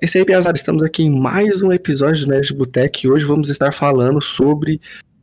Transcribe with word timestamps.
É 0.00 0.06
isso 0.06 0.18
aí, 0.18 0.24
Piazada. 0.24 0.56
Estamos 0.56 0.82
aqui 0.82 1.04
em 1.04 1.20
mais 1.20 1.62
um 1.62 1.72
episódio 1.72 2.26
do 2.26 2.32
Nerd 2.32 2.52
Boteco 2.52 2.98
e 3.04 3.10
hoje 3.10 3.24
vamos 3.24 3.48
estar 3.48 3.72
falando 3.72 4.20
sobre 4.20 4.80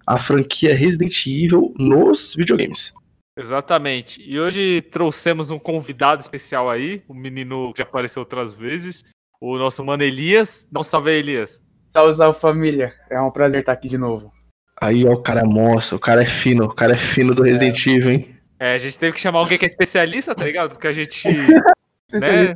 a 0.08 0.18
franquia 0.18 0.74
Resident 0.74 1.28
Evil 1.28 1.74
nos 1.78 2.34
videogames. 2.36 2.94
Exatamente. 3.38 4.22
E 4.26 4.40
hoje 4.40 4.82
trouxemos 4.84 5.52
um 5.52 5.60
convidado 5.60 6.22
especial 6.22 6.70
aí, 6.70 7.04
um 7.10 7.14
menino 7.14 7.74
que 7.74 7.80
já 7.80 7.84
apareceu 7.84 8.22
outras 8.22 8.54
vezes, 8.54 9.04
o 9.42 9.58
nosso 9.58 9.84
mano 9.84 10.04
Elias. 10.04 10.66
Dá 10.72 10.80
um 10.80 10.84
salve 10.84 11.12
aí, 11.12 11.18
Elias. 11.18 11.62
Salve, 11.92 12.14
salve 12.14 12.40
família. 12.40 12.94
É 13.10 13.20
um 13.20 13.30
prazer 13.30 13.60
estar 13.60 13.74
aqui 13.74 13.90
de 13.90 13.98
novo. 13.98 14.32
Aí, 14.80 15.06
ó, 15.06 15.12
o 15.12 15.22
cara 15.22 15.42
é 15.42 15.44
monstro, 15.44 15.98
o 15.98 16.00
cara 16.00 16.24
é 16.24 16.26
fino, 16.26 16.64
o 16.64 16.74
cara 16.74 16.94
é 16.94 16.98
fino 16.98 17.36
do 17.36 17.44
Resident 17.44 17.86
é. 17.86 17.90
Evil, 17.90 18.12
hein? 18.12 18.36
É, 18.58 18.74
a 18.74 18.78
gente 18.78 18.98
teve 18.98 19.14
que 19.14 19.20
chamar 19.20 19.40
alguém 19.40 19.58
que 19.58 19.66
é 19.66 19.68
especialista, 19.68 20.34
tá 20.34 20.46
ligado? 20.46 20.72
Porque 20.72 20.88
a 20.88 20.94
gente. 20.94 21.22
né? 22.20 22.54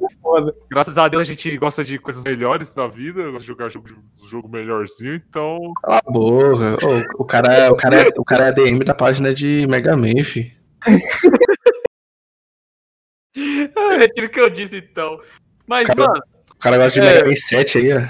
Graças 0.70 0.98
a 0.98 1.08
Deus 1.08 1.22
a 1.22 1.32
gente 1.32 1.58
gosta 1.58 1.84
de 1.84 2.00
coisas 2.00 2.24
melhores 2.24 2.74
na 2.74 2.88
vida, 2.88 3.24
gosta 3.26 3.40
de 3.40 3.48
jogar 3.48 3.70
jogo, 3.70 3.88
jogo 4.30 4.50
melhorzinho, 4.50 5.16
então. 5.16 5.74
Cala 5.84 6.02
a 6.06 6.12
boca. 6.12 6.78
Oh, 6.84 7.24
o, 7.24 7.26
cara, 7.26 7.72
o, 7.72 7.76
cara, 7.76 8.10
o 8.18 8.26
cara 8.26 8.46
é 8.46 8.48
ADM 8.50 8.84
da 8.84 8.94
página 8.94 9.34
de 9.34 9.66
Mega 9.68 9.96
Man, 9.96 10.24
fi. 10.24 10.54
Retiro 13.98 14.28
o 14.28 14.30
que 14.30 14.40
eu 14.40 14.50
disse 14.50 14.78
então. 14.78 15.20
Mas, 15.68 15.88
cara, 15.88 16.08
mano. 16.08 16.22
O 16.52 16.58
cara 16.58 16.78
gosta 16.78 17.00
de 17.00 17.08
é... 17.08 17.14
Mega 17.14 17.26
Man 17.26 17.36
7 17.36 17.78
aí, 17.78 17.94
ó. 17.94 18.02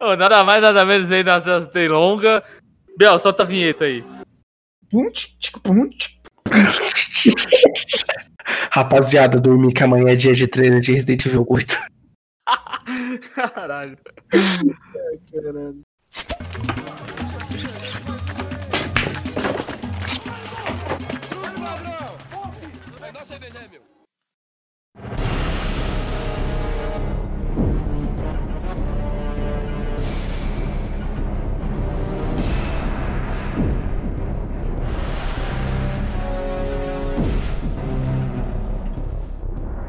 oh, 0.12 0.16
nada 0.16 0.44
mais, 0.44 0.62
nada 0.62 0.84
menos 0.84 1.10
aí 1.12 1.24
das, 1.24 1.44
das 1.44 1.66
delongas. 1.68 2.42
Bel, 2.98 3.18
solta 3.18 3.42
a 3.42 3.46
vinheta 3.46 3.84
aí. 3.84 4.04
Rapaziada, 8.70 9.40
dormir 9.40 9.72
que 9.72 9.82
amanhã 9.82 10.12
é 10.12 10.16
dia 10.16 10.32
de 10.32 10.46
treino 10.46 10.80
de 10.80 10.92
Resident 10.92 11.26
Evil 11.26 11.46
8. 11.48 11.78
caralho. 13.34 13.98
Caralho. 15.32 15.85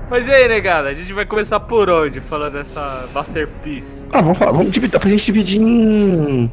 Mas 0.09 0.25
e 0.25 0.31
aí, 0.31 0.47
negada? 0.47 0.87
A 0.87 0.93
gente 0.93 1.11
vai 1.11 1.25
começar 1.25 1.59
por 1.59 1.89
onde? 1.89 2.21
Falando 2.21 2.53
dessa 2.53 3.07
Masterpiece. 3.13 4.05
Ah, 4.11 4.21
vamos 4.21 4.37
falar, 4.37 4.53
vamos 4.53 4.71
dividir, 4.71 4.97
pra 4.99 5.09
gente 5.09 5.25
dividir 5.25 5.61
em. 5.61 6.51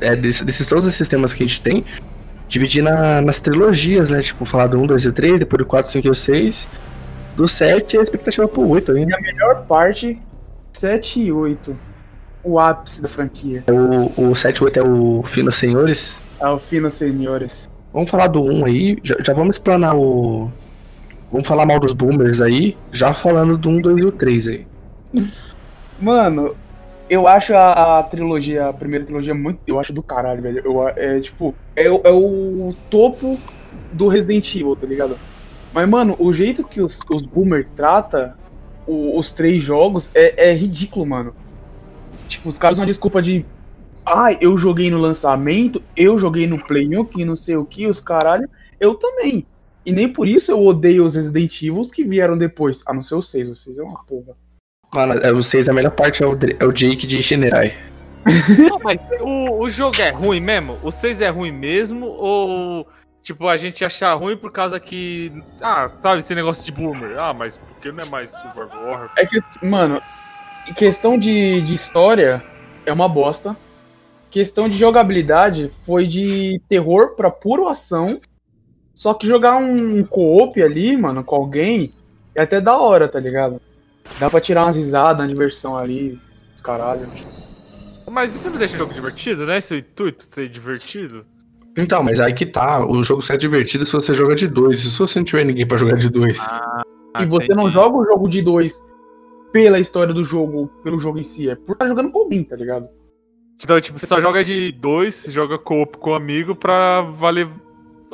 É, 0.00 0.14
desses, 0.14 0.42
desses 0.42 0.66
todos 0.66 0.86
esses 0.86 1.08
temas 1.08 1.32
que 1.32 1.42
a 1.42 1.46
gente 1.46 1.62
tem, 1.62 1.84
dividir 2.48 2.82
na, 2.82 3.22
nas 3.22 3.40
trilogias, 3.40 4.10
né? 4.10 4.20
Tipo, 4.20 4.44
falar 4.44 4.66
do 4.66 4.78
1, 4.78 4.86
2 4.88 5.04
e 5.04 5.08
o 5.08 5.12
3, 5.12 5.40
depois 5.40 5.58
do 5.58 5.64
4, 5.64 5.90
5 5.90 6.06
e 6.06 6.10
o 6.10 6.14
6. 6.14 6.68
Do 7.34 7.48
7 7.48 7.96
a 7.96 8.02
expectativa 8.02 8.46
pro 8.46 8.68
8 8.68 8.92
ainda. 8.92 9.10
E 9.10 9.14
a 9.14 9.20
melhor 9.20 9.66
parte, 9.66 10.20
7 10.74 11.20
e 11.20 11.32
8. 11.32 11.74
O 12.44 12.58
ápice 12.58 13.00
da 13.00 13.08
franquia. 13.08 13.64
O, 13.70 14.30
o 14.30 14.36
7 14.36 14.58
e 14.58 14.64
8 14.64 14.78
é 14.78 14.82
o 14.82 15.22
Fino 15.24 15.50
Senhores? 15.50 16.14
É 16.38 16.46
o 16.46 16.58
Fino 16.58 16.90
Senhores. 16.90 17.70
Vamos 17.90 18.10
falar 18.10 18.26
do 18.26 18.42
1 18.42 18.64
aí, 18.66 18.98
já, 19.02 19.16
já 19.24 19.32
vamos 19.32 19.56
explanar 19.56 19.96
o, 19.96 20.50
Vamos 21.32 21.48
falar 21.48 21.64
mal 21.64 21.80
dos 21.80 21.94
boomers 21.94 22.42
aí, 22.42 22.76
já 22.92 23.14
falando 23.14 23.56
do 23.56 23.70
1, 23.70 23.80
2 23.80 23.98
e 23.98 24.04
o 24.04 24.12
3 24.12 24.48
aí. 24.48 24.66
Mano, 25.98 26.54
eu 27.08 27.26
acho 27.26 27.54
a, 27.54 27.98
a, 27.98 28.02
trilogia, 28.02 28.68
a 28.68 28.72
primeira 28.72 29.04
trilogia 29.04 29.34
muito. 29.34 29.58
Eu 29.66 29.80
acho 29.80 29.94
do 29.94 30.02
caralho, 30.02 30.42
velho. 30.42 30.62
Eu, 30.62 30.88
é 30.88 31.20
tipo. 31.20 31.54
É, 31.74 31.86
é 31.86 32.10
o 32.10 32.74
topo 32.90 33.38
do 33.92 34.08
Resident 34.08 34.54
Evil, 34.54 34.76
tá 34.76 34.86
ligado? 34.86 35.16
Mas, 35.72 35.88
mano, 35.88 36.14
o 36.18 36.32
jeito 36.34 36.62
que 36.64 36.82
os, 36.82 37.00
os 37.10 37.22
boomer 37.22 37.66
trata 37.74 38.36
os 38.86 39.32
três 39.32 39.62
jogos 39.62 40.10
é, 40.14 40.50
é 40.50 40.54
ridículo, 40.54 41.06
mano. 41.06 41.34
Tipo, 42.28 42.48
os 42.48 42.58
caras 42.58 42.76
usam 42.76 42.86
desculpa 42.86 43.22
de. 43.22 43.46
Ai, 44.04 44.34
ah, 44.34 44.38
eu 44.40 44.58
joguei 44.58 44.90
no 44.90 44.98
lançamento, 44.98 45.82
eu 45.96 46.18
joguei 46.18 46.46
no 46.46 46.62
Play 46.62 46.94
1, 46.94 47.04
que 47.04 47.24
não 47.24 47.36
sei 47.36 47.56
o 47.56 47.64
que, 47.64 47.86
os 47.86 48.00
caralho. 48.00 48.50
Eu 48.80 48.96
também. 48.96 49.46
E 49.84 49.92
nem 49.92 50.08
por 50.08 50.28
isso 50.28 50.52
eu 50.52 50.64
odeio 50.64 51.04
os 51.04 51.14
Resident 51.14 51.62
Evil 51.62 51.82
que 51.92 52.04
vieram 52.04 52.38
depois. 52.38 52.82
A 52.86 52.94
não 52.94 53.02
ser 53.02 53.16
o 53.16 53.22
6. 53.22 53.50
O 53.50 53.56
6 53.56 53.78
é 53.78 53.82
uma 53.82 54.04
porra. 54.04 54.36
Mano, 54.94 55.14
é, 55.14 55.32
o 55.32 55.42
6 55.42 55.68
a 55.68 55.72
melhor 55.72 55.92
parte 55.92 56.22
é 56.22 56.26
o, 56.26 56.38
é 56.60 56.64
o 56.64 56.72
Jake 56.72 57.06
de 57.06 57.22
Shinerai. 57.22 57.74
Não, 58.70 58.78
mas 58.78 59.00
o, 59.20 59.58
o 59.58 59.68
jogo 59.68 60.00
é 60.00 60.10
ruim 60.10 60.38
mesmo? 60.38 60.78
O 60.82 60.90
6 60.92 61.20
é 61.20 61.28
ruim 61.28 61.50
mesmo? 61.50 62.06
Ou, 62.06 62.86
tipo, 63.20 63.48
a 63.48 63.56
gente 63.56 63.84
achar 63.84 64.14
ruim 64.14 64.36
por 64.36 64.52
causa 64.52 64.78
que. 64.78 65.32
Ah, 65.60 65.88
sabe, 65.88 66.18
esse 66.18 66.34
negócio 66.34 66.64
de 66.64 66.70
boomer? 66.70 67.18
Ah, 67.18 67.34
mas 67.34 67.58
por 67.58 67.76
que 67.78 67.90
não 67.90 68.04
é 68.04 68.08
mais 68.08 68.30
Survival 68.30 68.86
Horror? 68.86 69.10
É 69.16 69.26
que, 69.26 69.40
mano, 69.64 70.00
questão 70.76 71.18
de, 71.18 71.62
de 71.62 71.74
história 71.74 72.42
é 72.86 72.92
uma 72.92 73.08
bosta. 73.08 73.56
Questão 74.30 74.68
de 74.68 74.78
jogabilidade 74.78 75.70
foi 75.84 76.06
de 76.06 76.60
terror 76.68 77.16
pra 77.16 77.30
puro 77.30 77.68
ação 77.68 78.20
só 79.02 79.12
que 79.12 79.26
jogar 79.26 79.56
um 79.56 80.04
co-op 80.04 80.62
ali, 80.62 80.96
mano, 80.96 81.24
com 81.24 81.34
alguém, 81.34 81.92
é 82.36 82.42
até 82.42 82.60
da 82.60 82.78
hora, 82.78 83.08
tá 83.08 83.18
ligado? 83.18 83.60
Dá 84.20 84.30
pra 84.30 84.40
tirar 84.40 84.64
umas 84.64 84.76
risadas, 84.76 85.20
uma 85.20 85.26
diversão 85.26 85.76
ali, 85.76 86.20
os 86.54 86.62
caralho. 86.62 87.08
Mas 88.08 88.32
isso 88.32 88.48
não 88.48 88.56
deixa 88.56 88.76
o 88.76 88.78
jogo 88.78 88.94
divertido, 88.94 89.44
né? 89.44 89.58
Esse 89.58 89.78
intuito 89.78 90.24
de 90.24 90.32
ser 90.32 90.48
divertido. 90.48 91.26
Então, 91.76 92.00
mas 92.00 92.20
aí 92.20 92.32
que 92.32 92.46
tá, 92.46 92.86
o 92.86 93.02
jogo 93.02 93.22
só 93.22 93.34
é 93.34 93.36
divertido 93.36 93.84
se 93.84 93.90
você 93.90 94.14
joga 94.14 94.36
de 94.36 94.46
dois. 94.46 94.78
E 94.84 94.88
se 94.88 94.96
você 94.96 95.18
não 95.18 95.26
tiver 95.26 95.46
ninguém 95.46 95.66
pra 95.66 95.78
jogar 95.78 95.96
de 95.96 96.08
dois. 96.08 96.38
Ah, 96.38 96.84
e 97.22 97.26
você 97.26 97.46
entendi. 97.46 97.58
não 97.60 97.72
joga 97.72 97.96
o 97.96 98.04
jogo 98.04 98.28
de 98.28 98.40
dois 98.40 98.78
pela 99.52 99.80
história 99.80 100.14
do 100.14 100.24
jogo, 100.24 100.68
pelo 100.84 101.00
jogo 101.00 101.18
em 101.18 101.24
si, 101.24 101.50
é 101.50 101.56
por 101.56 101.72
estar 101.72 101.86
tá 101.86 101.88
jogando 101.88 102.12
com 102.12 102.20
alguém, 102.20 102.44
tá 102.44 102.54
ligado? 102.54 102.88
Então, 103.60 103.80
tipo, 103.80 103.98
você 103.98 104.06
só 104.06 104.20
joga 104.20 104.44
de 104.44 104.70
dois, 104.70 105.26
joga 105.28 105.58
co-op 105.58 105.98
com 105.98 106.10
um 106.10 106.14
amigo 106.14 106.54
pra 106.54 107.00
valer 107.00 107.48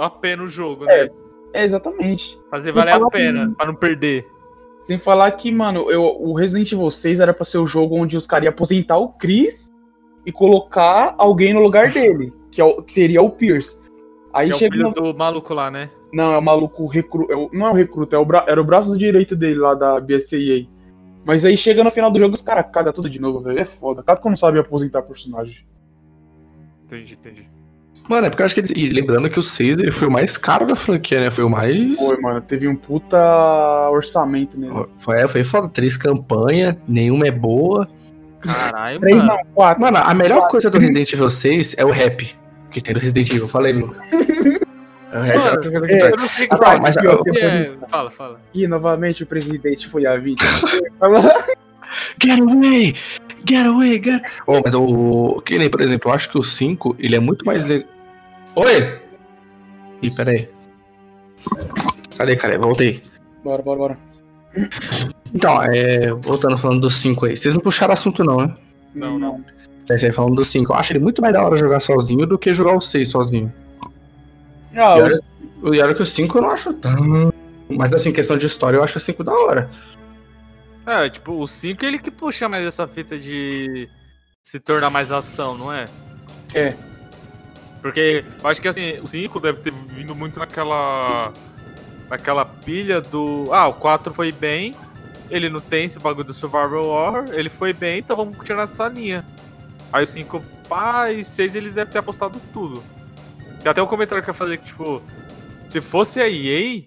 a 0.03 0.11
pena 0.11 0.43
o 0.43 0.49
jogo, 0.49 0.85
né? 0.85 0.95
É, 0.95 1.11
é 1.55 1.65
exatamente. 1.65 2.39
Fazer 2.51 2.73
valer 2.73 2.95
a 2.95 3.07
pena, 3.09 3.49
que, 3.49 3.55
pra 3.55 3.67
não 3.67 3.75
perder. 3.75 4.27
Sem 4.81 4.99
falar 4.99 5.31
que, 5.33 5.53
mano, 5.53 5.91
eu, 5.91 6.03
o 6.03 6.33
Resident 6.35 6.73
Evil 6.73 6.91
6 6.91 7.21
era 7.21 7.35
pra 7.35 7.45
ser 7.45 7.59
o 7.59 7.67
jogo 7.67 7.97
onde 7.97 8.17
os 8.17 8.27
caras 8.27 8.45
iam 8.45 8.53
aposentar 8.53 8.97
o 8.97 9.11
Chris 9.11 9.73
e 10.25 10.33
colocar 10.33 11.15
alguém 11.19 11.53
no 11.53 11.61
lugar 11.61 11.93
dele, 11.93 12.33
que, 12.51 12.61
é 12.61 12.65
o, 12.65 12.83
que 12.83 12.93
seria 12.93 13.23
o 13.23 13.31
Pierce. 13.31 13.79
Aí 14.33 14.51
que 14.51 14.59
chega. 14.59 14.83
É 14.83 14.87
o 14.87 14.93
do 14.93 15.15
maluco 15.15 15.53
lá, 15.53 15.71
né? 15.71 15.91
Não, 16.13 16.33
é 16.33 16.39
o 16.39 16.43
maluco 16.43 16.87
recruta. 16.87 17.33
É 17.33 17.49
não 17.53 17.67
é 17.67 17.71
o 17.71 17.75
recruta, 17.75 18.17
é 18.17 18.19
o 18.19 18.25
bra... 18.25 18.45
era 18.49 18.61
o 18.61 18.65
braço 18.65 18.97
direito 18.97 19.37
dele 19.37 19.59
lá 19.59 19.75
da 19.75 20.01
BSAA. 20.01 20.67
Mas 21.25 21.45
aí 21.45 21.57
chega 21.57 21.85
no 21.85 21.91
final 21.91 22.11
do 22.11 22.19
jogo 22.19 22.35
os 22.35 22.41
caras 22.41 22.71
cagam 22.73 22.93
tudo 22.93 23.11
de 23.11 23.21
novo, 23.21 23.41
velho. 23.41 23.59
É 23.59 23.65
foda. 23.65 24.03
Cada 24.03 24.21
que 24.21 24.29
não 24.29 24.37
sabe 24.37 24.59
aposentar 24.59 25.03
personagem. 25.03 25.67
Entendi, 26.85 27.15
entendi. 27.15 27.58
Mano, 28.09 28.27
é 28.27 28.31
porque 28.31 28.43
eu 28.43 28.47
acho 28.47 28.55
que 28.55 28.61
eles. 28.61 28.71
E 28.71 28.89
lembrando 28.89 29.29
que 29.29 29.39
o 29.39 29.43
6 29.43 29.79
ele 29.81 29.93
foi 29.93 30.09
o 30.09 30.11
mais 30.11 30.39
caro 30.39 30.67
da 30.67 30.75
franquia, 30.75 31.21
né? 31.21 31.31
Foi 31.31 31.45
o 31.45 31.51
mais. 31.51 31.95
Foi, 31.97 32.17
mano. 32.19 32.41
Teve 32.41 32.67
um 32.67 32.75
puta 32.75 33.19
orçamento 33.91 34.59
nele. 34.59 34.87
Foi, 35.01 35.29
foi 35.29 35.45
foda. 35.45 35.69
Três 35.69 35.97
campanhas, 35.97 36.75
nenhuma 36.89 37.27
é 37.27 37.31
boa. 37.31 37.87
Caralho, 38.41 39.01
Três, 39.01 39.17
mano. 39.17 39.29
Não, 39.29 39.39
quatro. 39.55 39.83
Mano, 39.83 39.99
a 39.99 40.15
melhor 40.15 40.39
quatro. 40.39 40.53
coisa 40.53 40.71
do 40.71 40.79
Resident 40.79 41.13
Evil 41.13 41.29
6 41.29 41.75
é 41.77 41.85
o 41.85 41.91
rap. 41.91 42.35
Que 42.71 42.81
tem 42.81 42.95
do 42.95 43.01
Resident 43.01 43.31
Evil, 43.31 43.49
falei, 43.49 43.75
Lu. 43.75 43.95
É 45.11 45.19
o 45.19 45.23
rap 45.23 45.39
mano, 45.39 45.49
é, 45.49 45.71
coisa 45.71 45.87
que 45.87 45.93
é, 45.95 46.13
eu 46.13 46.17
não 46.19 46.29
sei 46.29 46.49
ah, 46.51 46.59
tá, 46.59 46.79
mas, 46.83 46.97
eu, 46.97 47.23
é, 47.35 47.73
Fala, 47.89 48.11
fala. 48.11 48.41
E 48.53 48.69
novamente 48.69 49.23
o 49.23 49.27
presidente 49.27 49.89
foi 49.89 50.05
a 50.05 50.19
vítima. 50.19 50.51
get 52.23 52.39
away! 52.41 52.95
Get 53.47 53.67
away, 53.67 54.03
get. 54.03 54.23
Oh, 54.47 54.61
mas 54.63 54.75
o. 54.75 55.41
Que 55.47 55.59
nem, 55.59 55.71
por 55.71 55.81
exemplo, 55.81 56.11
eu 56.11 56.15
acho 56.15 56.31
que 56.31 56.37
o 56.37 56.45
5 56.45 56.97
ele 56.99 57.17
é 57.17 57.21
muito 57.21 57.47
mais 57.47 57.65
legal. 57.67 57.89
Oi! 58.59 59.01
Ih, 60.03 60.11
pera 60.11 60.33
aí. 60.33 60.49
Cadê, 62.17 62.35
cara? 62.35 62.59
Voltei. 62.59 63.05
Bora, 63.45 63.63
bora, 63.63 63.79
bora. 63.79 63.99
Então, 65.33 65.63
é, 65.63 66.13
voltando 66.13 66.59
falando 66.59 66.81
do 66.81 66.91
5 66.91 67.27
aí. 67.27 67.37
Vocês 67.37 67.55
não 67.55 67.63
puxaram 67.63 67.95
assunto, 67.95 68.25
não, 68.25 68.39
né? 68.39 68.57
Não, 68.93 69.17
não. 69.17 69.45
É, 69.89 69.95
aí 69.95 70.13
falando 70.13 70.35
do 70.35 70.45
5. 70.45 70.73
Eu 70.73 70.77
acho 70.77 70.93
ele 70.93 70.99
muito 70.99 71.23
mais 71.23 71.33
da 71.33 71.45
hora 71.45 71.57
jogar 71.57 71.79
sozinho 71.79 72.27
do 72.27 72.37
que 72.37 72.53
jogar 72.53 72.75
o 72.75 72.81
6 72.81 73.09
sozinho. 73.09 73.53
Ah, 74.75 74.97
e 75.63 75.81
olha 75.81 75.95
que 75.95 76.03
o 76.03 76.07
5 76.07 76.39
eu 76.39 76.43
não 76.43 76.51
acho 76.51 76.75
tão. 76.75 77.33
Mas 77.69 77.95
assim, 77.95 78.13
questão 78.13 78.37
de 78.37 78.47
história, 78.47 78.77
eu 78.77 78.83
acho 78.83 78.99
o 78.99 79.01
5 79.01 79.23
da 79.23 79.33
hora. 79.33 79.71
É, 80.85 81.09
tipo, 81.09 81.41
o 81.41 81.47
5 81.47 81.85
ele 81.85 82.01
que 82.01 82.11
puxa 82.11 82.49
mais 82.49 82.67
essa 82.67 82.89
fita 82.89 83.17
de 83.17 83.89
se 84.43 84.59
tornar 84.59 84.91
mais 84.91 85.13
ação, 85.13 85.57
não 85.57 85.73
é? 85.73 85.87
É. 86.55 86.75
Porque 87.81 88.25
eu 88.43 88.49
acho 88.49 88.61
que 88.61 88.69
assim, 88.69 88.99
o 89.01 89.07
5 89.07 89.39
deve 89.41 89.61
ter 89.61 89.73
vindo 89.73 90.15
muito 90.15 90.39
naquela. 90.39 91.33
naquela 92.09 92.45
pilha 92.45 93.01
do. 93.01 93.53
Ah, 93.53 93.69
o 93.69 93.75
4 93.75 94.13
foi 94.13 94.33
bem. 94.33 94.75
ele 95.31 95.49
não 95.49 95.61
tem 95.61 95.85
esse 95.85 95.99
bagulho 95.99 96.27
do 96.27 96.35
Survival 96.35 96.87
Horror, 96.87 97.27
ele 97.33 97.49
foi 97.49 97.73
bem, 97.73 97.99
então 97.99 98.17
vamos 98.17 98.37
continuar 98.37 98.63
nessa 98.63 98.89
linha. 98.89 99.25
Aí 99.93 100.03
o 100.03 100.07
5, 100.07 100.41
pá, 100.69 101.11
e 101.11 101.23
6 101.23 101.55
eles 101.55 101.73
devem 101.73 101.93
ter 101.93 101.99
apostado 101.99 102.41
tudo. 102.53 102.83
Tem 103.63 103.71
até 103.71 103.83
um 103.83 103.87
comentário 103.87 104.23
que 104.23 104.31
eu 104.31 104.35
falei 104.35 104.57
que, 104.57 104.67
tipo, 104.67 105.03
se 105.69 105.81
fosse 105.81 106.21
a 106.21 106.29
EA, 106.29 106.83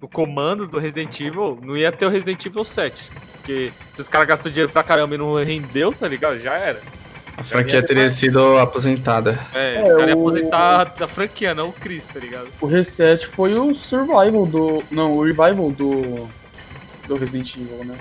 no 0.00 0.08
comando 0.08 0.66
do 0.66 0.78
Resident 0.78 1.20
Evil, 1.20 1.58
não 1.62 1.76
ia 1.76 1.90
ter 1.90 2.06
o 2.06 2.08
Resident 2.08 2.44
Evil 2.46 2.64
7. 2.64 3.10
Porque 3.32 3.72
se 3.94 4.00
os 4.00 4.08
caras 4.08 4.28
gastam 4.28 4.50
dinheiro 4.50 4.72
pra 4.72 4.82
caramba 4.82 5.14
e 5.14 5.18
não 5.18 5.34
rendeu, 5.36 5.92
tá 5.92 6.06
ligado? 6.06 6.38
Já 6.38 6.54
era. 6.54 6.80
A 7.38 7.42
franquia 7.44 7.82
teria 7.82 8.08
sido 8.08 8.58
aposentada. 8.58 9.38
É, 9.54 9.76
É, 9.76 9.82
os 9.84 9.92
caras 9.92 10.08
iam 10.08 10.18
o- 10.18 10.28
aposentar 10.28 10.84
da 10.98 11.06
franquia, 11.06 11.54
não 11.54 11.68
o 11.68 11.72
Chris, 11.72 12.04
tá 12.04 12.18
ligado? 12.18 12.48
O 12.60 12.66
reset 12.66 13.26
foi 13.28 13.54
o 13.54 13.72
survival 13.72 14.44
do. 14.44 14.82
Não, 14.90 15.12
o 15.12 15.22
revival 15.22 15.70
do. 15.70 16.28
Do 17.06 17.16
Resident 17.16 17.54
Evil, 17.56 17.84
né? 17.86 17.94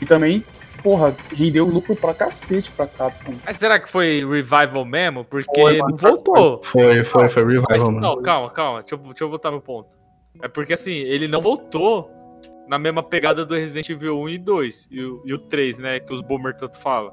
E 0.00 0.06
também, 0.06 0.42
porra, 0.82 1.14
rendeu 1.36 1.66
lucro 1.66 1.94
pra 1.94 2.14
cacete 2.14 2.70
pra 2.70 2.86
Capcom. 2.86 3.34
Mas 3.44 3.56
será 3.56 3.78
que 3.78 3.88
foi 3.88 4.20
revival 4.26 4.84
mesmo? 4.86 5.22
Porque 5.24 5.60
Foi, 5.60 5.76
não 5.78 5.94
voltou. 5.96 6.62
Foi, 6.64 7.04
foi, 7.04 7.28
foi 7.28 7.44
Mas, 7.44 7.54
revival, 7.82 7.92
mano. 7.92 8.00
não, 8.00 8.22
calma, 8.22 8.48
calma. 8.50 8.80
Deixa 8.80 8.94
eu, 8.94 8.98
deixa 8.98 9.24
eu 9.24 9.28
botar 9.28 9.50
meu 9.50 9.60
ponto. 9.60 9.88
É 10.42 10.48
porque 10.48 10.72
assim, 10.72 10.92
ele 10.94 11.28
não 11.28 11.40
voltou 11.42 12.10
na 12.66 12.78
mesma 12.78 13.02
pegada 13.02 13.44
do 13.44 13.54
Resident 13.54 13.88
Evil 13.90 14.18
1 14.20 14.28
e 14.30 14.38
2. 14.38 14.88
E 14.90 15.02
o, 15.02 15.22
e 15.26 15.34
o 15.34 15.38
3, 15.38 15.78
né? 15.78 16.00
Que 16.00 16.14
os 16.14 16.22
boomer 16.22 16.56
tanto 16.56 16.78
falam. 16.78 17.12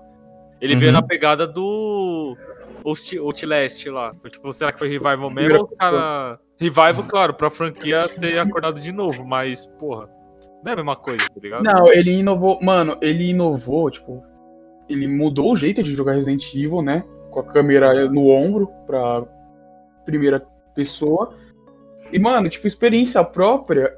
Ele 0.61 0.75
veio 0.75 0.91
Uhum. 0.91 0.99
na 0.99 1.01
pegada 1.01 1.47
do 1.47 2.37
Outlast 2.85 3.85
lá. 3.89 4.13
Tipo, 4.29 4.53
será 4.53 4.71
que 4.71 4.79
foi 4.79 4.87
revival 4.89 5.29
mesmo? 5.29 5.59
ou, 5.59 5.67
Cara, 5.67 6.39
revival, 6.57 7.03
claro, 7.07 7.33
pra 7.33 7.49
franquia 7.49 8.07
ter 8.07 8.37
acordado 8.37 8.79
de 8.79 8.91
novo, 8.91 9.25
mas, 9.25 9.65
porra, 9.79 10.07
não 10.63 10.69
é 10.69 10.73
a 10.73 10.75
mesma 10.75 10.95
coisa, 10.95 11.25
tá 11.27 11.39
ligado? 11.41 11.63
Não, 11.63 11.87
ele 11.91 12.11
inovou. 12.11 12.59
Mano, 12.61 12.97
ele 13.01 13.29
inovou, 13.29 13.89
tipo. 13.89 14.23
Ele 14.87 15.07
mudou 15.07 15.53
o 15.53 15.55
jeito 15.55 15.81
de 15.81 15.93
jogar 15.95 16.13
Resident 16.13 16.53
Evil, 16.53 16.81
né? 16.81 17.03
Com 17.31 17.39
a 17.39 17.43
câmera 17.43 18.09
no 18.09 18.27
ombro 18.29 18.67
pra 18.85 19.23
primeira 20.05 20.45
pessoa. 20.75 21.33
E, 22.11 22.19
mano, 22.19 22.49
tipo, 22.49 22.67
experiência 22.67 23.23
própria. 23.23 23.97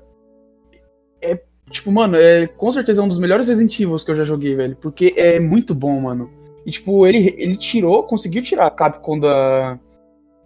É. 1.21 1.41
Tipo, 1.71 1.91
mano, 1.91 2.15
é 2.15 2.45
com 2.45 2.71
certeza 2.71 3.01
um 3.01 3.07
dos 3.07 3.17
melhores 3.17 3.47
Resident 3.47 3.77
Evil 3.79 3.97
que 3.97 4.11
eu 4.11 4.15
já 4.15 4.23
joguei, 4.23 4.55
velho. 4.55 4.75
Porque 4.75 5.13
é 5.17 5.39
muito 5.39 5.73
bom, 5.73 5.99
mano. 5.99 6.29
E, 6.65 6.71
tipo, 6.71 7.05
ele, 7.05 7.33
ele 7.37 7.57
tirou, 7.57 8.03
conseguiu 8.03 8.41
tirar 8.41 8.67
a 8.67 8.71
Capcom 8.71 9.19
da, 9.19 9.77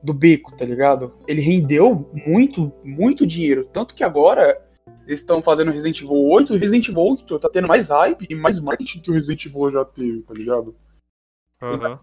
do 0.01 0.13
beco, 0.13 0.55
tá 0.57 0.65
ligado? 0.65 1.13
Ele 1.27 1.41
rendeu 1.41 2.09
muito, 2.25 2.71
muito 2.83 3.25
dinheiro. 3.25 3.65
Tanto 3.71 3.93
que 3.93 4.03
agora 4.03 4.59
eles 5.05 5.19
estão 5.21 5.41
fazendo 5.41 5.71
Resident 5.71 6.01
Evil 6.01 6.25
8, 6.27 6.55
e 6.55 6.57
Resident 6.57 6.89
Evil 6.89 7.03
8 7.03 7.39
tá 7.39 7.49
tendo 7.49 7.67
mais 7.67 7.89
hype 7.89 8.25
e 8.29 8.35
mais 8.35 8.59
marketing 8.59 8.99
que 8.99 9.11
o 9.11 9.13
Resident 9.13 9.45
Evil 9.45 9.71
já 9.71 9.85
teve, 9.85 10.21
tá 10.21 10.33
ligado? 10.33 10.75
Aham. 11.61 11.99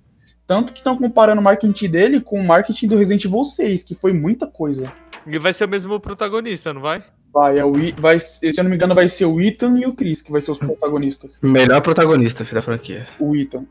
Tanto 0.47 0.73
que 0.73 0.81
estão 0.81 0.97
comparando 0.97 1.41
o 1.41 1.45
marketing 1.45 1.89
dele 1.89 2.21
com 2.21 2.39
o 2.39 2.45
marketing 2.45 2.87
do 2.89 2.97
Resident 2.99 3.25
Evil 3.25 3.45
6, 3.45 3.83
que 3.83 3.95
foi 3.95 4.13
muita 4.13 4.47
coisa. 4.47 4.93
E 5.27 5.39
vai 5.39 5.53
ser 5.53 5.65
o 5.65 5.69
mesmo 5.69 5.99
protagonista, 5.99 6.73
não 6.73 6.83
vai? 6.83 7.03
Vai, 7.33 7.59
é 7.59 7.65
o, 7.65 7.77
I- 7.79 7.93
vai, 7.99 8.21
se 8.21 8.47
eu 8.57 8.63
não 8.63 8.71
me 8.71 8.77
engano, 8.77 8.95
vai 8.95 9.09
ser 9.09 9.25
o 9.25 9.41
Ethan 9.41 9.79
e 9.79 9.87
o 9.87 9.95
Chris, 9.95 10.23
que 10.23 10.31
vai 10.31 10.41
ser 10.41 10.51
os 10.53 10.59
protagonistas. 10.59 11.39
Melhor 11.43 11.81
protagonista 11.81 12.45
filho 12.45 12.57
da 12.57 12.63
franquia. 12.63 13.09
O 13.19 13.35
Ethan. 13.35 13.65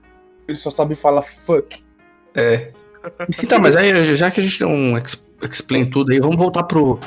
Ele 0.48 0.58
só 0.58 0.70
sabe 0.70 0.96
falar 0.96 1.22
fuck. 1.22 1.82
É. 2.36 2.72
Então, 3.44 3.60
mas 3.60 3.76
aí, 3.76 4.16
já 4.16 4.32
que 4.32 4.40
a 4.40 4.44
gente 4.44 4.60
deu 4.60 4.70
um 4.70 4.98
ex- 4.98 5.26
explain 5.42 5.90
tudo 5.90 6.12
aí, 6.12 6.20
vamos 6.20 6.38
voltar 6.38 6.64
pro, 6.64 7.00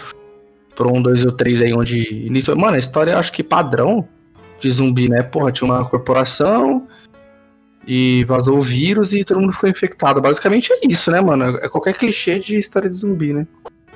pro 0.75 0.93
1, 0.95 1.03
2 1.03 1.23
e 1.23 1.29
o 1.29 1.33
3 1.33 1.63
aí, 1.63 1.73
onde 1.73 1.99
início. 2.27 2.57
Mano, 2.57 2.77
a 2.77 2.79
história 2.79 3.13
eu 3.13 3.19
acho 3.19 3.33
que 3.33 3.43
padrão 3.43 4.07
de 4.61 4.71
zumbi, 4.71 5.09
né? 5.09 5.23
Porra, 5.23 5.53
tinha 5.53 5.71
uma 5.71 5.85
corporação 5.89 6.87
e 7.87 8.25
vazou 8.25 8.59
o 8.59 8.63
vírus 8.63 9.13
e 9.15 9.25
todo 9.25 9.41
mundo 9.41 9.53
ficou 9.53 9.69
infectado. 9.71 10.21
Basicamente 10.21 10.73
é 10.73 10.81
isso, 10.83 11.11
né, 11.11 11.21
mano? 11.21 11.57
É 11.63 11.69
qualquer 11.69 11.95
clichê 11.95 12.39
de 12.39 12.57
história 12.57 12.89
de 12.91 12.97
zumbi, 12.97 13.33
né? 13.33 13.47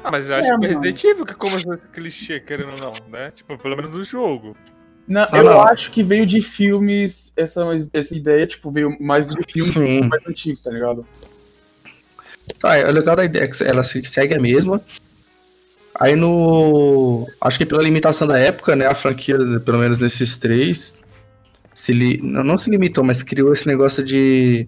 Ah, 0.03 0.11
mas 0.11 0.31
eu 0.31 0.37
acho 0.37 0.47
É, 0.47 0.51
que 0.51 0.57
o 0.57 0.61
mano. 0.61 0.69
Resident 0.69 1.05
Evil 1.05 1.27
que 1.27 1.35
começou 1.35 1.75
esse 1.75 1.89
clichê, 1.89 2.41
querendo 2.41 2.71
ou 2.71 2.79
não, 2.79 2.93
né? 3.11 3.31
Tipo, 3.33 3.59
pelo 3.59 3.77
menos 3.77 3.91
no 3.91 4.03
jogo. 4.03 4.57
Não, 5.07 5.23
Ah, 5.23 5.39
eu 5.39 5.45
não. 5.45 5.61
acho 5.63 5.91
que 5.91 6.03
veio 6.03 6.25
de 6.25 6.41
filmes, 6.41 7.33
essa, 7.37 7.65
essa 7.93 8.15
ideia, 8.17 8.47
tipo, 8.47 8.71
veio 8.71 8.97
mais 9.01 9.27
de 9.27 9.35
filmes 9.51 9.73
Sim. 9.75 10.01
mais 10.09 10.25
antigos, 10.27 10.63
tá 10.63 10.71
ligado? 10.71 11.05
Tá, 12.61 12.77
é 12.77 12.91
legal 12.91 13.17
da 13.17 13.25
ideia 13.25 13.49
que 13.49 13.63
ela 13.65 13.83
se- 13.83 14.05
segue 14.05 14.35
a 14.35 14.41
mesma. 14.41 14.81
Aí 15.99 16.17
no. 16.17 17.27
Acho 17.41 17.59
que 17.59 17.67
pela 17.67 17.83
limitação 17.83 18.27
da 18.27 18.39
época, 18.39 18.75
né? 18.77 18.87
A 18.87 18.95
franquia, 18.95 19.37
pelo 19.65 19.79
menos 19.79 20.01
nesses 20.01 20.39
três, 20.39 20.95
se 21.75 21.93
li... 21.93 22.19
não, 22.23 22.43
não 22.43 22.57
se 22.59 22.71
limitou, 22.71 23.05
mas 23.05 23.23
criou 23.23 23.53
esse 23.53 23.67
negócio 23.67 24.03
de. 24.03 24.67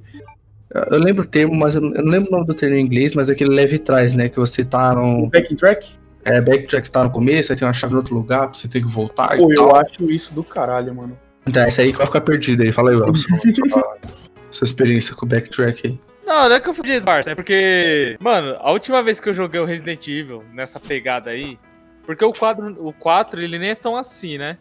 Eu 0.90 0.98
lembro 0.98 1.22
o 1.24 1.26
termo, 1.26 1.54
mas 1.54 1.74
eu 1.74 1.80
não 1.80 2.10
lembro 2.10 2.28
o 2.28 2.32
nome 2.32 2.46
do 2.46 2.54
termo 2.54 2.76
em 2.76 2.80
inglês, 2.84 3.14
mas 3.14 3.28
é 3.30 3.32
aquele 3.32 3.54
leve 3.54 3.78
trás, 3.78 4.14
né? 4.14 4.28
Que 4.28 4.38
você 4.38 4.64
tá 4.64 4.94
no. 4.94 5.28
Backing 5.28 5.56
track? 5.56 5.96
É, 6.24 6.40
backtrack 6.40 6.90
tá 6.90 7.02
no 7.04 7.10
começo, 7.10 7.52
aí 7.52 7.58
tem 7.58 7.66
uma 7.66 7.74
chave 7.74 7.94
em 7.94 7.96
outro 7.96 8.14
lugar, 8.14 8.48
pra 8.48 8.54
você 8.58 8.68
ter 8.68 8.80
que 8.80 8.86
voltar 8.88 9.36
Pô, 9.36 9.52
e 9.52 9.56
eu 9.56 9.68
tal. 9.68 9.76
acho 9.76 10.10
isso 10.10 10.32
do 10.32 10.44
caralho, 10.44 10.94
mano. 10.94 11.18
Então, 11.46 11.66
esse 11.66 11.80
aí 11.80 11.90
que 11.90 11.98
vai 11.98 12.06
ficar 12.06 12.20
perdido 12.20 12.62
aí. 12.62 12.72
Fala 12.72 12.90
aí, 12.90 12.96
Wilson. 12.96 13.36
sua, 14.52 14.64
experiência 14.64 15.14
com 15.14 15.26
o 15.26 15.28
backtrack 15.28 15.88
aí. 15.88 16.00
Não, 16.24 16.48
não 16.48 16.54
é 16.54 16.60
que 16.60 16.68
eu 16.68 16.74
fudi 16.74 17.00
Barça, 17.00 17.32
é 17.32 17.34
porque, 17.34 18.16
mano, 18.20 18.56
a 18.60 18.70
última 18.70 19.02
vez 19.02 19.18
que 19.18 19.28
eu 19.28 19.34
joguei 19.34 19.60
o 19.60 19.64
Resident 19.64 20.06
Evil 20.06 20.44
nessa 20.52 20.78
pegada 20.78 21.30
aí, 21.30 21.58
porque 22.06 22.24
o 22.24 22.32
quadro, 22.32 22.76
o 22.86 22.92
4, 22.92 23.42
ele 23.42 23.58
nem 23.58 23.70
é 23.70 23.74
tão 23.74 23.96
assim, 23.96 24.38
né? 24.38 24.56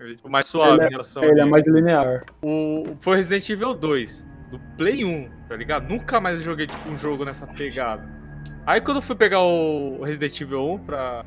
Ele 0.00 0.12
é 0.12 0.16
tipo, 0.16 0.28
mais 0.28 0.46
suave 0.46 0.72
Ele 0.74 0.82
é- 0.82 0.86
em 0.86 0.90
relação 0.90 1.22
Ele 1.24 1.40
é 1.40 1.44
mais 1.44 1.64
linear. 1.64 2.24
o, 2.42 2.96
foi 3.00 3.12
o 3.12 3.16
Resident 3.16 3.48
Evil 3.50 3.74
2, 3.74 4.26
do 4.50 4.58
Play 4.76 5.04
1, 5.04 5.30
tá 5.48 5.54
ligado? 5.54 5.88
Nunca 5.88 6.20
mais 6.20 6.38
eu 6.38 6.42
joguei 6.42 6.66
tipo 6.66 6.88
um 6.88 6.96
jogo 6.96 7.24
nessa 7.24 7.46
pegada. 7.46 8.19
Aí 8.66 8.80
quando 8.80 8.98
eu 8.98 9.02
fui 9.02 9.16
pegar 9.16 9.40
o 9.40 10.02
Resident 10.02 10.40
Evil 10.40 10.72
1 10.74 10.78
pra, 10.78 11.24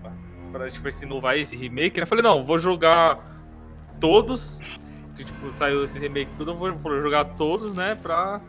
pra 0.52 0.70
tipo, 0.70 0.88
esse 0.88 1.06
novo 1.06 1.26
aí, 1.28 1.42
esse 1.42 1.56
remake, 1.56 2.00
eu 2.00 2.08
falei, 2.08 2.24
não, 2.24 2.44
vou 2.44 2.58
jogar 2.58 3.20
todos, 4.00 4.60
que 5.18 5.24
tipo, 5.24 5.52
saiu 5.52 5.84
esse 5.84 6.00
remake 6.00 6.32
tudo, 6.38 6.52
eu 6.52 6.56
vou, 6.56 7.02
jogar 7.02 7.26
todos, 7.26 7.74
né, 7.74 7.98
pra... 8.02 8.40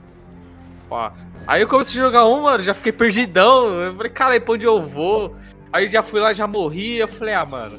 Pá. 0.88 1.12
Aí 1.46 1.62
eu 1.62 1.68
comecei 1.68 2.00
a 2.00 2.04
jogar 2.04 2.26
um, 2.26 2.42
mano, 2.42 2.62
já 2.62 2.74
fiquei 2.74 2.92
perdidão, 2.92 3.68
eu 3.80 3.94
falei, 3.94 4.12
cara, 4.12 4.40
pra 4.40 4.54
onde 4.54 4.66
eu 4.66 4.82
vou? 4.82 5.34
Aí 5.72 5.88
já 5.88 6.02
fui 6.02 6.20
lá, 6.20 6.32
já 6.32 6.46
morri, 6.46 6.98
eu 6.98 7.08
falei, 7.08 7.34
ah, 7.34 7.44
mano, 7.44 7.78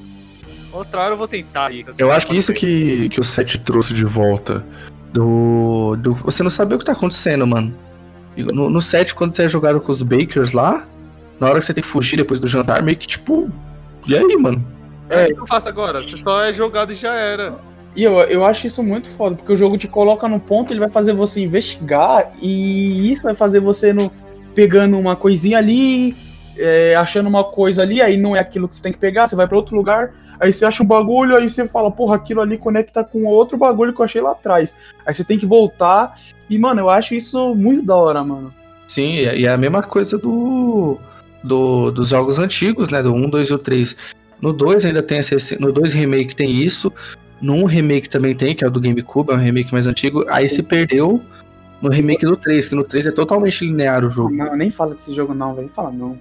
outra 0.73 1.01
hora 1.01 1.13
eu 1.13 1.17
vou 1.17 1.27
tentar 1.27 1.67
aí. 1.67 1.85
Eu 1.97 2.11
acho 2.11 2.27
que 2.27 2.37
isso 2.37 2.53
que, 2.53 3.09
que 3.09 3.19
o 3.19 3.23
7 3.23 3.59
trouxe 3.59 3.93
de 3.93 4.05
volta. 4.05 4.65
Do, 5.13 5.95
do. 5.95 6.13
Você 6.15 6.43
não 6.43 6.49
saber 6.49 6.75
o 6.75 6.79
que 6.79 6.85
tá 6.85 6.91
acontecendo, 6.91 7.47
mano. 7.47 7.73
No, 8.53 8.69
no 8.69 8.81
7, 8.81 9.15
quando 9.15 9.33
você 9.33 9.43
é 9.43 9.47
jogado 9.47 9.79
com 9.79 9.91
os 9.91 10.01
Bakers 10.01 10.51
lá, 10.51 10.85
na 11.39 11.47
hora 11.47 11.59
que 11.59 11.65
você 11.65 11.73
tem 11.73 11.83
que 11.83 11.89
fugir 11.89 12.17
depois 12.17 12.39
do 12.39 12.47
jantar, 12.47 12.81
meio 12.81 12.97
que 12.97 13.07
tipo. 13.07 13.49
E 14.07 14.15
aí, 14.15 14.37
mano? 14.37 14.63
É, 15.09 15.25
o 15.25 15.27
que 15.27 15.39
eu 15.41 15.47
faço 15.47 15.69
agora? 15.69 16.01
Só 16.23 16.43
é 16.43 16.53
jogado 16.53 16.91
e 16.91 16.95
já 16.95 17.13
era. 17.13 17.55
E 17.95 18.03
eu, 18.03 18.19
eu 18.21 18.43
acho 18.43 18.67
isso 18.67 18.83
muito 18.83 19.09
foda, 19.09 19.35
porque 19.35 19.53
o 19.53 19.55
jogo 19.55 19.77
te 19.77 19.87
coloca 19.87 20.27
num 20.27 20.39
ponto, 20.39 20.73
ele 20.73 20.81
vai 20.81 20.89
fazer 20.89 21.13
você 21.13 21.41
investigar, 21.41 22.33
e 22.41 23.11
isso 23.11 23.23
vai 23.23 23.33
fazer 23.33 23.61
você 23.61 23.93
no, 23.93 24.11
pegando 24.53 24.99
uma 24.99 25.15
coisinha 25.15 25.59
ali, 25.59 26.13
é, 26.57 26.93
achando 26.95 27.27
uma 27.27 27.43
coisa 27.43 27.83
ali, 27.83 28.01
aí 28.01 28.17
não 28.17 28.35
é 28.35 28.39
aquilo 28.39 28.67
que 28.67 28.75
você 28.75 28.83
tem 28.83 28.91
que 28.91 28.99
pegar, 28.99 29.27
você 29.27 29.35
vai 29.35 29.47
pra 29.47 29.55
outro 29.55 29.77
lugar, 29.77 30.13
aí 30.37 30.51
você 30.51 30.65
acha 30.65 30.83
um 30.83 30.85
bagulho, 30.85 31.37
aí 31.37 31.47
você 31.47 31.65
fala, 31.69 31.89
porra, 31.89 32.17
aquilo 32.17 32.41
ali 32.41 32.57
conecta 32.57 33.01
com 33.01 33.23
outro 33.23 33.57
bagulho 33.57 33.93
que 33.93 34.01
eu 34.01 34.05
achei 34.05 34.21
lá 34.21 34.31
atrás. 34.31 34.75
Aí 35.05 35.15
você 35.15 35.23
tem 35.23 35.39
que 35.39 35.45
voltar, 35.45 36.15
e 36.49 36.59
mano, 36.59 36.81
eu 36.81 36.89
acho 36.89 37.15
isso 37.15 37.55
muito 37.55 37.81
da 37.81 37.95
hora, 37.95 38.21
mano. 38.25 38.53
Sim, 38.87 39.13
e 39.13 39.25
é 39.25 39.39
e 39.39 39.45
é 39.45 39.51
a 39.51 39.57
mesma 39.57 39.81
coisa 39.81 40.17
do, 40.17 40.99
do 41.45 41.91
dos 41.91 42.09
jogos 42.09 42.39
antigos, 42.39 42.89
né? 42.89 43.01
Do 43.01 43.13
1, 43.13 43.29
2 43.29 43.47
e 43.47 43.53
o 43.53 43.57
3. 43.57 43.95
No 44.41 44.51
2 44.51 44.85
ainda 44.85 45.01
tem 45.01 45.19
esse. 45.19 45.59
No 45.59 45.71
2 45.71 45.93
remake 45.93 46.35
tem 46.35 46.51
isso. 46.51 46.91
No 47.41 47.53
1 47.55 47.65
remake 47.65 48.09
também 48.09 48.35
tem, 48.35 48.55
que 48.55 48.63
é 48.63 48.67
o 48.67 48.71
do 48.71 48.79
GameCube, 48.79 49.31
é 49.31 49.35
um 49.35 49.39
remake 49.39 49.71
mais 49.71 49.87
antigo. 49.87 50.25
Aí 50.29 50.49
se 50.49 50.63
perdeu 50.63 51.21
no 51.81 51.89
remake 51.89 52.25
do 52.25 52.35
3, 52.35 52.69
que 52.69 52.75
no 52.75 52.83
3 52.83 53.07
é 53.07 53.11
totalmente 53.11 53.65
linear 53.65 54.03
o 54.05 54.09
jogo. 54.09 54.33
Não, 54.33 54.55
nem 54.55 54.69
fala 54.69 54.93
desse 54.95 55.13
jogo 55.13 55.33
não, 55.33 55.53
velho, 55.53 55.69
fala 55.73 55.91
não. 55.91 56.17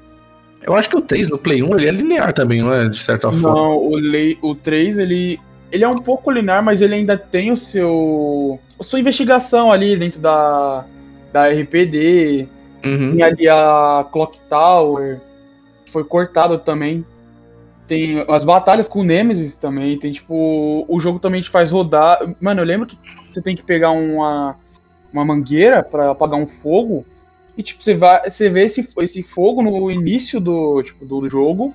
Eu 0.62 0.74
acho 0.74 0.88
que 0.88 0.96
o 0.96 1.00
3 1.00 1.30
no 1.30 1.38
Play 1.38 1.62
1 1.62 1.76
ele 1.76 1.88
é 1.88 1.90
linear 1.90 2.32
também, 2.32 2.62
não 2.62 2.72
é? 2.72 2.88
De 2.88 2.98
certa 2.98 3.30
forma. 3.30 3.48
Não, 3.48 3.76
o, 3.76 3.96
lei, 3.96 4.38
o 4.42 4.54
3, 4.54 4.98
ele, 4.98 5.38
ele 5.70 5.84
é 5.84 5.88
um 5.88 5.98
pouco 5.98 6.30
linear, 6.30 6.62
mas 6.62 6.80
ele 6.80 6.94
ainda 6.94 7.16
tem 7.16 7.52
o 7.52 7.56
seu. 7.56 8.58
a 8.78 8.82
sua 8.82 9.00
investigação 9.00 9.70
ali 9.70 9.96
dentro 9.96 10.20
da, 10.20 10.84
da 11.32 11.48
RPD. 11.48 12.48
Uhum. 12.84 13.12
Tem 13.12 13.22
ali 13.22 13.48
a 13.48 14.06
Clock 14.12 14.38
Tower, 14.48 15.20
que 15.84 15.90
foi 15.90 16.04
cortado 16.04 16.58
também. 16.58 17.04
Tem 17.86 18.24
as 18.28 18.44
batalhas 18.44 18.88
com 18.88 19.00
o 19.00 19.04
Nemesis 19.04 19.56
também. 19.56 19.98
Tem 19.98 20.12
tipo. 20.12 20.84
O 20.88 21.00
jogo 21.00 21.18
também 21.18 21.42
te 21.42 21.50
faz 21.50 21.70
rodar. 21.70 22.18
Mano, 22.40 22.60
eu 22.60 22.64
lembro 22.64 22.86
que 22.86 22.98
você 23.32 23.42
tem 23.42 23.56
que 23.56 23.62
pegar 23.62 23.90
uma, 23.90 24.56
uma 25.12 25.24
mangueira 25.24 25.82
pra 25.82 26.10
apagar 26.10 26.38
um 26.38 26.46
fogo. 26.46 27.04
E 27.56 27.62
tipo, 27.62 27.82
você, 27.82 27.94
vai, 27.94 28.28
você 28.28 28.48
vê 28.48 28.64
esse, 28.64 28.88
esse 28.98 29.22
fogo 29.22 29.62
no 29.62 29.90
início 29.90 30.40
do, 30.40 30.82
tipo, 30.82 31.04
do 31.04 31.28
jogo. 31.28 31.74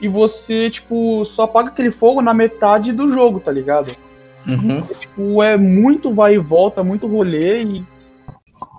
E 0.00 0.06
você, 0.06 0.70
tipo, 0.70 1.24
só 1.24 1.42
apaga 1.42 1.68
aquele 1.68 1.90
fogo 1.90 2.22
na 2.22 2.32
metade 2.32 2.92
do 2.92 3.10
jogo, 3.10 3.40
tá 3.40 3.50
ligado? 3.50 3.90
Uhum. 4.46 4.82
Tipo, 4.82 5.42
é 5.42 5.56
muito 5.56 6.14
vai 6.14 6.34
e 6.34 6.38
volta, 6.38 6.84
muito 6.84 7.06
rolê 7.06 7.62
e. 7.62 7.84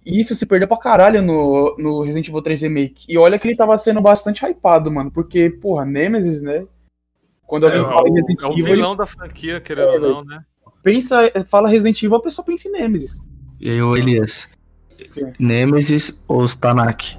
E 0.10 0.20
isso 0.20 0.34
se 0.34 0.44
perdeu 0.44 0.68
pra 0.68 0.76
caralho 0.78 1.22
no, 1.22 1.76
no 1.78 2.02
Resident 2.02 2.28
Evil 2.28 2.42
3 2.42 2.64
Remake. 2.64 3.06
E 3.08 3.16
olha 3.16 3.38
que 3.38 3.48
ele 3.48 3.56
tava 3.56 3.78
sendo 3.78 4.02
bastante 4.02 4.44
hypado, 4.44 4.92
mano. 4.92 5.12
Porque, 5.12 5.52
porra, 5.52 5.86
Nemesis, 5.86 6.42
né? 6.42 6.66
Quando 7.46 7.68
É, 7.68 7.78
alguém 7.78 7.86
é 7.86 7.94
fala 7.94 8.08
em 8.08 8.12
o, 8.12 8.16
Resident 8.16 8.42
é 8.42 8.48
o 8.48 8.52
Evil, 8.54 8.66
ele 8.66 8.76
vilão 8.76 8.96
da 8.96 9.06
franquia, 9.06 9.62
querendo 9.62 9.88
É, 9.88 9.94
ou 9.94 10.00
não, 10.00 10.26
né? 10.26 10.44
pensa, 10.82 11.32
fala 11.46 11.70
Resident 11.70 12.02
Evil, 12.02 12.18
a 12.18 12.22
pessoa 12.22 12.44
pensa 12.44 12.68
em 12.68 12.72
Nemesis. 12.72 13.24
E 13.60 13.70
aí, 13.70 13.80
ô 13.84 13.96
Elias? 13.96 14.48
quê? 15.14 15.32
Nemesis 15.40 16.20
ou 16.28 16.44
Stanak? 16.46 17.16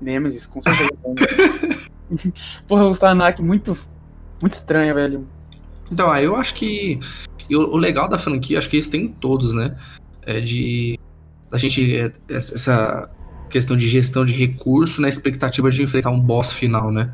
Nemesis, 0.00 0.46
com 0.46 0.60
certeza. 0.60 0.90
porra, 2.68 2.84
o 2.84 2.92
Stanak 2.92 3.42
muito, 3.42 3.76
muito 4.40 4.52
estranho, 4.52 4.94
velho. 4.94 5.26
Então, 5.90 6.08
aí 6.12 6.26
eu 6.26 6.36
acho 6.36 6.54
que 6.54 7.00
o, 7.50 7.58
o 7.58 7.76
legal 7.76 8.08
da 8.08 8.20
franquia, 8.20 8.58
acho 8.58 8.70
que 8.70 8.76
isso 8.76 8.90
tem 8.90 9.06
em 9.06 9.08
todos, 9.08 9.52
né? 9.52 9.76
É 10.22 10.40
de 10.40 10.96
a 11.50 11.58
gente 11.58 11.96
é, 11.96 12.12
essa 12.28 13.10
questão 13.48 13.76
de 13.76 13.88
gestão 13.88 14.24
de 14.24 14.32
recurso 14.32 15.00
na 15.00 15.08
expectativa 15.08 15.70
de 15.70 15.82
enfrentar 15.82 16.10
um 16.10 16.20
boss 16.20 16.52
final, 16.52 16.90
né? 16.90 17.12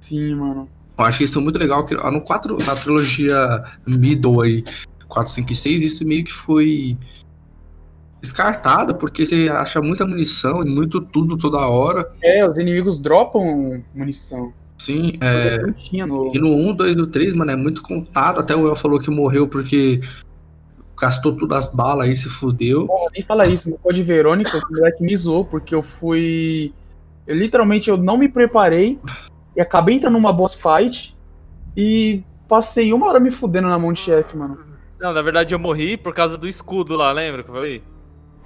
Sim, 0.00 0.34
mano. 0.34 0.68
Eu 0.98 1.04
acho 1.04 1.18
que 1.18 1.24
isso 1.24 1.38
é 1.38 1.42
muito 1.42 1.58
legal 1.58 1.84
que 1.84 1.94
no 1.94 2.20
4, 2.20 2.58
na 2.64 2.74
trilogia 2.74 3.64
Middle 3.86 4.42
aí, 4.42 4.64
4, 5.08 5.32
5 5.32 5.52
e 5.52 5.56
6, 5.56 5.82
isso 5.82 6.06
meio 6.06 6.24
que 6.24 6.32
foi 6.32 6.96
descartado 8.20 8.94
porque 8.94 9.24
você 9.24 9.48
acha 9.48 9.80
muita 9.80 10.06
munição 10.06 10.62
e 10.62 10.66
muito 10.68 11.00
tudo 11.00 11.36
toda 11.36 11.58
hora. 11.58 12.10
É, 12.22 12.46
os 12.46 12.56
inimigos 12.56 12.98
dropam 12.98 13.82
munição. 13.94 14.52
Sim, 14.78 15.18
é, 15.20 15.58
no. 16.06 16.34
E 16.34 16.38
no 16.38 16.54
1, 16.54 16.74
2 16.74 16.94
e 16.94 16.98
no 16.98 17.06
3, 17.06 17.34
mano, 17.34 17.50
é 17.50 17.56
muito 17.56 17.82
contado. 17.82 18.40
Até 18.40 18.54
o 18.54 18.68
El 18.68 18.76
falou 18.76 19.00
que 19.00 19.10
morreu 19.10 19.48
porque 19.48 20.00
gastou 20.98 21.36
todas 21.36 21.66
as 21.66 21.74
balas 21.74 22.06
aí, 22.08 22.16
se 22.16 22.28
fudeu. 22.28 22.86
Porra, 22.86 23.10
nem 23.12 23.22
fala 23.22 23.46
isso. 23.46 23.70
No 23.70 23.78
Code 23.78 24.02
Verônica, 24.02 24.56
o 24.58 24.72
moleque 24.72 25.02
me 25.02 25.16
zoou, 25.16 25.44
porque 25.44 25.74
eu 25.74 25.82
fui. 25.82 26.72
Eu 27.26 27.36
literalmente 27.36 27.90
eu 27.90 27.96
não 27.96 28.16
me 28.16 28.28
preparei 28.28 28.98
e 29.56 29.60
acabei 29.60 29.96
entrando 29.96 30.14
numa 30.14 30.32
boss 30.32 30.54
fight 30.54 31.16
e 31.76 32.22
passei 32.48 32.92
uma 32.92 33.08
hora 33.08 33.18
me 33.20 33.30
fudendo 33.30 33.68
na 33.68 33.78
mão 33.78 33.92
de 33.92 34.00
chefe, 34.00 34.36
mano. 34.36 34.58
Não, 35.00 35.12
na 35.12 35.20
verdade 35.22 35.54
eu 35.54 35.58
morri 35.58 35.96
por 35.96 36.14
causa 36.14 36.38
do 36.38 36.46
escudo 36.48 36.96
lá, 36.96 37.10
lembra 37.12 37.42
que 37.42 37.50
eu 37.50 37.54
falei? 37.54 37.82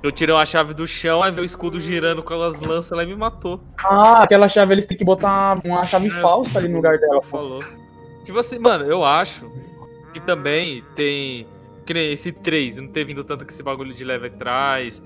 Eu 0.02 0.10
tirei 0.10 0.34
uma 0.34 0.46
chave 0.46 0.72
do 0.72 0.86
chão, 0.86 1.22
aí 1.22 1.30
veio 1.30 1.42
o 1.42 1.44
escudo 1.44 1.78
girando 1.78 2.22
com 2.22 2.32
as 2.42 2.58
lanças 2.58 2.96
lá 2.96 3.04
e 3.04 3.06
me 3.06 3.14
matou. 3.14 3.60
Ah, 3.84 4.22
aquela 4.22 4.48
chave 4.48 4.72
eles 4.72 4.86
têm 4.86 4.96
que 4.96 5.04
botar 5.04 5.60
uma 5.62 5.84
chave 5.84 6.06
É. 6.06 6.10
falsa 6.10 6.58
ali 6.58 6.68
no 6.68 6.76
lugar 6.76 6.98
dela. 6.98 7.20
Falou. 7.22 7.62
Tipo 8.24 8.38
assim, 8.38 8.58
mano, 8.58 8.86
eu 8.86 9.04
acho 9.04 9.50
que 10.14 10.20
também 10.20 10.82
tem. 10.96 11.46
Que 11.90 11.94
nem 11.94 12.12
esse 12.12 12.30
3, 12.30 12.76
não 12.76 12.86
ter 12.86 13.02
vindo 13.02 13.24
tanto 13.24 13.44
com 13.44 13.50
esse 13.50 13.64
bagulho 13.64 13.92
de 13.92 14.04
leve 14.04 14.28
atrás. 14.28 15.02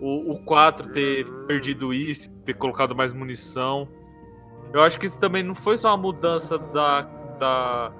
O, 0.00 0.32
o 0.32 0.38
4 0.40 0.90
ter 0.90 1.24
perdido 1.46 1.94
isso, 1.94 2.28
ter 2.44 2.54
colocado 2.54 2.92
mais 2.92 3.12
munição. 3.12 3.88
Eu 4.72 4.82
acho 4.82 4.98
que 4.98 5.06
isso 5.06 5.20
também 5.20 5.44
não 5.44 5.54
foi 5.54 5.78
só 5.78 5.90
uma 5.90 5.96
mudança 5.96 6.58
da, 6.58 7.02
da, 7.38 7.92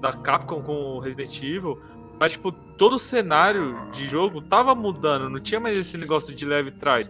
da 0.00 0.12
Capcom 0.14 0.62
com 0.62 0.72
o 0.72 0.98
Resident 0.98 1.40
Evil, 1.40 1.80
mas, 2.18 2.32
tipo, 2.32 2.50
todo 2.50 2.96
o 2.96 2.98
cenário 2.98 3.88
de 3.92 4.08
jogo 4.08 4.42
tava 4.42 4.74
mudando, 4.74 5.30
não 5.30 5.38
tinha 5.38 5.60
mais 5.60 5.78
esse 5.78 5.96
negócio 5.96 6.34
de 6.34 6.44
leve 6.44 6.72
trás. 6.72 7.08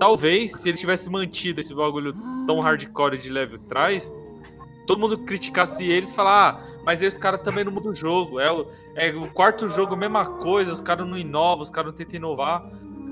Talvez, 0.00 0.52
se 0.52 0.70
eles 0.70 0.80
tivessem 0.80 1.12
mantido 1.12 1.60
esse 1.60 1.74
bagulho 1.74 2.14
tão 2.46 2.58
hardcore 2.58 3.18
de 3.18 3.28
leve 3.28 3.58
trás, 3.68 4.10
todo 4.86 5.00
mundo 5.00 5.18
criticasse 5.18 5.84
eles 5.84 6.12
e 6.12 6.14
falar, 6.14 6.48
ah, 6.48 6.80
mas 6.84 7.02
aí 7.02 7.08
os 7.08 7.16
caras 7.16 7.42
também 7.42 7.64
não 7.64 7.72
mudam 7.72 7.92
o 7.92 7.94
jogo. 7.94 8.38
É 8.38 8.50
o, 8.50 8.66
é 8.94 9.10
o 9.10 9.28
quarto 9.30 9.68
jogo, 9.68 9.94
a 9.94 9.96
mesma 9.96 10.24
coisa, 10.24 10.72
os 10.72 10.80
caras 10.80 11.06
não 11.06 11.18
inovam, 11.18 11.62
os 11.62 11.70
caras 11.70 11.90
não 11.90 11.96
tentam 11.96 12.16
inovar. 12.16 12.64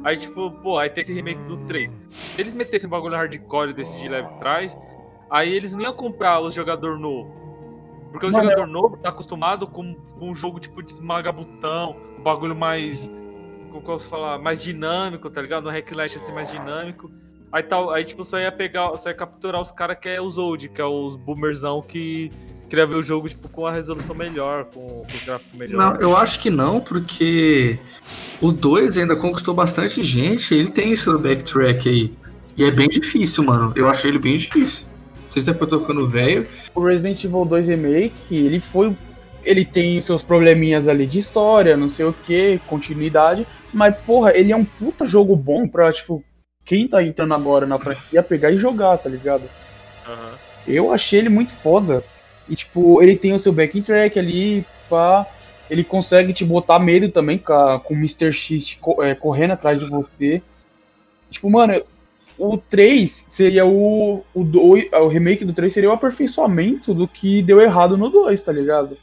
Aí, 0.05 0.17
tipo, 0.17 0.51
pô, 0.51 0.79
aí 0.79 0.91
tem 0.91 1.01
esse 1.01 1.13
remake 1.13 1.43
do 1.45 1.57
3. 1.65 1.95
Se 2.33 2.41
eles 2.41 2.55
metessem 2.55 2.87
um 2.87 2.91
bagulho 2.91 3.17
hardcore 3.17 3.73
desse 3.73 3.99
de 3.99 4.09
leve 4.09 4.29
trás, 4.39 4.77
aí 5.31 5.53
eles 5.53 5.75
não 5.75 5.83
iam 5.83 5.93
comprar 5.95 6.41
o 6.41 6.51
jogador 6.51 6.99
novo. 6.99 7.35
Porque 8.13 8.27
o 8.27 8.31
Mano, 8.31 8.45
jogador 8.45 8.67
novo 8.67 8.97
tá 8.99 9.09
acostumado 9.09 9.67
com, 9.67 9.95
com 9.95 10.31
um 10.31 10.35
jogo 10.35 10.61
tipo 10.61 10.83
de 10.83 10.93
esmaga 10.93 11.33
botão, 11.33 11.97
um 12.19 12.23
bagulho 12.23 12.55
mais. 12.55 13.11
Como 13.71 13.83
posso 13.83 14.09
falar? 14.09 14.39
Mais 14.39 14.63
dinâmico, 14.63 15.29
tá 15.29 15.43
ligado? 15.43 15.69
Um 15.69 15.73
hack 15.73 15.91
slash 15.91 16.17
assim 16.19 16.33
mais 16.33 16.49
dinâmico. 16.49 17.11
Aí, 17.55 17.63
tal, 17.63 17.93
aí 17.93 18.03
tipo, 18.03 18.25
só 18.25 18.41
ia 18.41 18.51
pegar, 18.51 18.97
só 18.97 19.11
ia 19.11 19.15
capturar 19.15 19.63
os 19.63 19.71
caras 19.71 19.97
que 20.01 20.09
é 20.09 20.21
os 20.21 20.39
old, 20.39 20.69
que 20.71 20.81
é 20.81 20.85
os 20.85 21.15
boomerzão 21.15 21.81
que 21.81 22.29
queria 22.69 22.85
ver 22.85 22.97
o 22.97 23.03
jogo, 23.03 23.29
tipo, 23.29 23.49
com 23.49 23.65
a 23.65 23.71
resolução 23.71 24.13
melhor, 24.13 24.65
com, 24.65 24.81
com 24.85 25.07
os 25.07 25.23
gráficos 25.23 25.57
melhor. 25.57 25.79
Não, 25.79 26.01
eu 26.01 26.17
acho 26.17 26.41
que 26.41 26.51
não, 26.51 26.81
porque 26.81 27.79
o 28.43 28.51
2 28.51 28.99
ainda 28.99 29.15
conquistou 29.15 29.55
bastante 29.55 30.03
gente. 30.03 30.53
Ele 30.53 30.69
tem 30.69 30.95
esse 30.95 31.09
backtrack 31.17 31.89
aí. 31.89 32.13
E 32.57 32.65
é 32.65 32.73
bem 32.73 32.89
difícil, 32.89 33.45
mano. 33.45 33.73
Eu 33.77 33.89
achei 33.89 34.11
ele 34.11 34.19
bem 34.19 34.37
difícil. 34.37 34.85
Não 35.23 35.31
sei 35.31 35.43
se 35.43 35.51
é 35.51 35.53
porque 35.53 35.75
eu 35.75 35.79
tô 35.79 35.87
ficando 35.87 36.09
velho. 36.09 36.49
O 36.75 36.85
Resident 36.85 37.23
Evil 37.23 37.45
2 37.45 37.69
Remake, 37.69 38.35
ele 38.35 38.59
foi. 38.59 38.97
Ele 39.45 39.65
tem 39.65 40.01
seus 40.01 40.25
probleminhas 40.25 40.89
ali 40.89 41.07
de 41.07 41.21
história, 41.21 41.77
não 41.77 41.89
sei 41.89 42.05
o 42.05 42.13
que, 42.13 42.61
continuidade. 42.67 43.47
Mas, 43.73 43.95
porra, 43.99 44.37
ele 44.37 44.51
é 44.51 44.57
um 44.57 44.65
puta 44.65 45.07
jogo 45.07 45.37
bom 45.37 45.69
pra, 45.69 45.93
tipo, 45.93 46.25
quem 46.65 46.89
tá 46.89 47.03
entrando 47.03 47.35
agora 47.35 47.67
na 47.67 47.79
franquia 47.79 48.23
pegar 48.23 48.51
e 48.51 48.59
jogar, 48.59 48.99
tá 48.99 49.09
ligado? 49.09 49.43
Aham. 50.07 50.35
Eu 50.67 50.93
achei 50.93 51.19
ele 51.19 51.29
muito 51.29 51.53
foda. 51.53 52.03
E, 52.49 52.57
tipo, 52.57 53.03
ele 53.03 53.17
tem 53.17 53.33
o 53.33 53.39
seu 53.39 53.53
backing 53.53 53.83
track 53.83 54.19
ali, 54.19 54.65
pá. 54.89 55.27
Ele 55.71 55.83
consegue 55.85 56.33
te 56.33 56.45
botar 56.45 56.79
medo 56.79 57.09
também 57.11 57.39
com, 57.39 57.81
com 57.81 57.95
o 57.95 57.97
Mr. 57.97 58.33
X 58.33 58.79
é, 59.03 59.15
correndo 59.15 59.53
atrás 59.53 59.79
de 59.79 59.89
você. 59.89 60.43
Tipo, 61.31 61.51
mano, 61.51 61.83
o 62.39 62.57
3 62.59 63.27
seria 63.29 63.65
o. 63.67 64.25
O, 64.35 64.45
dois- 64.45 64.91
o 64.93 65.09
remake 65.09 65.45
do 65.45 65.53
3 65.53 65.73
seria 65.73 65.91
o 65.91 65.93
aperfeiçoamento 65.93 66.93
do 66.95 67.07
que 67.09 67.43
deu 67.43 67.61
errado 67.61 67.97
no 67.97 68.11
2, 68.11 68.43
tá 68.43 68.53
ligado? 68.53 68.97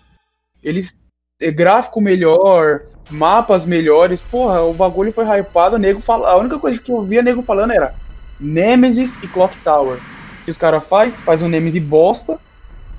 Eles. 0.63 0.95
é, 1.39 1.49
gráfico 1.51 1.99
melhor, 1.99 2.81
mapas 3.09 3.65
melhores. 3.65 4.21
Porra, 4.21 4.61
o 4.61 4.73
bagulho 4.73 5.13
foi 5.13 5.25
hypado. 5.25 5.77
Nego 5.77 6.01
fala, 6.01 6.29
a 6.29 6.37
única 6.37 6.59
coisa 6.59 6.81
que 6.81 6.91
eu 6.91 7.01
via 7.01 7.21
nego 7.21 7.41
falando 7.41 7.71
era 7.71 7.93
Nemesis 8.39 9.17
e 9.23 9.27
Clock 9.27 9.55
Tower. 9.63 9.99
Que 10.45 10.51
os 10.51 10.57
caras 10.57 10.85
faz? 10.85 11.19
Faz 11.19 11.41
um 11.41 11.49
Nemesis 11.49 11.81
bosta 11.81 12.39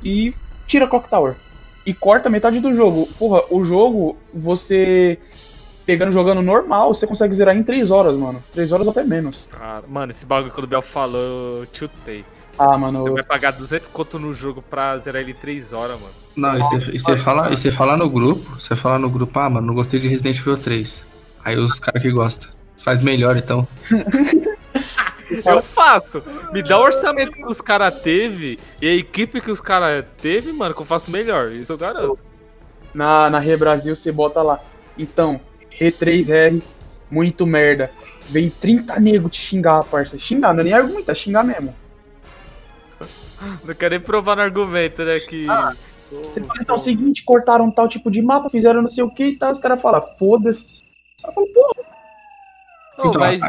e 0.03 0.35
tira 0.67 0.87
Clock 0.87 1.09
Tower. 1.09 1.35
E 1.85 1.93
corta 1.93 2.31
metade 2.31 2.61
do 2.61 2.75
jogo. 2.75 3.09
Porra, 3.19 3.43
o 3.51 3.65
jogo, 3.65 4.17
você 4.33 5.19
pegando 5.85 6.13
jogando 6.13 6.41
normal, 6.43 6.95
você 6.95 7.07
consegue 7.07 7.35
zerar 7.35 7.57
em 7.57 7.63
3 7.63 7.91
horas, 7.91 8.17
mano. 8.17 8.43
3 8.55 8.71
horas 8.71 8.87
até 8.87 9.03
menos. 9.03 9.49
Cara, 9.51 9.85
mano, 9.89 10.11
esse 10.11 10.25
bagulho 10.25 10.53
que 10.53 10.61
o 10.61 10.67
Bel 10.67 10.81
falou, 10.81 11.63
eu 11.63 11.67
chutei. 11.73 12.25
Ah, 12.59 12.77
mano. 12.77 13.01
Você 13.03 13.11
vai 13.11 13.23
pagar 13.23 13.53
200 13.53 13.89
conto 13.89 14.19
no 14.19 14.33
jogo 14.35 14.63
pra 14.63 14.97
zerar 14.99 15.23
ele 15.23 15.33
em 15.33 15.35
3 15.35 15.73
horas, 15.73 15.99
mano. 16.01 16.13
Não, 16.37 16.55
e 16.57 16.59
você- 16.59 16.91
e 16.93 16.99
você 16.99 17.17
fala, 17.19 17.53
e 17.53 17.57
você 17.57 17.71
fala 17.73 17.97
no 17.97 18.09
grupo, 18.09 18.61
você 18.61 18.77
fala 18.77 18.99
no 18.99 19.09
grupo, 19.09 19.39
ah, 19.39 19.49
mano, 19.51 19.67
não 19.69 19.75
gostei 19.75 19.99
de 19.99 20.09
Resident 20.09 20.39
Evil 20.39 20.57
3. 20.57 21.03
Aí 21.45 21.59
os 21.59 21.79
caras 21.79 22.03
que 22.03 22.11
gostam. 22.11 22.49
Faz 22.79 23.01
melhor 23.03 23.37
então. 23.37 23.67
Eu 25.47 25.63
faço. 25.63 26.23
Me 26.53 26.63
dá 26.63 26.79
o 26.79 26.83
orçamento 26.83 27.33
que 27.33 27.47
os 27.47 27.61
caras 27.61 28.01
teve 28.03 28.59
e 28.81 28.87
a 28.89 28.95
equipe 28.95 29.41
que 29.41 29.51
os 29.51 29.61
caras 29.61 30.05
teve, 30.21 30.53
mano, 30.53 30.75
que 30.75 30.83
eu 30.83 30.87
faço 30.87 31.11
melhor. 31.11 31.51
Isso 31.53 31.73
eu 31.73 31.79
garanto. 31.79 32.21
Na, 32.93 33.31
na 33.31 33.39
Re 33.39 33.57
Brasil 33.57 33.97
você 33.97 34.13
bota 34.13 34.43
lá. 34.43 34.61
Então, 34.99 35.41
Re3R, 35.81 36.63
muito 37.11 37.47
merda. 37.47 37.91
Vem 38.29 38.51
30 38.51 39.01
nego 39.01 39.31
te 39.31 39.41
xingar, 39.41 39.83
parça. 39.85 40.19
Xingar, 40.19 40.53
não 40.53 40.61
é 40.61 40.65
nem 40.65 40.73
argumentar, 40.75 41.15
xingar 41.15 41.45
mesmo. 41.45 41.75
Não 43.65 43.75
quero 43.75 43.95
nem 43.95 44.01
provar 44.01 44.37
no 44.37 44.43
argumento, 44.43 45.05
né? 45.05 45.19
Que. 45.21 45.47
Você 46.25 46.43
fala, 46.43 46.61
então, 46.61 46.77
é 46.77 46.79
o 46.79 46.83
seguinte, 46.83 47.25
cortaram 47.25 47.71
tal 47.71 47.89
tipo 47.89 48.11
de 48.11 48.21
mapa, 48.21 48.51
fizeram 48.51 48.83
não 48.83 48.89
sei 48.89 49.03
o 49.03 49.11
que 49.11 49.25
e 49.25 49.39
tal. 49.39 49.53
Os 49.53 49.61
caras 49.61 49.81
falam, 49.81 50.03
foda-se. 50.19 50.83
Eu 51.25 51.33
falo, 51.33 51.47
pô, 51.49 51.75
Não, 52.99 53.07
Então, 53.11 53.21
mas, 53.21 53.41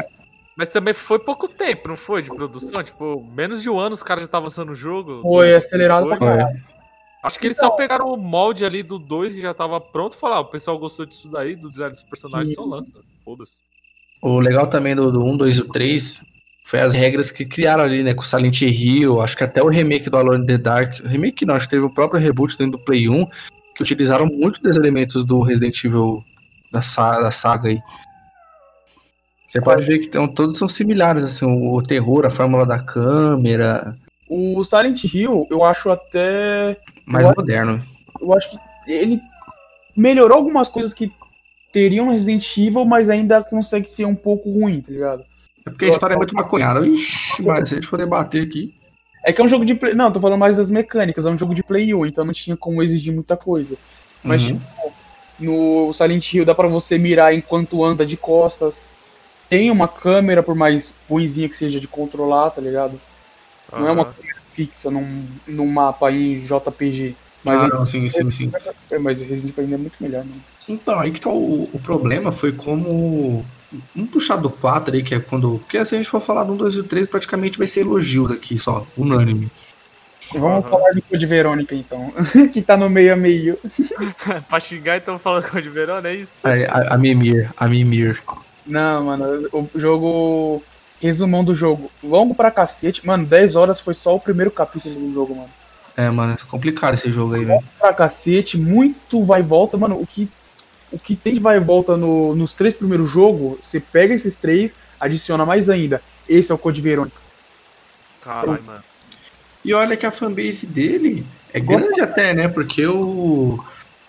mas 0.56 0.68
também 0.70 0.94
foi 0.94 1.18
pouco 1.18 1.46
tempo, 1.46 1.88
não 1.88 1.96
foi? 1.96 2.22
De 2.22 2.30
produção? 2.30 2.82
Tipo, 2.82 3.22
menos 3.34 3.62
de 3.62 3.68
um 3.68 3.78
ano 3.78 3.94
os 3.94 4.02
caras 4.02 4.22
já 4.22 4.26
estavam 4.26 4.46
lançando 4.46 4.72
o 4.72 4.74
jogo. 4.74 5.20
foi 5.20 5.54
acelerado 5.54 6.06
pra 6.06 6.16
Foi. 6.16 6.26
caralho. 6.26 6.74
Acho 7.22 7.38
que 7.38 7.46
eles 7.46 7.56
só 7.56 7.70
pegaram 7.70 8.12
o 8.12 8.18
molde 8.18 8.66
ali 8.66 8.82
do 8.82 8.98
2 8.98 9.32
que 9.32 9.40
já 9.40 9.54
tava 9.54 9.80
pronto 9.80 10.12
e 10.14 10.20
falaram: 10.20 10.42
ah, 10.42 10.44
o 10.44 10.50
pessoal 10.50 10.78
gostou 10.78 11.06
disso 11.06 11.26
daí, 11.28 11.56
do 11.56 11.70
design 11.70 11.90
dos 11.90 12.02
personagens, 12.02 12.54
só 12.54 12.62
lança. 12.64 12.92
Foda-se. 13.24 13.62
O 14.22 14.38
legal 14.40 14.66
também 14.66 14.94
do, 14.94 15.10
do 15.10 15.24
1, 15.24 15.36
2 15.38 15.56
e 15.56 15.60
o 15.62 15.68
3 15.68 16.22
foi 16.64 16.80
as 16.80 16.92
regras 16.92 17.30
que 17.30 17.44
criaram 17.44 17.84
ali, 17.84 18.02
né? 18.02 18.14
Com 18.14 18.22
o 18.22 18.26
Silent 18.26 18.62
Hill, 18.62 19.20
acho 19.20 19.36
que 19.36 19.44
até 19.44 19.62
o 19.62 19.68
remake 19.68 20.08
do 20.08 20.16
Alone 20.16 20.42
in 20.42 20.46
the 20.46 20.58
Dark. 20.58 20.94
Remake 21.04 21.44
não, 21.44 21.54
acho 21.54 21.66
que 21.66 21.72
teve 21.76 21.84
o 21.84 21.90
próprio 21.94 22.20
reboot 22.20 22.56
dentro 22.58 22.78
do 22.78 22.84
Play 22.84 23.08
1, 23.08 23.26
que 23.76 23.82
utilizaram 23.82 24.26
muito 24.26 24.60
dos 24.62 24.76
elementos 24.76 25.24
do 25.24 25.40
Resident 25.42 25.84
Evil 25.84 26.24
da, 26.72 26.80
sa 26.82 27.20
da 27.20 27.30
saga 27.30 27.68
aí. 27.68 27.78
Você 29.46 29.60
pode 29.60 29.84
ver 29.84 29.98
que 29.98 30.06
então, 30.06 30.26
todos 30.26 30.58
são 30.58 30.66
similares, 30.68 31.22
assim, 31.22 31.46
o, 31.46 31.80
terror, 31.82 32.26
a 32.26 32.30
fórmula 32.30 32.66
da 32.66 32.78
câmera, 32.82 33.96
O 34.28 34.64
Silent 34.64 35.04
Hill, 35.04 35.46
eu 35.50 35.62
acho 35.62 35.90
até. 35.90 36.76
mais 37.06 37.26
Eu- 37.26 37.34
moderno. 37.36 37.84
Eu 38.20 38.32
acho 38.32 38.50
que 38.50 38.58
ele 38.90 39.20
melhorou 39.94 40.38
algumas 40.38 40.68
coisas 40.68 40.94
que 40.94 41.12
teriam 41.72 42.10
Resident 42.10 42.56
Evil, 42.56 42.84
mas 42.84 43.10
ainda 43.10 43.44
consegue 43.44 43.88
ser 43.88 44.06
um 44.06 44.14
pouco 44.14 44.50
ruim, 44.50 44.80
tá 44.80 44.90
ligado? 44.90 45.22
É 45.66 45.70
porque 45.70 45.86
a 45.86 45.88
história 45.88 46.14
é 46.14 46.16
muito 46.16 46.34
maconhada. 46.34 46.86
Ixi, 46.86 47.42
mas 47.42 47.68
se 47.68 47.74
a 47.74 47.76
gente 47.78 47.86
for 47.86 47.96
debater 47.98 48.42
aqui. 48.42 48.74
É 49.24 49.32
que 49.32 49.40
é 49.40 49.44
um 49.44 49.48
jogo 49.48 49.64
de 49.64 49.74
play. 49.74 49.94
Não, 49.94 50.12
tô 50.12 50.20
falando 50.20 50.38
mais 50.38 50.58
das 50.58 50.70
mecânicas, 50.70 51.24
é 51.24 51.30
um 51.30 51.38
jogo 51.38 51.54
de 51.54 51.62
Play 51.62 51.94
1, 51.94 52.04
então 52.04 52.24
não 52.26 52.32
tinha 52.34 52.56
como 52.56 52.82
exigir 52.82 53.12
muita 53.14 53.36
coisa. 53.36 53.76
Mas, 54.22 54.42
Uhum. 54.44 54.58
tipo, 54.58 54.92
no 55.40 55.92
Silent 55.94 56.32
Hill 56.32 56.44
dá 56.44 56.54
pra 56.54 56.68
você 56.68 56.98
mirar 56.98 57.34
enquanto 57.34 57.82
anda 57.82 58.04
de 58.04 58.16
costas. 58.18 58.82
Tem 59.48 59.70
uma 59.70 59.88
câmera, 59.88 60.42
por 60.42 60.54
mais 60.54 60.94
ruimzinha 61.08 61.48
que 61.48 61.56
seja 61.56 61.80
de 61.80 61.88
controlar, 61.88 62.50
tá 62.50 62.60
ligado? 62.60 63.00
Não 63.72 63.88
é 63.88 63.92
uma 63.92 64.04
câmera 64.04 64.36
fixa 64.52 64.90
num, 64.90 65.26
num 65.46 65.66
mapa 65.66 66.10
em 66.12 66.40
JPG. 66.40 67.14
Mas, 67.42 67.60
Ah, 67.60 67.68
não, 67.68 67.86
sim, 67.86 68.08
sim, 68.08 68.30
sim. 68.30 68.52
é, 68.90 68.98
mas 68.98 69.20
Resident 69.20 69.52
Evil 69.52 69.64
ainda 69.64 69.74
é 69.74 69.78
muito 69.78 69.96
melhor, 70.00 70.24
né? 70.24 70.32
Então, 70.68 70.98
aí 70.98 71.10
que 71.10 71.20
tá 71.20 71.30
o, 71.30 71.64
o 71.72 71.78
problema 71.82 72.30
foi 72.32 72.52
como. 72.52 73.44
Um 73.96 74.06
puxar 74.06 74.36
do 74.36 74.50
4 74.50 74.94
aí, 74.94 75.02
que 75.02 75.14
é 75.14 75.20
quando. 75.20 75.58
Porque 75.58 75.84
se 75.84 75.94
a 75.94 75.98
gente 75.98 76.10
for 76.10 76.20
falar 76.20 76.44
do 76.44 76.52
1, 76.52 76.56
2 76.56 76.74
e 76.76 76.82
3, 76.82 77.06
praticamente 77.06 77.58
vai 77.58 77.66
ser 77.66 77.80
elogios 77.80 78.30
aqui, 78.30 78.58
só, 78.58 78.86
unânime. 78.96 79.50
Vamos 80.32 80.64
Aham. 80.64 80.70
falar 80.70 80.90
de 80.92 81.02
Code 81.02 81.26
Verônica, 81.26 81.74
então. 81.74 82.12
que 82.52 82.62
tá 82.62 82.76
no 82.76 82.88
meio 82.88 83.12
a 83.12 83.16
meio. 83.16 83.58
pra 84.48 84.60
xingar, 84.60 84.96
então 84.96 85.18
falando 85.18 85.48
com 85.48 85.58
o 85.58 85.62
de 85.62 85.68
Verona, 85.68 86.08
é 86.08 86.14
isso? 86.14 86.32
A, 86.42 86.50
a, 86.50 86.94
a 86.94 86.98
Mimir, 86.98 87.52
a 87.56 87.68
Mimir. 87.68 88.22
Não, 88.66 89.04
mano, 89.04 89.48
o 89.52 89.68
jogo. 89.78 90.62
Resumão 91.00 91.44
do 91.44 91.54
jogo. 91.54 91.90
Longo 92.02 92.34
pra 92.34 92.50
cacete. 92.50 93.06
Mano, 93.06 93.26
10 93.26 93.56
horas 93.56 93.78
foi 93.78 93.92
só 93.92 94.16
o 94.16 94.20
primeiro 94.20 94.50
capítulo 94.50 94.94
do 94.94 95.12
jogo, 95.12 95.34
mano. 95.34 95.50
É, 95.96 96.08
mano, 96.08 96.32
é 96.32 96.36
complicado 96.50 96.94
esse 96.94 97.12
jogo 97.12 97.34
aí, 97.34 97.44
velho. 97.44 97.62
Pra 97.78 97.92
cacete, 97.92 98.58
muito 98.58 99.22
vai 99.22 99.40
e 99.40 99.44
volta. 99.44 99.76
Mano, 99.76 100.00
o 100.00 100.06
que, 100.06 100.28
o 100.94 100.98
que 100.98 101.14
tem 101.16 101.34
de 101.34 101.40
vai 101.40 101.56
e 101.56 101.60
volta 101.60 101.96
no- 101.96 102.34
nos 102.34 102.54
três 102.54 102.74
primeiros 102.74 103.10
jogos, 103.10 103.58
você 103.62 103.80
pega 103.80 104.14
esses 104.14 104.36
três, 104.36 104.74
adiciona 104.98 105.44
mais 105.44 105.68
ainda. 105.68 106.00
Esse 106.28 106.50
é 106.52 106.54
o 106.54 106.58
Code 106.58 106.80
Verônica. 106.80 107.16
Caralho, 108.22 108.62
mano. 108.62 108.82
E 109.64 109.72
olha 109.74 109.96
que 109.96 110.06
a 110.06 110.10
fanbase 110.10 110.66
dele 110.66 111.24
é 111.52 111.60
grande 111.60 112.00
até, 112.00 112.34
né? 112.34 112.48
Porque 112.48 112.86
o, 112.86 113.58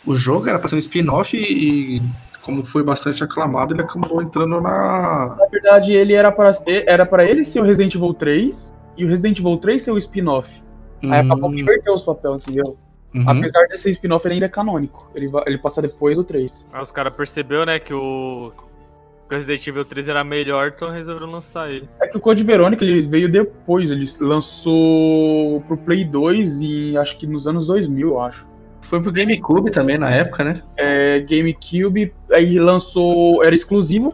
o 0.06 0.16
jogo 0.16 0.48
era 0.50 0.60
pra 0.60 0.68
ser 0.68 0.76
um 0.76 0.80
spin-off 0.80 1.36
e, 1.38 2.02
como 2.42 2.66
foi 2.66 2.84
bastante 2.84 3.24
aclamado, 3.24 3.74
ele 3.74 3.82
acabou 3.82 4.22
entrando 4.22 4.60
na. 4.62 5.36
Na 5.40 5.48
verdade, 5.48 5.94
ele 5.94 6.14
era 6.14 6.32
para 6.32 6.52
era 6.86 7.06
pra 7.06 7.26
ele 7.26 7.44
ser 7.46 7.62
o 7.62 7.64
Resident 7.64 7.96
Evil 7.96 8.14
3 8.14 8.74
e 8.98 9.06
o 9.06 9.08
Resident 9.08 9.40
Evil 9.40 9.58
3 9.58 9.84
ser 9.84 9.92
o 9.92 9.98
spin-off. 9.98 10.62
Aí 11.04 11.20
acabou 11.20 11.50
que 11.52 11.60
inverteu 11.62 11.94
os 11.94 12.02
papéis, 12.02 12.36
entendeu? 12.38 12.78
Uhum. 13.16 13.24
Apesar 13.30 13.66
de 13.68 13.78
ser 13.78 13.92
spin-off, 13.92 14.28
ele 14.28 14.34
ainda 14.36 14.46
é 14.48 14.50
canônico. 14.50 15.10
Ele, 15.16 15.28
va- 15.28 15.44
ele 15.48 15.58
passa 15.58 15.82
depois 15.82 16.18
do 16.18 16.24
3. 16.24 16.68
Aí 16.74 16.82
os 16.82 16.92
caras 16.92 17.14
percebeu, 17.14 17.66
né, 17.66 17.80
que 17.80 17.94
o... 17.94 18.52
que 18.58 19.34
o 19.34 19.38
Resident 19.38 19.66
Evil 19.68 19.86
3 19.86 20.10
era 20.10 20.24
melhor, 20.24 20.74
então 20.76 20.90
resolveram 20.92 21.32
lançar 21.32 21.72
ele. 21.72 21.88
É 22.02 22.08
que 22.08 22.18
o 22.18 22.20
Code 22.20 22.44
Verônica 22.44 22.84
ele 22.84 23.02
veio 23.02 23.28
depois, 23.30 23.90
ele 23.90 24.06
lançou 24.20 25.62
pro 25.62 25.78
Play 25.78 26.04
2 26.04 26.60
e 26.62 26.98
acho 26.98 27.18
que 27.18 27.26
nos 27.26 27.48
anos 27.48 27.68
2000, 27.68 28.08
eu 28.10 28.20
acho. 28.22 28.48
Foi 28.84 29.02
pro 29.02 29.12
GameCube 29.12 29.72
também 29.72 29.98
na 29.98 30.12
época, 30.12 30.44
né? 30.44 30.62
É, 30.78 31.20
GameCube, 31.22 32.14
aí 32.32 32.60
lançou, 32.60 33.44
era 33.44 33.56
exclusivo, 33.56 34.14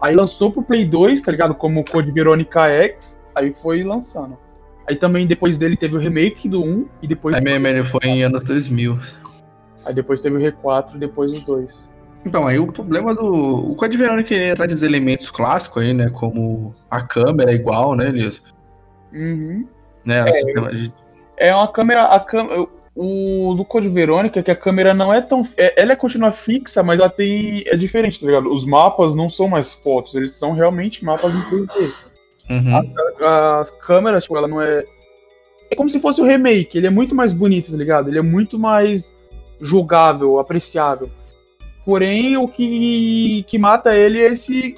aí 0.00 0.14
lançou 0.14 0.50
pro 0.50 0.62
Play 0.62 0.84
2, 0.86 1.20
tá 1.20 1.30
ligado? 1.30 1.54
Como 1.54 1.84
Code 1.84 2.10
Verônica 2.10 2.66
X, 2.68 3.18
aí 3.34 3.52
foi 3.52 3.82
lançando. 3.82 4.38
Aí 4.92 4.96
também 4.98 5.26
depois 5.26 5.56
dele 5.56 5.74
teve 5.74 5.96
o 5.96 5.98
remake 5.98 6.46
do 6.50 6.62
1 6.62 6.86
e 7.00 7.08
depois, 7.08 7.34
Aí 7.34 7.40
mesmo 7.42 7.66
ele 7.66 7.82
foi 7.82 8.00
em 8.04 8.22
anos 8.22 8.44
2000. 8.44 8.98
aí 9.86 9.94
depois 9.94 10.20
teve 10.20 10.36
o 10.36 10.40
R4 10.52 10.96
e 10.96 10.98
depois 10.98 11.32
os 11.32 11.40
dois. 11.42 11.88
Então, 12.26 12.46
aí 12.46 12.58
o 12.58 12.70
problema 12.70 13.14
do. 13.14 13.24
O 13.70 13.74
Code 13.74 13.96
Verônica 13.96 14.32
ele 14.34 14.54
traz 14.54 14.70
esses 14.70 14.82
elementos 14.84 15.30
clássicos 15.30 15.82
aí, 15.82 15.94
né? 15.94 16.10
Como 16.10 16.74
a 16.90 17.00
câmera 17.00 17.50
é 17.50 17.54
igual, 17.54 17.96
né, 17.96 18.08
Elias? 18.10 18.42
Uhum. 19.12 19.66
Né? 20.04 20.22
de- 20.24 20.92
É 21.38 21.54
uma 21.54 21.66
câmera. 21.66 22.02
A 22.04 22.20
câmera 22.20 22.66
o 22.94 23.54
do 23.56 23.64
Code 23.64 23.88
Verônica 23.88 24.38
é 24.38 24.42
que 24.42 24.50
a 24.50 24.56
câmera 24.56 24.92
não 24.92 25.12
é 25.12 25.20
tão. 25.22 25.42
é- 25.56 25.80
ela 25.82 25.92
é 25.92 25.96
continua 25.96 26.30
fixa, 26.30 26.82
mas 26.82 27.00
ela 27.00 27.08
tem. 27.08 27.64
É 27.66 27.76
diferente, 27.76 28.20
tá 28.20 28.26
ligado? 28.26 28.54
Os 28.54 28.64
mapas 28.66 29.14
não 29.14 29.30
são 29.30 29.48
mais 29.48 29.72
fotos, 29.72 30.14
eles 30.14 30.32
são 30.32 30.52
realmente 30.52 31.02
mapas 31.04 31.34
em 31.34 31.40
3D. 31.48 31.92
Uhum. 32.50 32.94
As 33.60 33.70
câmeras, 33.70 34.24
tipo, 34.24 34.36
ela 34.36 34.48
não 34.48 34.60
é. 34.60 34.84
É 35.70 35.74
como 35.74 35.88
se 35.88 36.00
fosse 36.00 36.20
o 36.20 36.24
remake, 36.24 36.76
ele 36.76 36.86
é 36.86 36.90
muito 36.90 37.14
mais 37.14 37.32
bonito, 37.32 37.70
tá 37.70 37.76
ligado? 37.76 38.08
Ele 38.08 38.18
é 38.18 38.22
muito 38.22 38.58
mais 38.58 39.16
jogável, 39.60 40.38
apreciável. 40.38 41.10
Porém, 41.84 42.36
o 42.36 42.46
que, 42.46 43.44
que 43.48 43.58
mata 43.58 43.96
ele 43.96 44.20
é 44.20 44.32
esse. 44.32 44.76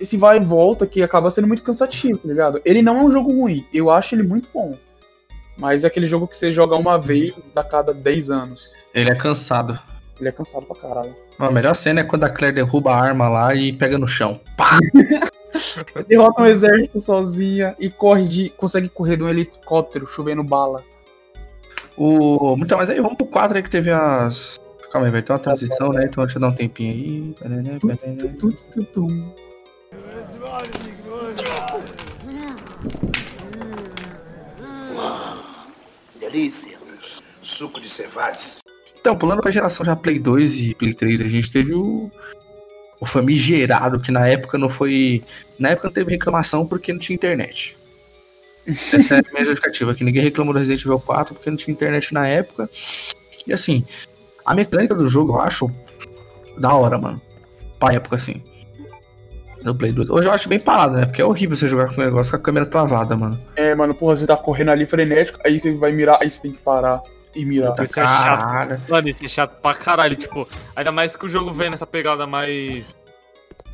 Esse 0.00 0.16
vai 0.16 0.38
e 0.38 0.40
volta 0.40 0.86
que 0.86 1.02
acaba 1.02 1.30
sendo 1.30 1.46
muito 1.46 1.62
cansativo, 1.62 2.18
tá 2.18 2.28
ligado? 2.28 2.60
Ele 2.64 2.82
não 2.82 2.98
é 2.98 3.02
um 3.02 3.12
jogo 3.12 3.32
ruim, 3.32 3.64
eu 3.72 3.90
acho 3.90 4.14
ele 4.14 4.24
muito 4.24 4.48
bom. 4.52 4.76
Mas 5.56 5.84
é 5.84 5.86
aquele 5.86 6.06
jogo 6.06 6.26
que 6.26 6.36
você 6.36 6.50
joga 6.50 6.74
uma 6.74 6.98
vez 6.98 7.32
a 7.54 7.62
cada 7.62 7.94
10 7.94 8.30
anos. 8.30 8.72
Ele 8.92 9.10
é 9.10 9.14
cansado. 9.14 9.78
Ele 10.18 10.28
é 10.28 10.32
cansado 10.32 10.66
pra 10.66 10.76
caralho. 10.76 11.14
A 11.38 11.50
melhor 11.50 11.74
cena 11.74 12.00
é 12.00 12.04
quando 12.04 12.24
a 12.24 12.30
Claire 12.30 12.54
derruba 12.54 12.92
a 12.92 13.00
arma 13.00 13.28
lá 13.28 13.54
e 13.54 13.72
pega 13.72 13.98
no 13.98 14.06
chão. 14.06 14.40
Derrota 16.08 16.42
um 16.42 16.46
exército 16.46 17.00
sozinha 17.00 17.76
e 17.78 17.88
corre 17.88 18.26
de, 18.26 18.50
consegue 18.50 18.88
correr 18.88 19.16
de 19.16 19.22
um 19.22 19.28
helicóptero 19.28 20.06
chovendo 20.06 20.42
bala. 20.42 20.82
O... 21.96 22.56
Então, 22.58 22.78
mas 22.78 22.90
aí 22.90 23.00
vamos 23.00 23.16
pro 23.16 23.26
4 23.26 23.56
aí 23.56 23.62
que 23.62 23.70
teve 23.70 23.90
as. 23.90 24.58
Calma 24.90 25.06
aí, 25.06 25.12
vai 25.12 25.22
ter 25.22 25.32
uma 25.32 25.38
transição, 25.38 25.90
né? 25.90 26.04
Então 26.04 26.24
deixa 26.24 26.38
eu 26.38 26.40
dar 26.40 26.48
um 26.48 26.54
tempinho 26.54 26.92
aí. 26.92 27.78
Tuts, 27.78 28.64
tuts, 28.64 28.86
tuts. 28.92 29.44
Delícia. 36.18 36.78
Suco 37.42 37.80
de 37.80 37.88
cevades. 37.88 38.63
Então, 39.04 39.14
pulando 39.14 39.42
pra 39.42 39.50
geração 39.50 39.84
já 39.84 39.94
Play 39.94 40.18
2 40.18 40.60
e 40.60 40.74
Play 40.74 40.94
3, 40.94 41.20
a 41.20 41.28
gente 41.28 41.50
teve 41.50 41.74
o. 41.74 42.10
O 42.98 43.04
famigerado, 43.04 44.00
que 44.00 44.10
na 44.10 44.26
época 44.26 44.56
não 44.56 44.70
foi. 44.70 45.22
Na 45.58 45.68
época 45.68 45.88
não 45.88 45.92
teve 45.92 46.12
reclamação 46.12 46.66
porque 46.66 46.90
não 46.90 46.98
tinha 46.98 47.14
internet. 47.14 47.76
Essa 48.66 49.16
é 49.16 49.18
a 49.18 49.22
minha 49.30 49.44
justificativa, 49.44 49.94
que 49.94 50.04
ninguém 50.04 50.22
reclamou 50.22 50.54
do 50.54 50.58
Resident 50.58 50.80
Evil 50.86 50.98
4 50.98 51.34
porque 51.34 51.50
não 51.50 51.56
tinha 51.58 51.74
internet 51.74 52.14
na 52.14 52.26
época. 52.26 52.70
E 53.46 53.52
assim, 53.52 53.84
a 54.42 54.54
mecânica 54.54 54.94
do 54.94 55.06
jogo 55.06 55.34
eu 55.34 55.40
acho 55.40 55.70
da 56.56 56.72
hora, 56.72 56.96
mano. 56.96 57.20
Pra 57.78 57.92
época, 57.92 58.16
assim. 58.16 58.42
Do 59.62 59.74
Play 59.74 59.92
2. 59.92 60.08
Hoje 60.08 60.28
eu 60.28 60.32
acho 60.32 60.48
bem 60.48 60.60
parado, 60.60 60.94
né? 60.94 61.04
Porque 61.04 61.20
é 61.20 61.26
horrível 61.26 61.58
você 61.58 61.68
jogar 61.68 61.94
com 61.94 62.00
o 62.00 62.04
negócio 62.06 62.30
com 62.30 62.38
a 62.38 62.42
câmera 62.42 62.64
travada, 62.64 63.14
mano. 63.14 63.38
É, 63.54 63.74
mano, 63.74 63.94
porra, 63.94 64.16
você 64.16 64.26
tá 64.26 64.34
correndo 64.34 64.70
ali 64.70 64.86
frenético, 64.86 65.38
aí 65.44 65.60
você 65.60 65.74
vai 65.74 65.92
mirar, 65.92 66.22
aí 66.22 66.30
você 66.30 66.40
tem 66.40 66.52
que 66.52 66.62
parar 66.62 67.02
e 67.34 67.44
mirar. 67.44 67.74
Isso 67.82 68.00
é 68.00 68.06
chato. 68.06 68.90
Mano, 68.90 69.08
isso 69.08 69.24
é 69.24 69.28
chato 69.28 69.60
pra 69.60 69.74
caralho, 69.74 70.16
tipo, 70.16 70.48
ainda 70.74 70.92
mais 70.92 71.16
que 71.16 71.26
o 71.26 71.28
jogo 71.28 71.52
vem 71.52 71.70
nessa 71.70 71.86
pegada 71.86 72.26
mais 72.26 72.98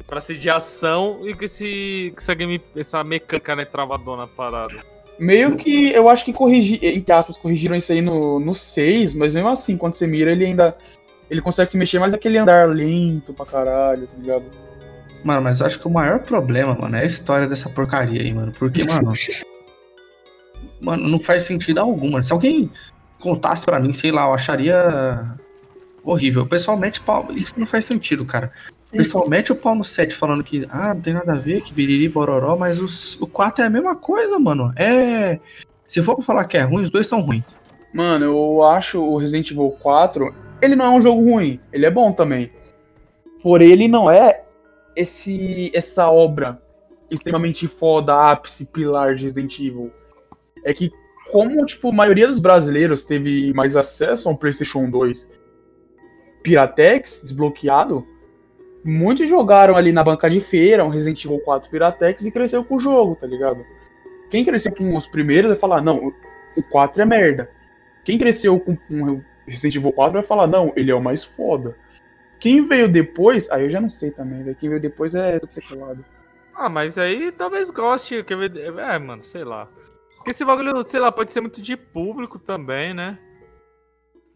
pra 0.06 0.20
ser 0.20 0.36
de 0.36 0.50
ação 0.50 1.20
e 1.24 1.34
que 1.34 1.44
esse, 1.44 2.12
que 2.16 2.20
essa, 2.20 2.34
game, 2.34 2.60
essa 2.74 3.04
mecânica, 3.04 3.54
né, 3.54 3.64
travadona 3.64 4.26
parada. 4.26 4.84
Meio 5.18 5.56
que 5.56 5.92
eu 5.92 6.08
acho 6.08 6.24
que 6.24 6.32
corrigi, 6.32 6.80
entre 6.82 7.12
aspas, 7.12 7.36
corrigiram 7.36 7.76
isso 7.76 7.92
aí 7.92 8.00
no, 8.00 8.40
no 8.40 8.54
6, 8.54 9.14
mas 9.14 9.34
mesmo 9.34 9.48
assim, 9.48 9.76
quando 9.76 9.94
você 9.94 10.06
mira, 10.06 10.32
ele 10.32 10.46
ainda. 10.46 10.76
Ele 11.30 11.40
consegue 11.40 11.70
se 11.70 11.78
mexer, 11.78 12.00
mas 12.00 12.12
aquele 12.12 12.38
andar 12.38 12.68
lento 12.68 13.32
pra 13.32 13.46
caralho, 13.46 14.08
tá 14.08 14.16
ligado? 14.18 14.44
Mano, 15.22 15.42
mas 15.42 15.60
eu 15.60 15.66
acho 15.66 15.78
que 15.78 15.86
o 15.86 15.90
maior 15.90 16.20
problema, 16.20 16.74
mano, 16.74 16.96
é 16.96 17.02
a 17.02 17.04
história 17.04 17.46
dessa 17.46 17.68
porcaria 17.68 18.20
aí, 18.20 18.32
mano. 18.32 18.52
Porque, 18.58 18.82
mano. 18.84 19.12
mano, 20.80 21.08
não 21.08 21.20
faz 21.20 21.44
sentido 21.44 21.78
algum, 21.78 22.10
mano. 22.10 22.22
Se 22.22 22.32
alguém 22.32 22.68
contasse 23.20 23.64
pra 23.64 23.78
mim, 23.78 23.92
sei 23.92 24.10
lá, 24.10 24.24
eu 24.26 24.34
acharia 24.34 25.36
horrível. 26.04 26.46
Pessoalmente, 26.46 27.00
pau- 27.00 27.28
isso 27.32 27.52
não 27.56 27.66
faz 27.66 27.84
sentido, 27.84 28.24
cara. 28.24 28.50
Pessoalmente, 28.90 29.52
o 29.52 29.56
pau 29.56 29.74
no 29.74 29.84
7 29.84 30.16
falando 30.16 30.42
que, 30.42 30.66
ah, 30.68 30.92
não 30.94 31.00
tem 31.00 31.14
nada 31.14 31.32
a 31.32 31.38
ver, 31.38 31.60
que 31.62 31.72
biriri 31.72 32.08
bororó, 32.08 32.56
mas 32.56 32.80
os, 32.80 33.20
o 33.20 33.26
4 33.26 33.62
é 33.62 33.66
a 33.66 33.70
mesma 33.70 33.94
coisa, 33.94 34.38
mano. 34.38 34.72
É. 34.74 35.38
Se 35.86 36.02
for 36.02 36.16
pra 36.16 36.24
falar 36.24 36.44
que 36.46 36.56
é 36.56 36.62
ruim, 36.62 36.82
os 36.82 36.90
dois 36.90 37.06
são 37.06 37.20
ruins. 37.20 37.44
Mano, 37.94 38.24
eu 38.24 38.64
acho 38.64 39.00
o 39.00 39.16
Resident 39.18 39.50
Evil 39.50 39.70
4, 39.80 40.34
ele 40.62 40.74
não 40.74 40.86
é 40.86 40.90
um 40.90 41.00
jogo 41.00 41.20
ruim, 41.22 41.60
ele 41.72 41.86
é 41.86 41.90
bom 41.90 42.12
também. 42.12 42.50
Porém, 43.42 43.70
ele 43.70 43.88
não 43.88 44.10
é 44.10 44.42
esse 44.96 45.70
essa 45.74 46.10
obra 46.10 46.58
extremamente 47.10 47.66
foda, 47.66 48.14
ápice, 48.30 48.66
pilar 48.66 49.14
de 49.14 49.22
Resident 49.24 49.58
Evil. 49.58 49.90
É 50.64 50.72
que 50.74 50.90
como, 51.30 51.64
tipo, 51.64 51.88
a 51.88 51.92
maioria 51.92 52.26
dos 52.26 52.40
brasileiros 52.40 53.04
teve 53.04 53.52
mais 53.54 53.76
acesso 53.76 54.28
a 54.28 54.32
um 54.32 54.36
PlayStation 54.36 54.88
2 54.88 55.28
Piratex 56.42 57.20
desbloqueado, 57.22 58.06
muitos 58.84 59.28
jogaram 59.28 59.76
ali 59.76 59.92
na 59.92 60.02
banca 60.02 60.28
de 60.28 60.40
feira 60.40 60.84
um 60.84 60.88
Resident 60.88 61.24
Evil 61.24 61.40
4 61.40 61.70
Piratex 61.70 62.24
e 62.24 62.32
cresceu 62.32 62.64
com 62.64 62.76
o 62.76 62.80
jogo, 62.80 63.16
tá 63.16 63.26
ligado? 63.26 63.64
Quem 64.30 64.44
cresceu 64.44 64.74
com 64.74 64.96
os 64.96 65.06
primeiros 65.06 65.50
vai 65.50 65.58
falar, 65.58 65.82
não, 65.82 66.12
o 66.56 66.62
4 66.70 67.02
é 67.02 67.04
merda. 67.04 67.50
Quem 68.04 68.18
cresceu 68.18 68.58
com 68.58 68.76
um 68.90 69.22
Resident 69.46 69.76
Evil 69.76 69.92
4 69.92 70.14
vai 70.14 70.22
falar, 70.22 70.46
não, 70.46 70.72
ele 70.76 70.90
é 70.90 70.94
o 70.94 71.02
mais 71.02 71.24
foda. 71.24 71.76
Quem 72.38 72.66
veio 72.66 72.88
depois, 72.88 73.50
aí 73.50 73.64
eu 73.64 73.70
já 73.70 73.80
não 73.80 73.90
sei 73.90 74.10
também. 74.10 74.54
Quem 74.54 74.70
veio 74.70 74.80
depois 74.80 75.14
é 75.14 75.38
sequelado. 75.48 76.02
Ah, 76.54 76.70
mas 76.70 76.96
aí 76.96 77.30
talvez 77.32 77.70
goste. 77.70 78.22
Quer 78.24 78.36
ver? 78.36 78.56
É, 78.56 78.98
mano, 78.98 79.22
sei 79.22 79.44
lá. 79.44 79.68
Porque 80.20 80.32
esse 80.32 80.44
bagulho, 80.44 80.82
sei 80.86 81.00
lá, 81.00 81.10
pode 81.10 81.32
ser 81.32 81.40
muito 81.40 81.62
de 81.62 81.78
público 81.78 82.38
também, 82.38 82.92
né? 82.92 83.18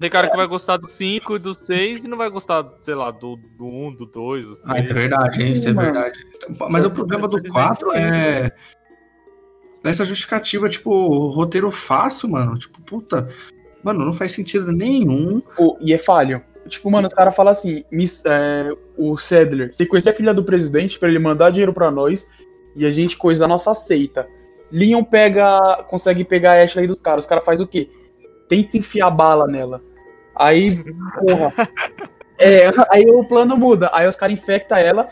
Tem 0.00 0.08
cara 0.10 0.30
que 0.30 0.36
vai 0.36 0.46
gostar 0.46 0.78
do 0.78 0.88
5 0.88 1.36
e 1.36 1.38
do 1.38 1.54
6 1.54 2.06
e 2.06 2.08
não 2.08 2.16
vai 2.16 2.30
gostar, 2.30 2.66
sei 2.80 2.94
lá, 2.94 3.10
do 3.10 3.38
1, 3.60 3.94
do 3.94 4.06
2, 4.06 4.46
do 4.46 4.56
3. 4.56 4.58
Ah, 4.64 4.78
é 4.78 4.82
verdade, 4.82 5.52
isso 5.52 5.68
é 5.68 5.74
mano. 5.74 5.92
verdade. 5.92 6.18
Mas 6.70 6.86
o 6.86 6.90
problema 6.90 7.28
do 7.28 7.42
4 7.42 7.92
é. 7.92 8.50
Essa 9.84 10.06
justificativa, 10.06 10.70
tipo, 10.70 11.28
roteiro 11.28 11.70
fácil, 11.70 12.30
mano. 12.30 12.58
Tipo, 12.58 12.80
puta. 12.80 13.28
Mano, 13.82 14.06
não 14.06 14.14
faz 14.14 14.32
sentido 14.32 14.72
nenhum. 14.72 15.42
Pô, 15.54 15.76
e 15.82 15.92
é 15.92 15.98
falho. 15.98 16.42
Tipo, 16.66 16.90
mano, 16.90 17.06
os 17.06 17.12
caras 17.12 17.36
falam 17.36 17.52
assim, 17.52 17.84
Miss, 17.92 18.24
é, 18.24 18.74
o 18.96 19.18
Sadler, 19.18 19.76
sequestra 19.76 20.12
a 20.12 20.16
filha 20.16 20.32
do 20.32 20.42
presidente 20.42 20.98
pra 20.98 21.10
ele 21.10 21.18
mandar 21.18 21.50
dinheiro 21.50 21.74
pra 21.74 21.90
nós 21.90 22.26
e 22.74 22.86
a 22.86 22.90
gente 22.90 23.18
coisa 23.18 23.44
a 23.44 23.48
nossa 23.48 23.74
seita. 23.74 24.26
Leon 24.70 25.04
pega, 25.04 25.84
consegue 25.88 26.24
pegar 26.24 26.52
a 26.52 26.62
Ashley 26.62 26.86
dos 26.86 27.00
caras. 27.00 27.24
Os 27.24 27.28
caras 27.28 27.44
faz 27.44 27.60
o 27.60 27.66
quê? 27.66 27.90
Tenta 28.48 28.76
enfiar 28.76 29.10
bala 29.10 29.46
nela. 29.46 29.82
Aí, 30.34 30.82
porra. 31.18 31.52
É, 32.38 32.66
aí 32.90 33.06
o 33.06 33.24
plano 33.24 33.56
muda. 33.56 33.90
Aí 33.92 34.08
os 34.08 34.16
caras 34.16 34.36
infectam 34.36 34.76
ela 34.76 35.08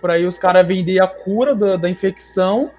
pra 0.00 0.14
aí 0.14 0.26
os 0.26 0.38
caras 0.38 0.66
vender 0.66 1.00
a 1.00 1.06
cura 1.06 1.54
da, 1.54 1.76
da 1.76 1.88
infecção 1.88 2.72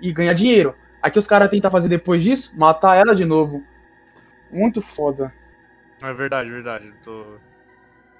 e 0.00 0.12
ganhar 0.12 0.34
dinheiro. 0.34 0.74
Aí 1.02 1.10
que 1.10 1.18
os 1.18 1.26
caras 1.26 1.48
tentam 1.48 1.70
fazer 1.70 1.88
depois 1.88 2.22
disso? 2.22 2.52
Matar 2.58 2.96
ela 2.96 3.14
de 3.14 3.24
novo. 3.24 3.62
Muito 4.50 4.82
foda. 4.82 5.32
É 6.02 6.12
verdade, 6.12 6.50
verdade. 6.50 6.92
Tô... 7.04 7.24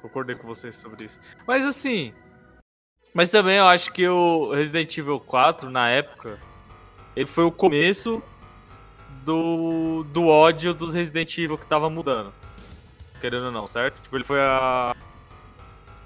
Concordei 0.01 0.37
com 0.37 0.47
vocês 0.47 0.77
sobre 0.77 1.07
isso. 1.07 1.21
Mas 1.47 1.65
assim. 1.65 2.15
Mas 3.13 3.31
também 3.31 3.57
eu 3.57 3.67
acho 3.67 3.93
que 3.93 4.07
o 4.07 4.53
Resident 4.53 4.97
Evil 4.97 5.19
4, 5.19 5.71
na 5.71 5.89
época, 5.89 6.39
ele 7.17 7.27
foi 7.27 7.45
o 7.45 7.51
começo 7.51 8.23
do, 9.25 10.05
do 10.13 10.27
ódio 10.27 10.75
dos 10.75 10.95
Resident 10.95 11.37
Evil 11.39 11.57
que 11.57 11.67
tava 11.67 11.89
mudando. 11.89 12.33
Querendo 13.21 13.47
ou 13.47 13.53
não, 13.53 13.67
certo? 13.67 14.01
Tipo, 14.03 14.17
ele 14.17 14.25
foi 14.25 14.39
a. 14.39 14.95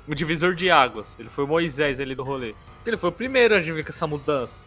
O 0.07 0.15
divisor 0.15 0.55
de 0.55 0.71
águas. 0.71 1.17
Ele 1.19 1.29
foi 1.29 1.45
o 1.45 1.47
Moisés 1.49 2.01
ali 2.01 2.15
do 2.15 2.23
rolê. 2.23 2.55
Ele 2.87 2.97
foi 2.97 3.11
o 3.11 3.13
primeiro 3.13 3.55
a 3.55 3.59
vir 3.59 3.85
com 3.85 3.91
essa 3.91 4.07
mudança. 4.07 4.61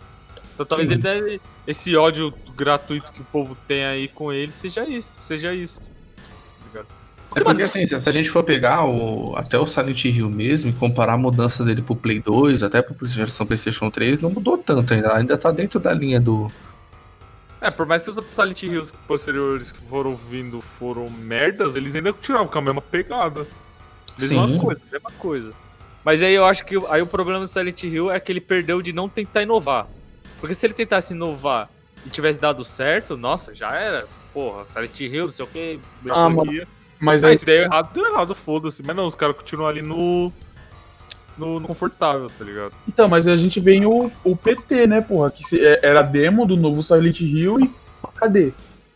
Então 0.54 0.66
talvez 0.66 0.92
ele 0.92 1.02
deve. 1.02 1.42
Esse 1.66 1.96
ódio 1.96 2.34
gratuito 2.56 3.12
que 3.12 3.22
o 3.22 3.26
povo 3.26 3.58
tem 3.68 3.86
aí 3.86 4.08
com 4.10 4.32
ele 4.32 4.52
seja 4.52 4.88
isso. 4.88 5.14
Seja 5.16 5.54
isso. 5.54 5.92
É 7.36 7.44
porque 7.44 7.64
assim, 7.64 7.86
se 7.86 7.96
a 7.96 8.12
gente 8.12 8.30
for 8.30 8.44
pegar 8.44 8.86
o, 8.86 9.36
até 9.36 9.58
o 9.58 9.66
Silent 9.66 10.06
Hill 10.06 10.30
mesmo 10.30 10.70
e 10.70 10.74
comparar 10.74 11.14
a 11.14 11.18
mudança 11.18 11.64
dele 11.64 11.82
pro 11.82 11.96
Play 11.96 12.20
2, 12.20 12.64
até 12.64 12.82
pra 12.82 12.96
versão 13.00 13.46
PlayStation 13.46 13.90
3, 13.90 14.20
não 14.22 14.30
mudou 14.30 14.58
tanto 14.58 14.94
ainda. 14.94 15.16
Ainda 15.16 15.38
tá 15.38 15.52
dentro 15.52 15.80
da 15.80 15.94
linha 15.94 16.20
do. 16.20 16.52
É, 17.60 17.72
por 17.72 17.86
mais 17.86 18.04
que 18.04 18.10
os 18.10 18.18
outros 18.18 18.36
Silent 18.36 18.62
Hills 18.64 18.94
posteriores 19.08 19.72
que 19.72 19.82
foram 19.88 20.16
vindo 20.16 20.62
foram 20.62 21.10
merdas, 21.10 21.76
eles 21.76 21.96
ainda 21.96 22.12
continuavam 22.12 22.50
com 22.50 22.60
a 22.60 22.62
mesma 22.62 22.82
pegada. 22.82 23.48
Mesma 24.20 24.48
Sim. 24.48 24.58
coisa, 24.58 24.82
mesma 24.92 25.12
coisa. 25.18 25.54
Mas 26.04 26.22
aí 26.22 26.34
eu 26.34 26.46
acho 26.46 26.66
que 26.66 26.76
aí 26.90 27.02
o 27.02 27.08
problema 27.08 27.40
do 27.40 27.48
Silent 27.48 27.84
Hill 27.84 28.12
é 28.12 28.20
que 28.20 28.32
ele 28.32 28.42
perdeu 28.42 28.82
de 28.82 28.92
não 28.92 29.08
tentar 29.08 29.42
inovar. 29.42 29.88
Porque 30.40 30.54
se 30.54 30.66
ele 30.66 30.74
tentasse 30.74 31.14
inovar 31.14 31.70
e 32.06 32.10
tivesse 32.10 32.38
dado 32.38 32.66
certo, 32.66 33.16
nossa, 33.16 33.54
já 33.54 33.74
era. 33.76 34.06
Porra, 34.34 34.66
Silent 34.66 35.00
Hill, 35.00 35.28
não 35.28 35.34
sei 35.34 35.46
o 35.46 35.48
que. 35.48 35.80
Ah, 36.10 36.30
Mas 37.04 37.24
Aí 37.24 37.32
aí, 37.32 37.38
se 37.38 37.46
der 37.46 37.64
errado, 37.66 37.94
deu 37.94 38.06
errado, 38.06 38.34
foda-se. 38.34 38.82
Mas 38.84 38.96
não, 38.96 39.06
os 39.06 39.16
caras 39.16 39.36
continuam 39.36 39.68
ali 39.70 39.82
no, 39.82 40.32
no. 41.38 41.60
no 41.60 41.68
confortável, 41.68 42.30
tá 42.38 42.44
ligado? 42.46 42.74
então, 42.88 43.08
mas 43.08 43.28
a 43.28 43.36
gente 43.38 43.60
vem 43.60 43.86
o, 43.86 44.12
o 44.24 44.36
PT, 44.36 44.88
né, 44.88 45.02
porra? 45.02 45.32
Que 45.32 45.44
se- 45.48 45.60
é- 45.64 45.80
era 45.84 46.02
demo 46.02 46.46
do 46.46 46.56
novo 46.56 46.82
Silent 46.82 47.20
Hill 47.22 47.60
e 47.60 47.70
cadê? 48.16 48.52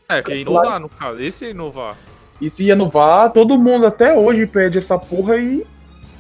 É, 0.10 0.22
que 0.22 0.32
é 0.32 0.38
inovar, 0.39 0.80
no 0.80 0.88
caso. 0.89 1.20
Esse 1.20 1.46
é 1.46 1.50
inovar. 1.50 1.96
E 2.39 2.50
se 2.50 2.63
ia 2.65 2.74
inovar, 2.74 3.32
todo 3.34 3.58
mundo 3.58 3.86
até 3.88 4.15
hoje 4.17 4.46
pede 4.46 4.78
essa 4.78 4.98
porra 4.98 5.38
e. 5.38 5.65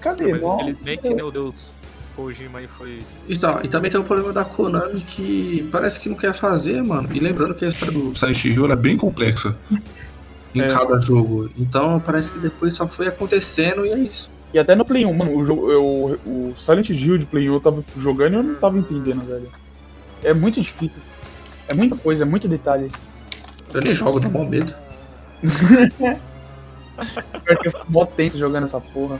Cadê? 0.01 0.31
Mas 0.31 0.41
Não. 0.41 0.55
infelizmente, 0.55 1.13
meu 1.13 1.31
Deus, 1.31 1.69
Kojima 2.15 2.59
aí 2.59 2.67
foi. 2.67 2.99
E, 3.27 3.37
tá, 3.37 3.61
e 3.63 3.67
também 3.67 3.89
tem 3.91 3.99
o 3.99 4.03
problema 4.03 4.33
da 4.33 4.43
Konami 4.43 5.01
que 5.01 5.67
parece 5.71 5.99
que 5.99 6.09
não 6.09 6.15
quer 6.17 6.33
fazer, 6.33 6.83
mano. 6.83 7.07
E 7.13 7.19
lembrando 7.19 7.53
que 7.55 7.63
a 7.63 7.67
história 7.67 7.93
do 7.93 8.17
Silent 8.17 8.43
Hill 8.45 8.71
é 8.71 8.75
bem 8.75 8.97
complexa 8.97 9.55
em 10.55 10.61
É. 10.61 10.73
cada 10.73 10.99
jogo. 10.99 11.49
Então 11.57 11.99
parece 11.99 12.31
que 12.31 12.39
depois 12.39 12.75
só 12.75 12.87
foi 12.87 13.07
acontecendo 13.07 13.85
e 13.85 13.89
é 13.91 13.97
isso. 13.99 14.29
E 14.53 14.59
até 14.59 14.75
no 14.75 14.85
Play 14.85 15.05
1, 15.05 15.13
mano, 15.13 15.37
o, 15.37 15.45
jogo, 15.45 15.71
eu, 15.71 15.83
o 16.25 16.53
Silent 16.57 16.89
Hill 16.89 17.17
de 17.17 17.25
Play 17.25 17.49
1 17.49 17.53
eu 17.53 17.59
tava 17.59 17.83
jogando 17.97 18.33
e 18.33 18.35
eu 18.37 18.43
não 18.43 18.55
tava 18.55 18.77
entendendo, 18.77 19.25
velho. 19.25 19.49
É 20.23 20.33
muito 20.33 20.61
difícil. 20.61 21.01
É 21.67 21.73
muita 21.73 21.95
coisa, 21.97 22.23
é 22.23 22.25
muito 22.25 22.47
detalhe. 22.47 22.89
Eu 23.73 23.81
nem 23.81 23.93
jogo, 23.93 24.19
dá 24.19 24.29
bom 24.29 24.47
medo. 24.47 24.73
Pior 27.43 27.57
que 27.59 27.67
eu 27.67 27.71
fico 27.71 27.91
mó 27.91 28.05
tenso 28.05 28.37
jogando 28.37 28.63
essa 28.63 28.79
porra. 28.79 29.19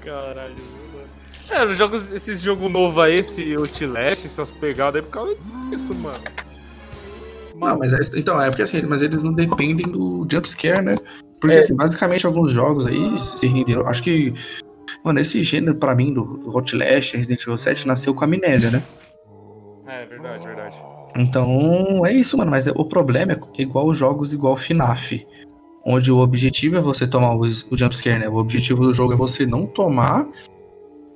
Caralho, 0.00 0.54
mano. 0.92 1.08
É, 1.50 1.64
os 1.64 1.76
jogos, 1.76 2.12
esses 2.12 2.40
jogos 2.40 2.70
novos 2.70 3.02
aí, 3.02 3.16
esse 3.18 3.54
Outlast, 3.54 4.24
essas 4.24 4.50
pegadas 4.50 4.96
aí, 4.96 5.02
por 5.02 5.10
causa 5.10 5.36
disso, 5.70 5.94
mano. 5.94 6.20
Não, 7.62 7.78
mas 7.78 7.92
é, 7.92 8.18
então, 8.18 8.40
é 8.40 8.48
porque 8.48 8.62
assim, 8.62 8.82
mas 8.82 9.02
eles 9.02 9.22
não 9.22 9.32
dependem 9.32 9.86
do 9.90 10.26
jumpscare, 10.30 10.82
né? 10.82 10.96
Porque 11.40 11.56
É. 11.56 11.58
assim, 11.60 11.74
basicamente 11.74 12.26
alguns 12.26 12.52
jogos 12.52 12.86
aí 12.86 13.18
se 13.18 13.46
renderam. 13.46 13.86
Acho 13.86 14.02
que. 14.02 14.32
Mano, 15.04 15.18
esse 15.20 15.42
gênero 15.42 15.74
pra 15.76 15.94
mim 15.94 16.12
do, 16.12 16.22
do 16.38 16.50
Outlast, 16.56 17.16
Resident 17.16 17.42
Evil 17.42 17.56
7, 17.58 17.86
nasceu 17.86 18.14
com 18.14 18.22
a 18.22 18.26
amnésia, 18.26 18.70
né? 18.70 18.82
É, 19.86 20.04
verdade, 20.06 20.46
verdade. 20.46 20.76
Então, 21.16 22.04
é 22.06 22.12
isso, 22.12 22.36
mano. 22.36 22.50
Mas 22.50 22.66
o 22.66 22.84
problema 22.84 23.32
é 23.32 23.38
igual 23.62 23.86
os 23.88 23.96
jogos 23.98 24.32
igual 24.32 24.56
FNAF. 24.56 25.26
Onde 25.84 26.12
o 26.12 26.18
objetivo 26.18 26.76
é 26.76 26.80
você 26.80 27.06
tomar 27.06 27.34
os- 27.36 27.66
o 27.70 27.76
jumpscare, 27.76 28.18
né? 28.20 28.28
O 28.28 28.36
objetivo 28.36 28.84
do 28.84 28.94
jogo 28.94 29.12
é 29.12 29.16
você 29.16 29.44
não 29.46 29.66
tomar. 29.66 30.26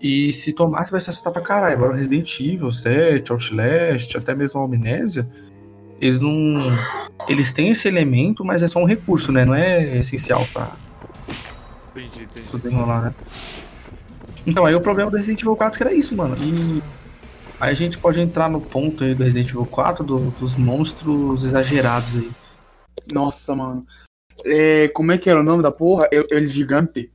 E 0.01 0.33
se 0.33 0.53
tomar, 0.53 0.85
você 0.87 0.91
vai 0.93 1.01
se 1.01 1.11
assustar 1.11 1.33
pra 1.33 1.41
caralho. 1.43 1.75
Agora 1.77 1.93
o 1.93 1.97
Resident 1.97 2.39
Evil 2.41 2.73
7, 2.73 3.31
Outlast, 3.33 4.17
até 4.17 4.35
mesmo 4.35 4.61
a 4.61 4.65
Amnésia, 4.65 5.27
eles 6.01 6.21
não. 6.21 6.57
Eles 7.29 7.53
têm 7.53 7.71
esse 7.71 7.89
elemento, 7.89 8.45
mas 8.45 8.63
é 8.63 8.69
só 8.69 8.79
um 8.79 8.85
recurso, 8.85 9.33
né? 9.33 9.45
Não 9.45 9.55
é 9.55 9.97
essencial 9.99 10.47
pra 10.53 10.73
Entendi, 11.95 12.25
entendi. 12.25 12.47
tudo 12.51 12.69
enrolar, 12.71 13.03
né? 13.05 13.15
Então, 14.47 14.65
aí 14.65 14.75
o 14.75 14.81
problema 14.81 15.11
do 15.11 15.17
Resident 15.17 15.41
Evil 15.43 15.57
4 15.57 15.77
que 15.79 15.83
era 15.83 15.93
isso, 15.95 16.15
mano. 16.17 16.37
E 16.41 16.83
aí 17.59 17.71
a 17.71 17.75
gente 17.75 17.99
pode 17.99 18.21
entrar 18.21 18.49
no 18.49 18.61
ponto 18.61 19.03
aí 19.03 19.15
do 19.15 19.25
Resident 19.25 19.49
Evil 19.49 19.67
4, 19.67 20.05
do- 20.05 20.31
dos 20.39 20.55
monstros 20.55 21.43
exagerados 21.43 22.17
aí. 22.17 22.31
Nossa, 23.13 23.55
mano. 23.57 23.85
É, 24.45 24.89
como 24.89 25.11
é 25.11 25.19
que 25.19 25.29
era 25.31 25.41
o 25.41 25.43
nome 25.43 25.63
da 25.63 25.73
porra? 25.73 26.09
El, 26.13 26.27
El 26.31 26.49
Gigante. 26.49 27.11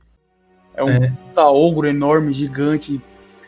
É 0.74 0.82
um 0.82 0.88
É. 0.88 1.12
puta 1.28 1.44
ogro 1.48 1.86
enorme, 1.86 2.34
gigante. 2.34 3.00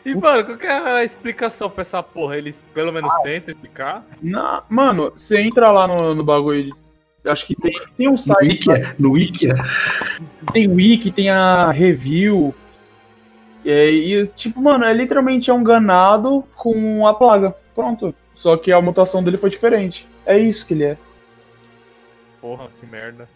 E, 0.05 0.13
mano, 0.13 0.45
qual 0.45 0.57
que 0.57 0.67
é 0.67 0.71
a 0.71 1.03
explicação 1.03 1.69
pra 1.69 1.81
essa 1.81 2.03
porra? 2.03 2.37
Eles 2.37 2.61
pelo 2.73 2.91
menos 2.93 3.11
tentam 3.23 3.53
explicar? 3.53 4.05
Na, 4.21 4.63
mano, 4.69 5.11
você 5.15 5.41
entra 5.41 5.71
lá 5.71 5.87
no, 5.87 6.13
no 6.13 6.23
bagulho. 6.23 6.65
de- 6.65 6.85
Acho 7.29 7.47
que 7.47 7.55
tem, 7.55 7.73
tem 7.97 8.07
um 8.07 8.11
No 8.11 8.17
site. 8.19 8.69
Wikia, 8.69 8.95
no 8.99 9.11
Wikia. 9.13 9.55
Tem 10.53 10.67
wiki, 10.67 11.09
tem 11.11 11.29
a 11.31 11.71
review. 11.71 12.53
É, 13.65 13.89
e, 13.89 14.27
tipo, 14.27 14.61
mano, 14.61 14.85
é 14.85 14.93
literalmente 14.93 15.49
é 15.49 15.53
um 15.53 15.63
ganado 15.63 16.43
com 16.55 17.07
a 17.07 17.15
plaga. 17.15 17.55
Pronto. 17.73 18.13
Só 18.35 18.55
que 18.57 18.71
a 18.71 18.79
mutação 18.79 19.23
dele 19.23 19.37
foi 19.39 19.49
diferente. 19.49 20.07
É 20.23 20.37
isso 20.37 20.67
que 20.67 20.75
ele 20.75 20.83
é. 20.83 20.97
Porra, 22.39 22.67
que 22.79 22.85
merda. 22.85 23.27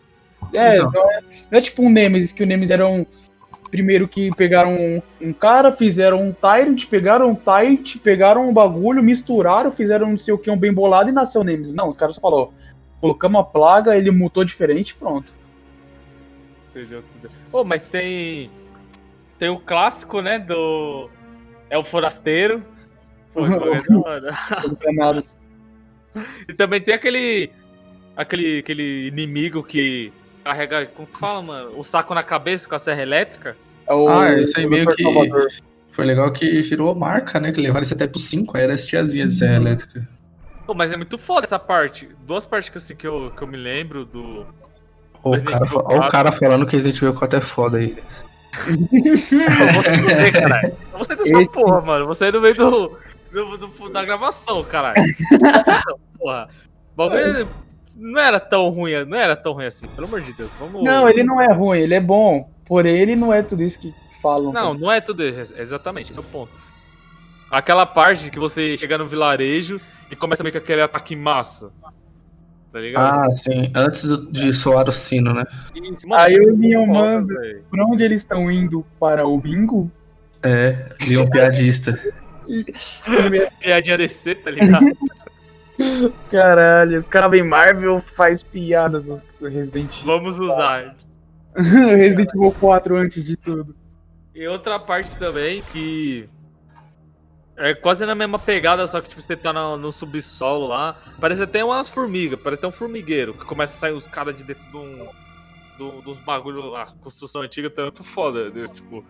É, 0.53 0.77
Então. 0.77 0.91
não 0.91 1.11
é, 1.11 1.19
não 1.51 1.57
é 1.57 1.61
tipo 1.61 1.81
um 1.81 1.89
Nemesis, 1.89 2.31
que 2.31 2.43
o 2.43 2.45
Nemesis 2.45 2.69
era 2.71 2.87
um. 2.87 3.05
Primeiro 3.71 4.07
que 4.07 4.31
pegaram 4.35 4.75
um, 4.75 5.01
um 5.21 5.31
cara, 5.31 5.71
fizeram 5.71 6.23
um 6.23 6.33
Tyrant, 6.33 6.87
pegaram 6.87 7.29
um 7.29 7.35
Tight, 7.35 7.99
pegaram 7.99 8.49
um 8.49 8.53
bagulho, 8.53 9.03
misturaram, 9.03 9.71
fizeram 9.71 10.09
não 10.09 10.17
sei 10.17 10.33
o 10.33 10.37
que, 10.37 10.49
um 10.49 10.57
bem 10.57 10.73
bolado 10.73 11.09
e 11.09 11.13
nasceu 11.13 11.41
o 11.41 11.43
Nemesis. 11.43 11.75
Não, 11.75 11.87
os 11.87 11.95
caras 11.95 12.19
ó, 12.21 12.49
colocamos 12.99 13.41
a 13.41 13.43
plaga, 13.43 13.95
ele 13.95 14.09
mutou 14.09 14.43
diferente 14.43 14.95
pronto. 14.95 15.33
Entendeu? 16.69 17.03
Ô, 17.51 17.63
mas 17.63 17.87
tem. 17.87 18.49
Tem 19.37 19.49
o 19.49 19.59
clássico, 19.59 20.21
né? 20.21 20.39
Do. 20.39 21.09
É 21.69 21.77
o 21.77 21.83
Forasteiro. 21.83 22.63
Enganados. 24.81 25.29
E 26.47 26.53
também 26.53 26.81
tem 26.81 26.93
aquele. 26.93 27.51
Aquele, 28.15 28.59
aquele 28.59 29.07
inimigo 29.07 29.63
que 29.63 30.11
carrega. 30.49 30.85
Como 30.87 31.07
que 31.07 31.17
fala, 31.17 31.41
mano? 31.41 31.71
O 31.77 31.83
saco 31.83 32.13
na 32.13 32.23
cabeça 32.23 32.67
com 32.67 32.75
a 32.75 32.79
serra 32.79 33.01
elétrica. 33.01 33.55
É 33.87 33.93
o, 33.93 34.07
Ah, 34.09 34.31
esse 34.33 34.59
aí 34.59 34.67
meio 34.67 34.85
que- 34.93 35.03
Salvador. 35.03 35.47
Foi 35.91 36.05
legal 36.05 36.31
que 36.31 36.61
virou 36.61 36.95
marca, 36.95 37.39
né? 37.39 37.51
Que 37.51 37.59
levaram 37.59 37.83
isso 37.83 37.93
até 37.93 38.07
pro 38.07 38.19
5, 38.19 38.55
aí 38.57 38.63
era 38.63 38.73
as 38.73 38.85
tiazinhas 38.87 39.29
de 39.29 39.35
serra 39.35 39.55
elétrica. 39.57 40.07
Pô, 40.65 40.73
mas 40.73 40.91
é 40.93 40.97
muito 40.97 41.17
foda 41.17 41.45
essa 41.45 41.59
parte. 41.59 42.07
Duas 42.25 42.45
partes 42.45 42.69
que, 42.69 42.77
assim, 42.77 42.95
que, 42.95 43.05
eu, 43.07 43.31
que 43.35 43.41
eu 43.41 43.47
me 43.47 43.57
lembro 43.57 44.05
do. 44.05 44.45
O 45.21 45.41
cara, 45.43 45.65
ó 45.73 45.97
o 45.97 46.07
cara 46.09 46.31
falando 46.31 46.65
que 46.65 46.73
Resident 46.73 46.97
Evil 46.97 47.13
4 47.13 47.39
é 47.39 47.41
foda 47.41 47.77
aí. 47.79 47.97
Eu 48.67 49.73
vou 49.73 49.83
sair, 49.83 50.31
caralho. 50.31 50.67
Eu 50.69 50.97
vou 50.97 51.03
sair 51.03 51.17
dessa 51.17 51.29
Esse- 51.41 51.49
porra, 51.51 51.81
mano. 51.81 52.01
Eu 52.03 52.05
Vou 52.05 52.15
sair 52.15 52.31
no 52.31 52.39
meio 52.41 52.55
do, 52.55 52.97
do- 53.31 53.57
do- 53.57 53.89
da 53.89 54.05
gravação, 54.05 54.63
caralho. 54.63 54.95
porra. 56.17 56.47
Bagulho 56.95 57.47
não 57.99 58.19
era 58.19 58.39
tão 58.39 58.69
ruim, 58.69 59.05
não 59.05 59.17
era 59.17 59.35
tão 59.35 59.53
ruim 59.53 59.65
assim, 59.65 59.87
pelo 59.87 60.07
amor 60.07 60.21
de 60.21 60.33
Deus. 60.33 60.49
Vamos... 60.59 60.83
Não, 60.83 61.07
ele 61.09 61.23
não 61.23 61.41
é 61.41 61.51
ruim, 61.53 61.79
ele 61.79 61.93
é 61.93 61.99
bom. 61.99 62.49
Porém, 62.65 62.95
ele 62.95 63.15
não 63.15 63.33
é 63.33 63.41
tudo 63.41 63.63
isso 63.63 63.79
que 63.79 63.93
falam. 64.21 64.51
Não, 64.51 64.73
não 64.73 64.91
é 64.91 65.01
tudo 65.01 65.23
isso, 65.23 65.53
exatamente, 65.57 66.11
esse 66.11 66.19
é 66.19 66.21
o 66.21 66.25
ponto. 66.25 66.51
Aquela 67.51 67.85
parte 67.85 68.29
que 68.29 68.39
você 68.39 68.77
chega 68.77 68.97
no 68.97 69.05
vilarejo 69.05 69.81
e 70.11 70.15
começa 70.15 70.43
meio 70.43 70.51
que 70.51 70.57
aquele 70.59 70.81
ataque 70.81 71.13
em 71.13 71.17
massa. 71.17 71.71
Tá 72.71 72.79
ligado? 72.79 73.25
Ah, 73.25 73.31
sim. 73.31 73.71
Antes 73.75 74.03
do- 74.03 74.31
de 74.31 74.53
soar 74.53 74.87
o 74.87 74.91
sino, 74.91 75.33
né? 75.33 75.43
Isso, 75.73 76.05
aí 76.13 76.35
é 76.35 76.39
o 76.39 76.55
Leon 76.55 76.85
manda. 76.85 77.33
Pra 77.71 77.83
onde 77.85 78.03
eles 78.03 78.21
estão 78.21 78.51
indo 78.51 78.85
para 78.99 79.25
o 79.27 79.35
bingo? 79.39 79.91
É, 80.43 80.95
Leon 81.07 81.27
piadista. 81.27 81.99
Piadinha 83.59 83.97
DC, 83.97 84.35
tá 84.35 84.51
ligado? 84.51 84.85
Caralho, 86.29 86.97
os 86.97 87.07
caras 87.07 87.31
bem 87.31 87.43
Marvel 87.43 87.99
faz 88.01 88.43
piadas 88.43 89.07
Resident 89.41 89.93
Evil. 90.01 90.05
Vamos 90.05 90.39
usar. 90.39 90.95
Resident 91.55 92.29
Evil 92.35 92.51
4 92.59 92.95
antes 92.97 93.23
de 93.25 93.35
tudo. 93.35 93.75
E 94.33 94.47
outra 94.47 94.79
parte 94.79 95.17
também 95.17 95.61
que 95.71 96.29
é 97.57 97.73
quase 97.73 98.05
na 98.05 98.15
mesma 98.15 98.39
pegada, 98.39 98.87
só 98.87 99.01
que 99.01 99.09
tipo, 99.09 99.21
você 99.21 99.35
tá 99.35 99.51
no, 99.51 99.75
no 99.77 99.91
subsolo 99.91 100.67
lá. 100.67 100.95
Parece 101.19 101.43
até 101.43 101.63
umas 101.63 101.89
formigas, 101.89 102.39
parece 102.39 102.59
até 102.61 102.67
um 102.67 102.71
formigueiro, 102.71 103.33
que 103.33 103.43
começa 103.45 103.73
a 103.75 103.79
sair 103.79 103.93
os 103.93 104.07
caras 104.07 104.35
de 104.37 104.43
dentro 104.43 104.63
de 104.69 104.77
um. 104.77 105.07
do- 105.77 106.01
dos 106.01 106.17
bagulho. 106.19 106.75
A 106.75 106.85
construção 106.85 107.41
antiga 107.41 107.69
tá 107.69 107.81
muito 107.83 108.03
foda. 108.03 108.49
né? 108.49 108.65
Tipo, 108.73 109.03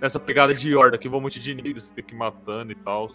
nessa 0.00 0.18
pegada 0.18 0.54
de 0.54 0.74
horda, 0.74 0.96
que 0.96 1.08
voa 1.08 1.18
um 1.18 1.22
monte 1.24 1.38
de 1.38 1.50
inimigos, 1.50 1.84
você 1.84 1.94
tem 1.94 2.04
que 2.04 2.14
ir 2.14 2.18
matando 2.18 2.72
e 2.72 2.74
tal. 2.74 3.08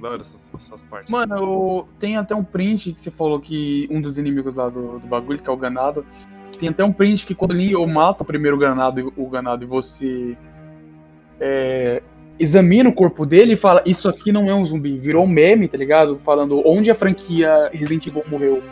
Da 0.00 0.08
hora 0.10 0.20
essas, 0.20 0.50
essas 0.54 0.82
partes. 0.82 1.10
Mano, 1.10 1.36
eu- 1.36 1.88
tem 1.98 2.16
até 2.16 2.34
um 2.34 2.44
print 2.44 2.92
que 2.92 3.00
você 3.00 3.10
falou 3.10 3.38
que 3.40 3.86
um 3.90 4.00
dos 4.00 4.16
inimigos 4.18 4.54
lá 4.54 4.68
do, 4.68 4.98
do 4.98 5.06
bagulho, 5.06 5.38
que 5.38 5.48
é 5.48 5.52
o 5.52 5.56
ganado. 5.56 6.04
Tem 6.58 6.68
até 6.68 6.84
um 6.84 6.92
print 6.92 7.26
que 7.26 7.34
quando 7.34 7.52
ele 7.52 7.72
eu 7.72 7.86
mata 7.86 8.22
o 8.22 8.26
primeiro 8.26 8.56
ganado, 8.58 9.00
e- 9.00 9.12
o 9.16 9.28
ganado 9.28 9.64
e 9.64 9.66
você 9.66 10.36
é, 11.40 12.02
examina 12.38 12.88
o 12.88 12.92
corpo 12.92 13.24
dele 13.26 13.54
e 13.54 13.56
fala: 13.56 13.82
Isso 13.86 14.08
aqui 14.08 14.32
não 14.32 14.48
é 14.48 14.54
um 14.54 14.64
zumbi. 14.64 14.98
Virou 14.98 15.24
um 15.24 15.28
meme, 15.28 15.68
tá 15.68 15.76
ligado? 15.76 16.18
Falando 16.24 16.62
onde 16.66 16.90
a 16.90 16.94
franquia 16.94 17.70
Resident 17.72 18.06
Evil 18.06 18.24
morreu. 18.28 18.62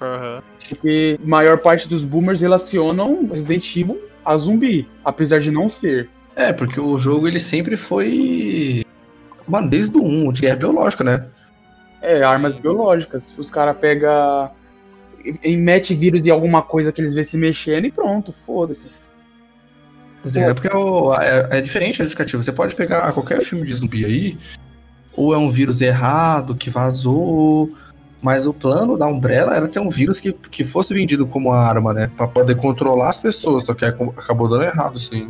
Aham. 0.00 0.42
Porque 0.68 1.18
a 1.22 1.26
maior 1.28 1.58
parte 1.58 1.88
dos 1.88 2.04
boomers 2.04 2.40
relacionam 2.40 3.26
Resident 3.30 3.76
Evil 3.76 4.00
a 4.24 4.36
zumbi, 4.36 4.88
apesar 5.04 5.40
de 5.40 5.50
não 5.50 5.68
ser. 5.68 6.08
É, 6.36 6.52
porque 6.52 6.80
o 6.80 6.98
jogo 6.98 7.26
ele 7.28 7.40
sempre 7.40 7.76
foi. 7.76 8.84
Mano, 9.50 9.68
desde 9.68 9.96
o 9.96 10.02
1, 10.04 10.32
de 10.32 10.42
guerra 10.42 10.56
biológica, 10.56 11.02
né? 11.04 11.24
É, 12.00 12.22
armas 12.22 12.54
biológicas. 12.54 13.32
Os 13.36 13.50
caras 13.50 13.76
pegam. 13.76 14.50
e 15.44 15.54
mete 15.56 15.94
vírus 15.94 16.26
em 16.26 16.30
alguma 16.30 16.62
coisa 16.62 16.90
que 16.90 17.00
eles 17.00 17.12
vê 17.12 17.22
se 17.24 17.36
mexendo 17.36 17.84
e 17.84 17.92
pronto, 17.92 18.32
foda-se. 18.32 18.88
É 20.38 20.54
porque 20.54 20.68
o- 20.74 21.14
é, 21.14 21.58
é 21.58 21.60
diferente 21.60 22.00
a 22.00 22.04
justificativa. 22.04 22.42
Você 22.42 22.52
pode 22.52 22.74
pegar 22.74 23.12
qualquer 23.12 23.40
filme 23.42 23.66
de 23.66 23.74
zumbi 23.74 24.04
aí, 24.04 24.38
ou 25.14 25.34
é 25.34 25.38
um 25.38 25.50
vírus 25.50 25.80
errado 25.82 26.54
que 26.54 26.70
vazou, 26.70 27.70
mas 28.22 28.46
o 28.46 28.52
plano 28.54 28.96
da 28.96 29.06
Umbrella 29.06 29.54
era 29.54 29.68
ter 29.68 29.80
um 29.80 29.90
vírus 29.90 30.20
que, 30.20 30.32
que 30.32 30.64
fosse 30.64 30.94
vendido 30.94 31.26
como 31.26 31.52
arma, 31.52 31.92
né? 31.92 32.10
Pra 32.16 32.26
poder 32.28 32.56
controlar 32.56 33.08
as 33.10 33.18
pessoas, 33.18 33.64
só 33.64 33.74
que 33.74 33.84
acabou 33.84 34.48
dando 34.48 34.64
errado 34.64 34.96
isso 34.96 35.14
aí. 35.14 35.28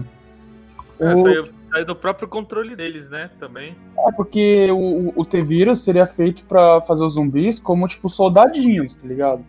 Saiu 1.70 1.86
do 1.86 1.96
próprio 1.96 2.28
controle 2.28 2.74
deles, 2.74 3.08
né? 3.08 3.30
Também. 3.38 3.76
É 4.06 4.12
porque 4.12 4.68
o, 4.70 5.12
o 5.14 5.24
T-Vírus 5.24 5.80
seria 5.82 6.06
feito 6.06 6.44
pra 6.44 6.80
fazer 6.82 7.04
os 7.04 7.14
zumbis 7.14 7.58
como, 7.58 7.86
tipo, 7.86 8.08
soldadinhos, 8.08 8.94
tá 8.94 9.06
ligado? 9.06 9.44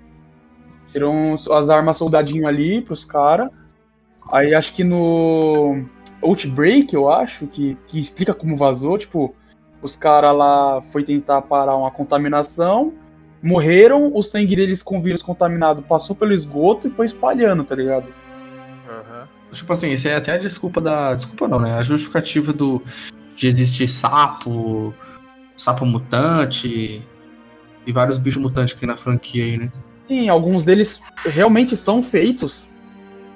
Seriam 0.86 1.36
as 1.52 1.70
armas 1.70 1.98
soldadinho 1.98 2.48
ali 2.48 2.82
pros 2.82 3.04
caras. 3.04 3.50
Aí 4.32 4.54
acho 4.54 4.74
que 4.74 4.84
no 4.84 5.84
Outbreak, 6.22 6.94
eu 6.94 7.10
acho, 7.10 7.48
que, 7.48 7.78
que 7.88 8.00
explica 8.00 8.34
como 8.34 8.56
vazou, 8.56 8.98
tipo, 8.98 9.36
os 9.82 9.96
caras 9.96 10.36
lá 10.36 10.82
foi 10.92 11.04
tentar 11.04 11.42
parar 11.42 11.76
uma 11.76 11.90
contaminação, 11.90 12.94
morreram, 13.42 14.12
o 14.14 14.22
sangue 14.22 14.56
deles 14.56 14.84
com 14.84 15.02
vírus 15.02 15.24
contaminado 15.24 15.82
passou 15.82 16.16
pelo 16.16 16.34
esgoto 16.34 16.88
e 16.88 16.92
foi 16.92 17.08
espalhando, 17.08 17.64
tá 17.64 17.76
ligado? 17.76 18.14
Tipo 19.52 19.74
assim, 19.74 19.92
isso 19.92 20.08
é 20.08 20.16
até 20.16 20.34
a 20.34 20.38
desculpa 20.38 20.80
da. 20.80 21.14
Desculpa 21.14 21.48
não, 21.48 21.60
né? 21.60 21.78
A 21.78 21.82
justificativa 21.82 22.54
do. 22.54 22.82
De 23.36 23.48
existir 23.48 23.88
sapo, 23.88 24.94
sapo 25.58 25.86
mutante 25.86 27.02
e 27.86 27.92
vários 27.92 28.18
bichos 28.18 28.42
mutantes 28.42 28.76
aqui 28.76 28.86
na 28.86 28.98
franquia 28.98 29.44
aí, 29.44 29.58
né? 29.58 29.72
Sim, 30.08 30.30
alguns 30.30 30.64
deles 30.64 31.02
realmente 31.26 31.76
são 31.76 32.04
feitos. 32.04 32.70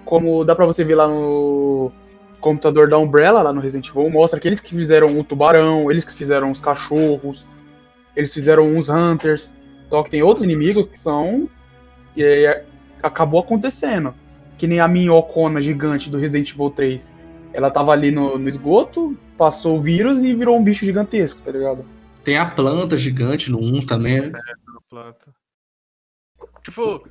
Como 0.04 0.44
dá 0.44 0.56
pra 0.56 0.66
você 0.66 0.84
ver 0.84 0.96
lá 0.96 1.08
no 1.08 1.92
computador 2.40 2.90
da 2.90 2.98
Umbrella, 2.98 3.42
lá 3.42 3.52
no 3.52 3.62
Resident 3.62 3.90
Evil, 3.90 4.10
mostra 4.10 4.40
que 4.40 4.48
eles 4.48 4.60
que 4.60 4.76
fizeram 4.76 5.18
o 5.18 5.24
tubarão, 5.24 5.90
eles 5.90 6.06
que 6.06 6.14
fizeram 6.14 6.52
os 6.52 6.60
cachorros, 6.60 7.46
eles 8.16 8.34
fizeram 8.34 8.78
os 8.78 8.90
hunters. 8.90 9.50
Só 9.90 10.04
que 10.04 10.12
tem 10.12 10.22
outros 10.22 10.44
inimigos 10.44 10.88
que 10.88 11.00
são. 11.00 11.50
E 12.16 12.24
aí, 12.24 12.62
acabou 13.02 13.40
acontecendo. 13.40 14.14
Que 14.58 14.68
nem 14.68 14.80
a 14.80 14.88
minhocona 14.88 15.62
gigante 15.62 16.10
do 16.10 16.18
Resident 16.18 16.52
Evil 16.52 16.70
3. 16.70 17.12
Ela 17.54 17.72
tava 17.72 17.92
ali 17.92 18.12
no, 18.12 18.38
no 18.38 18.48
esgoto, 18.48 19.18
passou 19.38 19.78
o 19.78 19.82
vírus 19.82 20.24
e 20.24 20.34
virou 20.34 20.58
um 20.58 20.64
bicho 20.64 20.86
gigantesco, 20.86 21.42
tá 21.42 21.52
ligado? 21.52 21.86
Tem 22.24 22.38
a 22.38 22.46
planta 22.46 22.98
gigante 22.98 23.52
no 23.52 23.60
1 23.60 23.86
também, 23.86 24.22
né? 24.22 24.32
na 24.32 24.82
planta. 24.90 25.34
Tipo. 26.64 27.08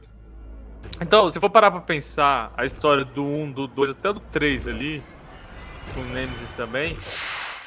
Então, 1.01 1.31
se 1.33 1.41
for 1.41 1.49
parar 1.49 1.71
pra 1.71 1.81
pensar 1.81 2.53
a 2.57 2.65
história 2.65 3.05
do 3.05 3.25
1, 3.25 3.53
do 3.53 3.67
2 3.67 3.91
até 3.91 4.13
do 4.13 4.21
3 4.21 4.69
ali, 4.69 5.03
com 5.95 6.01
o 6.01 6.05
Nemesis 6.05 6.51
também, 6.51 6.97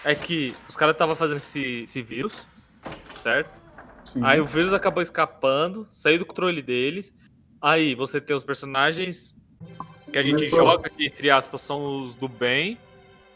é 0.03 0.13
que 0.13 0.53
os 0.67 0.75
caras 0.75 0.93
estavam 0.93 1.15
fazendo 1.15 1.37
esse, 1.37 1.83
esse 1.83 2.01
vírus, 2.01 2.47
certo? 3.19 3.59
Sim. 4.05 4.21
Aí 4.23 4.39
o 4.39 4.45
vírus 4.45 4.71
acabou 4.71 5.01
escapando, 5.01 5.87
saiu 5.91 6.19
do 6.19 6.25
controle 6.25 6.61
deles. 6.61 7.13
Aí 7.61 7.95
você 7.95 8.21
tem 8.21 8.35
os 8.35 8.43
personagens 8.43 9.35
que 10.11 10.17
a 10.17 10.23
gente 10.23 10.47
joga, 10.49 10.89
que 10.89 11.05
entre 11.05 11.29
aspas 11.29 11.61
são 11.61 12.03
os 12.03 12.15
do 12.15 12.27
bem. 12.27 12.77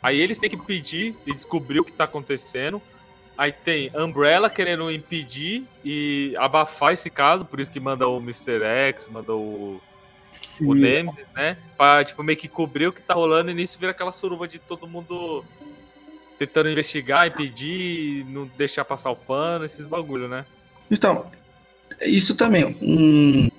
Aí 0.01 0.19
eles 0.19 0.37
têm 0.37 0.49
que 0.49 0.57
pedir 0.57 1.15
e 1.25 1.33
descobrir 1.33 1.79
o 1.79 1.83
que 1.83 1.91
tá 1.91 2.05
acontecendo. 2.05 2.81
Aí 3.37 3.51
tem 3.51 3.91
Umbrella 3.95 4.49
querendo 4.49 4.91
impedir 4.91 5.65
e 5.83 6.35
abafar 6.37 6.93
esse 6.93 7.09
caso, 7.09 7.45
por 7.45 7.59
isso 7.59 7.71
que 7.71 7.79
manda 7.79 8.07
o 8.07 8.17
Mr. 8.17 8.63
X, 8.63 9.09
manda 9.09 9.33
o, 9.33 9.81
o. 10.59 10.73
Nemesis, 10.73 11.25
né? 11.35 11.57
Pra, 11.77 12.03
tipo, 12.03 12.21
meio 12.23 12.37
que 12.37 12.47
cobrir 12.47 12.87
o 12.87 12.93
que 12.93 13.01
tá 13.01 13.13
rolando 13.13 13.51
e 13.51 13.53
nisso 13.53 13.79
vira 13.79 13.91
aquela 13.91 14.11
suruba 14.11 14.47
de 14.47 14.59
todo 14.59 14.87
mundo 14.87 15.43
tentando 16.37 16.69
investigar, 16.69 17.27
impedir, 17.27 18.25
não 18.25 18.49
deixar 18.57 18.83
passar 18.83 19.11
o 19.11 19.15
pano, 19.15 19.65
esses 19.65 19.85
bagulho, 19.85 20.27
né? 20.27 20.45
Então, 20.89 21.31
isso 22.01 22.35
também, 22.35 22.65
um, 22.81 23.49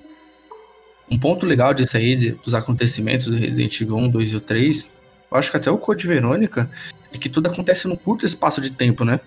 um 1.13 1.19
ponto 1.19 1.45
legal 1.45 1.75
disso 1.75 1.97
aí, 1.97 2.17
de- 2.17 2.31
dos 2.33 2.55
acontecimentos 2.55 3.27
do 3.27 3.37
Resident 3.37 3.79
Evil 3.81 3.97
1, 3.97 4.09
2 4.09 4.33
e 4.33 4.37
o 4.37 4.41
3, 4.41 4.91
eu 5.31 5.37
acho 5.37 5.51
que 5.51 5.57
até 5.59 5.71
o 5.71 5.77
Code 5.77 6.07
Verônica, 6.07 6.71
é 7.13 7.19
que 7.19 7.29
tudo 7.29 7.49
acontece 7.49 7.87
num 7.87 7.97
curto 7.97 8.25
espaço 8.25 8.61
de 8.63 8.71
tempo, 8.73 9.05
né? 9.05 9.21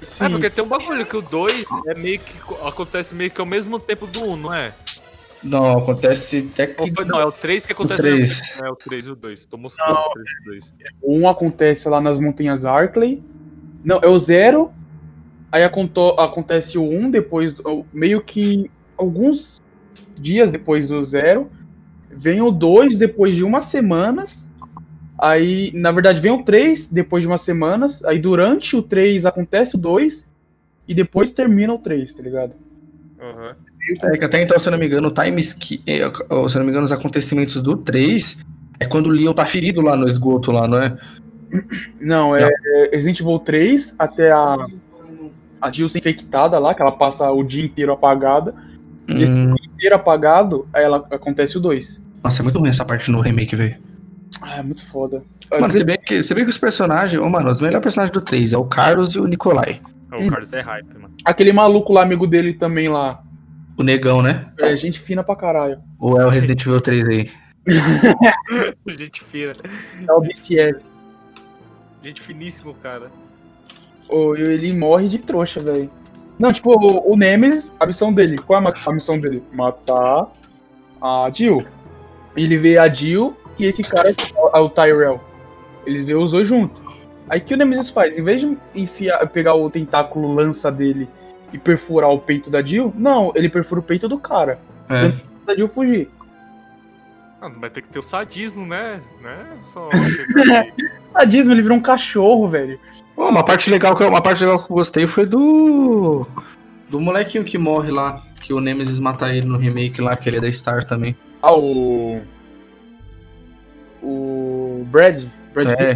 Sim. 0.00 0.24
É, 0.24 0.28
porque 0.28 0.50
tem 0.50 0.64
um 0.64 0.68
bagulho 0.68 1.04
que 1.04 1.16
o 1.16 1.22
2 1.22 1.66
é 1.88 1.94
meio 1.98 2.20
que 2.20 2.34
acontece 2.64 3.14
meio 3.14 3.30
que 3.30 3.40
ao 3.40 3.46
mesmo 3.46 3.78
tempo 3.80 4.06
do 4.06 4.22
1, 4.22 4.36
não 4.36 4.54
é? 4.54 4.72
Não, 5.42 5.78
acontece 5.78 6.48
até 6.52 6.68
que... 6.68 6.92
foi- 6.94 7.04
não, 7.04 7.18
é 7.20 7.26
o 7.26 7.32
3 7.32 7.66
que 7.66 7.72
acontece 7.72 8.00
O 8.02 8.06
ao 8.06 8.12
três. 8.12 8.30
mesmo 8.30 8.46
tempo. 8.54 8.64
É 8.64 8.70
o 8.70 8.76
3 8.76 9.06
e 9.06 9.10
o 9.10 9.16
2. 9.16 9.44
Tô 9.46 9.56
moscando 9.56 9.92
o 9.98 10.12
3 10.12 10.26
e 10.28 10.40
o 10.40 10.44
2. 10.52 10.72
Um 11.02 11.28
acontece 11.28 11.88
lá 11.88 12.00
nas 12.00 12.18
montanhas 12.20 12.64
Arkley. 12.64 13.20
Não, 13.84 13.98
é 14.02 14.06
o 14.06 14.16
zero. 14.18 14.72
Aí 15.50 15.64
aconto- 15.64 16.10
acontece 16.18 16.78
o 16.78 16.82
um, 16.84 17.10
depois, 17.10 17.60
meio 17.92 18.20
que 18.22 18.70
alguns 18.96 19.61
dias 20.22 20.50
depois 20.52 20.88
do 20.88 21.04
zero. 21.04 21.50
Vem 22.10 22.40
o 22.40 22.50
dois 22.50 22.96
depois 22.96 23.34
de 23.34 23.44
umas 23.44 23.64
semanas. 23.64 24.48
Aí, 25.18 25.70
na 25.74 25.92
verdade, 25.92 26.20
vem 26.20 26.32
o 26.32 26.42
três 26.42 26.88
depois 26.88 27.22
de 27.22 27.28
umas 27.28 27.42
semanas. 27.42 28.04
Aí 28.04 28.18
durante 28.18 28.76
o 28.76 28.82
três 28.82 29.26
acontece 29.26 29.74
o 29.74 29.78
dois 29.78 30.28
E 30.86 30.94
depois 30.94 31.30
termina 31.30 31.72
o 31.72 31.78
três, 31.78 32.14
tá 32.14 32.22
ligado? 32.22 32.52
Aham. 33.20 33.56
É 34.04 34.16
que 34.16 34.24
até 34.24 34.40
então, 34.40 34.58
se 34.58 34.68
eu 34.68 34.70
não 34.70 34.78
me 34.78 34.86
engano, 34.86 35.08
o 35.08 35.10
time 35.10 35.40
ski, 35.40 35.82
é, 35.86 35.98
se 35.98 36.56
eu 36.56 36.58
não 36.60 36.64
me 36.64 36.70
engano, 36.70 36.84
os 36.84 36.92
acontecimentos 36.92 37.60
do 37.60 37.76
3 37.76 38.40
é 38.78 38.86
quando 38.86 39.06
o 39.06 39.10
Leon 39.10 39.32
tá 39.32 39.44
ferido 39.44 39.80
lá 39.80 39.96
no 39.96 40.06
esgoto 40.06 40.52
lá, 40.52 40.68
não 40.68 40.80
é? 40.80 40.96
Não, 42.00 42.34
é, 42.34 42.48
é 42.48 42.90
Resident 42.92 43.20
Evil 43.20 43.38
3 43.40 43.94
até 43.98 44.30
a, 44.30 44.66
a 45.60 45.72
Jill 45.72 45.88
ser 45.88 45.98
infectada 45.98 46.58
lá, 46.58 46.74
que 46.74 46.80
ela 46.80 46.92
passa 46.92 47.30
o 47.30 47.42
dia 47.42 47.64
inteiro 47.64 47.92
apagada. 47.92 48.54
Hum, 49.08 49.54
primeiro 49.56 49.96
apagado, 49.96 50.68
aí 50.72 50.84
ela 50.84 50.98
acontece 51.10 51.56
o 51.58 51.60
2. 51.60 52.02
Nossa, 52.22 52.40
é 52.40 52.44
muito 52.44 52.58
ruim 52.58 52.68
essa 52.68 52.84
parte 52.84 53.10
no 53.10 53.20
remake, 53.20 53.56
velho. 53.56 53.76
Ah, 54.40 54.58
é 54.58 54.62
muito 54.62 54.84
foda. 54.86 55.22
Mano, 55.50 55.70
você 55.70 55.84
vê, 55.84 55.98
que, 55.98 56.22
você 56.22 56.34
vê 56.34 56.44
que 56.44 56.50
os 56.50 56.58
personagens. 56.58 57.20
Ô, 57.22 57.28
mano, 57.28 57.50
os 57.50 57.60
melhores 57.60 57.82
personagens 57.82 58.12
do 58.14 58.20
3 58.20 58.52
é 58.52 58.58
o 58.58 58.64
Carlos 58.64 59.14
e 59.14 59.20
o 59.20 59.26
Nikolai. 59.26 59.80
O 60.12 60.16
Hum. 60.16 60.28
Carlos 60.28 60.52
é 60.52 60.60
hype, 60.60 60.94
mano. 60.94 61.14
Aquele 61.24 61.52
maluco 61.52 61.92
lá, 61.92 62.02
amigo 62.02 62.26
dele 62.26 62.54
também 62.54 62.88
lá. 62.88 63.22
O 63.76 63.82
negão, 63.82 64.22
né? 64.22 64.46
É 64.58 64.74
gente 64.76 65.00
fina 65.00 65.24
pra 65.24 65.34
caralho. 65.34 65.78
Ou 65.98 66.20
é 66.20 66.26
o 66.26 66.28
Resident 66.28 66.62
Evil 66.64 66.80
3 66.80 67.08
aí? 67.08 67.30
Gente 68.88 69.22
fina. 69.24 69.52
É 70.06 70.12
o 70.12 70.20
BTS. 70.20 70.90
Gente 72.02 72.20
finíssimo, 72.20 72.74
cara. 72.74 73.10
Ô, 74.08 74.34
ele 74.36 74.72
morre 74.72 75.08
de 75.08 75.18
trouxa, 75.18 75.60
velho. 75.60 75.88
Não, 76.38 76.52
tipo, 76.52 76.72
o, 76.72 77.12
o 77.12 77.16
Nemesis, 77.16 77.72
a 77.78 77.86
missão 77.86 78.12
dele. 78.12 78.38
Qual 78.38 78.60
é 78.60 78.66
a 78.66 78.90
a 78.90 78.92
missão 78.92 79.18
dele? 79.18 79.42
Matar 79.52 80.28
a 81.00 81.30
Jill. 81.32 81.64
Ele 82.36 82.56
vê 82.56 82.78
a 82.78 82.88
Jill 82.88 83.36
e 83.58 83.66
esse 83.66 83.82
cara 83.82 84.10
é 84.10 84.58
o 84.58 84.68
Tyrell. 84.68 85.20
Eles 85.86 86.04
vê 86.04 86.14
os 86.14 86.30
dois 86.30 86.46
juntos. 86.46 86.80
Aí 87.28 87.40
o 87.40 87.42
que 87.42 87.54
o 87.54 87.56
Nemesis 87.56 87.90
faz? 87.90 88.18
Em 88.18 88.22
vez 88.22 88.40
de 88.40 88.56
enfiar, 88.74 89.26
pegar 89.28 89.54
o 89.54 89.70
tentáculo 89.70 90.32
lança 90.32 90.70
dele 90.70 91.08
e 91.52 91.58
perfurar 91.58 92.10
o 92.10 92.18
peito 92.18 92.50
da 92.50 92.62
Jill, 92.62 92.92
não, 92.96 93.32
ele 93.34 93.48
perfura 93.48 93.80
o 93.80 93.84
peito 93.84 94.08
do 94.08 94.18
cara. 94.18 94.58
É. 94.88 95.12
Da 95.44 95.54
Jill 95.54 95.68
fugir. 95.68 96.10
Ah, 97.40 97.48
vai 97.48 97.68
ter 97.70 97.82
que 97.82 97.88
ter 97.88 97.98
o 97.98 98.02
sadismo, 98.02 98.64
né? 98.64 99.00
né? 99.20 99.46
Só 99.64 99.88
Disney 101.26 101.54
ele 101.54 101.62
virou 101.62 101.76
um 101.76 101.82
cachorro, 101.82 102.46
velho. 102.46 102.78
Pô, 103.14 103.28
uma 103.28 103.44
parte 103.44 103.70
legal 103.70 103.94
que 103.96 104.02
eu, 104.02 104.08
uma 104.08 104.22
parte 104.22 104.42
legal 104.42 104.64
que 104.64 104.70
eu 104.72 104.76
gostei 104.76 105.06
foi 105.06 105.26
do. 105.26 106.26
Do 106.88 107.00
molequinho 107.00 107.44
que 107.44 107.58
morre 107.58 107.90
lá. 107.90 108.22
Que 108.40 108.52
o 108.52 108.60
Nemesis 108.60 108.98
mata 108.98 109.32
ele 109.34 109.46
no 109.46 109.56
remake 109.56 110.00
lá, 110.00 110.16
que 110.16 110.28
ele 110.28 110.38
é 110.38 110.40
da 110.40 110.50
Star 110.52 110.84
também. 110.84 111.16
Ah, 111.40 111.54
o. 111.54 112.20
O. 114.02 114.86
Brad. 114.90 115.24
Brad 115.54 115.68
Pitt. 115.68 115.82
É. 115.82 115.94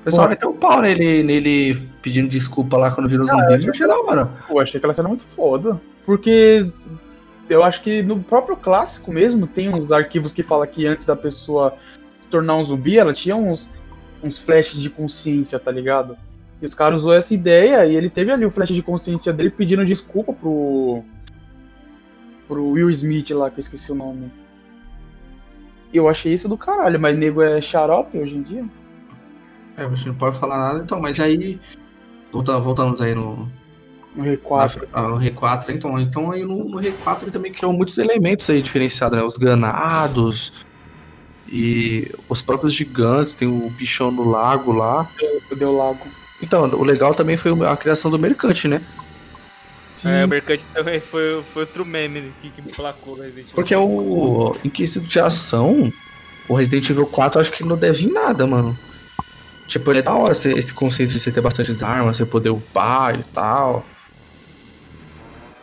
O 0.00 0.04
pessoal 0.04 0.28
meteu 0.28 0.50
o 0.50 0.54
pau 0.54 0.82
nele, 0.82 1.22
nele 1.22 1.88
pedindo 2.02 2.28
desculpa 2.28 2.76
lá 2.76 2.90
quando 2.90 3.08
virou 3.08 3.26
Ah, 3.26 3.30
zumbi. 3.30 3.54
eu 3.54 3.60
Eu 3.60 3.70
achei 3.70 3.86
hora. 3.86 4.26
Pô, 4.46 4.60
achei 4.60 4.78
aquela 4.78 4.94
cena 4.94 5.08
muito 5.08 5.24
foda. 5.24 5.80
Porque 6.04 6.70
eu 7.48 7.64
acho 7.64 7.82
que 7.82 8.02
no 8.02 8.22
próprio 8.22 8.56
clássico 8.56 9.10
mesmo 9.10 9.46
tem 9.46 9.68
uns 9.68 9.90
arquivos 9.90 10.32
que 10.32 10.42
fala 10.42 10.66
que 10.66 10.86
antes 10.86 11.06
da 11.06 11.16
pessoa 11.16 11.74
se 12.20 12.28
tornar 12.28 12.56
um 12.56 12.64
zumbi, 12.64 12.98
ela 12.98 13.12
tinha 13.14 13.34
uns, 13.34 13.68
uns 14.22 14.38
flashes 14.38 14.80
de 14.80 14.90
consciência, 14.90 15.58
tá 15.58 15.70
ligado? 15.70 16.16
E 16.62 16.64
os 16.64 16.74
caras 16.74 17.00
usou 17.00 17.12
essa 17.14 17.34
ideia 17.34 17.84
e 17.86 17.94
ele 17.96 18.08
teve 18.08 18.30
ali 18.32 18.44
o 18.46 18.50
flash 18.50 18.70
de 18.70 18.82
consciência 18.82 19.32
dele 19.32 19.50
pedindo 19.50 19.84
desculpa 19.84 20.32
pro. 20.32 21.02
pro 22.48 22.70
Will 22.70 22.90
Smith 22.90 23.30
lá, 23.30 23.50
que 23.50 23.58
eu 23.58 23.62
esqueci 23.62 23.92
o 23.92 23.94
nome. 23.94 24.30
Eu 25.92 26.08
achei 26.08 26.32
isso 26.34 26.48
do 26.48 26.56
caralho, 26.58 26.98
mas 26.98 27.16
nego 27.16 27.40
é 27.42 27.60
xarope 27.60 28.18
hoje 28.18 28.36
em 28.36 28.42
dia. 28.42 28.64
É, 29.76 29.86
você 29.86 30.08
não 30.08 30.14
pode 30.14 30.38
falar 30.38 30.58
nada, 30.58 30.82
então, 30.84 31.00
mas 31.00 31.20
aí. 31.20 31.60
Voltamos 32.32 33.00
aí 33.00 33.14
no, 33.14 33.48
No 34.16 34.24
R4. 34.24 34.88
na- 34.92 35.08
no 35.08 35.16
R4, 35.18 35.68
então, 35.70 35.98
então 36.00 36.32
aí 36.32 36.44
no, 36.44 36.68
no 36.68 36.78
R4 36.80 37.22
ele 37.22 37.30
também 37.30 37.52
criou 37.52 37.72
muitos 37.72 37.96
elementos 37.98 38.48
aí 38.50 38.60
diferenciados, 38.62 39.16
né? 39.18 39.24
Os 39.24 39.36
granados 39.36 40.52
e 41.48 42.10
os 42.28 42.40
próprios 42.42 42.72
gigantes, 42.72 43.34
tem 43.34 43.46
o 43.46 43.70
bichão 43.70 44.10
no 44.10 44.28
lago 44.28 44.72
lá. 44.72 45.08
Deu 45.56 45.76
lago. 45.76 46.00
Então, 46.42 46.64
o 46.64 46.84
legal 46.84 47.14
também 47.14 47.36
foi 47.36 47.52
a 47.66 47.76
criação 47.76 48.10
do 48.10 48.18
mercante, 48.18 48.68
né? 48.68 48.82
Sim. 49.94 50.10
É, 50.10 50.24
o 50.24 50.28
Mercante 50.28 50.66
também 50.68 51.00
foi, 51.00 51.42
foi 51.52 51.62
outro 51.62 51.84
meme 51.84 52.32
que, 52.42 52.50
que 52.50 52.60
me 52.60 52.70
placou 52.70 53.14
Resident 53.14 53.46
Evil. 53.46 53.54
Porque 53.54 53.74
o. 53.74 54.56
Em 54.62 54.68
quesito 54.68 55.06
de 55.06 55.18
ação, 55.20 55.90
o 56.48 56.54
Resident 56.54 56.90
Evil 56.90 57.06
4 57.06 57.38
eu 57.38 57.40
acho 57.40 57.52
que 57.52 57.64
não 57.64 57.76
deve 57.76 58.04
em 58.04 58.12
nada, 58.12 58.46
mano. 58.46 58.76
Tipo, 59.66 59.92
ele 59.92 60.00
é 60.00 60.02
da 60.02 60.12
hora 60.12 60.32
esse, 60.32 60.52
esse 60.52 60.74
conceito 60.74 61.10
de 61.10 61.18
você 61.20 61.32
ter 61.32 61.40
bastantes 61.40 61.82
armas, 61.82 62.18
você 62.18 62.26
poder 62.26 62.50
upar 62.50 63.18
e 63.18 63.22
tal. 63.22 63.86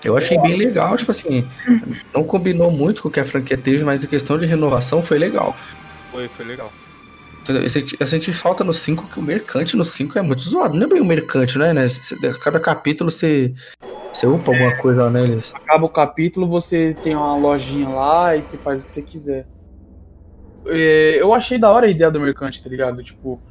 Eu 0.03 0.17
achei 0.17 0.35
bem 0.39 0.57
legal, 0.57 0.97
tipo 0.97 1.11
assim, 1.11 1.47
não 2.11 2.23
combinou 2.23 2.71
muito 2.71 3.03
com 3.03 3.09
o 3.09 3.11
que 3.11 3.19
a 3.19 3.25
franquia 3.25 3.55
teve, 3.55 3.83
mas 3.83 4.03
a 4.03 4.07
questão 4.07 4.39
de 4.39 4.47
renovação 4.47 5.03
foi 5.03 5.19
legal. 5.19 5.55
Foi, 6.11 6.27
foi 6.29 6.45
legal. 6.45 6.73
Eu 7.47 7.69
senti, 7.69 7.97
eu 7.99 8.07
senti 8.07 8.31
falta 8.33 8.63
no 8.63 8.71
5 8.73 9.07
que 9.07 9.19
o 9.19 9.23
mercante 9.23 9.75
no 9.75 9.83
5 9.83 10.17
é 10.17 10.21
muito 10.21 10.43
zoado. 10.43 10.75
Não 10.75 10.85
é 10.85 10.89
bem 10.89 11.01
o 11.01 11.05
mercante, 11.05 11.57
né? 11.57 11.73
né? 11.73 11.87
Você- 11.87 12.15
Cada 12.39 12.59
capítulo 12.59 13.09
você, 13.09 13.53
você 14.13 14.27
upa 14.27 14.51
alguma 14.51 14.75
coisa 14.77 15.09
neles. 15.09 15.51
acaba 15.53 15.85
o 15.85 15.89
capítulo, 15.89 16.47
você 16.47 16.95
tem 17.03 17.15
uma 17.15 17.35
lojinha 17.35 17.89
lá 17.89 18.35
e 18.35 18.43
você 18.43 18.57
faz 18.57 18.81
o 18.81 18.85
que 18.85 18.91
você 18.91 19.01
quiser. 19.01 19.47
É, 20.67 21.17
eu 21.19 21.33
achei 21.33 21.57
da 21.57 21.71
hora 21.71 21.87
a 21.87 21.89
ideia 21.89 22.11
do 22.11 22.19
mercante, 22.19 22.61
tá 22.61 22.69
ligado? 22.69 23.03
Tipo, 23.03 23.41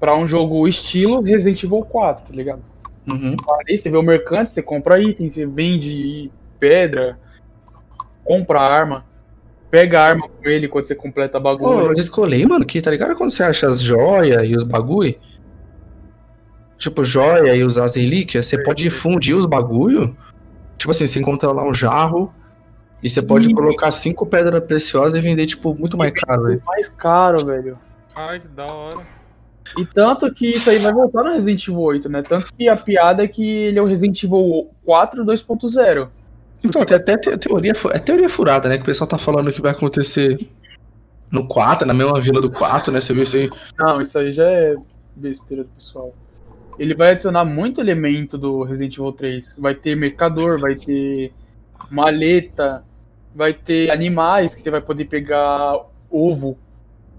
pra 0.00 0.16
um 0.16 0.26
jogo 0.26 0.66
estilo 0.66 1.20
Resident 1.22 1.62
Evil 1.62 1.82
4, 1.82 2.26
tá 2.26 2.34
ligado? 2.34 2.62
Uhum. 3.06 3.36
Aí 3.68 3.78
você 3.78 3.88
vê 3.88 3.96
o 3.96 4.02
mercante, 4.02 4.50
você 4.50 4.62
compra 4.62 5.00
itens, 5.00 5.34
você 5.34 5.46
vende 5.46 6.30
pedra, 6.58 7.18
compra 8.24 8.60
arma, 8.60 9.04
pega 9.70 10.00
a 10.00 10.04
arma 10.04 10.28
com 10.28 10.48
ele 10.48 10.68
quando 10.68 10.86
você 10.86 10.94
completa 10.94 11.38
a 11.38 11.40
Pô, 11.40 11.56
bagulho. 11.56 11.86
eu 11.86 11.94
descolei, 11.94 12.44
mano, 12.44 12.64
que 12.66 12.82
tá 12.82 12.90
ligado 12.90 13.14
quando 13.14 13.30
você 13.30 13.42
acha 13.42 13.68
as 13.68 13.80
joias 13.80 14.48
e 14.48 14.56
os 14.56 14.64
bagulho? 14.64 15.14
Tipo, 16.78 17.04
joia 17.04 17.54
e 17.54 17.62
usar 17.62 17.84
as 17.84 17.94
relíquias, 17.94 18.46
você 18.46 18.62
pode 18.62 18.88
fundir 18.90 19.36
os 19.36 19.44
bagulho. 19.46 20.16
Tipo 20.78 20.90
assim, 20.92 21.06
você 21.06 21.18
encontra 21.20 21.52
lá 21.52 21.62
um 21.62 21.74
jarro 21.74 22.32
e 23.02 23.08
você 23.10 23.20
pode 23.20 23.46
Sim. 23.46 23.54
colocar 23.54 23.90
cinco 23.90 24.24
pedras 24.24 24.64
preciosas 24.64 25.18
e 25.18 25.22
vender, 25.22 25.46
tipo, 25.46 25.74
muito 25.74 25.96
mais 25.96 26.12
caro, 26.12 26.44
velho. 26.44 26.62
mais 26.66 26.88
caro, 26.88 27.44
velho. 27.44 27.78
Ai, 28.16 28.40
que 28.40 28.48
da 28.48 28.64
hora. 28.66 29.00
E 29.78 29.84
tanto 29.86 30.32
que 30.32 30.52
isso 30.52 30.68
aí 30.68 30.78
vai 30.78 30.92
voltar 30.92 31.22
no 31.22 31.30
Resident 31.30 31.62
Evil 31.68 31.80
8, 31.80 32.08
né? 32.08 32.22
Tanto 32.22 32.52
que 32.52 32.68
a 32.68 32.76
piada 32.76 33.22
é 33.22 33.28
que 33.28 33.46
ele 33.46 33.78
é 33.78 33.82
o 33.82 33.86
Resident 33.86 34.22
Evil 34.24 34.70
4 34.84 35.24
2.0. 35.24 36.08
Então, 36.62 36.84
tem 36.84 36.96
até 36.96 37.16
te- 37.16 37.36
teoria, 37.38 37.72
é 37.92 37.98
teoria 37.98 38.28
furada, 38.28 38.68
né? 38.68 38.76
Que 38.76 38.82
o 38.82 38.86
pessoal 38.86 39.08
tá 39.08 39.16
falando 39.18 39.52
que 39.52 39.62
vai 39.62 39.70
acontecer 39.72 40.38
no 41.30 41.46
4, 41.46 41.86
na 41.86 41.94
mesma 41.94 42.20
vila 42.20 42.40
do 42.40 42.50
4, 42.50 42.92
né? 42.92 43.00
Você 43.00 43.14
viu 43.14 43.22
isso 43.22 43.36
aí? 43.36 43.50
Não, 43.78 44.00
isso 44.00 44.18
aí 44.18 44.32
já 44.32 44.44
é 44.44 44.76
besteira 45.16 45.64
do 45.64 45.70
pessoal. 45.70 46.12
Ele 46.78 46.94
vai 46.94 47.10
adicionar 47.12 47.44
muito 47.44 47.80
elemento 47.80 48.36
do 48.38 48.62
Resident 48.62 48.94
Evil 48.96 49.12
3. 49.12 49.56
Vai 49.58 49.74
ter 49.74 49.94
mercador, 49.94 50.58
vai 50.58 50.74
ter 50.74 51.32
maleta, 51.90 52.82
vai 53.34 53.52
ter 53.52 53.90
animais 53.90 54.54
que 54.54 54.60
você 54.60 54.70
vai 54.70 54.80
poder 54.80 55.04
pegar 55.06 55.78
ovo, 56.10 56.58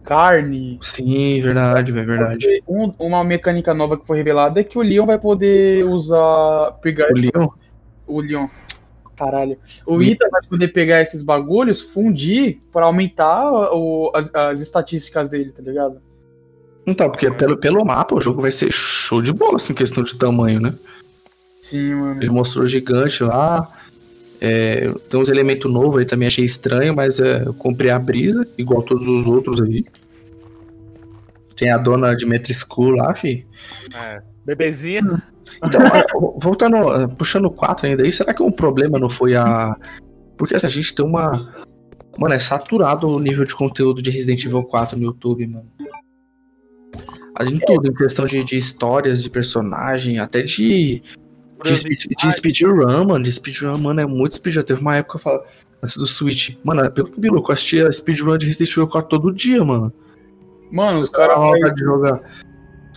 carne. 0.04 0.80
Sim, 0.82 1.42
verdade, 1.42 1.92
velho, 1.92 2.08
verdade. 2.08 2.64
Um- 2.68 2.94
uma 3.00 3.24
mecânica 3.24 3.74
nova 3.74 3.98
que 3.98 4.06
foi 4.06 4.18
revelada 4.18 4.60
é 4.60 4.64
que 4.64 4.78
o 4.78 4.82
Leon 4.82 5.06
vai 5.06 5.20
poder 5.20 5.86
usar. 5.86 6.72
pegar 6.82 7.08
O 7.12 7.16
Leon, 7.18 7.48
o 8.08 8.20
Leon. 8.22 8.48
Caralho. 9.22 9.56
O. 9.86 10.02
Ita 10.02 10.28
vai 10.32 10.42
poder 10.50 10.70
pegar 10.70 11.00
esses 11.00 11.22
bagulhos, 11.22 11.80
fundir 11.80 12.60
pra 12.74 12.86
aumentar 12.86 13.52
o- 13.72 14.12
as, 14.16 14.34
as 14.34 14.60
estatísticas 14.62 15.30
dele, 15.30 15.52
tá 15.52 15.62
ligado? 15.62 16.02
Então, 16.88 17.08
porque 17.08 17.30
pelo, 17.30 17.56
pelo 17.56 17.86
mapa 17.86 18.16
o 18.16 18.22
jogo 18.22 18.42
vai 18.42 18.50
ser 18.52 18.72
show 18.74 19.22
de 19.22 19.32
bola, 19.32 19.58
assim, 19.58 19.76
questão 19.76 20.04
de 20.04 20.18
tamanho, 20.18 20.60
né? 20.60 20.74
Sim, 21.62 21.94
mano. 21.94 22.20
Ele 22.24 22.32
mostrou 22.32 22.66
gigante 22.66 23.24
lá. 23.24 23.72
É, 24.42 24.92
tem 25.08 25.20
uns 25.20 25.30
elementos 25.30 25.72
novos 25.72 26.00
aí 26.00 26.06
também, 26.08 26.28
achei 26.28 26.44
estranho, 26.44 26.96
mas 26.96 27.20
é, 27.20 27.44
eu 27.46 27.54
comprei 27.54 27.92
a 27.92 28.00
brisa, 28.00 28.48
igual 28.58 28.82
todos 28.82 29.08
os 29.08 29.28
outros 29.28 29.62
aí. 29.62 29.86
Tem 31.56 31.70
a 31.70 31.78
dona 31.78 32.16
de 32.16 32.26
Metro 32.26 32.52
School 32.52 32.96
lá, 32.96 33.14
fi. 33.14 33.46
É. 33.94 34.24
Bebezinha. 34.44 35.22
Então, 35.58 35.82
voltando, 36.38 37.10
puxando 37.16 37.46
o 37.46 37.52
4 37.52 37.88
ainda 37.88 38.04
aí, 38.04 38.12
será 38.12 38.34
que 38.34 38.44
um 38.44 38.52
problema 38.52 38.98
não 38.98 39.10
foi 39.10 39.36
a. 39.36 39.76
Porque 40.38 40.56
assim, 40.56 40.68
a 40.68 40.70
gente 40.70 40.96
tem 40.96 41.06
uma. 41.06 41.52
Mano, 42.18 42.34
é 42.34 42.40
saturado 42.40 43.08
o 43.08 43.20
nível 43.20 43.46
de 43.46 43.56
conteúdo 43.56 44.02
de 44.02 44.12
Resident 44.12 44.44
Evil 44.44 44.64
4 44.64 44.98
no 44.98 45.06
YouTube, 45.06 45.48
mano. 45.48 45.70
A 47.36 47.46
gente 47.46 47.66
tudo, 47.66 47.88
em 47.88 47.94
questão 47.94 48.26
de, 48.26 48.44
de 48.44 48.58
histórias, 48.58 49.24
de 49.24 49.30
personagem, 49.30 50.20
até 50.20 50.42
de. 50.42 51.02
De, 51.64 51.78
speed, 51.78 52.06
de 52.18 52.32
speedrun, 52.32 53.06
mano. 53.06 53.24
De 53.24 53.32
speedrun, 53.32 53.78
mano, 53.78 54.02
é 54.02 54.06
muito 54.06 54.36
speedrun. 54.36 54.64
Teve 54.64 54.82
uma 54.82 54.96
época, 54.96 55.18
eu 55.18 55.22
falo, 55.22 55.44
antes 55.82 55.96
do 55.96 56.08
Switch. 56.08 56.58
Mano, 56.64 56.90
pelo 56.92 57.10
que 57.10 57.52
eu 57.52 57.54
assistia 57.54 57.92
speedrun 57.92 58.38
de 58.38 58.48
Resident 58.48 58.72
Evil 58.72 58.88
4 58.88 59.10
todo 59.10 59.34
dia, 59.34 59.64
mano. 59.64 59.94
Mano, 60.72 61.00
os 61.00 61.10
Cara, 61.10 61.36
caras 61.36 61.76
de 61.76 61.84
jogar. 61.84 62.22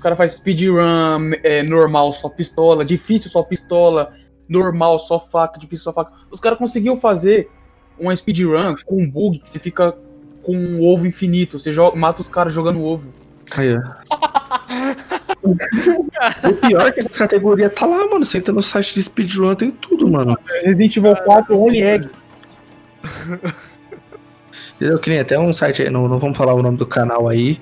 Os 0.05 0.07
cara 0.07 0.17
faz 0.17 0.33
speedrun 0.33 1.33
é, 1.43 1.63
normal, 1.63 2.13
só 2.13 2.29
pistola, 2.29 2.85
difícil, 2.85 3.31
só 3.31 3.43
pistola, 3.43 4.13
normal, 4.47 4.99
só 4.99 5.19
faca, 5.19 5.59
difícil, 5.59 5.85
só 5.85 5.95
faca. 5.95 6.13
Os 6.31 6.41
caras 6.41 6.59
conseguiu 6.59 6.99
fazer 6.99 7.49
uma 7.99 8.15
speedrun 8.15 8.77
com 8.85 9.03
um 9.03 9.11
bug 9.11 9.39
que 9.39 9.49
você 9.49 9.59
fica 9.59 9.97
com 10.43 10.55
um 10.55 10.85
ovo 10.85 11.07
infinito. 11.07 11.59
Você 11.59 11.73
joga, 11.73 11.97
mata 11.97 12.21
os 12.21 12.29
caras 12.29 12.53
jogando 12.53 12.83
ovo. 12.83 13.09
Aí, 13.57 13.75
ó. 13.75 13.81
o 16.51 16.55
pior 16.55 16.89
é 16.89 16.93
que 16.93 17.01
essa 17.01 17.21
categoria 17.21 17.71
tá 17.71 17.87
lá, 17.87 18.07
mano. 18.07 18.27
Você 18.27 18.37
entra 18.37 18.53
no 18.53 18.63
site 18.63 18.93
de 18.93 19.03
speedrun, 19.03 19.55
tem 19.55 19.71
tudo, 19.71 20.07
mano. 20.07 20.37
Resident 20.65 20.99
Evil 20.99 21.17
4 21.17 21.59
Only 21.59 21.83
Egg. 21.83 22.09
Entendeu? 24.77 24.99
Que 24.99 25.09
nem 25.09 25.21
até 25.21 25.39
um 25.39 25.55
site 25.55 25.81
aí, 25.81 25.89
não, 25.89 26.07
não 26.09 26.19
vamos 26.19 26.37
falar 26.37 26.53
o 26.53 26.63
nome 26.63 26.77
do 26.77 26.87
canal 26.87 27.27
aí, 27.27 27.59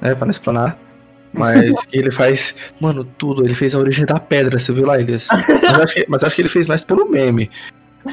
né? 0.00 0.12
Pra 0.16 0.26
não 0.26 0.30
explanar. 0.30 0.87
Mas 1.32 1.72
ele 1.92 2.10
faz, 2.10 2.54
mano, 2.80 3.04
tudo. 3.04 3.44
Ele 3.44 3.54
fez 3.54 3.74
a 3.74 3.78
origem 3.78 4.04
da 4.06 4.18
pedra, 4.18 4.58
você 4.58 4.72
viu 4.72 4.86
lá, 4.86 4.98
Elias? 5.00 5.26
Mas 5.30 5.78
acho 5.80 5.94
que, 5.94 6.06
mas 6.08 6.24
acho 6.24 6.34
que 6.34 6.42
ele 6.42 6.48
fez 6.48 6.66
mais 6.66 6.84
pelo 6.84 7.08
meme. 7.08 7.50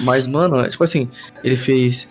Mas, 0.02 0.28
mano, 0.28 0.60
é 0.60 0.70
tipo 0.70 0.84
assim, 0.84 1.10
ele 1.44 1.56
fez. 1.58 2.10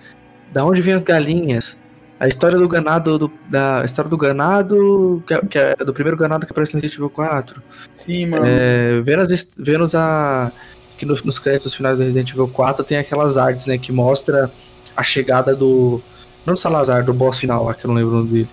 Da 0.52 0.64
onde 0.64 0.80
vem 0.80 0.94
as 0.94 1.04
galinhas? 1.04 1.76
A 2.18 2.28
história 2.28 2.56
do 2.56 2.68
ganado. 2.68 3.18
Do, 3.18 3.32
da 3.48 3.82
a 3.82 3.84
história 3.84 4.08
do 4.08 4.16
ganado. 4.16 5.22
Que, 5.26 5.34
é- 5.34 5.40
que 5.46 5.58
é 5.58 5.76
do 5.76 5.92
primeiro 5.92 6.16
ganado 6.16 6.46
que 6.46 6.52
aparece 6.52 6.72
no 6.74 6.78
Resident 6.78 6.96
Evil 6.98 7.10
4. 7.10 7.62
Sim, 7.92 8.26
mano. 8.26 8.44
É, 8.46 9.02
his- 9.30 9.52
vendo 9.58 9.84
a. 9.94 10.50
Que 10.96 11.04
no- 11.04 11.18
nos 11.24 11.38
créditos 11.40 11.74
finais 11.74 11.98
do 11.98 12.04
Resident 12.04 12.30
Evil 12.30 12.48
4 12.48 12.84
tem 12.84 12.98
aquelas 12.98 13.36
artes, 13.36 13.66
né? 13.66 13.76
Que 13.76 13.92
mostra 13.92 14.50
a 14.96 15.02
chegada 15.02 15.54
do. 15.54 16.00
Não 16.46 16.54
do 16.54 16.60
Salazar, 16.60 17.04
do 17.04 17.12
boss 17.12 17.38
final 17.38 17.64
lá, 17.64 17.74
que 17.74 17.84
eu 17.84 17.88
não 17.88 17.96
lembro 17.96 18.12
o 18.12 18.16
nome 18.18 18.28
dele. 18.30 18.48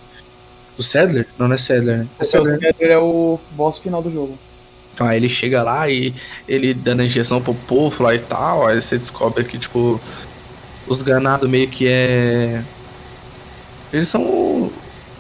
Do 0.81 0.83
Sadler? 0.83 1.27
Não, 1.37 1.47
não 1.47 1.53
é 1.53 1.57
Sadler, 1.59 1.97
né? 1.99 2.07
É 2.19 2.23
O 2.23 2.25
Sadler. 2.25 2.59
né? 2.59 2.71
É 2.79 2.97
o 2.97 3.39
boss 3.51 3.77
final 3.77 4.01
do 4.01 4.09
jogo. 4.11 4.35
Então, 4.93 5.05
aí 5.07 5.17
ele 5.17 5.29
chega 5.29 5.61
lá 5.61 5.87
e 5.87 6.11
ele 6.47 6.73
dando 6.73 7.01
a 7.01 7.05
injeção 7.05 7.39
pro 7.39 7.53
povo 7.53 8.03
lá 8.03 8.15
e 8.15 8.19
tal, 8.19 8.65
aí 8.65 8.81
você 8.81 8.97
descobre 8.97 9.43
que, 9.43 9.59
tipo, 9.59 10.01
os 10.87 11.03
ganados 11.03 11.47
meio 11.47 11.67
que 11.67 11.87
é. 11.87 12.63
Eles 13.93 14.09
são 14.09 14.71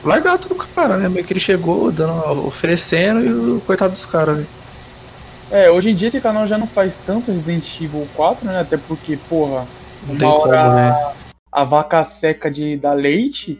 largados 0.03 0.47
do 0.47 0.55
cara, 0.55 0.97
né? 0.97 1.07
Meio 1.07 1.23
que 1.25 1.31
ele 1.33 1.39
chegou 1.39 1.91
dando, 1.91 2.47
oferecendo 2.47 3.23
e 3.23 3.57
o 3.57 3.61
coitado 3.61 3.93
dos 3.93 4.05
caras, 4.05 4.39
né? 4.39 4.45
É, 5.51 5.69
hoje 5.69 5.91
em 5.91 5.95
dia 5.95 6.07
esse 6.07 6.19
canal 6.21 6.47
já 6.47 6.57
não 6.57 6.65
faz 6.67 6.99
tanto 7.05 7.31
Resident 7.31 7.79
Evil 7.81 8.07
4, 8.15 8.47
né? 8.47 8.61
Até 8.61 8.77
porque, 8.77 9.17
porra, 9.29 9.67
Não 10.07 10.13
uma 10.15 10.19
tem 10.19 10.27
como, 10.27 10.41
hora 10.47 10.73
né? 10.73 11.13
a 11.51 11.63
vaca 11.63 12.03
seca 12.03 12.49
de 12.49 12.77
dar 12.77 12.93
leite, 12.93 13.59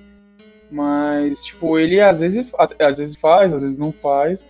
mas, 0.72 1.44
tipo, 1.44 1.78
ele 1.78 2.00
às 2.00 2.20
vezes, 2.22 2.48
às 2.80 2.98
vezes 2.98 3.16
faz, 3.16 3.54
às 3.54 3.62
vezes 3.62 3.78
não 3.78 3.92
faz. 3.92 4.48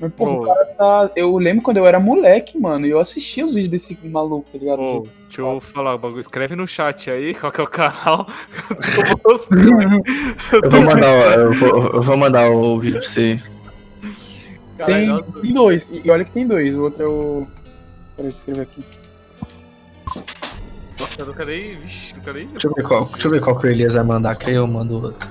Mas, 0.00 0.12
pô, 0.14 0.26
Ô. 0.26 0.42
o 0.42 0.46
cara 0.46 0.64
tá. 0.76 1.10
Eu 1.14 1.36
lembro 1.38 1.62
quando 1.62 1.76
eu 1.76 1.86
era 1.86 2.00
moleque, 2.00 2.58
mano, 2.58 2.84
e 2.86 2.90
eu 2.90 2.98
assistia 2.98 3.44
os 3.44 3.54
vídeos 3.54 3.70
desse 3.70 3.96
maluco, 4.04 4.48
tá 4.50 4.58
ligado? 4.58 4.78
Que- 5.02 5.10
deixa 5.28 5.40
eu 5.42 5.60
falar 5.60 5.94
o 5.94 5.98
bagulho. 5.98 6.20
Escreve 6.20 6.56
no 6.56 6.66
chat 6.66 7.08
aí 7.08 7.32
qual 7.38 7.52
que 7.52 7.60
é 7.60 7.64
o 7.64 7.68
canal. 7.68 8.26
Eu 10.52 10.70
vou 10.70 10.82
mandar, 10.82 11.12
o- 11.12 11.40
eu 11.40 11.52
vou, 11.52 11.90
eu 11.92 12.02
vou 12.02 12.16
mandar 12.16 12.50
o 12.50 12.78
vídeo 12.80 12.98
pra 13.00 13.08
você. 13.08 13.40
Tem, 14.84 15.06
Caralho, 15.06 15.22
tem 15.40 15.52
dois, 15.54 15.90
e 16.04 16.10
olha 16.10 16.24
que 16.24 16.32
tem 16.32 16.46
dois, 16.46 16.76
o 16.76 16.82
outro 16.82 17.02
é 17.02 17.06
o. 17.06 17.46
Peraí, 18.16 18.32
deixa 18.32 18.36
eu 18.48 18.54
escrever 18.54 18.62
aqui. 18.62 18.84
Nossa, 20.98 21.20
eu 21.22 21.26
nunca 21.26 21.44
nem. 21.44 21.76
Vixe, 21.76 22.14
nunca 22.16 22.32
nem. 22.32 22.46
Deixa 22.48 22.66
eu 22.66 22.72
ver 22.74 22.82
qual, 22.82 23.04
deixa 23.04 23.26
eu 23.28 23.30
ver 23.30 23.40
qual 23.40 23.58
que 23.58 23.66
o 23.66 23.70
Elias 23.70 23.94
vai 23.94 24.04
mandar, 24.04 24.34
que 24.34 24.50
aí 24.50 24.56
eu 24.56 24.66
mando 24.66 24.98
o 24.98 25.02
outro. 25.04 25.28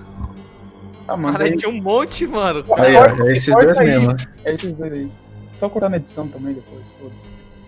Ah, 1.12 1.18
mano, 1.18 1.34
Cara, 1.34 1.43
aí, 1.45 1.57
tinha 1.57 1.70
um 1.70 1.82
monte, 1.82 2.26
mano. 2.26 2.64
Aí, 2.78 2.95
ó, 2.95 3.05
é 3.28 3.34
esses 3.34 3.53
dois 3.53 3.78
aí. 3.78 3.88
mesmo. 3.88 4.16
é 4.45 4.53
esses 4.53 4.72
dois 4.72 4.93
aí. 4.93 5.12
Só 5.55 5.68
cortar 5.68 5.89
na 5.89 5.97
edição 5.97 6.28
também 6.28 6.53
depois, 6.53 6.82
foda-se. 6.99 7.24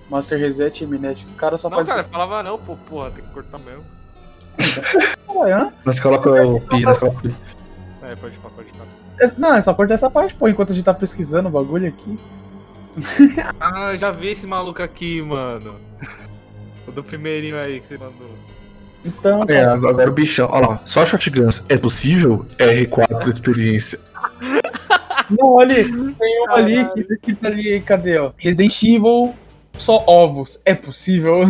Master 0.10 0.40
Reset 0.40 0.84
e 0.84 0.88
Minet, 0.88 1.26
os 1.26 1.36
caras 1.36 1.60
só 1.60 1.70
Não, 1.70 1.78
fazem. 1.78 1.94
cara, 1.94 2.04
falava 2.06 2.42
não, 2.44 2.58
pô, 2.58 2.76
porra, 2.76 3.12
tem 3.12 3.24
que 3.24 3.32
cortar 3.32 3.60
mesmo. 3.60 3.84
Caralho, 5.28 5.56
hã? 5.68 5.74
Nós 5.84 6.00
coloca 6.00 6.30
o 6.32 6.62
pi, 6.62 6.82
nós 6.84 6.98
coloca 6.98 7.18
o 7.18 7.22
pi. 7.22 7.36
É, 8.02 8.16
pode 8.16 8.38
falar, 8.38 8.54
pode 8.56 8.70
falar. 8.70 8.86
É- 9.20 9.32
Não, 9.38 9.56
é 9.56 9.62
só 9.62 9.74
cortar 9.74 9.96
essa 9.96 10.10
parte, 10.10 10.36
pô, 10.36 10.48
enquanto 10.48 10.72
a 10.72 10.76
gente 10.76 10.86
tá 10.86 10.94
pesquisando 10.94 11.50
o 11.50 11.52
bagulho 11.52 11.88
aqui. 11.88 12.18
Ah, 13.60 13.92
eu 13.92 13.98
já 13.98 14.12
vi 14.12 14.30
esse 14.30 14.46
maluco 14.48 14.82
aqui, 14.84 15.22
mano. 15.22 15.76
O 16.88 16.92
do 16.92 17.04
primeirinho 17.04 17.58
aí 17.58 17.80
que 17.80 17.88
você 17.88 17.98
mandou. 17.98 18.30
Então, 19.06 19.44
É, 19.48 19.64
agora 19.66 20.10
o 20.10 20.14
bichão. 20.14 20.48
Olha 20.52 20.68
lá, 20.68 20.82
só 20.86 21.04
shotguns. 21.06 21.62
É 21.70 21.78
possível? 21.78 22.46
R4 22.58 23.28
experiência. 23.28 24.00
não, 25.30 25.60
ali, 25.60 25.84
tem 25.86 26.42
um 26.48 26.52
ali 26.52 26.86
que 26.94 27.04
tá 27.04 27.14
escrito 27.14 27.48
ali, 27.48 27.82
cadê, 27.82 28.18
ó? 28.18 28.32
Resident 28.38 28.82
Evil, 28.84 29.34
só 29.78 30.04
ovos. 30.08 30.60
É 30.66 30.74
possível? 30.74 31.42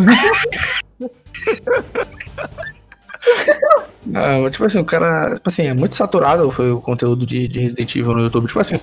Não, 4.04 4.50
tipo 4.50 4.64
assim, 4.64 4.78
o 4.78 4.84
cara. 4.84 5.34
Tipo 5.34 5.48
assim, 5.48 5.66
é 5.66 5.74
muito 5.74 5.94
saturado 5.94 6.50
foi 6.50 6.70
o 6.72 6.80
conteúdo 6.80 7.24
de, 7.24 7.48
de 7.48 7.60
Resident 7.60 7.94
Evil 7.96 8.14
no 8.14 8.22
YouTube. 8.22 8.46
Tipo 8.46 8.60
assim, 8.60 8.80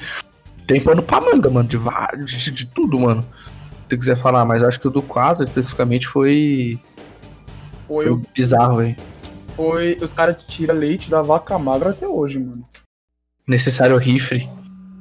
tem 0.67 0.82
pano 0.82 1.01
pra 1.03 1.22
manga, 1.22 1.49
mano. 1.49 1.67
De, 1.67 1.78
vários- 1.78 2.32
de, 2.32 2.51
de 2.51 2.65
tudo, 2.67 2.99
mano. 2.99 3.22
Se 3.24 3.95
você 3.95 3.97
quiser 3.97 4.17
falar, 4.17 4.45
mas 4.45 4.63
acho 4.63 4.80
que 4.80 4.88
o 4.88 4.91
do 4.91 5.01
4 5.01 5.43
especificamente 5.43 6.07
foi. 6.07 6.80
Foi, 7.92 8.06
Foi 8.06 8.14
o- 8.14 8.22
bizarro, 8.34 8.78
velho. 8.78 8.96
foi 9.54 9.98
os 10.02 10.14
caras 10.14 10.38
que 10.38 10.48
tiram 10.48 10.74
leite 10.76 11.10
da 11.10 11.22
vaca 11.22 11.60
magra 11.60 11.89
até 11.89 12.08
hoje, 12.08 12.39
mano. 12.39 12.66
Necessário 13.46 13.98
rifle. 13.98 14.48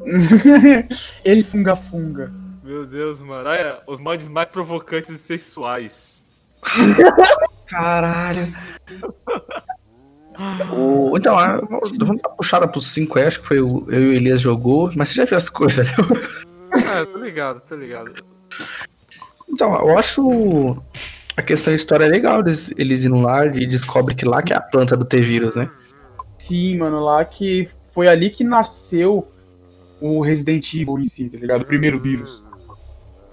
Ele 1.24 1.44
funga-funga. 1.44 2.32
Meu 2.64 2.84
Deus, 2.84 3.20
mano. 3.20 3.48
Olha, 3.48 3.78
os 3.86 4.00
mods 4.00 4.26
mais 4.26 4.48
provocantes 4.48 5.08
e 5.10 5.18
sexuais. 5.18 6.20
Caralho. 7.68 8.52
O- 10.72 11.16
então, 11.18 11.38
a- 11.38 11.58
vamos 11.58 11.98
dar 11.98 12.06
uma 12.06 12.16
puxada 12.18 12.66
pro 12.66 12.80
5 12.80 13.18
aí, 13.18 13.26
acho 13.26 13.42
que 13.42 13.46
foi 13.46 13.60
o 13.60 13.84
eu 13.90 14.00
e 14.00 14.08
o 14.08 14.12
Elias 14.14 14.40
jogou, 14.40 14.90
mas 14.96 15.10
você 15.10 15.16
já 15.16 15.24
viu 15.26 15.36
as 15.36 15.50
coisas, 15.50 15.86
né? 15.86 15.92
Ah, 16.72 17.04
tô 17.12 17.18
ligado, 17.18 17.60
tô 17.60 17.74
ligado. 17.76 18.14
Então, 19.46 19.74
eu 19.86 19.98
acho 19.98 20.82
a 21.40 21.42
questão 21.42 21.72
da 21.72 21.76
história 21.76 22.04
é 22.04 22.08
legal, 22.08 22.40
eles, 22.40 22.72
eles 22.76 23.04
indo 23.04 23.20
lá 23.20 23.46
e 23.46 23.66
descobrem 23.66 24.16
que 24.16 24.24
lá 24.24 24.42
que 24.42 24.52
é 24.52 24.56
a 24.56 24.60
planta 24.60 24.96
do 24.96 25.04
T-Vírus, 25.04 25.56
né? 25.56 25.68
Sim, 26.38 26.78
mano, 26.78 27.00
lá 27.00 27.24
que 27.24 27.68
foi 27.90 28.08
ali 28.08 28.30
que 28.30 28.44
nasceu 28.44 29.26
o 30.00 30.22
Resident 30.22 30.72
Evil 30.74 30.98
em 30.98 31.04
si, 31.04 31.28
tá 31.28 31.38
ligado? 31.38 31.62
O 31.62 31.66
primeiro 31.66 32.00
vírus. 32.00 32.42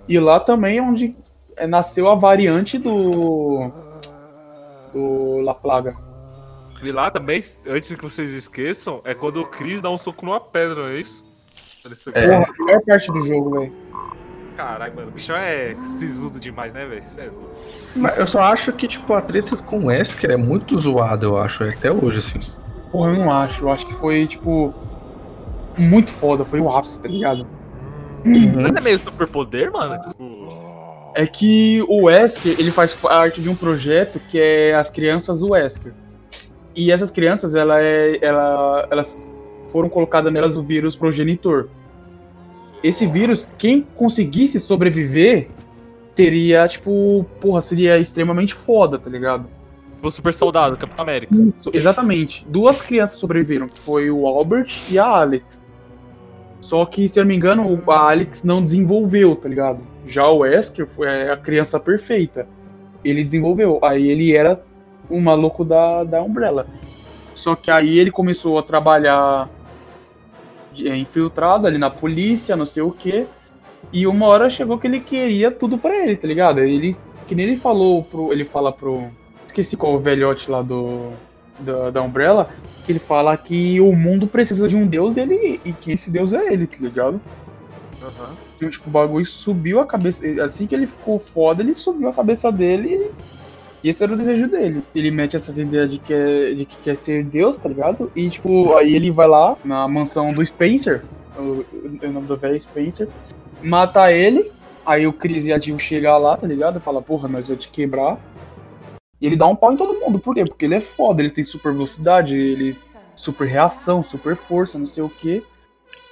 E 0.08 0.20
lá 0.20 0.40
também 0.40 0.78
é 0.78 0.82
onde 0.82 1.16
é, 1.56 1.66
nasceu 1.68 2.08
a 2.08 2.16
variante 2.16 2.78
do. 2.78 3.72
do 4.94 5.42
La 5.42 5.54
Plaga. 5.54 5.96
E 6.84 6.92
lá 6.92 7.10
também, 7.10 7.40
antes 7.68 7.94
que 7.94 8.04
vocês 8.04 8.32
esqueçam, 8.32 9.02
é 9.04 9.14
quando 9.14 9.42
o 9.42 9.48
Chris 9.48 9.82
dá 9.82 9.90
um 9.90 9.98
soco 9.98 10.26
numa 10.26 10.40
pedra, 10.40 10.76
não 10.76 10.88
é 10.90 11.00
isso? 11.00 11.26
É. 12.14 12.28
Porra, 12.28 12.46
a 12.46 12.64
melhor 12.66 12.82
parte 12.86 13.12
do 13.12 13.26
jogo, 13.26 13.60
velho. 13.60 13.78
Caralho, 14.58 14.96
mano, 14.96 15.10
o 15.10 15.12
bichão 15.12 15.38
é 15.38 15.76
sisudo 15.84 16.40
demais, 16.40 16.74
né, 16.74 16.84
velho? 16.84 17.04
É 17.20 17.26
louco. 17.26 17.52
Mas 17.96 18.18
eu 18.18 18.26
só 18.26 18.42
acho 18.42 18.74
que, 18.74 18.88
tipo, 18.88 19.14
a 19.14 19.22
treta 19.22 19.56
com 19.56 19.82
o 19.82 19.86
Wesker 19.86 20.32
é 20.32 20.36
muito 20.36 20.76
zoada, 20.76 21.28
eu 21.28 21.38
acho, 21.38 21.64
até 21.64 21.92
hoje, 21.92 22.18
assim. 22.18 22.40
Porra, 22.92 23.12
eu 23.12 23.18
não 23.18 23.32
acho. 23.32 23.64
Eu 23.64 23.70
acho 23.70 23.86
que 23.86 23.94
foi, 23.94 24.26
tipo. 24.26 24.74
Muito 25.78 26.12
foda, 26.12 26.44
foi 26.44 26.60
o 26.60 26.76
ápice, 26.76 27.00
tá 27.00 27.08
ligado? 27.08 27.46
Não 28.26 28.66
é 28.66 28.82
meio 28.82 29.00
superpoder, 29.04 29.72
mano? 29.72 30.02
Tipo. 30.10 31.12
É 31.14 31.28
que 31.28 31.84
o 31.88 32.06
Wesker, 32.06 32.60
ele 32.60 32.72
faz 32.72 32.96
parte 32.96 33.40
de 33.40 33.50
um 33.50 33.56
projeto 33.56 34.20
que 34.28 34.40
é 34.40 34.74
as 34.74 34.90
crianças 34.90 35.44
Wesker. 35.44 35.94
E 36.76 36.92
essas 36.92 37.12
crianças, 37.12 37.54
ela 37.54 37.80
é, 37.80 38.18
ela, 38.24 38.88
elas 38.90 39.32
foram 39.72 39.88
colocadas 39.88 40.34
nelas 40.34 40.58
o 40.58 40.64
vírus 40.64 40.96
progenitor. 40.96 41.70
Esse 42.88 43.06
vírus, 43.06 43.50
quem 43.58 43.86
conseguisse 43.96 44.60
sobreviver, 44.60 45.48
teria, 46.16 46.68
tipo, 46.68 47.26
porra, 47.42 47.62
seria 47.62 47.98
extremamente 48.00 48.54
foda, 48.54 48.98
tá 48.98 49.10
ligado? 49.10 49.46
O 50.02 50.10
super 50.10 50.34
soldado, 50.34 50.78
Capitão 50.78 51.04
América. 51.04 51.36
Isso, 51.36 51.70
exatamente. 51.74 52.46
Duas 52.48 52.82
crianças 52.82 53.18
sobreviveram, 53.20 53.68
que 53.68 53.78
foi 53.80 54.10
o 54.10 54.26
Albert 54.28 54.68
e 54.90 54.98
a 54.98 55.06
Alex. 55.06 55.68
Só 56.62 56.86
que, 56.86 57.08
se 57.10 57.20
eu 57.20 57.24
não 57.24 57.30
me 57.30 57.36
engano, 57.36 57.64
o- 57.86 57.92
a 57.92 58.12
Alex 58.12 58.44
não 58.44 58.64
desenvolveu, 58.64 59.36
tá 59.36 59.50
ligado? 59.50 59.80
Já 60.06 60.28
o 60.28 60.40
Wesker 60.40 60.88
foi 60.88 61.30
a 61.30 61.36
criança 61.38 61.80
perfeita. 61.80 62.48
Ele 63.04 63.24
desenvolveu. 63.24 63.80
Aí 63.84 64.08
ele 64.10 64.36
era 64.36 64.64
o 65.10 65.20
maluco 65.20 65.64
da, 65.66 66.04
da 66.04 66.22
Umbrella. 66.22 66.68
Só 67.36 67.56
que 67.56 67.70
aí 67.70 67.98
ele 68.00 68.12
começou 68.12 68.58
a 68.58 68.64
trabalhar 68.64 69.50
é, 69.50 69.57
infiltrado 70.86 71.68
ali 71.68 71.78
na 71.78 71.90
polícia, 71.90 72.56
não 72.56 72.66
sei 72.66 72.84
o 72.84 72.92
quê. 72.92 73.26
E 73.92 74.06
uma 74.06 74.28
hora 74.28 74.50
chegou 74.50 74.78
que 74.78 74.88
ele 74.88 75.00
queria 75.00 75.50
tudo 75.52 75.78
pra 75.78 75.96
ele, 75.96 76.16
tá 76.16 76.28
ligado? 76.28 76.60
Ele, 76.60 76.96
que 77.28 77.36
nem 77.36 77.46
ele 77.46 77.58
falou 77.58 78.04
pro. 78.04 78.32
Ele 78.32 78.46
fala 78.46 78.72
pro. 78.72 79.08
Esqueci 79.46 79.78
qual 79.78 79.96
o 79.96 80.00
velhote 80.00 80.50
lá 80.50 80.62
do. 80.62 81.12
Da, 81.60 81.90
da 81.90 82.04
Umbrella, 82.04 82.52
que 82.86 82.92
ele 82.92 83.00
fala 83.00 83.36
que 83.36 83.82
o 83.82 83.92
mundo 83.96 84.28
precisa 84.28 84.68
de 84.68 84.78
um 84.78 84.86
deus 84.86 85.18
e, 85.18 85.22
ele, 85.22 85.60
e 85.66 85.74
que 85.74 85.92
esse 85.92 86.12
deus 86.12 86.32
é 86.32 86.54
ele, 86.54 86.68
tá 86.68 86.78
ligado? 86.80 87.20
Aham. 88.00 88.36
Então, 88.56 88.70
tipo, 88.70 88.88
o 88.88 88.92
bagulho 88.92 89.26
subiu 89.26 89.80
a 89.80 89.86
cabeça. 89.86 90.24
Assim 90.44 90.68
que 90.68 90.76
ele 90.76 90.86
ficou 90.86 91.18
foda, 91.18 91.64
ele 91.64 91.74
subiu 91.74 92.10
a 92.10 92.14
cabeça 92.14 92.52
dele 92.52 92.90
e 92.90 93.12
esse 93.84 94.04
era 94.04 94.14
o 94.14 94.18
desejo 94.18 94.48
dele. 94.48 94.84
Ele 94.94 95.12
mete 95.12 95.36
essas 95.36 95.58
ideias 95.58 95.90
de 95.90 96.00
que, 96.00 96.14
é- 96.14 96.54
de 96.54 96.66
que 96.66 96.78
quer 96.78 96.96
ser 96.98 97.24
Deus, 97.24 97.58
tá 97.58 97.70
ligado? 97.70 98.12
E, 98.16 98.30
tipo, 98.30 98.76
aí 98.76 98.96
ele 98.96 99.12
vai 99.12 99.28
lá 99.28 99.56
na 99.64 99.88
mansão 99.88 100.34
do 100.34 100.46
Spencer, 100.46 101.04
o, 101.38 101.64
o 102.04 102.12
nome 102.12 102.28
do 102.28 102.38
velho 102.38 102.60
Spencer, 102.60 103.08
mata 103.62 104.12
ele. 104.12 104.52
Aí 104.86 105.06
o 105.06 105.12
Chris 105.12 105.46
e 105.46 105.52
a 105.52 105.60
Jill 105.60 105.78
chegam 105.78 106.18
lá, 106.18 106.38
tá 106.38 106.48
ligado? 106.48 106.80
Fala, 106.80 107.02
porra, 107.02 107.28
nós 107.28 107.48
vamos 107.48 107.66
te 107.66 107.70
quebrar. 107.70 108.18
E 109.20 109.26
ele 109.26 109.36
dá 109.36 109.46
um 109.46 109.56
pau 109.56 109.74
em 109.74 109.78
todo 109.78 110.00
mundo. 110.00 110.18
Por 110.18 110.34
quê? 110.34 110.46
Porque 110.46 110.64
ele 110.66 110.76
é 110.76 110.82
foda, 110.82 111.22
ele 111.22 111.30
tem 111.30 111.44
super 111.44 111.74
velocidade, 111.74 112.38
ele 112.38 112.78
super 113.14 113.48
reação, 113.48 114.02
super 114.02 114.36
força, 114.36 114.80
não 114.80 114.88
sei 114.88 115.04
o 115.04 115.10
quê. 115.10 115.44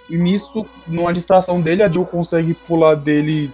E 0.10 0.18
nisso, 0.18 0.66
numa 0.88 1.14
distração 1.14 1.62
dele, 1.62 1.84
a 1.84 1.90
Jill 1.90 2.06
consegue 2.06 2.54
pular 2.54 2.96
dele 2.96 3.52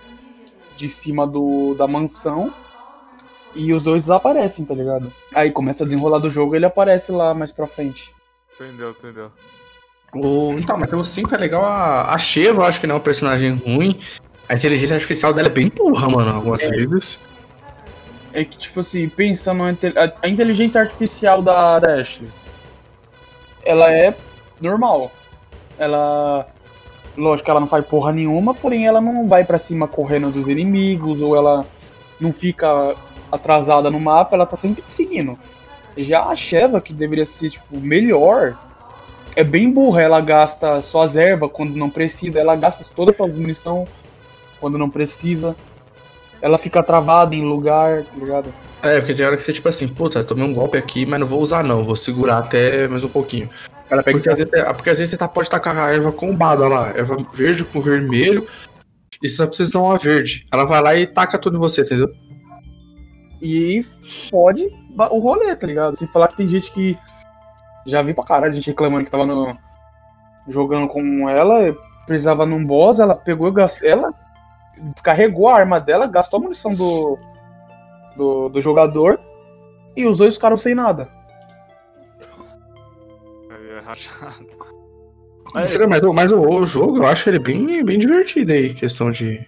de 0.76 0.90
cima 0.90 1.28
do, 1.28 1.76
da 1.76 1.88
mansão. 1.88 2.52
E 3.54 3.74
os 3.74 3.84
dois 3.84 4.04
desaparecem, 4.04 4.66
tá 4.66 4.74
ligado? 4.74 5.12
Aí 5.34 5.52
começa 5.52 5.84
a 5.84 5.88
desenrolar 5.88 6.20
do 6.20 6.30
jogo 6.30 6.56
e 6.56 6.58
ele 6.58 6.66
aparece 6.66 7.12
lá 7.12 7.34
mais 7.34 7.52
pra 7.52 7.68
frente. 7.68 8.14
Entendeu, 8.56 8.92
entendeu. 8.92 9.32
O... 10.14 10.54
Então, 10.58 10.78
mas 10.78 10.92
o 10.92 11.04
5 11.04 11.34
é 11.34 11.38
legal. 11.38 11.66
A, 11.66 12.14
a 12.14 12.18
Sheva, 12.18 12.62
eu 12.62 12.66
acho 12.66 12.80
que 12.80 12.88
não 12.88 12.96
é 12.96 12.98
um 12.98 13.02
personagem 13.02 13.56
ruim. 13.56 14.00
A 14.48 14.54
inteligência 14.54 14.96
artificial 14.96 15.34
dela 15.34 15.48
é 15.48 15.52
bem 15.52 15.70
burra, 15.70 16.10
mano, 16.10 16.36
algumas 16.36 16.62
vezes. 16.62 17.22
É 18.34 18.44
que, 18.46 18.58
tipo 18.58 18.80
assim, 18.80 19.08
pensando 19.10 19.64
na 19.64 19.72
inte- 19.72 19.94
a, 19.98 20.28
inteligência 20.28 20.80
artificial 20.80 21.42
da, 21.42 21.80
da 21.80 21.96
Ashley, 21.96 22.30
ela 23.64 23.92
é 23.92 24.16
normal. 24.60 25.12
Ela. 25.78 26.48
Lógico 27.18 27.46
que 27.46 27.52
ela 27.52 27.60
não 27.60 27.68
faz 27.68 27.86
porra 27.86 28.14
nenhuma, 28.14 28.54
porém 28.54 28.88
ela 28.88 29.02
não 29.02 29.28
vai 29.28 29.44
pra 29.44 29.58
cima 29.58 29.86
correndo 29.88 30.32
dos 30.32 30.48
inimigos, 30.48 31.22
ou 31.22 31.36
ela 31.36 31.66
não 32.20 32.32
fica 32.32 32.96
atrasada 33.32 33.90
no 33.90 34.00
mapa, 34.00 34.36
ela 34.36 34.46
tá 34.46 34.58
sempre 34.58 34.82
seguindo. 34.86 35.38
Já 35.98 36.24
a 36.24 36.36
Sheva, 36.36 36.80
que 36.82 36.94
deveria 36.94 37.26
ser, 37.26 37.50
tipo, 37.50 37.80
melhor, 37.80 38.58
é 39.36 39.44
bem 39.44 39.70
burra. 39.72 40.02
Ela 40.02 40.22
gasta 40.22 40.82
só 40.82 41.02
as 41.02 41.16
ervas 41.16 41.50
quando 41.52 41.76
não 41.76 41.90
precisa, 41.90 42.40
ela 42.40 42.56
gasta 42.56 42.86
toda 42.96 43.14
a 43.18 43.28
munição 43.28 43.88
quando 44.60 44.78
não 44.78 44.90
precisa. 44.90 45.56
Ela 46.42 46.58
fica 46.58 46.82
travada 46.82 47.36
em 47.36 47.44
lugar, 47.44 48.04
tá 48.04 48.18
ligado? 48.18 48.54
É, 48.82 49.00
porque 49.00 49.14
tem 49.14 49.26
hora 49.26 49.38
que 49.38 49.44
você, 49.44 49.54
tipo 49.54 49.70
assim, 49.70 49.88
puta, 49.88 50.24
tomei 50.24 50.44
um 50.44 50.54
golpe 50.54 50.78
aqui, 50.78 51.06
mas 51.06 51.20
não 51.20 51.28
vou 51.28 51.40
usar 51.42 51.64
não, 51.64 51.84
vou 51.84 51.96
segurar 51.96 52.40
até 52.40 52.88
mais 52.88 53.04
um 53.04 53.10
pouquinho. 53.10 53.48
Ela 53.90 54.02
pega 54.02 54.18
Porque 54.18 54.30
às 54.30 54.38
vezes, 54.40 54.54
é- 54.54 54.74
porque 54.74 54.90
às 54.90 54.98
vezes 54.98 55.12
você 55.12 55.18
tá, 55.18 55.28
pode 55.28 55.50
tacar 55.50 55.78
a 55.78 55.94
erva 55.94 56.12
combada 56.12 56.68
lá, 56.68 56.90
erva 56.96 57.18
verde 57.34 57.64
com 57.64 57.82
vermelho, 57.82 58.48
e 59.22 59.30
só 59.30 59.46
precisa 59.46 59.78
uma 59.78 59.98
verde. 59.98 60.46
Ela 60.52 60.66
vai 60.66 60.82
lá 60.82 60.96
e 60.96 61.06
taca 61.06 61.38
tudo 61.38 61.58
em 61.58 61.60
você, 61.60 61.82
entendeu? 61.82 62.10
E 63.42 63.84
pode 64.30 64.70
o 65.10 65.20
rolê, 65.20 65.56
tá 65.56 65.66
ligado? 65.66 65.96
Sem 65.98 66.08
falar 66.08 66.28
que 66.28 66.38
tem 66.38 66.48
gente 66.48 66.72
que. 66.72 66.98
Já 67.86 68.02
vi 68.04 68.14
pra 68.14 68.24
caralho 68.24 68.54
gente 68.54 68.68
reclamando 68.68 69.06
que 69.06 69.10
tava 69.12 69.26
no, 69.26 69.58
jogando 70.48 70.88
com 70.88 71.28
ela, 71.28 71.76
precisava 72.06 72.46
num 72.46 72.64
boss, 72.64 73.00
ela 73.00 73.16
pegou 73.16 73.48
e 73.48 73.54
gastou. 73.54 73.88
Ela 73.90 74.14
descarregou 74.94 75.48
a 75.50 75.56
arma 75.56 75.80
dela, 75.80 76.06
gastou 76.06 76.40
a 76.40 76.44
munição 76.44 76.76
do, 76.76 77.18
do, 78.16 78.50
do 78.50 78.62
jogador 78.62 79.20
e 79.96 80.06
os 80.06 80.20
dois 80.20 80.36
ficaram 80.36 80.58
sem 80.58 80.76
nada. 80.76 81.10
É 83.50 83.80
rachado. 83.80 84.46
Mas, 85.54 85.88
mas, 85.88 86.04
o- 86.04 86.14
mas 86.14 86.32
o, 86.32 86.40
o 86.40 86.66
jogo, 86.68 86.98
eu 87.00 87.08
acho 87.08 87.30
ele 87.30 87.40
bem, 87.40 87.84
bem 87.84 88.00
divertido 88.00 88.52
aí, 88.54 88.74
questão 88.74 89.12
de, 89.12 89.46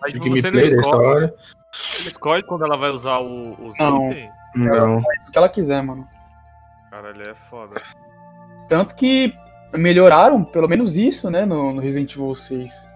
Mas 0.00 0.12
de 0.12 0.18
você 0.18 0.50
não 0.50 0.60
gameplay 0.60 0.70
da 0.70 0.80
história. 0.80 1.34
Você 1.76 2.08
escolhe 2.08 2.42
quando 2.42 2.64
ela 2.64 2.76
vai 2.76 2.90
usar 2.90 3.18
o, 3.18 3.52
os 3.66 3.78
Não. 3.78 4.10
itens. 4.10 4.30
Não. 4.54 5.02
Faz 5.02 5.28
o 5.28 5.30
que 5.30 5.38
ela 5.38 5.48
quiser, 5.48 5.82
mano. 5.82 6.08
Caralho, 6.90 7.22
é 7.22 7.34
foda. 7.50 7.80
Tanto 8.68 8.94
que 8.94 9.34
melhoraram, 9.74 10.42
pelo 10.44 10.68
menos 10.68 10.96
isso, 10.96 11.30
né, 11.30 11.44
no, 11.44 11.72
no 11.72 11.80
Resident 11.80 12.14
Evil 12.14 12.34
6. 12.34 12.88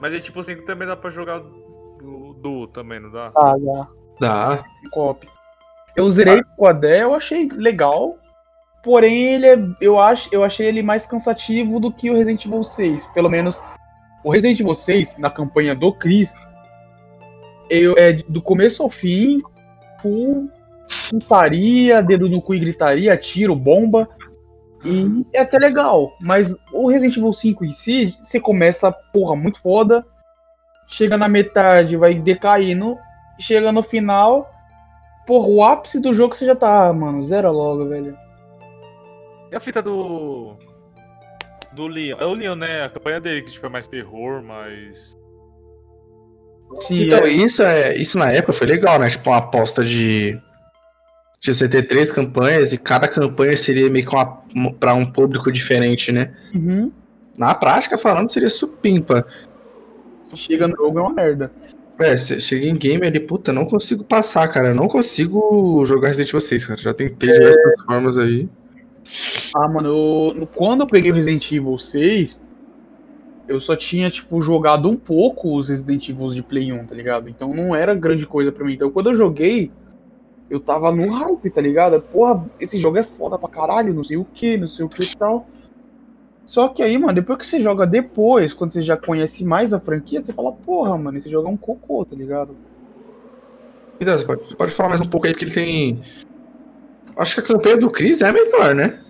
Mas 0.00 0.12
é 0.12 0.20
tipo 0.20 0.40
assim, 0.40 0.56
também 0.62 0.86
dá 0.86 0.96
pra 0.96 1.10
jogar 1.10 1.38
do, 1.38 2.34
do 2.34 2.66
também, 2.66 3.00
não 3.00 3.10
dá? 3.10 3.32
Ah, 3.36 3.54
já. 3.58 3.88
Dá. 4.20 4.64
co-op. 4.90 5.26
Eu 5.96 6.10
zerei 6.10 6.42
com 6.56 6.66
a 6.66 6.72
Dé, 6.72 7.02
eu 7.02 7.14
achei 7.14 7.48
legal. 7.52 8.18
Porém, 8.82 9.34
ele 9.34 9.46
é, 9.46 9.58
eu, 9.80 9.98
acho, 9.98 10.28
eu 10.32 10.44
achei 10.44 10.66
ele 10.66 10.82
mais 10.82 11.06
cansativo 11.06 11.80
do 11.80 11.92
que 11.92 12.10
o 12.10 12.14
Resident 12.14 12.44
Evil 12.44 12.64
6. 12.64 13.06
Pelo 13.06 13.30
menos 13.30 13.62
o 14.22 14.30
Resident 14.30 14.60
Evil 14.60 14.74
6, 14.74 15.16
na 15.16 15.30
campanha 15.30 15.74
do 15.74 15.92
Chris, 15.92 16.34
eu, 17.70 17.94
é 17.96 18.12
do 18.12 18.42
começo 18.42 18.82
ao 18.82 18.88
fim, 18.88 19.42
full 20.00 20.48
putaria, 21.10 22.02
dedo 22.02 22.28
no 22.28 22.42
cu 22.42 22.54
e 22.54 22.60
gritaria, 22.60 23.16
tiro, 23.16 23.56
bomba. 23.56 24.08
E 24.84 25.24
é 25.32 25.40
até 25.40 25.58
legal. 25.58 26.14
Mas 26.20 26.54
o 26.72 26.88
Resident 26.88 27.16
Evil 27.16 27.32
5 27.32 27.64
em 27.64 27.72
si, 27.72 28.14
você 28.22 28.38
começa, 28.38 28.92
porra, 28.92 29.34
muito 29.34 29.60
foda. 29.60 30.04
Chega 30.86 31.16
na 31.16 31.26
metade, 31.26 31.96
vai 31.96 32.14
decaindo. 32.14 32.98
Chega 33.40 33.72
no 33.72 33.82
final, 33.82 34.54
Porra, 35.26 35.48
o 35.48 35.64
ápice 35.64 36.00
do 36.00 36.12
jogo 36.12 36.34
você 36.34 36.44
já 36.44 36.54
tá, 36.54 36.88
ah, 36.88 36.92
mano, 36.92 37.22
zero 37.22 37.50
logo, 37.50 37.88
velho. 37.88 38.16
E 39.50 39.56
a 39.56 39.60
fita 39.60 39.80
do. 39.80 40.56
Do 41.72 41.86
Leon. 41.86 42.18
É 42.20 42.26
o 42.26 42.34
Leon, 42.34 42.54
né? 42.54 42.84
A 42.84 42.90
campanha 42.90 43.20
dele, 43.20 43.42
que 43.42 43.50
tipo, 43.50 43.66
é 43.66 43.68
mais 43.68 43.88
terror, 43.88 44.42
mais. 44.42 45.16
Sim, 46.76 47.02
Então, 47.04 47.20
é, 47.20 47.28
isso, 47.30 47.62
é, 47.62 47.96
isso 47.96 48.18
na 48.18 48.30
época 48.30 48.52
foi 48.52 48.66
legal, 48.66 48.98
né? 48.98 49.10
Tipo, 49.10 49.30
uma 49.30 49.38
aposta 49.38 49.84
de. 49.84 50.38
De 51.40 51.52
você 51.52 51.68
ter 51.68 51.82
três 51.82 52.10
campanhas 52.10 52.72
e 52.72 52.78
cada 52.78 53.06
campanha 53.06 53.54
seria 53.56 53.90
meio 53.90 54.06
que 54.06 54.14
uma, 54.14 54.72
pra 54.72 54.94
um 54.94 55.04
público 55.04 55.52
diferente, 55.52 56.10
né? 56.10 56.34
uhum. 56.54 56.90
Na 57.36 57.54
prática, 57.54 57.98
falando, 57.98 58.30
seria 58.30 58.48
supimpa. 58.48 59.26
chega 60.34 60.66
no 60.68 60.76
jogo 60.76 60.98
é 60.98 61.02
uma 61.02 61.12
merda. 61.12 61.50
É, 61.98 62.16
você 62.16 62.40
chega 62.40 62.66
em 62.66 62.74
game 62.76 63.06
ali, 63.06 63.20
puta, 63.20 63.52
não 63.52 63.66
consigo 63.66 64.02
passar, 64.04 64.48
cara. 64.48 64.68
Eu 64.68 64.74
não 64.74 64.88
consigo 64.88 65.84
jogar 65.84 66.08
Resident 66.08 66.30
Evil 66.30 66.40
6, 66.40 66.64
cara. 66.66 66.80
Já 66.80 66.94
tentei 66.94 67.28
de 67.28 67.34
diversas 67.38 67.74
formas 67.84 68.16
aí. 68.16 68.48
Ah, 69.54 69.68
mano, 69.68 69.88
eu- 70.36 70.46
quando 70.54 70.80
eu 70.80 70.86
peguei 70.86 71.10
o 71.10 71.14
Resident 71.14 71.50
Evil 71.52 71.78
6, 71.78 72.40
eu 73.46 73.60
só 73.60 73.76
tinha, 73.76 74.10
tipo, 74.10 74.40
jogado 74.40 74.88
um 74.88 74.96
pouco 74.96 75.56
os 75.56 75.68
Resident 75.68 76.08
Evil 76.08 76.30
de 76.30 76.42
Play 76.42 76.72
1, 76.72 76.86
tá 76.86 76.94
ligado? 76.94 77.28
Então 77.28 77.52
não 77.54 77.74
era 77.74 77.94
grande 77.94 78.26
coisa 78.26 78.50
pra 78.50 78.64
mim. 78.64 78.74
Então 78.74 78.90
quando 78.90 79.10
eu 79.10 79.14
joguei, 79.14 79.70
eu 80.48 80.60
tava 80.60 80.90
no 80.92 81.08
hype, 81.10 81.50
tá 81.50 81.60
ligado? 81.60 82.00
Porra, 82.00 82.44
esse 82.60 82.78
jogo 82.78 82.98
é 82.98 83.02
foda 83.02 83.38
pra 83.38 83.48
caralho, 83.48 83.94
não 83.94 84.04
sei 84.04 84.16
o 84.16 84.24
que, 84.24 84.56
não 84.56 84.68
sei 84.68 84.84
o 84.84 84.88
que 84.88 85.02
e 85.02 85.16
tal. 85.16 85.46
Só 86.44 86.68
que 86.68 86.82
aí, 86.82 86.96
mano, 86.98 87.14
depois 87.14 87.38
que 87.38 87.46
você 87.46 87.60
joga 87.60 87.86
depois, 87.86 88.52
quando 88.52 88.72
você 88.72 88.82
já 88.82 88.96
conhece 88.96 89.44
mais 89.44 89.72
a 89.72 89.80
franquia, 89.80 90.22
você 90.22 90.32
fala, 90.32 90.52
porra, 90.52 90.96
mano, 90.98 91.16
esse 91.16 91.30
jogo 91.30 91.48
é 91.48 91.50
um 91.50 91.56
cocô, 91.56 92.04
tá 92.04 92.14
ligado? 92.14 92.54
Você 93.98 94.24
pode, 94.24 94.56
pode 94.56 94.72
falar 94.72 94.90
mais 94.90 95.00
um 95.00 95.08
pouco 95.08 95.26
aí, 95.26 95.32
porque 95.32 95.46
ele 95.46 95.54
tem. 95.54 96.02
Acho 97.16 97.36
que 97.36 97.40
a 97.40 97.54
campanha 97.54 97.76
do 97.76 97.90
Chris 97.90 98.20
é 98.20 98.30
melhor, 98.30 98.74
né? 98.74 99.03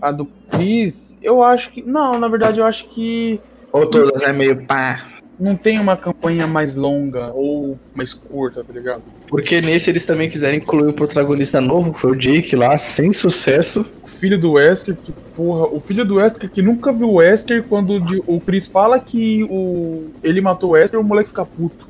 A 0.00 0.10
do 0.10 0.26
Chris, 0.50 1.18
eu 1.22 1.42
acho 1.42 1.70
que. 1.72 1.82
Não, 1.82 2.18
na 2.18 2.28
verdade, 2.28 2.60
eu 2.60 2.66
acho 2.66 2.88
que 2.88 3.40
Ou 3.72 3.86
todas 3.86 4.22
é 4.22 4.32
meio 4.32 4.64
pá. 4.64 5.06
não 5.38 5.56
tem 5.56 5.78
uma 5.78 5.96
campanha 5.96 6.46
mais 6.46 6.74
longa 6.74 7.30
ou 7.34 7.78
mais 7.94 8.12
curta, 8.14 8.64
tá 8.64 8.72
ligado? 8.72 9.02
Porque 9.28 9.60
nesse 9.60 9.90
eles 9.90 10.04
também 10.04 10.28
quiseram 10.28 10.56
incluir 10.56 10.88
um 10.88 10.92
protagonista 10.92 11.60
novo, 11.60 11.94
que 11.94 12.00
foi 12.00 12.10
o 12.12 12.16
Jake 12.16 12.56
lá, 12.56 12.76
sem 12.76 13.12
sucesso. 13.12 13.86
O 14.02 14.08
filho 14.08 14.38
do 14.38 14.52
Wesker, 14.52 14.96
que 14.96 15.12
porra, 15.36 15.66
o 15.66 15.80
filho 15.80 16.04
do 16.04 16.16
Wesker 16.16 16.50
que 16.50 16.60
nunca 16.60 16.92
viu 16.92 17.08
o 17.08 17.14
Wesker, 17.16 17.62
quando 17.68 18.02
o 18.26 18.36
o 18.36 18.40
Chris 18.40 18.66
fala 18.66 18.98
que 18.98 19.44
o, 19.44 20.08
ele 20.22 20.40
matou 20.40 20.70
o 20.70 20.72
Wesker, 20.72 20.98
o 20.98 21.04
moleque 21.04 21.28
fica 21.28 21.44
puto. 21.44 21.88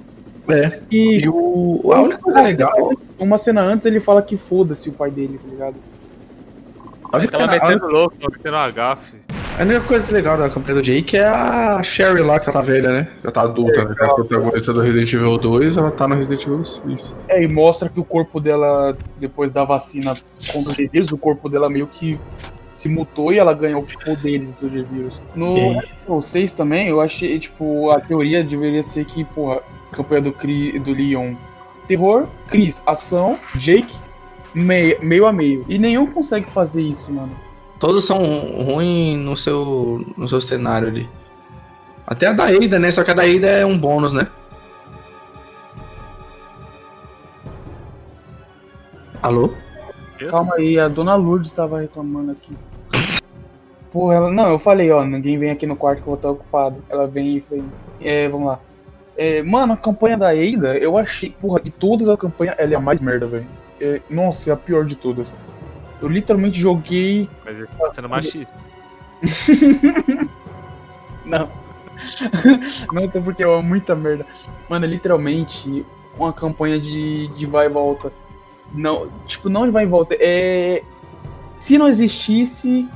É. 0.48 0.80
E 0.90 1.20
E 1.22 1.28
o. 1.28 1.92
A 1.92 2.02
única 2.02 2.18
coisa 2.18 2.42
legal. 2.42 2.92
uma 3.18 3.38
cena 3.38 3.62
antes 3.62 3.86
ele 3.86 4.00
fala 4.00 4.20
que 4.22 4.36
foda-se 4.36 4.88
o 4.88 4.92
pai 4.92 5.10
dele, 5.10 5.38
tá 5.42 5.48
ligado? 5.50 5.76
A 7.12 7.16
Ele 7.16 7.26
única, 7.26 7.38
tava 7.38 7.52
a 7.52 7.54
metendo 7.68 7.86
louco, 7.88 8.16
tava 8.16 8.32
metendo 8.32 8.56
uma 8.56 8.70
gafe. 8.70 9.16
a 9.58 9.62
única 9.62 9.80
coisa 9.80 10.12
legal 10.12 10.38
da 10.38 10.48
campanha 10.48 10.76
do 10.76 10.82
Jake 10.82 11.16
é 11.16 11.24
a 11.26 11.82
Sherry 11.82 12.20
lá, 12.22 12.38
que 12.38 12.48
ela 12.48 12.60
tá 12.60 12.64
velha, 12.64 12.88
né? 12.88 13.08
Já 13.24 13.30
tá 13.30 13.42
adulta, 13.42 13.84
né? 13.84 13.94
Que 13.94 14.02
é 14.02 14.06
a 14.06 14.14
protagonista 14.14 14.72
do 14.72 14.80
Resident 14.80 15.12
Evil 15.12 15.38
2, 15.38 15.76
ela 15.76 15.90
tá 15.90 16.06
no 16.06 16.14
Resident 16.14 16.42
Evil 16.46 16.64
6. 16.64 17.14
É, 17.28 17.42
e 17.42 17.48
mostra 17.48 17.88
que 17.88 17.98
o 17.98 18.04
corpo 18.04 18.40
dela, 18.40 18.96
depois 19.18 19.50
da 19.52 19.64
vacina 19.64 20.16
contra 20.52 20.72
o 20.72 20.74
G-Vírus, 20.74 21.10
o 21.12 21.18
corpo 21.18 21.48
dela 21.48 21.68
meio 21.68 21.86
que 21.88 22.18
se 22.74 22.88
mutou 22.88 23.32
e 23.32 23.38
ela 23.38 23.52
ganhou 23.52 23.84
poderes 24.04 24.54
do 24.54 24.70
G-Vírus. 24.70 25.20
No 25.34 25.56
E- 25.58 25.60
Resident 26.08 26.22
6 26.22 26.52
também, 26.54 26.88
eu 26.88 27.00
achei, 27.00 27.38
tipo, 27.38 27.90
a 27.90 28.00
teoria 28.00 28.42
deveria 28.44 28.82
ser 28.82 29.04
que, 29.04 29.24
porra, 29.24 29.60
campanha 29.92 30.22
do, 30.22 30.32
Cri, 30.32 30.78
do 30.78 30.92
Leon, 30.92 31.34
terror, 31.88 32.26
Chris, 32.48 32.80
ação, 32.86 33.36
Jake, 33.56 33.94
meio, 34.54 34.98
meio 35.02 35.26
a 35.26 35.32
meio. 35.32 35.64
E 35.68 35.78
nenhum 35.78 36.06
consegue 36.06 36.50
fazer 36.50 36.82
isso, 36.82 37.12
mano. 37.12 37.30
Todos 37.78 38.04
são 38.04 38.18
ruins 38.18 39.24
no 39.24 39.36
seu, 39.36 40.04
no 40.16 40.28
seu 40.28 40.40
cenário 40.40 40.88
ali. 40.88 41.08
Até 42.06 42.26
a 42.26 42.32
da 42.32 42.44
Ada, 42.44 42.78
né? 42.78 42.90
Só 42.90 43.02
que 43.04 43.10
a 43.10 43.14
da 43.14 43.22
Ada 43.22 43.46
é 43.46 43.64
um 43.64 43.78
bônus, 43.78 44.12
né? 44.12 44.26
Alô? 49.22 49.50
Calma 50.30 50.56
aí, 50.56 50.78
a 50.78 50.88
dona 50.88 51.14
Lourdes 51.14 51.52
tava 51.52 51.80
reclamando 51.80 52.32
aqui. 52.32 52.54
Porra, 53.92 54.14
ela, 54.14 54.30
não, 54.30 54.50
eu 54.50 54.58
falei, 54.58 54.90
ó, 54.90 55.04
ninguém 55.04 55.38
vem 55.38 55.50
aqui 55.50 55.66
no 55.66 55.76
quarto 55.76 55.98
que 55.98 56.02
eu 56.02 56.10
vou 56.10 56.14
estar 56.16 56.30
ocupado. 56.30 56.82
Ela 56.88 57.06
vem 57.06 57.36
e 57.36 57.40
foi. 57.40 57.62
É, 58.00 58.28
vamos 58.28 58.48
lá. 58.48 58.60
É, 59.16 59.42
mano, 59.42 59.74
a 59.74 59.76
campanha 59.76 60.16
da 60.16 60.30
Ada, 60.30 60.76
eu 60.78 60.96
achei, 60.96 61.30
porra, 61.40 61.60
de 61.60 61.70
todas 61.70 62.08
as 62.08 62.18
campanhas, 62.18 62.54
ela 62.58 62.72
é 62.72 62.76
a 62.76 62.80
mais 62.80 63.00
merda, 63.00 63.26
velho. 63.26 63.46
É, 63.80 64.00
nossa, 64.10 64.50
é 64.50 64.52
a 64.52 64.56
pior 64.56 64.84
de 64.84 64.96
todas. 64.96 65.32
Eu 66.00 66.08
literalmente 66.08 66.58
joguei. 66.58 67.28
Mas 67.44 67.58
ele 67.58 67.68
tá 67.68 67.92
sendo 67.92 68.08
machista. 68.08 68.54
Não. 71.24 71.50
Não, 72.92 73.04
até 73.04 73.20
porque 73.20 73.42
é 73.42 73.62
muita 73.62 73.94
merda. 73.94 74.26
Mano, 74.68 74.84
é 74.84 74.88
literalmente 74.88 75.84
uma 76.16 76.32
campanha 76.32 76.78
de, 76.78 77.28
de 77.28 77.46
vai 77.46 77.66
e 77.66 77.68
volta. 77.68 78.12
Não, 78.72 79.10
tipo, 79.26 79.48
não 79.48 79.66
de 79.66 79.70
vai 79.70 79.84
e 79.84 79.86
volta. 79.86 80.16
É. 80.18 80.82
Se 81.58 81.76
não 81.76 81.88
existisse, 81.88 82.88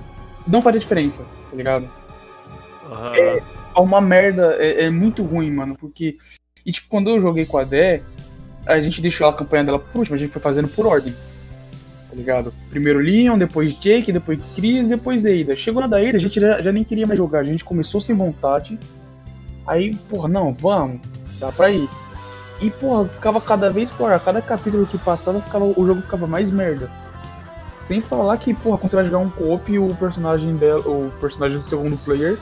não 0.47 0.63
faria 0.63 0.81
diferença, 0.81 1.27
tá 1.51 1.57
ligado? 1.57 1.89
Aham. 2.91 3.15
É 3.17 3.43
uma 3.81 4.01
merda, 4.01 4.57
é, 4.59 4.85
é 4.85 4.91
muito 4.91 5.23
ruim, 5.23 5.51
mano, 5.51 5.77
porque. 5.77 6.17
E 6.65 6.73
tipo, 6.73 6.89
quando 6.89 7.11
eu 7.11 7.21
joguei 7.21 7.45
com 7.45 7.59
a 7.59 7.65
Dé, 7.65 8.03
a 8.67 8.81
gente 8.81 9.01
deixou 9.01 9.27
a 9.27 9.33
campanha 9.33 9.65
dela 9.65 9.79
por 9.79 9.99
último, 9.99 10.17
a 10.17 10.19
gente 10.19 10.33
foi 10.33 10.41
fazendo 10.41 10.69
por 10.69 10.87
ordem. 10.87 11.15
Tá 12.09 12.17
ligado? 12.17 12.55
Primeiro 12.71 13.01
Leon, 13.01 13.37
depois 13.37 13.75
Jake, 13.79 14.13
depois 14.13 14.39
Chris, 14.55 14.89
depois 14.89 15.25
Ada. 15.27 15.57
Chegou 15.57 15.81
na 15.81 15.89
da 15.89 15.99
Ada, 15.99 16.17
a 16.17 16.21
gente 16.21 16.41
já, 16.41 16.61
já 16.63 16.73
nem 16.73 16.85
queria 16.85 17.07
mais 17.07 17.19
jogar, 17.19 17.41
a 17.41 17.45
gente 17.45 17.65
começou 17.65 18.01
sem 18.01 18.15
vontade. 18.15 18.79
Aí, 19.67 19.95
porra, 20.09 20.29
não, 20.29 20.53
vamos, 20.53 21.01
dá 21.41 21.51
pra 21.51 21.71
ir. 21.71 21.89
E, 22.61 22.71
porra, 22.71 23.09
ficava 23.09 23.41
cada 23.41 23.69
vez 23.69 23.91
pior, 23.91 24.19
cada 24.21 24.41
capítulo 24.41 24.87
que 24.87 24.97
passava, 24.99 25.41
ficava, 25.41 25.65
o 25.65 25.87
jogo 25.87 26.03
ficava 26.03 26.27
mais 26.27 26.51
merda. 26.51 26.91
Sem 27.83 28.01
falar 28.01 28.37
que, 28.39 28.55
porra, 28.55 28.79
quando 28.79 28.91
você 28.91 28.97
vai 28.97 29.05
jogar 29.05 29.19
um 29.19 29.29
co-op, 29.29 29.79
o 29.79 29.95
personagem 29.97 30.57
dela, 30.57 30.81
o 30.81 31.13
personagem 31.21 31.59
do 31.59 31.67
segundo 31.67 31.97
player, 31.99 32.39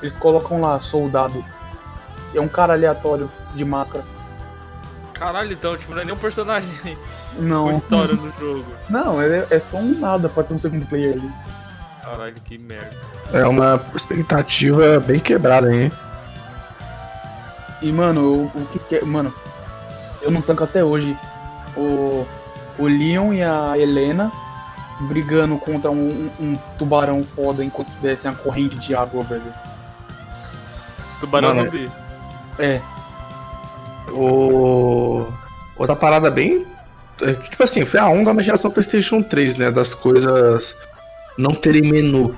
eles 0.00 0.16
colocam 0.16 0.60
lá, 0.60 0.78
soldado. 0.80 1.44
É 2.34 2.40
um 2.40 2.48
cara 2.48 2.74
aleatório 2.74 3.30
de 3.54 3.64
máscara. 3.64 4.04
Caralho, 5.20 5.52
então, 5.52 5.76
tipo, 5.76 5.94
não 5.94 6.00
é 6.00 6.04
nenhum 6.06 6.16
personagem 6.16 6.72
Não. 7.38 7.64
com 7.66 7.72
história 7.72 8.14
no 8.14 8.32
jogo. 8.40 8.64
Não, 8.88 9.20
é, 9.20 9.46
é 9.50 9.60
só 9.60 9.76
um 9.76 10.00
nada 10.00 10.28
pra 10.30 10.42
ter 10.42 10.54
um 10.54 10.58
segundo 10.58 10.86
player 10.86 11.12
ali. 11.12 11.30
Caralho, 12.02 12.34
que 12.42 12.58
merda. 12.58 12.90
É 13.32 13.44
uma 13.46 13.78
expectativa 13.94 14.98
bem 14.98 15.20
quebrada, 15.20 15.72
hein? 15.72 15.92
E, 17.82 17.92
mano, 17.92 18.50
o, 18.54 18.60
o 18.62 18.66
que 18.72 18.78
que 18.78 18.96
é. 18.96 19.04
Mano, 19.04 19.32
eu 20.22 20.30
não 20.30 20.40
tanco 20.42 20.64
até 20.64 20.82
hoje. 20.82 21.16
O, 21.76 22.26
o 22.78 22.84
Leon 22.86 23.32
e 23.34 23.42
a 23.44 23.76
Helena 23.78 24.32
brigando 25.02 25.56
contra 25.58 25.90
um, 25.90 26.30
um- 26.40 26.44
um 26.44 26.56
tubarão 26.78 27.22
foda 27.24 27.62
enquanto 27.64 27.90
descem 28.00 28.30
a 28.30 28.34
corrente 28.34 28.76
de 28.76 28.94
água, 28.94 29.22
velho. 29.22 29.52
Tubarão 31.20 31.54
Mano, 31.54 31.64
zumbi. 31.70 31.90
É, 32.58 32.80
O... 34.10 35.26
Outra 35.76 35.96
parada 35.96 36.30
bem. 36.30 36.66
é 37.22 37.32
Tipo 37.34 37.62
assim, 37.64 37.84
foi 37.86 38.00
a 38.00 38.08
onda 38.08 38.32
na 38.34 38.42
geração 38.42 38.70
PlayStation 38.70 39.22
3, 39.22 39.56
né? 39.56 39.70
Das 39.70 39.94
coisas 39.94 40.76
não 41.38 41.52
terem 41.54 41.82
menu. 41.82 42.34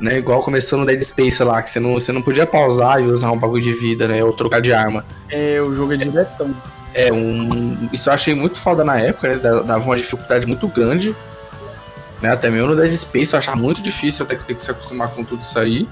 Né? 0.00 0.18
Igual 0.18 0.42
começou 0.42 0.78
no 0.78 0.84
Dead 0.84 1.02
Space 1.02 1.42
lá, 1.42 1.62
que 1.62 1.70
você 1.70 1.80
não, 1.80 1.94
você 1.94 2.12
não 2.12 2.20
podia 2.22 2.46
pausar 2.46 3.00
e 3.00 3.06
usar 3.06 3.30
um 3.32 3.38
bagulho 3.38 3.62
de 3.62 3.72
vida, 3.72 4.06
né? 4.06 4.22
Ou 4.22 4.32
trocar 4.32 4.60
de 4.60 4.72
arma. 4.72 5.04
é, 5.30 5.60
o 5.60 5.74
jogo 5.74 5.92
é 5.94 5.96
diretão. 5.96 6.54
É 6.94 7.12
um. 7.12 7.88
Isso 7.92 8.08
eu 8.08 8.12
achei 8.14 8.34
muito 8.34 8.58
foda 8.60 8.82
na 8.84 8.98
época, 9.00 9.28
né? 9.28 9.36
da- 9.36 9.60
Dava 9.62 9.84
uma 9.84 9.96
dificuldade 9.96 10.46
muito 10.46 10.66
grande. 10.68 11.14
Né? 12.22 12.30
Até 12.30 12.48
mesmo 12.50 12.68
no 12.68 12.76
Dead 12.76 12.92
Space 12.92 13.32
eu 13.34 13.38
achava 13.38 13.56
muito 13.56 13.82
difícil 13.82 14.24
até 14.24 14.36
que 14.36 14.44
ter 14.44 14.54
que 14.54 14.64
se 14.64 14.70
acostumar 14.70 15.08
com 15.08 15.22
tudo 15.24 15.42
isso 15.42 15.58
aí. 15.58 15.88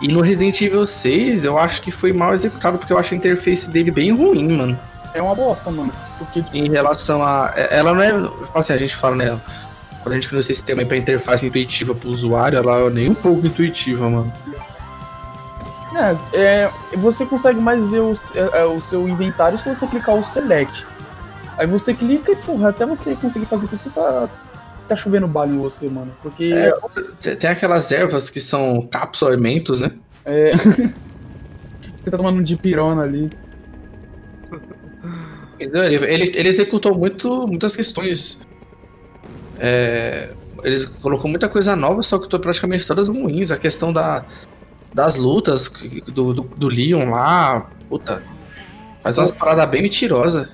E 0.00 0.08
no 0.08 0.20
Resident 0.20 0.60
Evil 0.62 0.86
6 0.86 1.44
eu 1.44 1.58
acho 1.58 1.82
que 1.82 1.90
foi 1.92 2.12
mal 2.12 2.32
executado 2.32 2.78
porque 2.78 2.92
eu 2.92 2.98
acho 2.98 3.12
a 3.12 3.16
interface 3.16 3.68
dele 3.70 3.90
bem 3.90 4.14
ruim, 4.14 4.56
mano. 4.56 4.78
É 5.12 5.20
uma 5.20 5.34
bosta, 5.34 5.70
mano. 5.70 5.92
Porque, 6.18 6.44
Em 6.56 6.68
relação 6.70 7.22
a. 7.22 7.52
é- 7.56 7.78
Ela 7.78 7.92
não 7.94 8.02
é. 8.02 8.12
Assim, 8.54 8.72
a 8.72 8.76
gente 8.78 8.96
fala, 8.96 9.16
né? 9.16 9.38
Quando 10.02 10.12
a 10.12 10.16
gente 10.16 10.28
criou 10.28 10.40
esse 10.40 10.54
sistema 10.54 10.84
pra 10.84 10.96
interface 10.96 11.44
intuitiva 11.46 11.94
pro 11.94 12.08
usuário, 12.08 12.56
ela 12.58 12.78
é 12.86 12.90
nem 12.90 13.10
um 13.10 13.14
pouco 13.14 13.46
intuitiva, 13.46 14.08
mano. 14.08 14.32
é, 15.94 16.38
é, 16.38 16.70
você 16.96 17.26
consegue 17.26 17.58
mais 17.60 17.84
ver 17.90 17.98
os- 18.00 18.30
é, 18.34 18.60
é, 18.60 18.64
o 18.64 18.80
seu 18.80 19.08
inventário 19.08 19.58
se 19.58 19.68
você 19.74 19.86
clicar 19.86 20.14
o 20.14 20.24
Select. 20.24 20.86
Aí 21.58 21.66
você 21.66 21.92
clica 21.92 22.32
e, 22.32 22.36
porra, 22.36 22.70
até 22.70 22.86
você 22.86 23.14
conseguir 23.16 23.44
fazer 23.46 23.66
tudo, 23.66 23.82
você 23.82 23.90
tá. 23.90 24.28
Tá 24.90 24.96
chovendo 24.96 25.28
bala 25.28 25.52
em 25.52 25.56
você, 25.56 25.88
mano. 25.88 26.12
Porque. 26.20 26.52
É, 26.52 27.36
Tem- 27.36 27.48
aquelas 27.48 27.92
ervas 27.92 28.28
que 28.28 28.40
são 28.40 28.88
cápsula 28.88 29.30
elementos, 29.30 29.78
né? 29.78 29.92
É. 30.24 30.50
Você 32.02 32.10
tá 32.10 32.16
tomando 32.16 32.40
um 32.40 32.42
dipirona 32.42 33.02
ali. 33.02 33.30
Ele, 35.60 35.94
ele, 35.94 36.32
ele 36.34 36.48
executou 36.48 36.92
muito, 36.92 37.46
muitas 37.46 37.76
questões. 37.76 38.40
É, 39.60 40.30
ele 40.64 40.84
colocou 41.00 41.30
muita 41.30 41.48
coisa 41.48 41.76
nova, 41.76 42.02
só 42.02 42.18
que 42.18 42.28
tô 42.28 42.40
praticamente 42.40 42.84
todas 42.84 43.08
ruins. 43.08 43.52
A 43.52 43.58
questão 43.58 43.92
da, 43.92 44.24
das 44.92 45.14
lutas 45.14 45.70
do, 46.08 46.34
do, 46.34 46.42
do 46.42 46.66
Leon 46.66 47.10
lá, 47.10 47.70
puta. 47.88 48.20
Faz 49.04 49.18
umas 49.18 49.30
paradas 49.30 49.70
bem 49.70 49.82
mentirosas. 49.82 50.48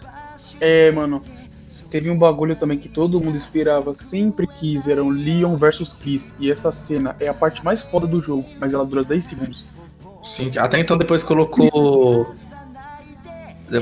É, 0.61 0.91
mano. 0.91 1.23
Teve 1.91 2.11
um 2.11 2.19
bagulho 2.19 2.57
também 2.57 2.79
que 2.79 2.89
todo 2.89 3.21
mundo 3.21 3.37
esperava, 3.37 3.95
sempre 3.95 4.47
quis, 4.47 4.87
era 4.87 5.03
um 5.03 5.11
Leon 5.11 5.57
versus 5.57 5.93
Chris. 5.93 6.33
E 6.39 6.51
essa 6.51 6.73
cena 6.73 7.17
é 7.21 7.29
a 7.29 7.35
parte 7.35 7.65
mais 7.65 7.83
foda 7.83 8.07
do 8.07 8.21
jogo, 8.21 8.45
mas 8.59 8.75
ela 8.75 8.85
dura 8.85 9.05
10 9.05 9.25
segundos. 9.25 9.65
Sim, 10.25 10.53
até 10.57 10.79
então 10.81 10.99
depois 10.99 11.23
colocou. 11.23 12.35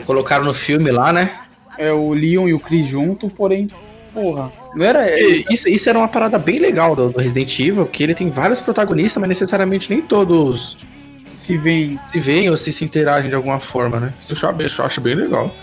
Colocaram 0.06 0.44
no 0.44 0.54
filme 0.54 0.90
lá, 0.90 1.12
né? 1.12 1.38
É 1.76 1.92
o 1.92 2.12
Leon 2.12 2.48
e 2.48 2.54
o 2.54 2.60
Chris 2.60 2.86
junto, 2.86 3.28
porém, 3.28 3.68
porra, 4.12 4.52
não 4.74 4.84
era. 4.84 5.18
Isso, 5.50 5.68
isso 5.68 5.88
era 5.88 5.98
uma 5.98 6.08
parada 6.08 6.38
bem 6.38 6.58
legal 6.58 6.94
do, 6.94 7.10
do 7.10 7.18
Resident 7.18 7.58
Evil, 7.58 7.86
que 7.86 8.02
ele 8.02 8.14
tem 8.14 8.30
vários 8.30 8.60
protagonistas, 8.60 9.20
mas 9.20 9.28
necessariamente 9.28 9.90
nem 9.90 10.00
todos 10.02 10.76
Se 11.36 11.56
vem 11.56 11.98
se 12.10 12.20
veem 12.20 12.50
ou 12.50 12.56
se, 12.56 12.72
se 12.72 12.84
interagem 12.84 13.28
de 13.28 13.36
alguma 13.36 13.58
forma, 13.58 13.98
né? 13.98 14.12
Isso 14.22 14.34
eu 14.34 14.48
acho, 14.48 14.80
eu 14.80 14.86
acho 14.86 15.00
bem 15.00 15.14
legal. 15.14 15.54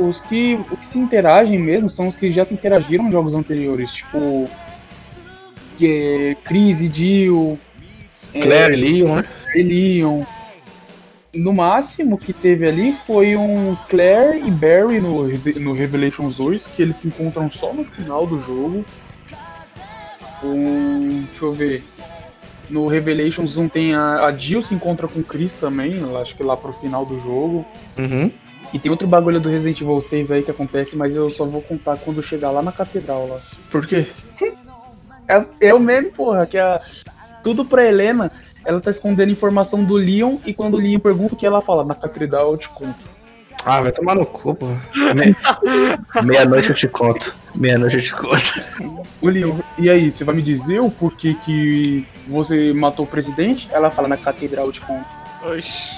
Os 0.00 0.20
que, 0.20 0.58
os 0.70 0.78
que 0.80 0.86
se 0.86 0.98
interagem 0.98 1.58
mesmo 1.58 1.90
são 1.90 2.08
os 2.08 2.16
que 2.16 2.32
já 2.32 2.44
se 2.44 2.54
interagiram 2.54 3.08
em 3.08 3.12
jogos 3.12 3.34
anteriores, 3.34 3.92
tipo. 3.92 4.48
É, 5.82 6.36
Chris 6.44 6.80
e 6.80 6.90
Jill, 6.90 7.58
é, 8.34 8.40
Claire 8.42 8.74
e 8.74 8.76
Leon, 8.76 9.16
né? 9.16 9.24
Leon. 9.54 10.22
No 11.32 11.54
máximo 11.54 12.18
que 12.18 12.32
teve 12.32 12.66
ali 12.66 12.94
foi 13.06 13.36
um 13.36 13.76
Claire 13.88 14.42
e 14.44 14.50
Barry 14.50 15.00
no, 15.00 15.28
no 15.60 15.72
Revelations 15.72 16.36
2, 16.36 16.66
que 16.66 16.82
eles 16.82 16.96
se 16.96 17.06
encontram 17.06 17.50
só 17.50 17.72
no 17.72 17.84
final 17.84 18.26
do 18.26 18.40
jogo. 18.40 18.84
Um, 20.42 21.24
deixa 21.28 21.44
eu 21.44 21.52
ver. 21.52 21.84
No 22.68 22.86
Revelations 22.86 23.56
1 23.56 23.68
tem 23.68 23.94
a, 23.94 24.26
a 24.26 24.36
Jill 24.36 24.62
se 24.62 24.74
encontra 24.74 25.08
com 25.08 25.20
o 25.20 25.24
Chris 25.24 25.54
também, 25.54 26.00
acho 26.20 26.36
que 26.36 26.42
lá 26.42 26.56
pro 26.56 26.72
final 26.74 27.06
do 27.06 27.18
jogo. 27.20 27.64
Uhum. 27.96 28.30
E 28.72 28.78
tem 28.78 28.90
outro 28.90 29.06
bagulho 29.08 29.40
do 29.40 29.48
Resident 29.48 29.80
Evil 29.80 30.00
6 30.00 30.30
aí 30.30 30.42
que 30.42 30.50
acontece, 30.50 30.96
mas 30.96 31.14
eu 31.16 31.28
só 31.30 31.44
vou 31.44 31.60
contar 31.60 31.96
quando 31.96 32.22
chegar 32.22 32.50
lá 32.50 32.62
na 32.62 32.70
catedral 32.72 33.26
lá. 33.28 33.36
Por 33.70 33.86
quê? 33.86 34.06
É, 35.28 35.44
é 35.68 35.74
o 35.74 35.80
meme, 35.80 36.10
porra, 36.10 36.46
que 36.46 36.56
a, 36.58 36.80
tudo 37.42 37.64
pra 37.64 37.84
Helena, 37.84 38.30
ela 38.64 38.80
tá 38.80 38.90
escondendo 38.90 39.32
informação 39.32 39.82
do 39.84 39.94
Leon 39.94 40.36
e 40.44 40.54
quando 40.54 40.74
o 40.74 40.78
Leon 40.78 40.98
pergunta 41.00 41.34
o 41.34 41.36
que 41.36 41.46
ela 41.46 41.60
fala, 41.60 41.84
na 41.84 41.94
catedral 41.94 42.52
eu 42.52 42.58
te 42.58 42.68
conto. 42.68 43.10
Ah, 43.64 43.82
vai 43.82 43.92
tomar 43.92 44.14
no 44.14 44.24
cu, 44.24 44.54
pô. 44.54 44.66
Me- 45.14 45.36
Meia-noite 46.24 46.70
eu 46.70 46.74
te 46.74 46.88
conto. 46.88 47.34
Meia-noite 47.54 47.96
eu 47.96 48.02
te 48.02 48.12
conto. 48.14 49.04
O 49.20 49.28
Leon, 49.28 49.58
e 49.78 49.90
aí, 49.90 50.10
você 50.10 50.24
vai 50.24 50.34
me 50.34 50.40
dizer 50.42 50.80
o 50.80 50.90
porquê 50.90 51.36
que 51.44 52.06
você 52.26 52.72
matou 52.72 53.04
o 53.04 53.08
presidente? 53.08 53.68
Ela 53.70 53.90
fala, 53.90 54.08
na 54.08 54.16
catedral 54.16 54.66
eu 54.66 54.72
te 54.72 54.80
conto. 54.80 55.04
Oxi. 55.44 55.90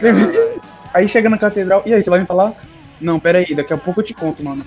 Aí 0.92 1.08
chega 1.08 1.28
na 1.28 1.38
catedral, 1.38 1.82
e 1.86 1.94
aí, 1.94 2.02
você 2.02 2.10
vai 2.10 2.20
me 2.20 2.26
falar? 2.26 2.52
Não, 3.00 3.18
pera 3.18 3.38
aí, 3.38 3.54
daqui 3.54 3.72
a 3.72 3.78
pouco 3.78 4.00
eu 4.00 4.04
te 4.04 4.14
conto, 4.14 4.44
mano. 4.44 4.64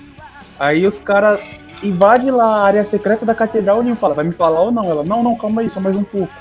Aí 0.58 0.86
os 0.86 0.98
caras 0.98 1.40
invadem 1.82 2.30
lá 2.30 2.44
a 2.44 2.64
área 2.64 2.84
secreta 2.84 3.26
da 3.26 3.34
catedral 3.34 3.82
e 3.82 3.94
fala, 3.94 4.14
vai 4.14 4.24
me 4.24 4.32
falar 4.32 4.60
ou 4.62 4.72
não? 4.72 4.90
Ela, 4.90 5.04
não, 5.04 5.22
não, 5.22 5.36
calma 5.36 5.60
aí, 5.60 5.70
só 5.70 5.80
mais 5.80 5.94
um 5.94 6.04
pouco. 6.04 6.32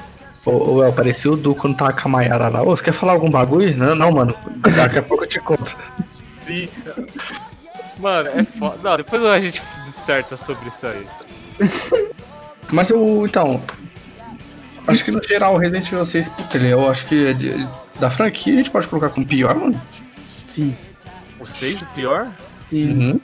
Ô, 0.46 0.52
ô, 0.52 0.84
El, 0.84 0.92
parecia 0.92 1.32
o 1.32 1.38
Du 1.38 1.56
quando 1.56 1.78
tava 1.78 1.94
com 1.94 2.08
a 2.08 2.12
Mayara 2.12 2.50
lá. 2.50 2.62
Ô, 2.62 2.76
você 2.76 2.84
quer 2.84 2.94
falar 2.94 3.14
algum 3.14 3.30
bagulho? 3.30 3.76
Não, 3.78 3.96
não, 3.96 4.12
mano. 4.12 4.36
Daqui 4.76 5.00
a 5.00 5.04
pouco 5.04 5.24
eu 5.24 5.28
te 5.28 5.40
conto. 5.40 5.76
Sim. 6.40 6.68
Mano, 7.98 8.30
é 8.30 8.44
foda. 8.44 8.78
Não, 8.84 8.98
depois 8.98 9.24
a 9.24 9.40
gente 9.40 9.62
disserta 9.84 10.36
sobre 10.36 10.68
isso 10.68 10.86
aí. 10.86 11.08
Mas 12.72 12.90
eu, 12.90 13.26
então. 13.26 13.62
Acho 14.86 15.06
que 15.06 15.12
no 15.12 15.24
geral 15.24 15.56
o 15.56 15.58
Resident 15.58 15.88
Evil 15.88 16.06
6, 16.06 16.30
puta, 16.30 16.58
ele, 16.58 16.70
eu 16.70 16.90
acho 16.90 17.06
que 17.06 17.28
é 17.28 17.34
da 18.04 18.12
franquia 18.12 18.54
a 18.54 18.58
gente 18.58 18.70
pode 18.70 18.86
colocar 18.88 19.10
como 19.10 19.26
pior, 19.26 19.56
mano. 19.56 19.82
Sim, 20.46 20.76
O 21.40 21.46
6 21.46 21.82
o 21.84 21.86
pior? 21.96 22.28
sim. 22.66 22.92
Uhum. 22.92 23.20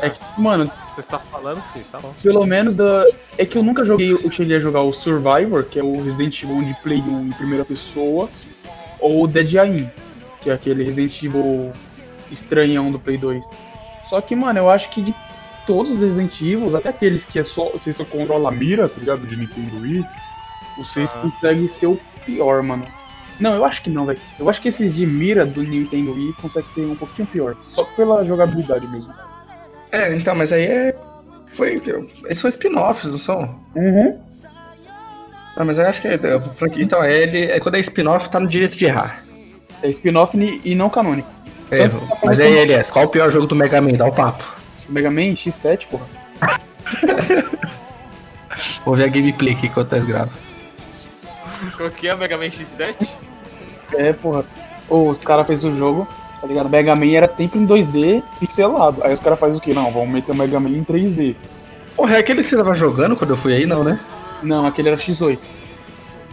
É 0.00 0.08
que, 0.10 0.20
mano, 0.38 0.70
Você 0.94 1.00
está 1.00 1.18
falando, 1.18 1.60
filho? 1.72 1.84
Tá 1.92 1.98
bom. 2.00 2.14
pelo 2.22 2.46
menos 2.46 2.74
da. 2.74 3.04
É 3.36 3.44
que 3.44 3.58
eu 3.58 3.62
nunca 3.62 3.84
joguei, 3.84 4.12
eu 4.12 4.30
cheguei 4.32 4.56
a 4.56 4.60
jogar 4.60 4.80
o 4.82 4.92
Survivor, 4.94 5.64
que 5.64 5.78
é 5.78 5.82
o 5.82 6.02
Resident 6.02 6.42
Evil 6.42 6.62
de 6.62 6.72
Play 6.82 7.00
1 7.00 7.26
em 7.26 7.32
primeira 7.32 7.64
pessoa, 7.66 8.28
ou 8.98 9.24
o 9.24 9.26
Dead 9.26 9.56
Aim. 9.56 9.90
que 10.40 10.48
é 10.50 10.54
aquele 10.54 10.84
Resident 10.84 11.22
Evil 11.22 11.70
estranhão 12.30 12.90
do 12.90 12.98
Play 12.98 13.18
2. 13.18 13.44
Só 14.08 14.20
que, 14.22 14.34
mano, 14.34 14.58
eu 14.60 14.70
acho 14.70 14.88
que 14.90 15.02
de 15.02 15.14
todos 15.66 15.92
os 15.92 16.00
Resident 16.00 16.40
Evil, 16.40 16.74
até 16.76 16.88
aqueles 16.88 17.24
que 17.24 17.38
é 17.38 17.44
só, 17.44 17.68
você 17.72 17.92
só 17.92 18.04
controla 18.04 18.48
a 18.48 18.52
mira, 18.52 18.88
tá 18.88 18.98
ligado? 19.00 19.26
De 19.26 19.36
Nintendo 19.36 19.82
Wii, 19.82 20.04
o 20.78 20.84
6 20.84 21.10
Ah. 21.12 21.18
consegue 21.22 21.68
ser 21.68 21.86
o 21.88 22.00
pior, 22.24 22.62
mano. 22.62 22.86
Não, 23.40 23.54
eu 23.54 23.64
acho 23.64 23.82
que 23.82 23.90
não, 23.90 24.04
velho. 24.06 24.18
Eu 24.38 24.48
acho 24.50 24.60
que 24.60 24.68
esses 24.68 24.94
de 24.94 25.06
mira 25.06 25.46
do 25.46 25.62
Nintendo 25.62 26.12
Wii 26.12 26.32
consegue 26.40 26.68
ser 26.68 26.86
um 26.86 26.96
pouquinho 26.96 27.26
pior. 27.28 27.56
Só 27.68 27.84
pela 27.84 28.24
jogabilidade 28.24 28.86
mesmo. 28.88 29.12
É, 29.92 30.14
então, 30.14 30.34
mas 30.34 30.52
aí 30.52 30.64
é. 30.64 30.96
Foi. 31.46 31.80
Esses 32.26 32.38
são 32.38 32.48
spin-offs, 32.48 33.10
não 33.10 33.18
são? 33.18 33.54
Uhum. 33.74 34.18
Ah, 35.56 35.64
mas 35.64 35.78
eu 35.78 35.86
acho 35.86 36.02
que 36.02 36.08
é. 36.08 36.14
é, 36.14 36.18
Então, 36.76 37.02
é, 37.02 37.16
ele, 37.22 37.44
é 37.44 37.58
quando 37.60 37.76
é 37.76 37.80
spin-off, 37.80 38.28
tá 38.28 38.38
no 38.38 38.46
direito 38.46 38.76
de 38.76 38.84
errar. 38.86 39.22
É 39.82 39.88
spin-off 39.88 40.36
e 40.64 40.74
não 40.74 40.90
canônico. 40.90 41.28
É, 41.70 41.88
tá 41.88 41.96
mas 42.24 42.40
aí, 42.40 42.48
começando- 42.48 42.56
LS, 42.70 42.92
qual 42.92 43.04
o 43.04 43.08
pior 43.08 43.30
jogo 43.30 43.46
do 43.46 43.54
Mega 43.54 43.80
Man? 43.80 43.92
Dá 43.92 44.06
o 44.06 44.12
papo. 44.12 44.56
Mega 44.88 45.10
Man 45.10 45.34
X7, 45.34 45.86
porra. 45.86 46.06
Vou 48.84 48.94
ver 48.96 49.04
a 49.04 49.08
gameplay 49.08 49.52
aqui 49.52 49.66
enquanto 49.66 49.92
nós 49.92 50.04
grava. 50.04 50.30
Qual 51.76 51.90
que 51.90 52.08
é 52.08 52.14
Mega 52.16 52.36
Man 52.36 52.46
X7? 52.46 53.08
É, 53.94 54.12
porra. 54.12 54.44
Ô, 54.88 55.08
os 55.08 55.18
caras 55.18 55.46
fez 55.46 55.64
o 55.64 55.76
jogo, 55.76 56.08
tá 56.40 56.46
ligado? 56.46 56.68
Mega 56.68 56.96
Man 56.96 57.10
era 57.10 57.28
sempre 57.28 57.58
em 57.58 57.66
2D 57.66 58.22
pixelado. 58.40 59.02
Aí 59.04 59.12
os 59.12 59.20
caras 59.20 59.38
fazem 59.38 59.58
o 59.58 59.60
quê? 59.60 59.74
Não, 59.74 59.90
vamos 59.90 60.12
meter 60.12 60.32
o 60.32 60.34
Mega 60.34 60.58
Man 60.58 60.70
em 60.70 60.84
3D. 60.84 61.36
Porra, 61.96 62.16
é 62.16 62.18
aquele 62.18 62.42
que 62.42 62.48
você 62.48 62.56
tava 62.56 62.74
jogando 62.74 63.16
quando 63.16 63.30
eu 63.30 63.36
fui 63.36 63.54
aí, 63.54 63.66
não, 63.66 63.82
né? 63.82 63.98
Não, 64.42 64.66
aquele 64.66 64.88
era 64.88 64.96
o 64.96 65.00
X8. 65.00 65.38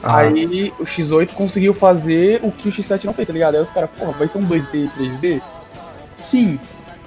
Ah, 0.03 0.18
Aí 0.18 0.72
o 0.80 0.86
X8 0.86 1.34
conseguiu 1.34 1.74
fazer 1.74 2.39
o 2.43 2.51
que 2.51 2.70
o 2.70 2.72
X7 2.72 3.06
não 3.06 3.14
fez, 3.14 3.28
tá 3.28 3.34
ligado? 3.34 3.56
Aí 3.56 3.62
os 3.62 3.72
caras, 3.72 3.89
porra, 3.97 4.12
vai 4.12 4.28
ser 4.28 4.38
um 4.38 4.45
2D 4.45 4.68
e 4.74 4.89
3D? 4.89 5.41
Sim. 6.22 6.60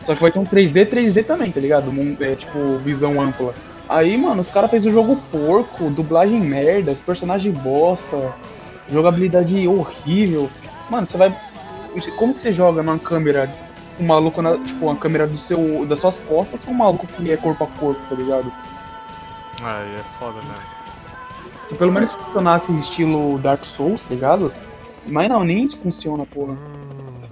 Só 0.05 0.15
que 0.15 0.21
vai 0.21 0.31
ser 0.31 0.39
um 0.39 0.45
3D 0.45 0.87
3D 0.87 1.25
também, 1.25 1.53
tá 1.53 1.61
ligado? 1.61 1.93
É 2.21 2.35
tipo, 2.35 2.79
visão 2.79 3.21
ampla. 3.21 3.55
Aí, 3.89 4.17
mano, 4.17 4.41
os 4.41 4.51
caras 4.51 4.71
fez 4.71 4.85
o 4.85 4.91
jogo 4.91 5.17
porco, 5.31 5.89
dublagem 5.91 6.41
merda, 6.41 6.93
os 6.93 7.01
personagens 7.01 7.57
bosta, 7.59 8.35
jogabilidade 8.91 9.67
horrível. 9.67 10.49
Mano, 10.91 11.07
você 11.07 11.17
vai. 11.17 11.35
Como 12.17 12.35
que 12.35 12.43
você 12.43 12.53
joga 12.53 12.83
numa 12.83 12.99
câmera 12.99 13.51
um 13.99 14.07
maluco 14.07 14.41
na. 14.41 14.59
Tipo, 14.59 14.87
uma 14.87 14.97
câmera 14.97 15.27
do 15.27 15.37
seu. 15.37 15.87
das 15.87 15.99
suas 15.99 16.19
costas 16.21 16.65
com 16.65 16.71
um 16.71 16.75
maluco 16.75 17.07
que 17.07 17.31
é 17.31 17.37
corpo 17.37 17.65
a 17.65 17.67
corpo, 17.67 18.01
tá 18.09 18.15
ligado? 18.15 18.53
Ai, 19.63 19.87
é 19.87 20.03
foda, 20.19 20.41
né? 20.43 20.59
Se 21.69 21.75
pelo 21.75 21.93
menos 21.93 22.13
funcionasse 22.13 22.73
estilo 22.79 23.39
Dark 23.39 23.65
Souls, 23.65 24.03
tá 24.05 24.15
ligado? 24.15 24.53
Mas 25.07 25.29
não, 25.29 25.45
nem 25.45 25.65
isso 25.65 25.77
funciona, 25.79 26.25
porra. 26.25 26.57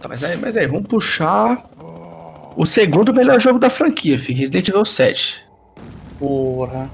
tá, 0.01 0.09
mas 0.09 0.23
aí, 0.23 0.37
mas 0.37 0.57
aí, 0.57 0.67
vamos 0.67 0.87
puxar 0.87 1.65
o 2.57 2.67
segundo 2.67 3.13
melhor 3.15 3.41
jogo 3.41 3.59
da 3.59 3.71
franquia, 3.71 4.19
fi, 4.19 4.33
Resident 4.33 4.69
Evil 4.69 4.85
7. 4.85 5.43
Porra. 6.19 6.91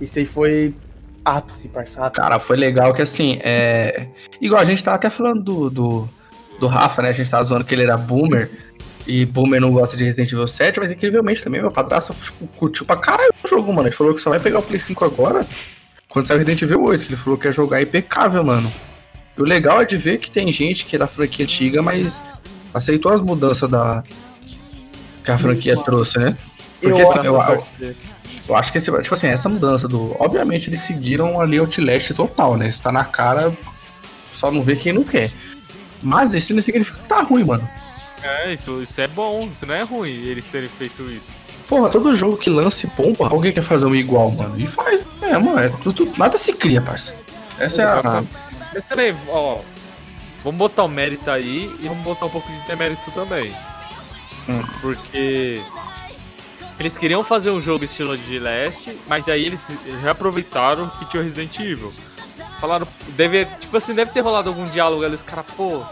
Isso 0.00 0.18
aí 0.18 0.26
foi 0.26 0.74
ápice, 1.26 1.68
parça. 1.68 2.06
ápice. 2.06 2.22
Cara, 2.22 2.38
foi 2.38 2.56
legal 2.56 2.94
que 2.94 3.02
assim, 3.02 3.38
é. 3.42 4.06
Igual 4.40 4.60
a 4.60 4.64
gente 4.64 4.82
tava 4.82 4.96
até 4.96 5.10
falando 5.10 5.42
do, 5.42 5.70
do, 5.70 6.08
do 6.60 6.66
Rafa, 6.68 7.02
né? 7.02 7.08
A 7.08 7.12
gente 7.12 7.28
tava 7.28 7.42
zoando 7.42 7.64
que 7.64 7.74
ele 7.74 7.82
era 7.82 7.96
boomer. 7.96 8.50
E 9.06 9.24
boomer 9.24 9.60
não 9.60 9.72
gosta 9.72 9.96
de 9.96 10.04
Resident 10.04 10.32
Evil 10.32 10.48
7, 10.48 10.80
mas 10.80 10.90
incrivelmente 10.90 11.42
também, 11.42 11.60
meu 11.60 11.70
padrasto 11.70 12.12
tipo, 12.14 12.46
curtiu 12.58 12.84
pra 12.84 12.96
caralho 12.96 13.32
o 13.44 13.48
jogo, 13.48 13.72
mano. 13.72 13.88
Ele 13.88 13.94
falou 13.94 14.14
que 14.14 14.20
só 14.20 14.30
vai 14.30 14.40
pegar 14.40 14.58
o 14.58 14.62
Play 14.62 14.80
5 14.80 15.04
agora 15.04 15.46
quando 16.08 16.26
sair 16.26 16.36
o 16.36 16.38
Resident 16.38 16.62
Evil 16.62 16.82
8. 16.82 17.04
que 17.04 17.12
Ele 17.12 17.20
falou 17.20 17.38
que 17.38 17.46
ia 17.46 17.52
jogar 17.52 17.80
impecável, 17.82 18.42
mano. 18.42 18.72
E 19.36 19.42
o 19.42 19.44
legal 19.44 19.80
é 19.80 19.84
de 19.84 19.96
ver 19.96 20.18
que 20.18 20.30
tem 20.30 20.52
gente 20.52 20.84
que 20.86 20.96
é 20.96 20.98
da 20.98 21.06
franquia 21.06 21.44
antiga, 21.44 21.82
mas 21.82 22.20
aceitou 22.74 23.12
as 23.12 23.20
mudanças 23.20 23.68
da. 23.68 24.02
que 25.24 25.30
a 25.30 25.38
franquia 25.38 25.76
trouxe, 25.76 26.18
né? 26.18 26.36
Porque 26.80 27.00
Eu 27.00 27.08
assim, 27.08 27.26
eu, 27.26 27.34
Graças 27.34 27.50
a 27.50 27.54
eu, 27.54 27.66
Deus. 27.78 27.96
Eu 28.48 28.56
acho 28.56 28.70
que 28.70 28.78
esse, 28.78 28.90
tipo 29.02 29.14
assim, 29.14 29.28
essa 29.28 29.48
mudança 29.48 29.88
do. 29.88 30.16
Obviamente 30.20 30.68
eles 30.68 30.80
seguiram 30.80 31.40
ali 31.40 31.58
o 31.58 31.62
Outlast 31.62 32.12
total, 32.14 32.56
né? 32.56 32.68
Isso 32.68 32.82
tá 32.82 32.92
na 32.92 33.04
cara, 33.04 33.52
só 34.32 34.50
não 34.50 34.62
vê 34.62 34.76
quem 34.76 34.92
não 34.92 35.02
quer. 35.02 35.30
Mas 36.02 36.32
isso 36.32 36.54
não 36.54 36.62
significa 36.62 36.96
que 36.96 37.08
tá 37.08 37.22
ruim, 37.22 37.44
mano. 37.44 37.68
É, 38.22 38.52
isso, 38.52 38.82
isso 38.82 39.00
é 39.00 39.08
bom, 39.08 39.48
isso 39.54 39.66
não 39.66 39.74
é 39.74 39.82
ruim 39.82 40.10
eles 40.10 40.44
terem 40.44 40.68
feito 40.68 41.04
isso. 41.06 41.30
Porra, 41.68 41.88
todo 41.88 42.14
jogo 42.14 42.36
que 42.36 42.48
lance 42.48 42.86
pompa, 42.88 43.28
alguém 43.28 43.52
quer 43.52 43.62
fazer 43.62 43.86
um 43.86 43.94
igual, 43.94 44.30
mano. 44.30 44.58
E 44.58 44.66
faz. 44.66 45.06
É, 45.22 45.36
mano, 45.36 45.58
é 45.58 45.68
tudo, 45.68 46.12
nada 46.16 46.38
se 46.38 46.52
cria, 46.52 46.80
parça. 46.80 47.14
Essa 47.58 47.82
é 47.82 47.84
a. 47.84 48.22
Peraí, 48.88 49.14
ó. 49.28 49.58
Vamos 50.44 50.58
botar 50.58 50.84
o 50.84 50.88
mérito 50.88 51.28
aí 51.28 51.68
e 51.80 51.88
vamos 51.88 52.04
botar 52.04 52.26
um 52.26 52.30
pouco 52.30 52.48
de 52.52 52.60
demérito 52.68 53.10
também. 53.10 53.52
Hum. 54.48 54.62
Porque 54.80 55.60
eles 56.78 56.98
queriam 56.98 57.22
fazer 57.22 57.50
um 57.50 57.60
jogo 57.60 57.84
estilo 57.84 58.16
de 58.16 58.38
Leste, 58.38 58.96
mas 59.06 59.28
aí 59.28 59.44
eles 59.44 59.64
reaproveitaram 60.02 60.88
que 60.90 61.04
tinha 61.06 61.20
o 61.20 61.24
Resident 61.24 61.58
Evil. 61.58 61.92
Falaram, 62.60 62.86
deve, 63.16 63.44
tipo 63.44 63.76
assim, 63.76 63.94
deve 63.94 64.10
ter 64.12 64.20
rolado 64.20 64.48
algum 64.48 64.64
diálogo 64.64 65.04
ali, 65.04 65.14
os 65.14 65.22
caras, 65.22 65.46
pô, 65.56 65.82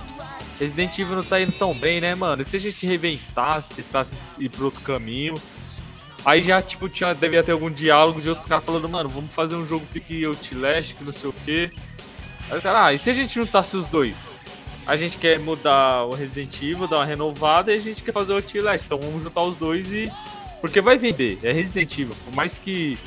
Resident 0.59 0.99
Evil 0.99 1.17
não 1.17 1.25
tá 1.25 1.41
indo 1.41 1.53
tão 1.53 1.75
bem, 1.75 2.01
né, 2.01 2.15
mano? 2.15 2.43
E 2.43 2.45
se 2.45 2.57
a 2.57 2.61
gente 2.61 2.87
reinventasse, 2.87 3.75
tentasse 3.75 4.15
ir 4.39 4.49
pro 4.49 4.67
outro 4.67 4.81
caminho? 4.83 5.35
Aí 6.25 6.41
já, 6.41 6.63
tipo, 6.63 6.89
tinha, 6.89 7.15
devia 7.15 7.43
ter 7.43 7.53
algum 7.53 7.71
diálogo 7.71 8.21
de 8.21 8.29
outros 8.29 8.47
caras 8.47 8.65
falando, 8.65 8.89
mano, 8.89 9.09
vamos 9.09 9.31
fazer 9.33 9.57
um 9.57 9.67
jogo 9.67 9.87
pique 9.93 10.25
Outlast, 10.25 10.95
que 10.95 11.05
não 11.05 11.13
sei 11.13 11.29
o 11.29 11.35
quê. 11.45 11.71
Aí 12.51 12.59
o 12.59 12.63
cara, 12.63 12.87
ah, 12.87 12.95
e 12.95 12.99
se 12.99 13.11
a 13.11 13.13
gente 13.13 13.35
juntasse 13.35 13.77
os 13.77 13.87
dois? 13.89 14.17
A 14.87 14.97
gente 14.97 15.19
quer 15.19 15.39
mudar 15.39 16.05
o 16.05 16.15
Resident 16.15 16.63
Evil, 16.63 16.87
dar 16.87 16.97
uma 16.97 17.05
renovada, 17.05 17.73
e 17.73 17.75
a 17.75 17.79
gente 17.79 18.03
quer 18.03 18.13
fazer 18.13 18.33
o 18.33 18.37
Outlast. 18.37 18.85
Então 18.85 18.99
vamos 18.99 19.23
juntar 19.23 19.43
os 19.43 19.57
dois 19.57 19.93
e. 19.93 20.11
Porque 20.65 20.81
vai 20.81 20.97
vender, 20.97 21.39
é 21.43 21.53
Resident 21.53 21.93
Evil. 21.99 22.17
Por 22.25 22.35
mais 22.35 22.57
que 22.57 22.99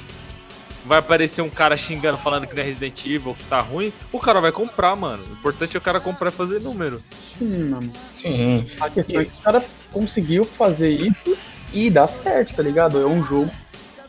vai 0.85 0.99
aparecer 0.99 1.41
um 1.41 1.49
cara 1.49 1.75
xingando, 1.75 2.15
falando 2.15 2.45
que 2.45 2.53
não 2.55 2.61
é 2.61 2.65
Resident 2.67 3.03
Evil, 3.03 3.33
que 3.33 3.43
tá 3.45 3.59
ruim, 3.61 3.91
o 4.11 4.19
cara 4.19 4.39
vai 4.39 4.51
comprar, 4.51 4.95
mano. 4.95 5.23
O 5.27 5.33
importante 5.33 5.75
é 5.75 5.79
o 5.79 5.81
cara 5.81 5.99
comprar 5.99 6.29
e 6.29 6.31
fazer 6.31 6.61
número. 6.61 7.01
Sim, 7.19 7.63
mano. 7.63 7.91
Sim. 8.13 8.69
A 8.79 8.91
questão 8.91 9.21
é 9.21 9.25
que 9.25 9.39
o 9.39 9.41
cara 9.41 9.65
conseguiu 9.91 10.45
fazer 10.45 10.91
isso 10.91 11.35
e 11.73 11.89
dá 11.89 12.05
certo, 12.05 12.53
tá 12.53 12.61
ligado? 12.61 13.01
É 13.01 13.07
um 13.07 13.23
jogo. 13.23 13.49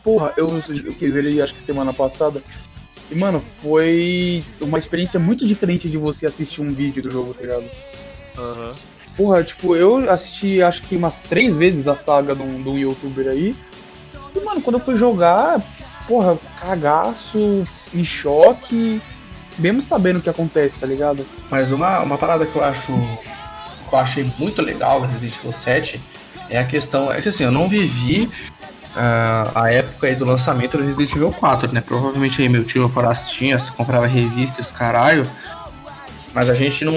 Porra, 0.03 0.31
eu, 0.37 0.47
eu 0.85 0.93
quis 0.93 1.11
ver 1.11 1.25
ele 1.25 1.41
acho 1.41 1.55
que 1.55 1.61
semana 1.63 1.91
passada. 1.91 2.43
E, 3.09 3.15
mano, 3.15 3.43
foi 3.63 4.43
uma 4.61 4.77
experiência 4.77 5.19
muito 5.19 5.47
diferente 5.47 5.89
de 5.89 5.97
você 5.97 6.27
assistir 6.27 6.61
um 6.61 6.69
vídeo 6.69 7.01
do 7.01 7.09
jogo, 7.09 7.33
tá 7.33 7.41
ligado? 7.41 7.65
Aham. 8.37 8.73
Porra, 9.19 9.43
tipo, 9.43 9.75
eu 9.75 10.09
assisti 10.09 10.63
acho 10.63 10.81
que 10.83 10.95
umas 10.95 11.17
três 11.17 11.53
vezes 11.53 11.89
a 11.89 11.93
saga 11.93 12.33
de 12.33 12.41
um, 12.41 12.63
de 12.63 12.69
um 12.69 12.77
youtuber 12.77 13.27
aí. 13.27 13.53
E, 14.33 14.39
mano, 14.39 14.61
quando 14.61 14.77
eu 14.77 14.79
fui 14.79 14.95
jogar, 14.95 15.61
porra, 16.07 16.37
cagaço, 16.57 17.65
em 17.93 18.05
choque, 18.05 19.01
mesmo 19.57 19.81
sabendo 19.81 20.19
o 20.19 20.21
que 20.21 20.29
acontece, 20.29 20.79
tá 20.79 20.87
ligado? 20.87 21.25
Mas 21.51 21.69
uma, 21.69 21.99
uma 21.99 22.17
parada 22.17 22.45
que 22.45 22.55
eu 22.55 22.63
acho. 22.63 22.93
que 23.89 23.93
eu 23.93 23.99
achei 23.99 24.31
muito 24.39 24.61
legal 24.61 25.01
do 25.01 25.07
Resident 25.07 25.35
Evil 25.39 25.51
7 25.51 26.01
é 26.49 26.57
a 26.57 26.63
questão. 26.63 27.11
É 27.11 27.21
que 27.21 27.27
assim, 27.27 27.43
eu 27.43 27.51
não 27.51 27.67
vivi 27.67 28.29
ah, 28.95 29.51
a 29.53 29.69
época 29.69 30.07
aí 30.07 30.15
do 30.15 30.23
lançamento 30.23 30.77
do 30.77 30.85
Resident 30.85 31.11
Evil 31.11 31.33
4, 31.33 31.73
né? 31.73 31.81
Provavelmente 31.81 32.41
aí 32.41 32.47
meu 32.47 32.63
tio 32.63 32.83
meu 32.83 32.89
padrasto 32.89 33.33
se 33.33 33.71
comprava 33.73 34.07
revistas, 34.07 34.71
caralho. 34.71 35.29
Mas 36.33 36.49
a 36.49 36.53
gente 36.53 36.85
não, 36.85 36.93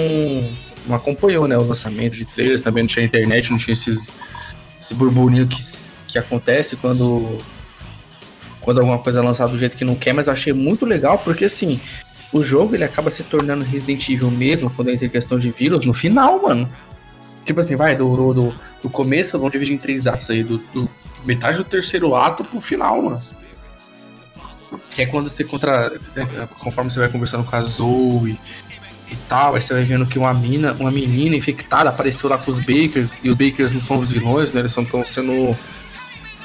não 0.87 0.95
acompanhou, 0.95 1.47
né? 1.47 1.57
O 1.57 1.63
lançamento 1.63 2.15
de 2.15 2.25
trailers, 2.25 2.61
também 2.61 2.83
não 2.83 2.87
tinha 2.87 3.05
internet, 3.05 3.51
não 3.51 3.57
tinha 3.57 3.73
esses, 3.73 4.11
esse 4.79 4.93
burburinho 4.93 5.47
que, 5.47 5.61
que 6.07 6.17
acontece 6.17 6.75
quando. 6.75 7.37
Quando 8.61 8.79
alguma 8.79 8.97
coisa 8.97 9.19
é 9.19 9.23
lançada 9.23 9.51
do 9.51 9.57
jeito 9.57 9.75
que 9.75 9.83
não 9.83 9.95
quer, 9.95 10.13
mas 10.13 10.27
eu 10.27 10.33
achei 10.33 10.53
muito 10.53 10.85
legal 10.85 11.17
porque 11.17 11.43
assim, 11.43 11.81
o 12.31 12.41
jogo 12.41 12.73
ele 12.73 12.85
acaba 12.85 13.09
se 13.09 13.21
tornando 13.21 13.65
Resident 13.65 14.07
Evil 14.07 14.31
mesmo 14.31 14.69
quando 14.69 14.89
entra 14.89 15.05
em 15.05 15.09
questão 15.09 15.37
de 15.37 15.51
vírus 15.51 15.85
no 15.85 15.93
final, 15.93 16.41
mano. 16.41 16.69
Tipo 17.45 17.59
assim, 17.59 17.75
vai, 17.75 17.95
do, 17.95 18.33
do, 18.33 18.55
do, 18.81 18.89
começo, 18.89 19.37
vamos 19.37 19.51
dividir 19.51 19.75
em 19.75 19.77
três 19.77 20.07
atos 20.07 20.29
aí, 20.29 20.43
do, 20.43 20.57
do 20.57 20.89
metade 21.25 21.57
do 21.57 21.63
terceiro 21.65 22.15
ato 22.15 22.43
pro 22.43 22.61
final, 22.61 23.01
mano. 23.01 23.21
Que 24.91 25.03
é 25.03 25.05
quando 25.05 25.29
você 25.29 25.43
contra. 25.43 25.91
Conforme 26.59 26.89
você 26.89 26.99
vai 26.99 27.09
conversando 27.09 27.43
com 27.43 27.55
a 27.55 27.61
Zoe 27.61 28.39
e 29.13 29.17
tal, 29.27 29.55
aí 29.55 29.61
você 29.61 29.73
vai 29.73 29.83
vendo 29.83 30.05
que 30.05 30.17
uma 30.17 30.33
mina, 30.33 30.75
uma 30.79 30.91
menina 30.91 31.35
infectada 31.35 31.89
apareceu 31.89 32.29
lá 32.29 32.37
com 32.37 32.51
os 32.51 32.59
Bakers, 32.59 33.09
e 33.23 33.29
os 33.29 33.35
Bakers 33.35 33.71
não 33.71 33.81
são 33.81 33.97
os 33.97 34.11
vilões, 34.11 34.53
né? 34.53 34.61
Eles 34.61 34.75
estão 34.75 35.05
sendo. 35.05 35.55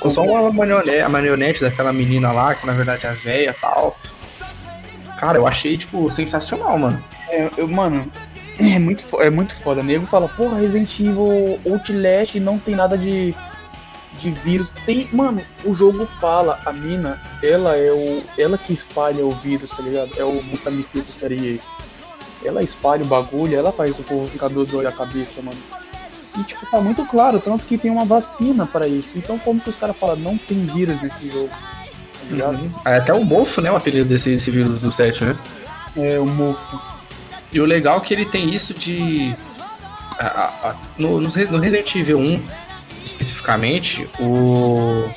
São 0.00 0.10
só 0.10 0.22
uma 0.22 0.52
marionete, 0.52 1.00
a 1.00 1.08
marionete 1.08 1.60
daquela 1.60 1.92
menina 1.92 2.30
lá, 2.30 2.54
que 2.54 2.66
na 2.66 2.72
verdade 2.72 3.06
é 3.06 3.08
a 3.08 3.12
véia 3.12 3.50
e 3.50 3.60
tal. 3.60 3.98
Cara, 5.18 5.36
eu 5.36 5.46
achei, 5.46 5.76
tipo, 5.76 6.08
sensacional, 6.10 6.78
mano. 6.78 7.02
É, 7.28 7.50
eu, 7.56 7.66
mano, 7.66 8.10
é 8.58 8.78
muito, 8.78 9.20
é 9.20 9.28
muito 9.28 9.54
foda. 9.56 9.80
O 9.80 9.84
nego 9.84 10.06
fala, 10.06 10.28
porra, 10.28 10.58
Resident 10.58 11.00
Evil 11.00 11.58
Outlast 11.66 12.36
não 12.36 12.58
tem 12.58 12.76
nada 12.76 12.96
de, 12.96 13.34
de 14.18 14.30
vírus. 14.30 14.72
Tem, 14.86 15.08
mano, 15.12 15.42
o 15.64 15.74
jogo 15.74 16.06
fala, 16.20 16.60
a 16.64 16.72
mina, 16.72 17.20
ela 17.42 17.76
é 17.76 17.90
o. 17.90 18.22
Ela 18.38 18.56
que 18.56 18.72
espalha 18.72 19.26
o 19.26 19.32
vírus, 19.32 19.70
tá 19.70 19.82
ligado? 19.82 20.12
É 20.16 20.24
o 20.24 20.40
Mutamicito 20.42 21.06
Serie. 21.06 21.60
Ela 22.44 22.62
espalha 22.62 23.02
o 23.04 23.06
bagulho, 23.06 23.56
ela 23.56 23.72
faz 23.72 23.90
o 23.98 24.02
povo 24.02 24.28
ficar 24.28 24.48
doido 24.48 24.82
da 24.82 24.92
cabeça, 24.92 25.40
mano. 25.42 25.58
E, 26.38 26.42
tipo, 26.44 26.64
tá 26.66 26.80
muito 26.80 27.04
claro, 27.06 27.40
tanto 27.40 27.64
que 27.64 27.76
tem 27.78 27.90
uma 27.90 28.04
vacina 28.04 28.66
pra 28.66 28.86
isso. 28.86 29.10
Então, 29.16 29.38
como 29.38 29.60
que 29.60 29.70
os 29.70 29.76
caras 29.76 29.96
falam, 29.96 30.16
não 30.16 30.36
tem 30.38 30.64
vírus 30.66 31.00
nesse 31.02 31.30
jogo? 31.30 31.48
Tá? 32.38 32.48
Uhum. 32.50 32.70
Até 32.84 33.12
o 33.12 33.24
mofo, 33.24 33.60
né? 33.60 33.70
O 33.72 33.76
apelido 33.76 34.08
desse, 34.08 34.30
desse 34.30 34.50
vírus 34.50 34.80
do 34.82 34.92
7, 34.92 35.24
né? 35.24 35.36
É, 35.96 36.18
o 36.18 36.26
mofo. 36.26 36.80
E 37.52 37.58
o 37.60 37.64
legal 37.64 37.96
é 37.96 38.00
que 38.00 38.12
ele 38.14 38.26
tem 38.26 38.54
isso 38.54 38.74
de. 38.74 39.34
a- 40.18 40.26
a- 40.26 40.68
a- 40.70 40.76
no, 40.98 41.20
no 41.20 41.28
no 41.30 41.58
Resident 41.58 41.94
Evil 41.96 42.18
1, 42.18 42.42
especificamente, 43.06 44.08
o. 44.20 45.08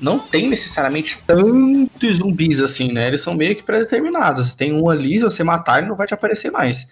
Não 0.00 0.18
tem 0.18 0.48
necessariamente 0.48 1.22
tantos 1.22 2.18
zumbis 2.18 2.60
assim, 2.60 2.92
né? 2.92 3.08
Eles 3.08 3.20
são 3.20 3.34
meio 3.34 3.56
que 3.56 3.62
pré-determinados. 3.62 4.54
Tem 4.54 4.72
um 4.72 4.88
ali, 4.88 5.18
se 5.18 5.24
você 5.24 5.44
matar, 5.44 5.78
ele 5.78 5.88
não 5.88 5.96
vai 5.96 6.06
te 6.06 6.14
aparecer 6.14 6.50
mais. 6.50 6.88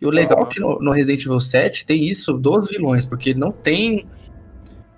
E 0.00 0.06
o 0.06 0.10
legal 0.10 0.42
é 0.42 0.46
que 0.46 0.60
no, 0.60 0.78
no 0.78 0.90
Resident 0.90 1.24
Evil 1.24 1.40
7 1.40 1.86
tem 1.86 2.04
isso 2.04 2.32
dos 2.32 2.68
vilões, 2.68 3.06
porque 3.06 3.34
não 3.34 3.50
tem. 3.50 4.06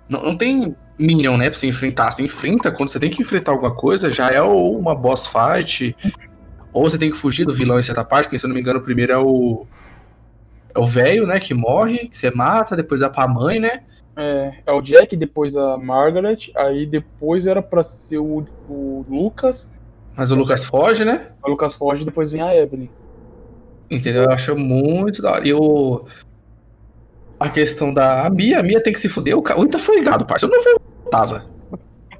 Não, 0.07 0.23
não 0.23 0.37
tem 0.37 0.75
Minion, 0.97 1.37
né, 1.37 1.49
pra 1.49 1.57
você 1.57 1.67
enfrentar. 1.67 2.11
Você 2.11 2.23
enfrenta, 2.23 2.71
quando 2.71 2.89
você 2.89 2.99
tem 2.99 3.09
que 3.09 3.21
enfrentar 3.21 3.53
alguma 3.53 3.73
coisa, 3.73 4.11
já 4.11 4.29
é 4.29 4.41
ou 4.41 4.77
uma 4.77 4.93
boss 4.93 5.25
fight, 5.27 5.95
ou 6.73 6.89
você 6.89 6.97
tem 6.97 7.09
que 7.09 7.17
fugir 7.17 7.45
do 7.45 7.53
vilão 7.53 7.79
em 7.79 7.83
certa 7.83 8.03
parte, 8.03 8.25
porque 8.25 8.37
se 8.37 8.45
eu 8.45 8.49
não 8.49 8.55
me 8.55 8.61
engano, 8.61 8.79
o 8.79 8.83
primeiro 8.83 9.13
é 9.13 9.17
o. 9.17 9.65
É 10.75 10.79
o 10.79 10.85
velho, 10.85 11.25
né, 11.25 11.39
que 11.39 11.53
morre, 11.53 12.09
que 12.09 12.17
você 12.17 12.29
mata, 12.29 12.75
depois 12.75 13.01
dá 13.01 13.09
pra 13.09 13.27
mãe, 13.27 13.59
né? 13.59 13.81
É, 14.21 14.53
é 14.65 14.71
o 14.73 14.81
Jack, 14.81 15.15
depois 15.15 15.55
a 15.55 15.77
Margaret, 15.77 16.51
aí 16.55 16.85
depois 16.85 17.47
era 17.47 17.61
pra 17.61 17.83
ser 17.83 18.17
o, 18.17 18.45
o 18.69 19.05
Lucas, 19.09 19.69
Mas 20.15 20.29
o 20.29 20.35
Lucas 20.35 20.65
foge, 20.65 21.05
né? 21.05 21.27
o 21.43 21.49
Lucas 21.49 21.73
foge, 21.73 22.03
depois 22.03 22.31
vem 22.33 22.41
a 22.41 22.53
Evelyn. 22.55 22.89
Entendeu? 23.89 24.23
Eu 24.23 24.31
acho 24.31 24.57
muito 24.57 25.21
da 25.21 25.31
hora. 25.31 25.47
E 25.47 25.53
o. 25.53 26.05
A 27.39 27.49
questão 27.49 27.93
da 27.93 28.25
a 28.25 28.29
Mia, 28.29 28.59
a 28.59 28.63
Mia 28.63 28.83
tem 28.83 28.91
que 28.91 28.99
se 28.99 29.07
fuder. 29.07 29.37
O, 29.37 29.41
ca- 29.41 29.57
o 29.57 29.63
Ita 29.63 29.79
foi 29.79 29.95
ligado, 29.99 30.25
parça. 30.25 30.45
Eu 30.45 30.49
não 30.49 30.61
vi 30.61 30.69
o 30.71 31.09
tava. 31.09 31.45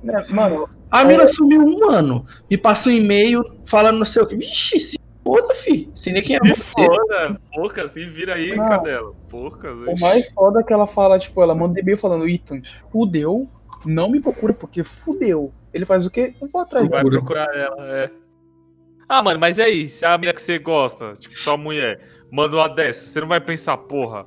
É, 0.08 0.34
mano, 0.34 0.70
A 0.89 1.04
Mira 1.04 1.28
sumiu 1.28 1.62
um 1.62 1.89
ano. 1.91 2.26
Me 2.50 2.58
passou 2.58 2.91
um 2.91 2.95
e-mail 2.95 3.43
falando 3.66 4.00
não 4.00 4.06
sei 4.06 4.22
o 4.24 4.26
que. 4.26 4.36
Vixe, 4.38 4.80
se 4.80 4.97
foda, 5.41 5.53
fi. 5.55 5.89
Sem 5.95 6.13
nem 6.13 6.21
quem 6.21 6.36
é 6.36 6.39
você. 6.39 6.55
foda, 6.86 7.39
porca, 7.53 7.88
se 7.88 8.05
vira 8.05 8.36
aí, 8.36 8.55
Não. 8.55 8.67
cadela. 8.67 9.13
Porca, 9.30 9.71
o 9.73 9.99
mais 9.99 10.30
foda 10.32 10.59
é 10.59 10.63
que 10.63 10.73
ela 10.73 10.88
fala, 10.88 11.19
tipo, 11.19 11.41
ela 11.41 11.53
manda 11.55 11.80
e-mail 11.80 11.97
falando, 11.97 12.27
Ethan, 12.27 12.61
fudeu, 12.91 13.47
não 13.86 14.09
me 14.09 14.19
procura 14.19 14.53
porque 14.53 14.84
fudeu. 14.84 15.51
Ele 15.73 15.86
faz 15.86 16.05
o 16.05 16.09
quê? 16.09 16.34
Eu 16.41 16.47
vou 16.51 16.61
atrás 16.61 16.88
Vai 16.88 17.03
dele. 17.03 17.17
procurar 17.17 17.47
ela, 17.55 17.86
é. 17.97 18.09
Ah, 19.07 19.21
mano, 19.23 19.39
mas 19.39 19.57
é 19.59 19.69
isso. 19.69 19.99
Se 19.99 20.05
a 20.05 20.17
mina 20.17 20.34
que 20.34 20.41
você 20.41 20.57
gosta, 20.59 21.13
tipo, 21.13 21.36
sua 21.38 21.57
mulher, 21.57 21.99
manda 22.32 22.55
uma 22.55 22.67
dessa, 22.67 23.07
você 23.07 23.19
não 23.21 23.27
vai 23.27 23.39
pensar, 23.39 23.75
porra, 23.77 24.25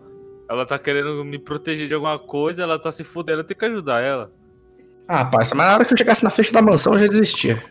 ela 0.48 0.64
tá 0.66 0.78
querendo 0.78 1.24
me 1.24 1.38
proteger 1.38 1.86
de 1.88 1.94
alguma 1.94 2.18
coisa, 2.18 2.62
ela 2.62 2.78
tá 2.78 2.90
se 2.90 3.02
fudendo, 3.04 3.40
eu 3.40 3.44
tenho 3.44 3.58
que 3.58 3.64
ajudar 3.64 4.00
ela. 4.00 4.32
Ah, 5.08 5.24
parça, 5.24 5.54
mas 5.54 5.66
na 5.66 5.74
hora 5.74 5.84
que 5.84 5.92
eu 5.92 5.98
chegasse 5.98 6.22
na 6.24 6.30
frente 6.30 6.52
da 6.52 6.62
mansão 6.62 6.94
eu 6.94 7.00
já 7.00 7.06
desistia. 7.06 7.62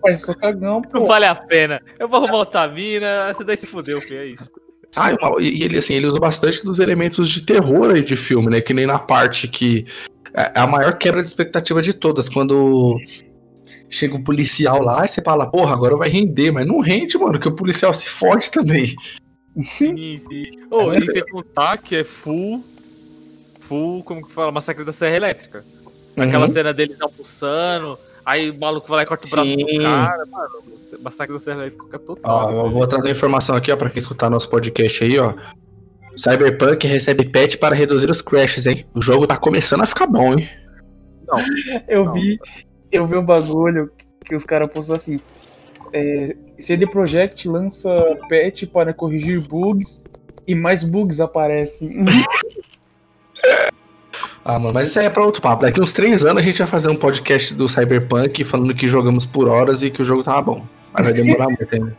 Parece 0.00 0.24
sou 0.24 0.34
cagão, 0.34 0.82
Não 0.92 1.00
pô. 1.02 1.06
vale 1.06 1.26
a 1.26 1.34
pena. 1.34 1.80
Eu 1.98 2.08
vou 2.08 2.18
arrumar 2.18 2.38
outra 2.38 2.66
mina, 2.68 3.32
você 3.32 3.44
daí 3.44 3.56
se 3.56 3.66
fudeu, 3.66 4.00
filho, 4.00 4.20
é 4.20 4.26
isso. 4.26 4.50
Ah, 4.96 5.10
e 5.38 5.62
ele, 5.62 5.76
assim, 5.78 5.94
ele 5.94 6.06
usa 6.06 6.18
bastante 6.18 6.64
dos 6.64 6.78
elementos 6.78 7.28
de 7.28 7.42
terror 7.42 7.90
aí 7.90 8.02
de 8.02 8.16
filme, 8.16 8.48
né? 8.50 8.60
Que 8.60 8.72
nem 8.72 8.86
na 8.86 8.98
parte 8.98 9.46
que. 9.46 9.86
É 10.34 10.60
a 10.60 10.66
maior 10.66 10.96
quebra 10.98 11.22
de 11.22 11.28
expectativa 11.28 11.82
de 11.82 11.92
todas. 11.92 12.28
Quando 12.28 12.98
chega 13.90 14.14
um 14.14 14.22
policial 14.24 14.80
lá 14.82 15.04
e 15.04 15.08
você 15.08 15.22
fala, 15.22 15.50
porra, 15.50 15.72
agora 15.74 15.96
vai 15.96 16.08
render. 16.08 16.50
Mas 16.50 16.66
não 16.66 16.80
rende, 16.80 17.18
mano, 17.18 17.38
que 17.38 17.48
o 17.48 17.54
policial 17.54 17.92
se 17.92 18.08
fode 18.08 18.50
também. 18.50 18.94
Sim, 19.64 20.16
sim. 20.18 20.44
Ô, 20.70 20.92
e 20.94 21.10
sem 21.10 21.24
contar 21.26 21.76
que 21.78 21.96
é 21.96 22.04
full. 22.04 22.64
Full, 23.60 24.02
como 24.04 24.26
que 24.26 24.32
fala? 24.32 24.50
Massacre 24.52 24.84
da 24.84 24.92
Serra 24.92 25.16
Elétrica. 25.16 25.64
Aquela 26.16 26.46
Uhum. 26.46 26.52
cena 26.52 26.72
dele 26.72 26.94
não 26.98 27.10
aí 28.28 28.50
o 28.50 28.58
maluco 28.58 28.86
vai 28.88 28.96
lá 28.98 29.02
e 29.02 29.06
corta 29.06 29.26
o 29.26 29.30
braço 29.30 29.56
do 29.56 29.66
Sim. 29.66 29.78
cara, 29.82 30.26
mano. 30.26 30.48
Massacre 31.02 31.34
da 31.34 31.38
Serra 31.40 31.60
Elétrica 31.62 31.98
total. 31.98 32.54
Ó, 32.54 32.66
eu 32.66 32.70
vou 32.70 32.86
trazer 32.86 33.08
uma 33.08 33.14
informação 33.16 33.54
aqui, 33.56 33.70
ó, 33.72 33.76
pra 33.76 33.90
quem 33.90 33.98
escutar 33.98 34.30
nosso 34.30 34.48
podcast 34.48 35.04
aí, 35.04 35.18
ó. 35.18 35.34
Cyberpunk 36.16 36.86
recebe 36.86 37.24
patch 37.28 37.56
para 37.56 37.74
reduzir 37.74 38.10
os 38.10 38.20
crashes, 38.20 38.66
hein? 38.66 38.86
O 38.94 39.00
jogo 39.00 39.26
tá 39.26 39.36
começando 39.36 39.82
a 39.82 39.86
ficar 39.86 40.06
bom, 40.06 40.34
hein? 40.38 40.48
Eu 41.86 42.06
Não. 42.06 42.14
vi, 42.14 42.38
eu 42.90 43.04
vi 43.04 43.16
um 43.16 43.24
bagulho 43.24 43.90
que 44.24 44.34
os 44.34 44.44
caras 44.44 44.70
postou 44.72 44.96
assim. 44.96 45.20
É, 45.92 46.34
CD 46.58 46.86
Projekt 46.86 47.46
lança 47.46 47.90
patch 48.30 48.64
para 48.66 48.94
corrigir 48.94 49.40
bugs 49.46 50.04
e 50.46 50.54
mais 50.54 50.82
bugs 50.84 51.20
aparecem. 51.20 52.02
Ah, 54.50 54.58
mano, 54.58 54.72
mas 54.72 54.88
isso 54.88 54.98
aí 54.98 55.04
é 55.04 55.10
pra 55.10 55.22
outro 55.22 55.42
papo. 55.42 55.60
Daqui 55.62 55.78
uns 55.78 55.92
três 55.92 56.24
anos 56.24 56.42
a 56.42 56.44
gente 56.46 56.56
vai 56.56 56.66
fazer 56.66 56.88
um 56.88 56.96
podcast 56.96 57.54
do 57.54 57.68
Cyberpunk 57.68 58.42
falando 58.44 58.74
que 58.74 58.88
jogamos 58.88 59.26
por 59.26 59.46
horas 59.46 59.82
e 59.82 59.90
que 59.90 60.00
o 60.00 60.04
jogo 60.06 60.22
tava 60.24 60.40
bom. 60.40 60.64
Mas 60.90 61.04
vai 61.04 61.12
demorar 61.12 61.44
muito 61.52 61.68
ainda. 61.74 61.94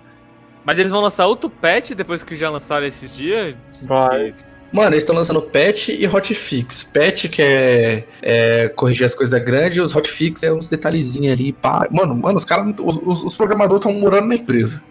Mas 0.66 0.80
eles 0.80 0.90
vão 0.90 1.00
lançar 1.00 1.28
outro 1.28 1.48
patch 1.48 1.92
depois 1.92 2.24
que 2.24 2.36
já 2.36 2.50
lançaram 2.50 2.88
esses 2.88 3.16
dias? 3.16 3.56
Vai. 3.84 4.34
Mano, 4.72 4.90
eles 4.94 5.04
estão 5.04 5.16
lançando 5.16 5.42
patch 5.44 5.90
e 5.90 6.08
hotfix. 6.08 6.82
Patch 6.84 7.28
que 7.30 7.40
é, 7.42 8.04
é 8.22 8.68
corrigir 8.70 9.06
as 9.06 9.14
coisas 9.14 9.44
grandes 9.44 9.78
e 9.78 9.82
os 9.82 9.96
hotfix 9.96 10.42
é 10.42 10.52
uns 10.52 10.68
detalhezinhos 10.70 11.34
ali. 11.34 11.54
Pá. 11.54 11.88
Mano, 11.92 12.16
mano, 12.16 12.38
os 12.38 12.46
caras, 12.46 12.74
os, 12.80 13.24
os- 13.24 13.36
programadores 13.36 13.86
estão 13.86 13.94
morando 14.00 14.28
na 14.28 14.36
empresa. 14.36 14.82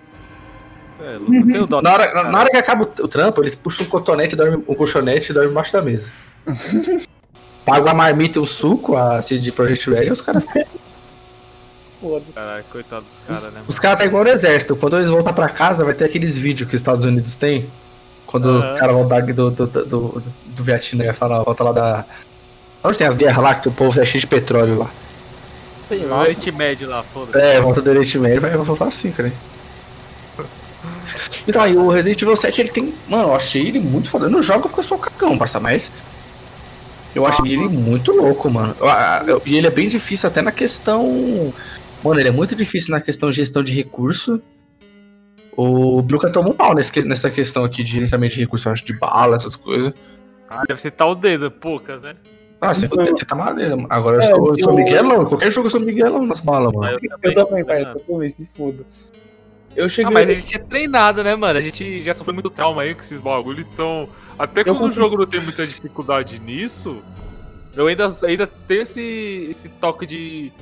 É, 1.00 1.16
louco, 1.16 1.34
eu 1.34 1.46
tenho 1.46 1.66
dó 1.66 1.82
Na 1.82 1.92
hora, 1.92 2.06
cara. 2.06 2.28
na 2.28 2.38
hora 2.38 2.50
que 2.50 2.56
acaba 2.56 2.84
o, 2.84 3.04
o 3.04 3.08
trampo, 3.08 3.40
eles 3.42 3.56
puxam 3.56 3.84
um 3.84 3.88
cotonete, 3.90 4.36
dorme, 4.36 4.62
um 4.66 4.74
colchonete 4.76 5.30
e 5.32 5.34
dormem 5.34 5.50
embaixo 5.50 5.72
da 5.72 5.82
mesa. 5.82 6.08
Pagam 7.68 7.90
a 7.90 7.94
marmita 7.94 8.38
e 8.38 8.42
o 8.42 8.46
suco, 8.46 8.96
a 8.96 9.20
CD 9.20 9.52
Projekt 9.52 9.90
Red, 9.90 10.10
os 10.10 10.22
caras. 10.22 10.42
Caralho, 12.34 12.64
coitado 12.72 13.02
dos 13.02 13.20
caras, 13.26 13.52
né? 13.52 13.60
Os 13.68 13.78
caras 13.78 13.98
tá 13.98 14.06
igual 14.06 14.24
no 14.24 14.30
exército. 14.30 14.74
Quando 14.74 14.96
eles 14.96 15.10
voltar 15.10 15.34
pra 15.34 15.50
casa, 15.50 15.84
vai 15.84 15.92
ter 15.92 16.06
aqueles 16.06 16.34
vídeos 16.34 16.66
que 16.66 16.74
os 16.74 16.80
Estados 16.80 17.04
Unidos 17.04 17.36
têm. 17.36 17.68
Quando 18.24 18.46
os 18.58 18.64
Aham. 18.64 18.74
caras 18.76 18.94
voltar 18.94 19.22
do, 19.22 19.50
do, 19.50 19.66
do, 19.66 19.84
do, 19.84 20.22
do 20.46 20.64
Vietnã, 20.64 21.04
vai 21.04 21.12
falar, 21.12 21.42
volta 21.42 21.62
lá 21.64 21.72
da. 21.72 22.04
Onde 22.82 22.96
tem 22.96 23.06
as 23.06 23.18
guerras 23.18 23.44
lá, 23.44 23.54
que 23.54 23.68
o 23.68 23.72
povo 23.72 24.00
é 24.00 24.06
cheio 24.06 24.20
de 24.20 24.26
petróleo 24.26 24.78
lá. 24.78 24.90
Sei 25.88 25.98
mano? 25.98 26.10
lá. 26.10 26.20
Oriente 26.20 26.50
Médio 26.50 26.88
lá, 26.88 27.02
foda-se. 27.02 27.38
É, 27.38 27.60
volta 27.60 27.82
do 27.82 27.90
Oriente 27.90 28.18
Médio, 28.18 28.40
vai 28.40 28.56
voltar 28.56 28.86
assim, 28.86 29.10
cara. 29.12 29.30
Então 31.46 31.60
aí, 31.60 31.76
o 31.76 31.90
Resident 31.90 32.22
Evil 32.22 32.36
7, 32.36 32.60
ele 32.62 32.70
tem. 32.70 32.94
Mano, 33.08 33.24
eu 33.24 33.34
achei 33.34 33.66
ele 33.66 33.80
muito 33.80 34.08
foda. 34.08 34.24
Eu 34.24 34.30
não 34.30 34.42
jogo 34.42 34.62
porque 34.68 34.80
eu 34.80 34.84
sou 34.84 34.98
cagão, 34.98 35.36
parça, 35.36 35.60
mas. 35.60 35.92
Eu 37.18 37.26
achei 37.26 37.52
ele 37.52 37.68
muito 37.68 38.12
louco, 38.12 38.48
mano. 38.50 38.74
Eu- 38.80 39.28
eu- 39.28 39.42
E 39.44 39.56
ele 39.56 39.66
é 39.66 39.70
bem 39.70 39.88
difícil 39.88 40.28
até 40.28 40.40
na 40.40 40.52
questão. 40.52 41.52
Mano, 42.02 42.20
ele 42.20 42.28
é 42.28 42.32
muito 42.32 42.54
difícil 42.54 42.92
na 42.92 43.00
questão 43.00 43.28
de 43.30 43.36
gestão 43.36 43.62
de 43.62 43.72
recurso. 43.72 44.40
O 45.56 46.00
Bluca 46.02 46.30
tomou 46.30 46.52
um 46.52 46.56
pau 46.56 46.74
nesse, 46.74 47.02
nessa 47.06 47.28
questão 47.30 47.64
aqui 47.64 47.82
de 47.82 47.90
gerenciamento 47.90 48.34
de 48.34 48.40
recursos, 48.40 48.64
eu 48.66 48.72
acho, 48.72 48.84
de 48.84 48.92
bala, 48.92 49.34
essas 49.36 49.56
coisas. 49.56 49.92
Ah, 50.48 50.62
deve 50.66 50.80
ser 50.80 50.92
tal 50.92 51.14
dedo, 51.14 51.50
poucas, 51.50 52.04
né? 52.04 52.14
Ah, 52.60 52.72
você, 52.72 52.86
você 52.88 53.24
tá 53.24 53.34
maneiro. 53.34 53.86
Agora 53.90 54.16
eu 54.18 54.20
É, 54.20 54.24
sou, 54.24 54.48
eu 54.48 54.58
sou 54.60 54.70
eu- 54.70 54.76
Miguelão. 54.76 55.24
Qualquer 55.26 55.50
jogo 55.50 55.66
eu 55.66 55.70
sou 55.70 55.80
Miguelão 55.80 56.24
nas 56.26 56.40
balas, 56.40 56.72
mano. 56.72 56.98
Mas 57.02 57.32
Eu 57.34 57.34
também, 57.34 57.58
né, 57.58 57.64
pai, 57.64 57.82
mano? 57.84 57.96
eu 57.98 58.00
também, 58.14 58.30
se 58.30 58.48
foda. 58.56 58.84
Eu 59.78 59.88
cheguei. 59.88 60.10
Ah, 60.10 60.14
mas 60.14 60.28
a 60.28 60.32
gente 60.32 60.56
é 60.56 60.58
treinado, 60.58 61.22
né, 61.22 61.34
mano? 61.36 61.56
A 61.58 61.62
gente 61.62 62.00
já 62.00 62.12
sofreu 62.12 62.34
muito 62.34 62.50
trauma 62.50 62.82
aí 62.82 62.94
com 62.94 63.00
esses 63.00 63.20
bagulho, 63.20 63.60
então. 63.72 64.08
Até 64.38 64.64
quando 64.64 64.76
o 64.76 64.80
consigo- 64.80 65.02
jogo 65.04 65.16
não 65.18 65.26
tem 65.26 65.40
muita 65.40 65.66
dificuldade 65.66 66.38
nisso, 66.40 66.98
eu 67.76 67.86
ainda, 67.86 68.06
ainda 68.24 68.46
tenho 68.46 68.82
esse, 68.82 69.46
esse 69.50 69.68
toque 69.68 70.04
de, 70.06 70.52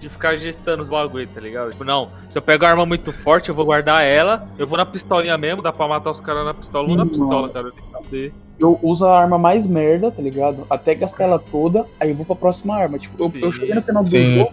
de 0.00 0.08
ficar 0.08 0.36
gestando 0.36 0.82
os 0.82 0.88
bagulho, 0.88 1.26
tá 1.32 1.40
ligado? 1.40 1.70
Tipo, 1.72 1.84
não, 1.84 2.08
se 2.30 2.38
eu 2.38 2.42
pego 2.42 2.64
a 2.64 2.68
arma 2.68 2.86
muito 2.86 3.12
forte, 3.12 3.48
eu 3.48 3.54
vou 3.54 3.64
guardar 3.64 4.02
ela, 4.04 4.46
eu 4.58 4.66
vou 4.66 4.76
na 4.76 4.86
pistolinha 4.86 5.36
mesmo, 5.38 5.60
dá 5.62 5.72
pra 5.72 5.86
matar 5.88 6.10
os 6.10 6.20
caras 6.20 6.44
na 6.44 6.54
pistola, 6.54 6.84
eu 6.84 6.88
vou 6.88 6.96
na 7.04 7.06
pistola, 7.06 7.48
cara, 7.48 7.66
eu 7.68 7.72
nem 7.74 7.90
saber. 7.90 8.32
Eu 8.58 8.78
uso 8.82 9.04
a 9.06 9.18
arma 9.20 9.38
mais 9.38 9.66
merda, 9.66 10.10
tá 10.10 10.22
ligado? 10.22 10.64
Até 10.70 10.94
gastar 10.94 11.24
ela 11.24 11.38
toda, 11.38 11.84
aí 11.98 12.10
eu 12.10 12.14
vou 12.16 12.24
pra 12.26 12.36
próxima 12.36 12.76
arma. 12.76 12.96
Tipo, 12.98 13.22
eu, 13.24 13.40
eu 13.40 13.52
cheguei 13.52 13.74
no 13.74 13.82
final 13.82 14.02
do 14.04 14.10
jogo, 14.10 14.52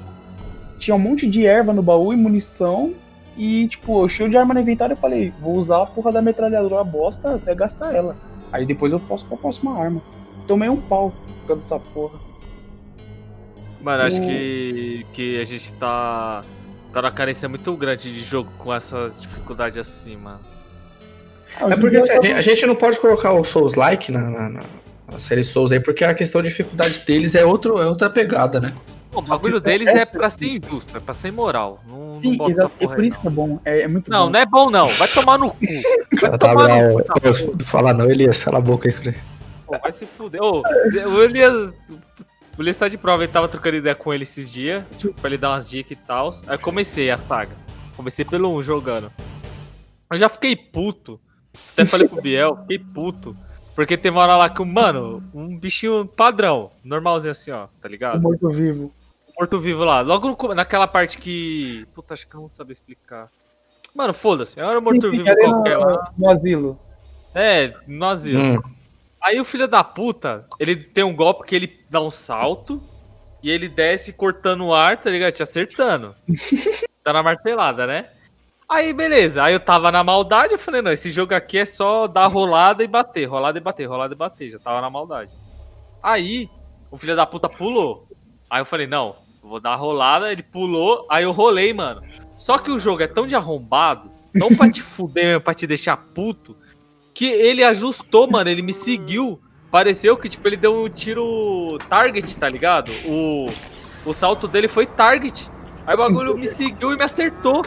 tinha 0.79 0.95
um 0.95 0.99
monte 0.99 1.27
de 1.27 1.45
erva 1.45 1.73
no 1.73 1.81
baú 1.83 2.11
e 2.13 2.15
munição. 2.15 2.93
E, 3.41 3.69
tipo, 3.69 4.03
eu 4.03 4.09
cheio 4.09 4.29
de 4.29 4.35
arma 4.35 4.53
no 4.53 4.59
inventário, 4.59 4.91
eu 4.93 4.97
falei, 4.97 5.31
vou 5.39 5.55
usar 5.55 5.81
a 5.83 5.85
porra 5.85 6.11
da 6.11 6.21
metralhadora 6.21 6.83
bosta 6.83 7.35
até 7.35 7.55
gastar 7.55 7.95
ela. 7.95 8.13
Aí 8.51 8.65
depois 8.65 8.91
eu 8.91 8.99
posso 8.99 9.25
pra 9.27 9.37
próxima 9.37 9.79
arma. 9.81 10.01
Tomei 10.45 10.67
um 10.67 10.75
pau 10.75 11.13
por 11.41 11.47
causa 11.47 11.61
dessa 11.61 11.79
porra. 11.93 12.19
Mano, 13.81 14.03
acho 14.03 14.19
que, 14.21 15.05
que 15.13 15.39
a 15.39 15.45
gente 15.45 15.71
tá, 15.75 16.43
tá 16.91 17.01
na 17.01 17.11
carência 17.11 17.47
muito 17.47 17.73
grande 17.77 18.11
de 18.13 18.21
jogo 18.23 18.49
com 18.57 18.73
essas 18.73 19.21
dificuldades 19.21 19.77
assim, 19.77 20.17
mano. 20.17 20.39
Ah, 21.61 21.69
É 21.69 21.77
porque 21.77 21.95
assim, 21.95 22.11
eu 22.11 22.19
a, 22.19 22.21
gente, 22.21 22.33
a 22.33 22.41
gente 22.41 22.65
não 22.65 22.75
pode 22.75 22.99
colocar 22.99 23.31
o 23.31 23.45
Souls 23.45 23.75
Like 23.75 24.11
na, 24.11 24.19
na, 24.21 24.49
na- 24.49 24.59
na 25.11 25.17
série 25.17 25.43
Souls 25.45 25.71
aí, 25.71 25.79
porque 25.79 26.03
a 26.03 26.13
questão 26.13 26.41
de 26.41 26.49
dificuldade 26.49 26.99
deles 27.05 27.35
é, 27.35 27.45
outro, 27.45 27.79
é 27.81 27.87
outra 27.87 28.09
pegada, 28.09 28.59
né? 28.59 28.73
O 29.11 29.21
bagulho 29.21 29.59
deles 29.59 29.87
é 29.87 30.05
pra 30.05 30.29
ser 30.29 30.45
injusto, 30.45 30.95
é 30.95 30.99
pra 30.99 31.13
ser 31.13 31.29
imoral. 31.29 31.79
Não, 31.87 32.09
Sim, 32.11 32.31
não 32.31 32.37
bota 32.37 32.51
essa 32.51 32.61
exato. 32.61 32.75
É 32.75 32.83
porra 32.83 32.95
por 32.95 33.01
aí, 33.01 33.07
isso 33.07 33.19
que 33.19 33.27
é 33.27 33.31
bom. 33.31 33.59
É, 33.65 33.81
é 33.81 33.87
muito 33.87 34.11
não. 34.11 34.19
bom. 34.19 34.23
não, 34.25 34.31
não 34.31 34.39
é 34.39 34.45
bom 34.45 34.69
não. 34.69 34.85
Vai 34.87 35.07
tomar 35.07 35.37
no 35.39 35.49
cu. 35.49 35.59
Vai 36.21 36.29
Ela 36.29 36.37
tá 36.37 36.49
tomar 36.49 36.67
no 36.69 37.03
cu. 37.03 37.57
Não 37.57 37.65
falar 37.65 37.93
não, 37.93 38.09
Elias, 38.09 38.43
cala 38.43 38.59
a 38.59 38.61
boca 38.61 38.87
aí, 38.87 38.93
falei. 38.93 39.15
Pô, 39.65 39.77
vai 39.77 39.93
se 39.93 40.05
fuder. 40.05 40.41
Ô, 40.41 40.61
o 40.61 41.23
Elias. 41.23 41.73
O 42.57 42.61
Elias 42.61 42.77
tá 42.77 42.87
de 42.87 42.97
prova, 42.97 43.23
ele 43.23 43.31
tava 43.31 43.47
trocando 43.47 43.77
ideia 43.77 43.95
com 43.95 44.13
ele 44.13 44.23
esses 44.23 44.51
dias, 44.51 44.83
tipo, 44.97 45.13
pra 45.13 45.29
ele 45.29 45.37
dar 45.37 45.51
umas 45.51 45.69
dicas 45.69 45.91
e 45.91 45.95
tal. 45.95 46.31
Aí 46.45 46.55
eu 46.55 46.59
comecei 46.59 47.09
a 47.09 47.17
saga. 47.17 47.55
Comecei 47.95 48.25
pelo 48.25 48.53
1 48.57 48.63
jogando. 48.63 49.11
Eu 50.11 50.17
já 50.17 50.27
fiquei 50.27 50.55
puto. 50.55 51.19
Até 51.73 51.85
falei 51.85 52.07
pro 52.07 52.21
Biel, 52.21 52.57
fiquei 52.61 52.79
puto. 52.79 53.35
Porque 53.75 53.95
tem 53.95 54.11
uma 54.11 54.21
hora 54.21 54.35
lá 54.35 54.49
que, 54.49 54.63
mano, 54.63 55.23
um 55.33 55.57
bichinho 55.57 56.05
padrão, 56.05 56.69
normalzinho 56.83 57.31
assim, 57.31 57.51
ó, 57.51 57.67
tá 57.79 57.87
ligado? 57.87 58.21
morto-vivo. 58.21 58.91
Morto-vivo 59.39 59.85
lá. 59.85 60.01
Logo 60.01 60.27
no 60.27 60.53
naquela 60.53 60.85
parte 60.85 61.17
que. 61.17 61.87
Puta, 61.95 62.13
acho 62.13 62.27
que 62.27 62.35
eu 62.35 62.41
não 62.41 62.49
saber 62.49 62.73
explicar. 62.73 63.29
Mano, 63.95 64.13
foda-se. 64.13 64.59
Era 64.59 64.77
um 64.77 64.81
morto-vivo 64.81 65.23
qualquer 65.23 65.77
no, 65.77 65.85
lá. 65.85 66.13
no 66.17 66.29
asilo. 66.29 66.79
É, 67.33 67.73
no 67.87 68.05
asilo. 68.05 68.41
Hum, 68.41 68.61
Aí 69.21 69.39
o 69.39 69.45
filho 69.45 69.67
da 69.67 69.83
puta, 69.83 70.45
ele 70.59 70.75
tem 70.75 71.03
um 71.03 71.15
golpe 71.15 71.45
que 71.45 71.55
ele 71.55 71.79
dá 71.89 72.01
um 72.01 72.11
salto 72.11 72.81
e 73.43 73.49
ele 73.49 73.67
desce 73.67 74.13
cortando 74.13 74.65
o 74.65 74.73
ar, 74.73 74.99
tá 74.99 75.09
ligado? 75.09 75.33
Te 75.33 75.43
acertando. 75.43 76.15
tá 77.03 77.13
na 77.13 77.23
martelada, 77.23 77.85
né? 77.87 78.09
Aí, 78.67 78.93
beleza. 78.93 79.43
Aí 79.43 79.53
eu 79.53 79.59
tava 79.59 79.91
na 79.91 80.03
maldade, 80.03 80.53
eu 80.53 80.59
falei, 80.59 80.81
não, 80.81 80.91
esse 80.91 81.11
jogo 81.11 81.33
aqui 81.33 81.57
é 81.57 81.65
só 81.65 82.07
dar 82.07 82.27
rolada 82.27 82.83
e 82.83 82.87
bater, 82.87 83.25
rolada 83.25 83.57
e 83.57 83.61
bater, 83.61 83.85
rolada 83.85 84.13
e 84.13 84.17
bater. 84.17 84.51
Já 84.51 84.59
tava 84.59 84.79
na 84.81 84.89
maldade. 84.89 85.31
Aí, 86.03 86.49
o 86.91 86.97
filho 86.97 87.15
da 87.15 87.25
puta 87.25 87.49
pulou. 87.49 88.07
Aí 88.49 88.61
eu 88.61 88.65
falei, 88.65 88.87
não, 88.87 89.15
vou 89.49 89.59
dar 89.59 89.71
a 89.71 89.75
rolada, 89.75 90.31
ele 90.31 90.43
pulou, 90.43 91.05
aí 91.09 91.23
eu 91.23 91.31
rolei, 91.31 91.73
mano. 91.73 92.01
Só 92.37 92.57
que 92.57 92.71
o 92.71 92.79
jogo 92.79 93.01
é 93.01 93.07
tão 93.07 93.27
de 93.27 93.35
arrombado, 93.35 94.09
tão 94.37 94.55
pra 94.55 94.69
te 94.69 94.81
fuder, 94.81 95.41
pra 95.41 95.53
te 95.53 95.67
deixar 95.67 95.97
puto, 95.97 96.55
que 97.13 97.25
ele 97.25 97.63
ajustou, 97.63 98.29
mano, 98.29 98.49
ele 98.49 98.61
me 98.61 98.73
seguiu. 98.73 99.41
Pareceu 99.69 100.15
que, 100.17 100.29
tipo, 100.29 100.47
ele 100.47 100.57
deu 100.57 100.83
um 100.83 100.89
tiro 100.89 101.77
target, 101.89 102.37
tá 102.37 102.47
ligado? 102.47 102.91
O, 103.05 103.49
o 104.05 104.13
salto 104.13 104.47
dele 104.47 104.67
foi 104.67 104.85
target. 104.85 105.51
Aí 105.85 105.95
o 105.95 105.97
bagulho 105.97 106.37
me 106.37 106.47
seguiu 106.47 106.93
e 106.93 106.95
me 106.95 107.03
acertou. 107.03 107.63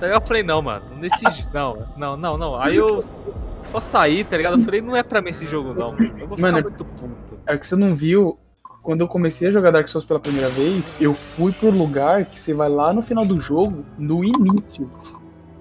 Daí 0.00 0.10
eu 0.10 0.20
falei, 0.20 0.42
não, 0.42 0.60
mano, 0.62 0.84
nesse. 0.96 1.24
Não, 1.52 1.86
não, 1.96 2.16
não, 2.16 2.38
não. 2.38 2.60
Aí 2.60 2.76
eu 2.76 3.00
só 3.02 3.80
saí, 3.80 4.24
tá 4.24 4.36
ligado? 4.36 4.58
Eu 4.58 4.64
falei, 4.64 4.80
não 4.80 4.96
é 4.96 5.02
pra 5.02 5.20
mim 5.20 5.30
esse 5.30 5.46
jogo, 5.46 5.72
não. 5.74 5.92
mano. 5.92 6.18
Eu 6.18 6.26
vou 6.26 6.36
ficar 6.36 6.52
Mano, 6.52 6.62
muito 6.62 6.84
puto. 6.84 7.38
É 7.46 7.56
que 7.56 7.66
você 7.66 7.76
não 7.76 7.94
viu. 7.94 8.38
Quando 8.84 9.00
eu 9.00 9.08
comecei 9.08 9.48
a 9.48 9.50
jogar 9.50 9.70
Dark 9.70 9.88
Souls 9.88 10.04
pela 10.04 10.20
primeira 10.20 10.50
vez, 10.50 10.94
eu 11.00 11.14
fui 11.14 11.52
pro 11.52 11.70
lugar 11.70 12.26
que 12.26 12.38
você 12.38 12.52
vai 12.52 12.68
lá 12.68 12.92
no 12.92 13.00
final 13.00 13.24
do 13.24 13.40
jogo, 13.40 13.82
no 13.96 14.22
início. 14.22 14.90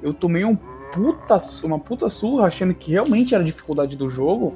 Eu 0.02 0.14
tomei 0.14 0.44
um 0.44 0.58
puta, 0.92 1.42
uma 1.64 1.80
puta 1.80 2.10
surra 2.10 2.48
achando 2.48 2.74
que 2.74 2.92
realmente 2.92 3.34
era 3.34 3.42
a 3.42 3.46
dificuldade 3.46 3.96
do 3.96 4.10
jogo. 4.10 4.54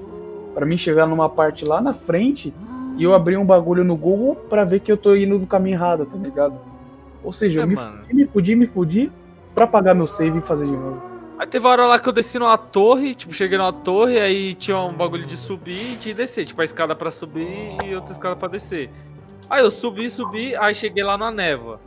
Pra 0.54 0.66
mim 0.66 0.78
chegar 0.78 1.08
numa 1.08 1.30
parte 1.30 1.64
lá 1.64 1.82
na 1.82 1.94
frente 1.94 2.54
e 2.98 3.04
eu 3.04 3.14
abri 3.14 3.38
um 3.38 3.46
bagulho 3.46 3.86
no 3.86 3.96
Google 3.96 4.36
pra 4.36 4.66
ver 4.66 4.82
que 4.82 4.92
eu 4.92 4.98
tô 4.98 5.16
indo 5.16 5.40
no 5.40 5.48
caminho 5.48 5.76
errado, 5.76 6.06
tá 6.06 6.18
ligado? 6.18 6.56
Ou 7.24 7.32
seja, 7.32 7.62
É, 7.62 7.64
eu 7.64 7.68
me 7.68 7.76
mano. 7.76 8.00
fudi, 8.04 8.14
me 8.14 8.26
fudi, 8.28 8.56
me 8.56 8.68
fudi 8.68 9.12
pra 9.56 9.66
pagar 9.66 9.96
meu 9.96 10.08
save 10.08 10.40
e 10.40 10.42
fazer 10.42 10.66
de 10.66 10.74
novo. 10.74 11.02
Aí 11.38 11.46
teve 11.46 11.66
uma 11.66 11.72
hora 11.72 11.86
lá 11.86 12.00
que 12.00 12.10
eu 12.10 12.14
desci 12.14 12.40
numa 12.40 12.58
torre, 12.58 13.14
tipo, 13.14 13.32
cheguei 13.32 13.60
numa 13.60 13.72
torre, 13.72 14.20
aí 14.20 14.56
tinha 14.56 14.80
um 14.80 14.94
bagulho 14.94 15.26
de 15.26 15.38
subir 15.38 15.94
e 15.94 15.96
de 15.96 16.14
descer, 16.14 16.48
tipo, 16.48 16.60
a 16.60 16.64
escada 16.64 16.96
pra 16.96 17.12
subir 17.12 17.78
e 17.86 17.94
outra 17.94 18.12
escada 18.12 18.36
pra 18.36 18.48
descer. 18.48 18.90
Aí 19.48 19.62
eu 19.62 19.70
subi, 19.70 20.10
subi, 20.10 20.56
aí 20.56 20.74
cheguei 20.74 21.04
lá 21.04 21.16
na 21.16 21.30
névoa. 21.30 21.80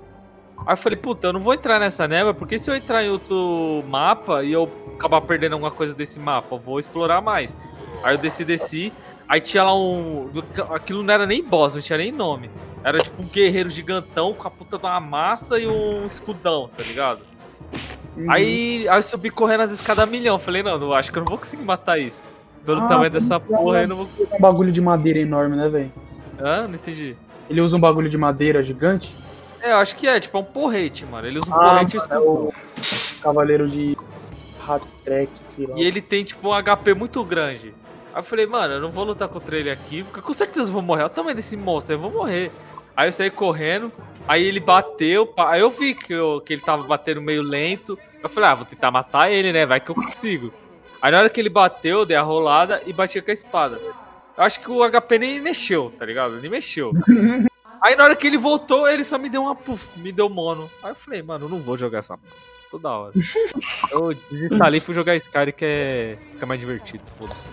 Aí 0.59 0.73
eu 0.73 0.77
falei, 0.77 0.97
puta, 0.97 1.27
eu 1.27 1.33
não 1.33 1.41
vou 1.41 1.53
entrar 1.53 1.81
nessa 1.81 2.07
névoa, 2.07 2.33
porque 2.33 2.59
se 2.59 2.71
eu 2.71 2.77
entrar 2.77 3.03
em 3.03 3.11
outro 3.11 3.83
mapa 3.89 4.45
e 4.45 4.53
eu 4.53 4.71
acabar 4.95 5.21
perdendo 5.23 5.55
alguma 5.55 5.71
coisa 5.73 5.95
desse 5.95 6.21
mapa, 6.21 6.55
eu 6.55 6.61
vou 6.61 6.79
explorar 6.79 7.21
mais. 7.21 7.55
Aí 8.05 8.15
eu 8.15 8.19
desci, 8.19 8.45
desci, 8.45 8.93
aí 9.29 9.41
tinha 9.41 9.65
lá 9.65 9.77
um... 9.77 10.31
Aquilo 10.71 11.03
não 11.03 11.13
era 11.13 11.27
nem 11.27 11.43
boss, 11.43 11.75
não 11.75 11.81
tinha 11.81 11.99
nem 11.99 12.13
nome. 12.13 12.51
Era 12.85 13.01
tipo 13.01 13.21
um 13.21 13.27
guerreiro 13.27 13.69
gigantão 13.69 14.33
com 14.33 14.47
a 14.47 14.51
puta 14.51 14.79
de 14.79 14.87
uma 14.87 15.01
massa 15.01 15.59
e 15.59 15.67
um 15.67 16.07
escudão, 16.07 16.71
tá 16.77 16.85
ligado? 16.85 17.21
Aí, 18.29 18.89
aí 18.89 18.99
eu 18.99 19.03
subi 19.03 19.31
correndo 19.31 19.63
as 19.63 19.71
escadas 19.71 20.05
a 20.05 20.07
milhão. 20.07 20.39
Falei, 20.39 20.63
não, 20.63 20.79
não, 20.79 20.93
acho 20.93 21.11
que 21.13 21.19
eu 21.19 21.23
não 21.23 21.29
vou 21.29 21.39
conseguir 21.39 21.63
matar 21.65 21.99
isso. 21.99 22.23
Pelo 22.65 22.81
Ah, 22.83 22.89
tamanho 22.89 23.11
dessa 23.11 23.37
então 23.37 23.57
porra, 23.59 23.81
é. 23.81 23.85
eu 23.85 23.89
não 23.89 23.97
vou. 23.97 24.09
um 24.33 24.41
bagulho 24.41 24.71
de 24.73 24.81
madeira 24.81 25.19
enorme, 25.19 25.57
né, 25.57 25.69
velho? 25.69 25.93
Hã? 26.39 26.67
Não 26.69 26.75
entendi. 26.75 27.17
Ele 27.49 27.61
usa 27.61 27.77
um 27.77 27.81
bagulho 27.81 28.09
de 28.09 28.19
madeira 28.19 28.63
gigante. 28.63 29.15
É, 29.63 29.73
eu 29.73 29.77
acho 29.77 29.97
que 29.97 30.07
é, 30.07 30.19
tipo, 30.21 30.37
é 30.37 30.41
um 30.41 30.45
porrete, 30.45 31.05
mano. 31.07 31.27
Ele 31.27 31.39
usa 31.39 31.51
um 31.51 31.55
Ah, 31.55 31.59
porrete 31.71 31.97
e 31.97 32.01
é 32.13 32.19
o 32.19 32.53
cavaleiro 33.23 33.69
de 33.69 33.97
Hatrek, 34.67 35.31
sei 35.47 35.67
lá. 35.67 35.77
E 35.77 35.83
ele 35.83 36.01
tem, 36.01 36.23
tipo, 36.25 36.49
um 36.49 36.53
HP 36.63 36.95
muito 36.95 37.23
grande. 37.25 37.75
Aí 38.13 38.21
eu 38.21 38.25
falei, 38.25 38.47
mano, 38.47 38.75
eu 38.75 38.81
não 38.81 38.91
vou 38.91 39.05
lutar 39.05 39.29
contra 39.29 39.57
ele 39.57 39.71
aqui, 39.71 40.03
porque 40.03 40.21
com 40.21 40.33
certeza 40.35 40.69
eu 40.69 40.73
vou 40.73 40.83
morrer. 40.83 41.03
Olha 41.03 41.07
o 41.11 41.15
tamanho 41.15 41.37
desse 41.37 41.57
monstro, 41.57 41.95
eu 41.95 41.99
vou 41.99 42.11
morrer. 42.11 42.51
Aí 42.97 43.09
eu 43.09 43.13
saí 43.13 43.31
correndo, 43.31 43.93
aí 44.29 44.45
ele 44.45 44.61
bateu, 44.61 45.33
aí 45.37 45.61
eu 45.61 45.71
vi 45.71 45.95
que, 45.95 46.13
eu- 46.13 46.41
que 46.45 46.53
ele 46.53 46.63
tava 46.63 46.83
batendo 46.85 47.21
meio 47.21 47.43
lento. 47.43 47.99
Eu 48.23 48.29
falei, 48.29 48.51
ah, 48.51 48.55
vou 48.55 48.67
tentar 48.67 48.91
matar 48.91 49.31
ele, 49.31 49.53
né? 49.53 49.65
Vai 49.67 49.81
que 49.81 49.91
eu 49.91 49.95
consigo. 49.95 50.53
Aí 51.01 51.11
na 51.11 51.19
hora 51.19 51.31
que 51.31 51.41
ele 51.41 51.49
bateu, 51.49 52.01
eu 52.01 52.07
dei 52.07 52.17
a 52.17 52.23
rolada 52.23 52.83
e 52.87 52.93
bati 52.93 53.21
com 53.23 53.31
a 53.31 53.35
espada. 53.35 53.81
Eu 54.37 54.45
acho 54.45 54.61
que 54.61 54.71
o 54.71 54.83
HP 54.89 55.19
nem 55.19 55.41
mexeu, 55.41 55.93
tá 55.99 56.05
ligado? 56.05 56.41
Nem 56.41 56.51
mexeu. 56.51 56.93
Aí 57.83 57.97
na 57.97 58.05
hora 58.05 58.15
que 58.17 58.27
ele 58.27 58.37
voltou, 58.37 58.87
ele 58.87 59.03
só 59.03 59.17
me 59.17 59.31
deu 59.31 59.41
uma 59.43 59.55
puff, 59.55 59.99
me 59.99 60.13
deu 60.13 60.29
mono. 60.29 60.71
Aí 60.83 60.91
eu 60.91 60.95
falei, 60.95 61.23
mano, 61.23 61.47
eu 61.47 61.49
não 61.49 61.61
vou 61.63 61.79
jogar 61.79 62.01
essa. 62.01 62.19
Toda 62.71 62.89
hora. 62.91 63.13
Eu 63.91 64.15
desinstalei 64.31 64.79
e 64.79 64.81
fui 64.81 64.95
jogar 64.95 65.17
Skyrim 65.17 65.51
que 65.51 65.65
é, 65.65 66.19
que 66.39 66.45
é 66.45 66.47
mais 66.47 66.61
divertido, 66.61 67.03
foda-se. 67.19 67.49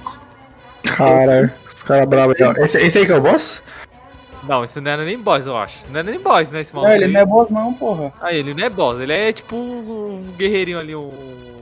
Cara, 0.96 1.56
os 1.66 1.82
caras 1.82 2.08
bravos. 2.08 2.36
Esse, 2.58 2.80
esse 2.80 2.98
aí 3.00 3.06
que 3.06 3.12
é 3.12 3.16
o 3.18 3.22
boss? 3.22 3.62
Não, 4.48 4.64
isso 4.64 4.80
não 4.82 4.92
era 4.92 5.04
nem 5.04 5.18
boss, 5.20 5.46
eu 5.48 5.58
acho. 5.58 5.80
Não 5.90 6.00
era 6.00 6.10
nem 6.10 6.20
boss, 6.20 6.52
né, 6.52 6.62
esse 6.62 6.74
Não, 6.74 6.82
maluco 6.82 6.98
ele 6.98 7.06
aí. 7.06 7.12
não 7.14 7.20
é 7.20 7.26
boss 7.26 7.50
não, 7.50 7.74
porra. 7.74 8.14
Ah, 8.22 8.34
ele 8.34 8.54
não 8.54 8.64
é 8.64 8.70
boss, 8.70 9.00
ele 9.00 9.12
é 9.14 9.32
tipo 9.34 9.56
um 9.56 10.34
guerreirinho 10.38 10.80
ali, 10.80 10.96
um... 10.96 11.12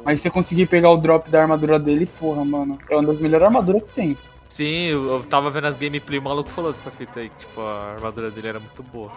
Mas 0.03 0.21
você 0.21 0.29
conseguir 0.29 0.67
pegar 0.67 0.91
o 0.91 0.97
drop 0.97 1.29
da 1.31 1.41
armadura 1.41 1.79
dele, 1.79 2.05
porra, 2.19 2.45
mano. 2.45 2.77
É 2.89 2.95
uma 2.95 3.07
das 3.07 3.19
melhores 3.19 3.45
armaduras 3.45 3.81
que 3.81 3.89
tem. 3.95 4.17
Sim, 4.47 4.85
eu, 4.89 5.25
tava 5.27 5.49
vendo 5.49 5.65
as 5.65 5.75
gameplay, 5.75 6.19
o 6.19 6.21
maluco 6.21 6.49
falou 6.51 6.71
dessa 6.71 6.91
fita 6.91 7.19
aí, 7.19 7.29
que 7.29 7.37
tipo, 7.39 7.59
a 7.59 7.93
armadura 7.95 8.29
dele 8.29 8.47
era 8.49 8.59
muito 8.59 8.83
boa. 8.83 9.11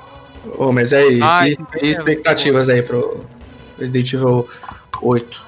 Ô, 0.57 0.73
mas 0.73 0.93
é 0.95 1.07
isso. 1.07 1.25
Ah, 1.25 1.47
e, 1.47 1.53
isso 1.53 1.66
aí 1.75 1.81
e 1.83 1.87
é 1.89 1.91
expectativas 1.91 2.71
aí 2.71 2.83
pro 2.83 3.25
Resident 3.79 4.12
Evil 4.14 4.49
8? 5.03 5.47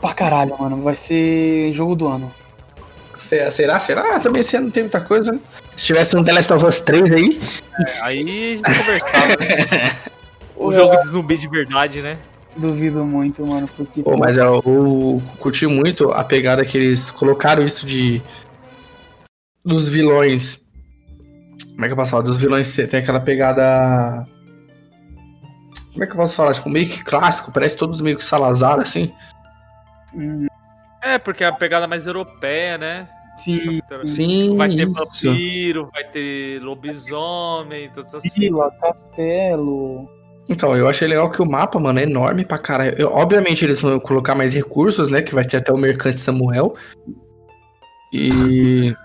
Pra 0.00 0.14
caralho, 0.14 0.56
mano. 0.58 0.80
Vai 0.82 0.94
ser 0.94 1.72
jogo 1.72 1.96
do 1.96 2.06
ano. 2.06 2.32
Se- 3.18 3.50
Será? 3.50 3.80
Será? 3.80 4.16
Ah, 4.16 4.20
também 4.20 4.40
esse 4.40 4.56
ano 4.56 4.66
não 4.66 4.72
tem 4.72 4.84
muita 4.84 5.00
coisa, 5.00 5.32
né? 5.32 5.40
Se 5.76 5.86
tivesse 5.86 6.16
um 6.16 6.22
The 6.24 6.32
Last 6.32 6.52
of 6.52 6.64
Us 6.64 6.80
3 6.80 7.12
aí, 7.12 7.40
É, 7.78 8.00
aí 8.02 8.18
a 8.18 8.56
gente 8.56 8.78
conversava, 8.78 9.36
né? 9.36 9.96
O 10.56 10.70
jogo 10.72 10.96
de 10.98 11.08
zumbi 11.08 11.36
de 11.36 11.48
verdade, 11.48 12.00
né? 12.00 12.16
Duvido 12.56 13.04
muito, 13.04 13.44
mano. 13.44 13.68
Porque. 13.76 14.02
Pô, 14.02 14.16
mas 14.16 14.38
eu, 14.38 14.62
eu 14.64 15.22
curti 15.40 15.66
muito 15.66 16.12
a 16.12 16.22
pegada 16.22 16.64
que 16.64 16.78
eles 16.78 17.10
colocaram 17.10 17.64
isso 17.64 17.84
de. 17.84 18.22
Dos 19.64 19.88
vilões. 19.88 20.64
Como 21.72 21.84
é 21.84 21.88
que 21.88 21.92
eu 21.92 21.96
posso 21.96 22.12
falar? 22.12 22.22
Dos 22.22 22.36
vilões 22.36 22.72
tem 22.74 23.00
aquela 23.00 23.18
pegada. 23.20 24.26
Como 25.92 26.04
é 26.04 26.06
que 26.06 26.12
eu 26.12 26.16
posso 26.16 26.36
falar? 26.36 26.54
Tipo, 26.54 26.70
meio 26.70 26.88
que 26.88 27.02
clássico, 27.02 27.52
parece 27.52 27.76
todos 27.76 28.00
meio 28.00 28.16
que 28.16 28.24
Salazar, 28.24 28.78
assim. 28.78 29.12
Hum, 30.14 30.46
É, 31.02 31.18
porque 31.18 31.42
é 31.42 31.48
a 31.48 31.52
pegada 31.52 31.88
mais 31.88 32.06
europeia, 32.06 32.78
né? 32.78 33.08
Sim. 33.36 33.80
Sim, 34.04 34.38
Tipo, 34.42 34.56
vai 34.56 34.68
ter 34.68 34.88
isso. 34.88 34.92
vampiro, 35.28 35.90
vai 35.92 36.04
ter 36.04 36.60
lobisomem, 36.62 37.90
todas 37.90 38.14
essas 38.14 38.32
Vila, 38.34 38.70
castelo. 38.80 40.08
Então, 40.48 40.76
eu 40.76 40.88
achei 40.88 41.08
legal 41.08 41.30
que 41.30 41.40
o 41.40 41.46
mapa, 41.46 41.78
mano, 41.80 41.98
é 41.98 42.02
enorme 42.02 42.44
pra 42.44 42.58
caralho. 42.58 42.94
Eu- 42.98 43.10
obviamente 43.12 43.64
eles 43.64 43.80
vão 43.80 43.98
colocar 43.98 44.34
mais 44.34 44.52
recursos, 44.52 45.10
né? 45.10 45.22
Que 45.22 45.34
vai 45.34 45.46
ter 45.46 45.56
até 45.56 45.72
o 45.72 45.76
Mercante 45.78 46.20
Samuel. 46.20 46.74
E. 48.12 48.94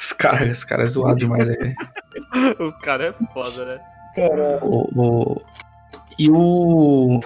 Os 0.00 0.12
caras 0.12 0.58
os 0.58 0.64
cara 0.64 0.82
é 0.82 0.86
zoado 0.86 1.16
demais 1.16 1.48
aí. 1.48 1.74
Os 2.60 2.72
caras 2.78 3.14
é 3.20 3.32
foda, 3.32 3.64
né? 3.64 3.80
Cara, 4.14 4.58
O, 4.62 4.88
o- 4.94 5.42
E 6.18 6.30
o. 6.30 7.20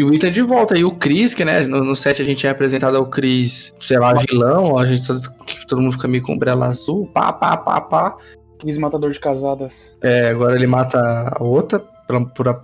E 0.00 0.02
o 0.02 0.14
Ita 0.14 0.30
de 0.30 0.40
volta. 0.40 0.78
E 0.78 0.82
o 0.82 0.92
Chris, 0.92 1.34
que 1.34 1.44
né, 1.44 1.60
no, 1.66 1.84
no 1.84 1.94
set 1.94 2.22
a 2.22 2.24
gente 2.24 2.46
é 2.46 2.50
apresentado 2.50 2.96
ao 2.96 3.04
Chris, 3.04 3.74
sei 3.82 3.98
lá, 3.98 4.14
vilão, 4.14 4.78
a 4.78 4.86
gente 4.86 5.04
só 5.04 5.12
diz 5.12 5.28
que 5.28 5.66
todo 5.66 5.82
mundo 5.82 5.92
fica 5.92 6.08
meio 6.08 6.22
com 6.22 6.32
umbrella 6.32 6.68
azul, 6.68 7.06
pá, 7.12 7.30
pá, 7.30 7.54
pá, 7.58 7.82
pá. 7.82 8.16
Cris 8.58 8.78
Matador 8.78 9.10
de 9.10 9.20
Casadas. 9.20 9.94
É, 10.02 10.30
agora 10.30 10.56
ele 10.56 10.66
mata 10.66 10.98
a 11.38 11.44
outra, 11.44 11.80
por, 11.80 12.30
por 12.30 12.48
a- 12.48 12.62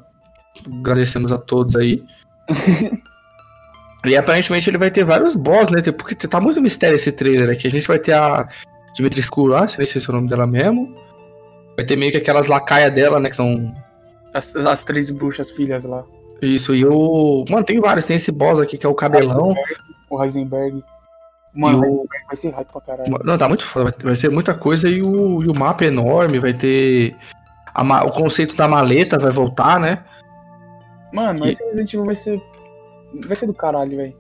agradecemos 0.78 1.30
a 1.30 1.37
todos 1.37 1.76
aí. 1.76 2.03
e 4.07 4.16
aparentemente 4.16 4.70
ele 4.70 4.78
vai 4.78 4.91
ter 4.91 5.05
vários 5.05 5.37
boss, 5.37 5.68
né? 5.68 5.82
Porque 5.93 6.14
tá 6.14 6.41
muito 6.41 6.62
mistério 6.62 6.97
esse 6.97 7.12
trailer 7.12 7.51
aqui. 7.51 7.66
A 7.66 7.70
gente 7.70 7.87
vai 7.87 7.99
ter 7.99 8.14
a 8.14 8.49
Dimitri 8.95 9.22
lá, 9.47 9.61
não 9.61 9.68
sei 9.68 9.84
se 9.84 9.99
é 9.99 10.09
o 10.09 10.12
nome 10.12 10.30
dela 10.30 10.47
mesmo. 10.47 10.95
Vai 11.76 11.84
ter 11.84 11.97
meio 11.97 12.12
que 12.12 12.16
aquelas 12.18 12.47
lacaias 12.47 12.95
dela, 12.95 13.20
né? 13.20 13.28
Que 13.28 13.37
são. 13.37 13.74
As, 14.32 14.57
as 14.57 14.84
três 14.84 15.11
bruxas 15.11 15.51
filhas 15.51 15.84
lá. 15.84 16.03
Isso, 16.43 16.74
e 16.74 16.84
o. 16.84 17.45
Mano, 17.49 17.64
tem 17.64 17.80
vários. 17.80 18.05
Tem 18.07 18.16
esse 18.16 18.30
boss 18.30 18.59
aqui 18.61 18.76
que 18.76 18.84
é 18.87 18.89
o 18.89 18.95
cabelão. 18.95 19.55
O 20.11 20.22
Heisenberg. 20.22 20.82
Mano, 21.55 21.82
o- 21.87 22.09
vai 22.26 22.37
ser 22.37 22.51
hype 22.51 22.68
pra 22.70 22.80
caralho. 22.82 23.18
Não, 23.24 23.39
tá 23.39 23.49
muito 23.49 23.64
foda. 23.66 23.95
Vai, 24.03 24.14
ser 24.14 24.30
muita 24.30 24.53
coisa 24.55 24.89
e 24.89 25.03
o, 25.03 25.43
e 25.43 25.49
o 25.49 25.55
mapa 25.55 25.84
é 25.84 25.89
enorme. 25.89 26.39
Vai 26.39 26.53
ter. 26.53 27.14
a 27.74 27.82
ma- 27.84 28.05
o 28.05 28.11
conceito 28.12 28.55
da 28.57 28.66
maleta 28.68 29.18
vai 29.18 29.30
voltar, 29.30 29.78
né? 29.80 30.05
Mano, 31.12 31.47
E- 31.47 31.51
esse 31.51 31.62
Resident 31.64 31.93
Evil 31.95 32.05
vai 32.07 32.16
ser. 32.16 32.43
Vai 33.26 33.37
ser 33.37 33.47
do 33.47 33.55
caralho, 33.55 33.97
velho. 33.97 34.14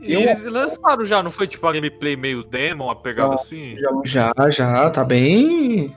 E 0.00 0.12
Eu- 0.14 0.20
eles 0.20 0.44
lançaram 0.46 1.04
já, 1.04 1.22
não 1.22 1.30
foi 1.30 1.46
tipo 1.46 1.66
a 1.66 1.72
gameplay 1.72 2.16
meio 2.16 2.42
demo, 2.42 2.84
uma 2.84 2.96
pegada 2.96 3.32
Ah. 3.32 3.34
assim? 3.34 3.76
Já, 4.04 4.32
já, 4.50 4.90
tá 4.90 5.04
bem. 5.04 5.94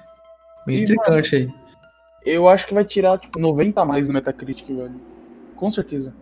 Bem 0.65 0.81
intrigante 0.83 1.35
aí. 1.35 1.49
Eu 2.25 2.47
acho 2.47 2.67
que 2.67 2.73
vai 2.73 2.85
tirar, 2.85 3.17
tipo, 3.19 3.37
90 3.39 3.81
a 3.81 3.85
mais 3.85 4.07
no 4.07 4.13
Metacritic, 4.13 4.67
velho. 4.67 4.95
Com 5.55 5.69
certeza. 5.71 6.13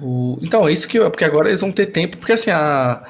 O- 0.00 0.38
Então, 0.42 0.68
é 0.68 0.72
isso 0.72 0.86
que. 0.86 0.98
Porque 1.00 1.24
agora 1.24 1.48
eles 1.48 1.60
vão 1.60 1.72
ter 1.72 1.86
tempo, 1.86 2.18
porque 2.18 2.32
assim, 2.32 2.50
a. 2.50 3.02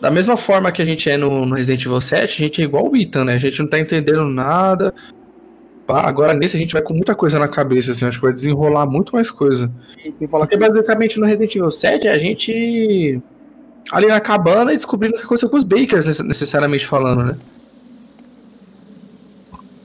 Da 0.00 0.10
mesma 0.10 0.36
forma 0.36 0.72
que 0.72 0.82
a 0.82 0.84
gente 0.84 1.08
é 1.08 1.16
no, 1.16 1.46
no 1.46 1.54
Resident 1.54 1.84
Evil 1.86 2.00
7, 2.00 2.42
a 2.42 2.44
gente 2.46 2.60
é 2.60 2.64
igual 2.64 2.90
o 2.90 2.96
Ethan, 2.96 3.24
né? 3.24 3.34
A 3.34 3.38
gente 3.38 3.60
não 3.60 3.68
tá 3.68 3.78
entendendo 3.78 4.24
nada. 4.24 4.92
Agora 5.86 6.32
nesse 6.34 6.56
a 6.56 6.58
gente 6.58 6.72
vai 6.72 6.80
com 6.82 6.94
muita 6.94 7.14
coisa 7.14 7.38
na 7.38 7.46
cabeça, 7.46 7.92
assim, 7.92 8.06
acho 8.06 8.18
que 8.18 8.24
vai 8.24 8.32
desenrolar 8.32 8.86
muito 8.86 9.14
mais 9.14 9.30
coisa. 9.30 9.70
Falar 10.30 10.46
Porque 10.46 10.56
que 10.56 10.66
basicamente 10.66 11.20
no 11.20 11.26
Resident 11.26 11.54
Evil 11.54 11.70
7 11.70 12.06
é 12.08 12.10
a 12.12 12.18
gente 12.18 13.20
ali 13.92 14.06
na 14.06 14.18
cabana 14.20 14.72
e 14.72 14.76
descobrindo 14.76 15.14
o 15.14 15.18
que 15.18 15.24
aconteceu 15.26 15.48
com 15.50 15.58
os 15.58 15.64
Bakers, 15.64 16.06
nece- 16.06 16.22
necessariamente 16.22 16.86
falando, 16.86 17.22
né? 17.24 17.36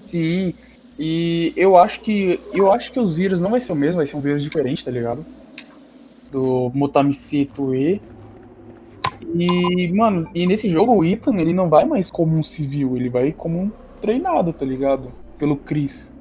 Sim. 0.06 0.54
E 1.00 1.54
eu 1.56 1.78
acho 1.78 2.02
que. 2.02 2.40
Eu 2.54 2.72
acho 2.72 2.92
que 2.92 3.00
os 3.00 3.16
vírus 3.16 3.40
não 3.40 3.52
vai 3.52 3.62
ser 3.62 3.72
o 3.72 3.76
mesmo, 3.76 3.98
vai 3.98 4.08
ser 4.08 4.18
um 4.18 4.22
vírus 4.22 4.44
diferente, 4.44 4.84
tá 4.84 4.92
ligado? 4.92 5.26
Do 6.30 6.70
Motamicito 6.76 7.74
E. 7.74 8.02
E, 9.34 9.92
mano, 9.94 10.30
e 10.36 10.46
nesse 10.46 10.70
jogo 10.70 10.94
o 10.94 11.06
Ethan, 11.06 11.38
ele 11.38 11.54
não 11.54 11.70
vai 11.70 11.86
mais 11.86 12.12
como 12.12 12.38
um 12.38 12.44
civil, 12.44 12.98
ele 12.98 13.10
vai 13.10 13.32
como 13.32 13.60
um 13.60 13.72
treinado, 14.02 14.52
tá 14.52 14.66
ligado? 14.66 15.12
Pelo 15.38 15.56
Chris. 15.56 16.12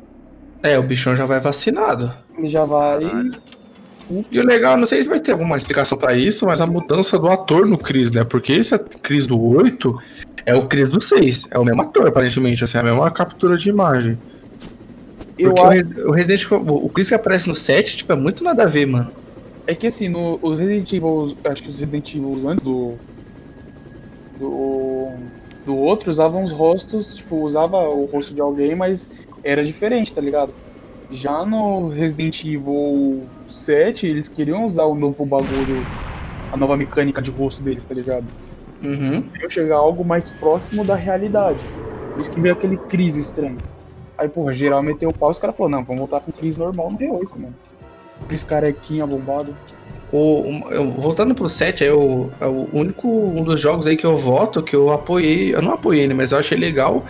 É, 0.63 0.79
o 0.79 0.83
bichão 0.83 1.17
já 1.17 1.27
vai 1.27 1.41
vacinado. 1.41 2.13
Ele 2.37 2.49
já 2.49 2.65
vai. 2.65 3.01
E 4.31 4.39
o 4.39 4.45
legal, 4.45 4.77
não 4.77 4.87
sei 4.87 5.03
se 5.03 5.09
vai 5.09 5.21
ter 5.21 5.33
alguma 5.33 5.57
explicação 5.57 5.99
pra 5.99 6.17
isso, 6.17 6.47
mas 6.47 6.61
a 6.61 6.67
mudança 6.67 7.19
do 7.19 7.29
ator 7.29 7.67
no 7.67 7.77
Chris, 7.77 8.11
né? 8.11 8.25
Porque 8.25 8.53
esse 8.53 8.79
Chris 8.79 9.27
do 9.27 9.41
8 9.41 9.95
é 10.47 10.55
o 10.55 10.67
Chris 10.67 10.89
do 10.89 11.01
6. 11.01 11.49
É 11.51 11.59
o 11.59 11.65
mesmo 11.65 11.83
ator, 11.83 12.09
aparentemente, 12.09 12.65
assim, 12.65 12.79
é 12.79 12.81
a 12.81 12.85
mesma 12.85 13.11
captura 13.11 13.57
de 13.57 13.69
imagem. 13.69 14.19
Eu 15.39 15.55
Porque 15.55 15.79
acho. 15.79 16.09
O 16.09 16.11
Resident 16.11 16.43
Evil, 16.45 16.75
o 16.75 16.89
Chris 16.89 17.09
que 17.09 17.15
aparece 17.15 17.49
no 17.49 17.55
7, 17.55 17.99
tipo, 17.99 18.13
é 18.13 18.17
muito 18.17 18.43
nada 18.43 18.65
a 18.65 18.67
ver, 18.67 18.87
mano. 18.87 19.11
É 19.67 19.75
que 19.75 19.87
assim, 19.87 20.09
no, 20.09 20.39
os 20.43 20.59
Resident 20.59 20.93
Evil, 20.93 21.37
acho 21.45 21.63
que 21.63 21.71
os 21.71 21.79
Resident 21.79 22.15
Evil 22.15 22.49
antes 22.49 22.65
do. 22.65 22.95
Do. 24.39 25.09
Do 25.67 25.77
outro 25.77 26.11
usavam 26.11 26.45
os 26.45 26.51
rostos, 26.51 27.15
tipo, 27.15 27.37
usava 27.37 27.77
o 27.77 28.07
rosto 28.07 28.33
de 28.33 28.41
alguém, 28.41 28.75
mas 28.75 29.11
era 29.45 29.63
diferente, 29.63 30.15
tá 30.15 30.21
ligado? 30.21 30.51
Já 31.11 31.45
no 31.45 31.89
Resident 31.89 32.43
Evil 32.43 33.23
7, 33.51 34.07
eles 34.07 34.29
queriam 34.29 34.65
usar 34.65 34.85
o 34.85 34.95
novo 34.95 35.27
bagulho, 35.27 35.87
a 36.51 36.57
nova 36.57 36.75
mecânica 36.75 37.21
de 37.21 37.31
rosto 37.31 37.63
deles, 37.63 37.85
tá 37.85 37.95
ligado? 37.95 38.25
Uhum. 38.83 39.21
Queriam 39.23 39.51
chegar 39.51 39.77
a 39.77 39.79
algo 39.79 40.03
mais 40.03 40.31
próximo 40.31 40.85
da 40.85 40.95
realidade. 40.95 41.59
Por 42.13 42.23
isso 42.23 42.31
que 42.31 42.41
veio 42.41 42.55
aquele 42.55 42.77
crise 42.77 43.21
estranho. 43.21 43.59
Aí, 44.19 44.29
porra, 44.29 44.53
geral 44.53 44.83
meteu 44.83 45.09
o 45.11 45.15
pau 45.15 45.31
e 45.31 45.33
os 45.33 45.39
caras 45.39 45.57
falaram, 45.57 45.79
não, 45.79 45.85
vamos 45.85 46.01
voltar 46.01 46.21
com 46.21 46.33
crise 46.33 46.59
normal 46.59 46.91
no 46.91 46.99
R8, 46.99 47.29
mano. 47.37 47.55
Cris 48.27 48.43
carequinha, 48.43 49.07
bombado. 49.07 49.55
O, 50.13 50.41
o- 50.41 50.71
eu- 50.73 50.91
voltando 50.91 51.35
pro 51.35 51.49
7, 51.49 51.85
é 51.85 51.93
o, 51.93 52.29
é 52.41 52.47
o 52.47 52.69
único 52.73 53.07
um 53.09 53.45
dos 53.45 53.61
jogos 53.61 53.87
aí 53.87 53.97
que 53.97 54.05
eu 54.07 54.19
voto 54.19 54.63
que 54.63 54.75
eu 54.75 54.91
apoiei. 54.93 55.55
Eu 55.55 55.63
não 55.63 55.73
apoiei 55.75 56.03
ele, 56.03 56.15
mas 56.15 56.33
eu 56.33 56.39
achei 56.39 56.59
legal 56.59 57.05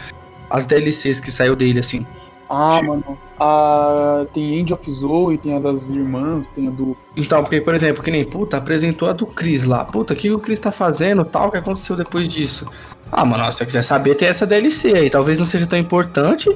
as 0.50 0.66
DLCs 0.66 1.18
que 1.20 1.30
saiu 1.30 1.56
dele, 1.56 1.80
assim. 1.80 2.06
Ah, 2.50 2.80
mano. 2.82 3.18
A... 3.38 4.26
Tem 4.34 4.58
End 4.58 4.72
of 4.72 4.90
Zoe, 4.90 5.38
tem 5.38 5.54
as, 5.54 5.64
as 5.64 5.88
irmãs, 5.90 6.46
tem 6.48 6.66
a 6.66 6.70
do. 6.70 6.96
Então, 7.16 7.42
porque, 7.42 7.60
por 7.60 7.74
exemplo, 7.74 8.02
que 8.02 8.10
nem 8.10 8.24
puta, 8.24 8.56
apresentou 8.56 9.08
a 9.08 9.12
do 9.12 9.26
Chris 9.26 9.64
lá. 9.64 9.84
Puta, 9.84 10.12
o 10.14 10.16
que 10.16 10.30
o 10.30 10.38
Chris 10.38 10.58
tá 10.60 10.72
fazendo 10.72 11.24
tal, 11.24 11.48
o 11.48 11.50
que 11.50 11.58
aconteceu 11.58 11.94
depois 11.94 12.28
disso? 12.28 12.66
Ah, 13.12 13.24
mano, 13.24 13.50
se 13.52 13.58
você 13.58 13.66
quiser 13.66 13.82
saber, 13.82 14.14
tem 14.16 14.28
essa 14.28 14.46
DLC 14.46 14.88
aí. 14.96 15.08
Talvez 15.10 15.38
não 15.38 15.46
seja 15.46 15.66
tão 15.66 15.78
importante. 15.78 16.54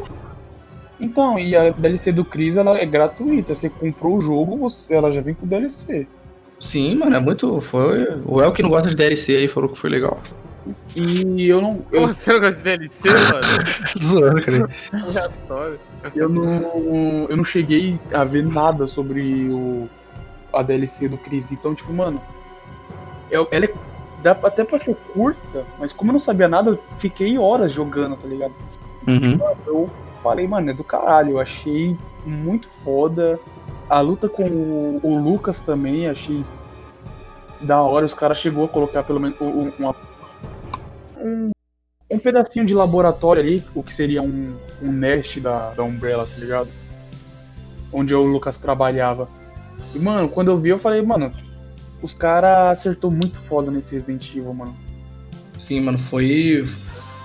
Então, 1.03 1.36
e 1.38 1.55
a 1.57 1.70
DLC 1.70 2.12
do 2.12 2.24
Chris 2.24 2.57
ela 2.57 2.78
é 2.78 2.86
gratuita. 2.86 3.55
Você 3.55 3.68
comprou 3.68 4.18
o 4.18 4.20
jogo, 4.22 4.57
você... 4.57 4.94
ela 4.94 5.11
já 5.12 5.20
vem 5.20 5.34
com 5.34 5.46
DLC. 5.46 6.07
Sim, 6.61 6.94
mano, 6.94 7.16
é 7.16 7.20
muito. 7.20 7.61
Foi. 7.61 8.07
O 8.24 8.40
El 8.40 8.53
que 8.53 8.62
não 8.62 8.70
gosta 8.70 8.88
de 8.88 8.94
DLC 8.96 9.36
aí 9.36 9.48
falou 9.48 9.68
que 9.68 9.78
foi 9.80 9.90
legal. 9.90 10.20
E 10.94 11.48
eu 11.48 11.61
não. 11.61 11.84
Eu, 11.90 12.07
você 12.07 12.32
não 12.32 12.38
gosta 12.38 12.59
de 12.59 12.64
DLC, 12.64 13.09
mano? 13.11 13.40
Zoando, 14.00 14.42
cara. 14.44 14.70
Eu 16.14 16.28
não. 16.28 17.26
Eu 17.28 17.36
não 17.36 17.44
cheguei 17.44 17.98
a 18.12 18.22
ver 18.22 18.46
nada 18.46 18.86
sobre 18.86 19.48
o. 19.50 19.88
A 20.53 20.62
DLC 20.62 21.09
do 21.09 21.18
Chris. 21.18 21.50
Então, 21.50 21.74
tipo, 21.74 21.92
mano. 21.92 22.20
eu- 23.30 23.48
ela 23.50 23.64
é. 23.64 23.72
Dá 24.22 24.38
até 24.40 24.62
pra 24.62 24.78
ser 24.78 24.94
curta, 25.12 25.64
mas 25.80 25.92
como 25.92 26.11
eu 26.11 26.12
não 26.12 26.20
sabia 26.20 26.46
nada, 26.46 26.70
eu 26.70 26.78
fiquei 26.98 27.36
horas 27.36 27.72
jogando, 27.72 28.14
tá 28.14 28.28
ligado? 28.28 28.53
Uhum. 29.09 29.36
eu 29.66 29.90
falei, 30.23 30.47
mano, 30.47 30.70
é 30.70 30.73
do 30.73 30.85
caralho. 30.85 31.33
Eu 31.33 31.41
achei 31.41 31.97
muito 32.25 32.68
foda. 32.85 33.39
A 33.89 34.01
luta 34.01 34.29
com 34.29 34.45
o, 34.45 35.01
o 35.03 35.18
Lucas 35.18 35.61
também, 35.61 36.09
achei 36.09 36.45
da 37.61 37.83
hora. 37.83 38.07
Os 38.07 38.14
caras 38.14 38.39
chegou 38.39 38.64
a 38.64 38.68
colocar 38.68 39.03
pelo 39.03 39.20
menos 39.20 39.41
um, 39.41 39.70
uma- 39.79 39.95
um, 41.18 41.51
um 42.11 42.18
pedacinho 42.18 42.64
de 42.64 42.75
laboratório 42.75 43.43
ali, 43.43 43.62
o 43.75 43.83
que 43.83 43.93
seria 43.93 44.23
um, 44.23 44.55
um 44.83 44.91
nest 44.93 45.41
da, 45.41 45.70
da 45.75 45.83
Umbrella, 45.83 46.27
tá 46.27 46.39
ligado? 46.41 46.68
Onde 47.93 48.14
o 48.14 48.23
Lucas 48.23 48.59
trabalhava. 48.59 49.29
E, 49.95 49.99
mano, 49.99 50.29
quando 50.29 50.51
eu 50.51 50.59
vi, 50.59 50.70
eu 50.70 50.79
falei, 50.79 51.03
mano, 51.03 51.33
os 52.01 52.14
caras 52.14 52.79
acertou 52.79 53.11
muito 53.11 53.39
foda 53.43 53.70
nesse 53.70 53.95
Resident 53.95 54.29
Evil, 54.31 54.55
mano. 54.55 54.75
Sim, 55.59 55.81
mano, 55.83 55.99
foi. 55.99 56.64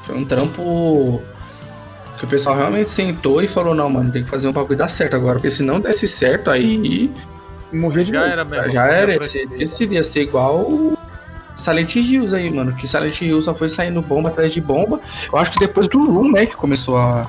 Foi 0.06 0.18
um 0.18 0.26
trampo. 0.26 1.22
Que 2.18 2.26
o 2.26 2.28
pessoal 2.28 2.56
realmente 2.56 2.90
sentou 2.90 3.42
e 3.44 3.48
falou, 3.48 3.76
não, 3.76 3.90
mano, 3.90 4.12
tem 4.12 4.24
que 4.24 4.30
fazer 4.30 4.48
um 4.48 4.52
bagulho 4.52 4.78
dar 4.78 4.90
certo 4.90 5.16
agora. 5.16 5.36
Porque 5.36 5.52
se 5.52 5.62
não 5.62 5.80
desse 5.80 6.08
certo, 6.08 6.50
aí 6.50 7.12
Morria 7.72 8.04
de 8.04 8.12
Já 8.12 8.20
medo. 8.22 8.32
era 8.32 8.46
mesmo. 8.46 8.72
já 8.72 8.86
era. 8.88 9.16
Esse, 9.16 9.46
esse 9.62 9.86
ia 9.86 10.04
ser 10.04 10.22
igual 10.24 10.60
o 10.62 10.98
Silent 11.56 11.96
Hills 11.96 12.36
aí, 12.36 12.50
mano. 12.52 12.74
Que 12.76 12.88
Silent 12.88 13.22
Hills 13.22 13.44
só 13.46 13.54
foi 13.54 13.70
saindo 13.70 14.02
bomba 14.02 14.30
atrás 14.30 14.54
de 14.54 14.62
bomba. 14.62 15.00
Eu 15.32 15.38
acho 15.38 15.52
que 15.52 15.60
depois 15.60 15.88
do 15.88 16.00
Room, 16.00 16.32
né, 16.32 16.46
que 16.46 16.56
começou 16.56 16.98
a. 16.98 17.28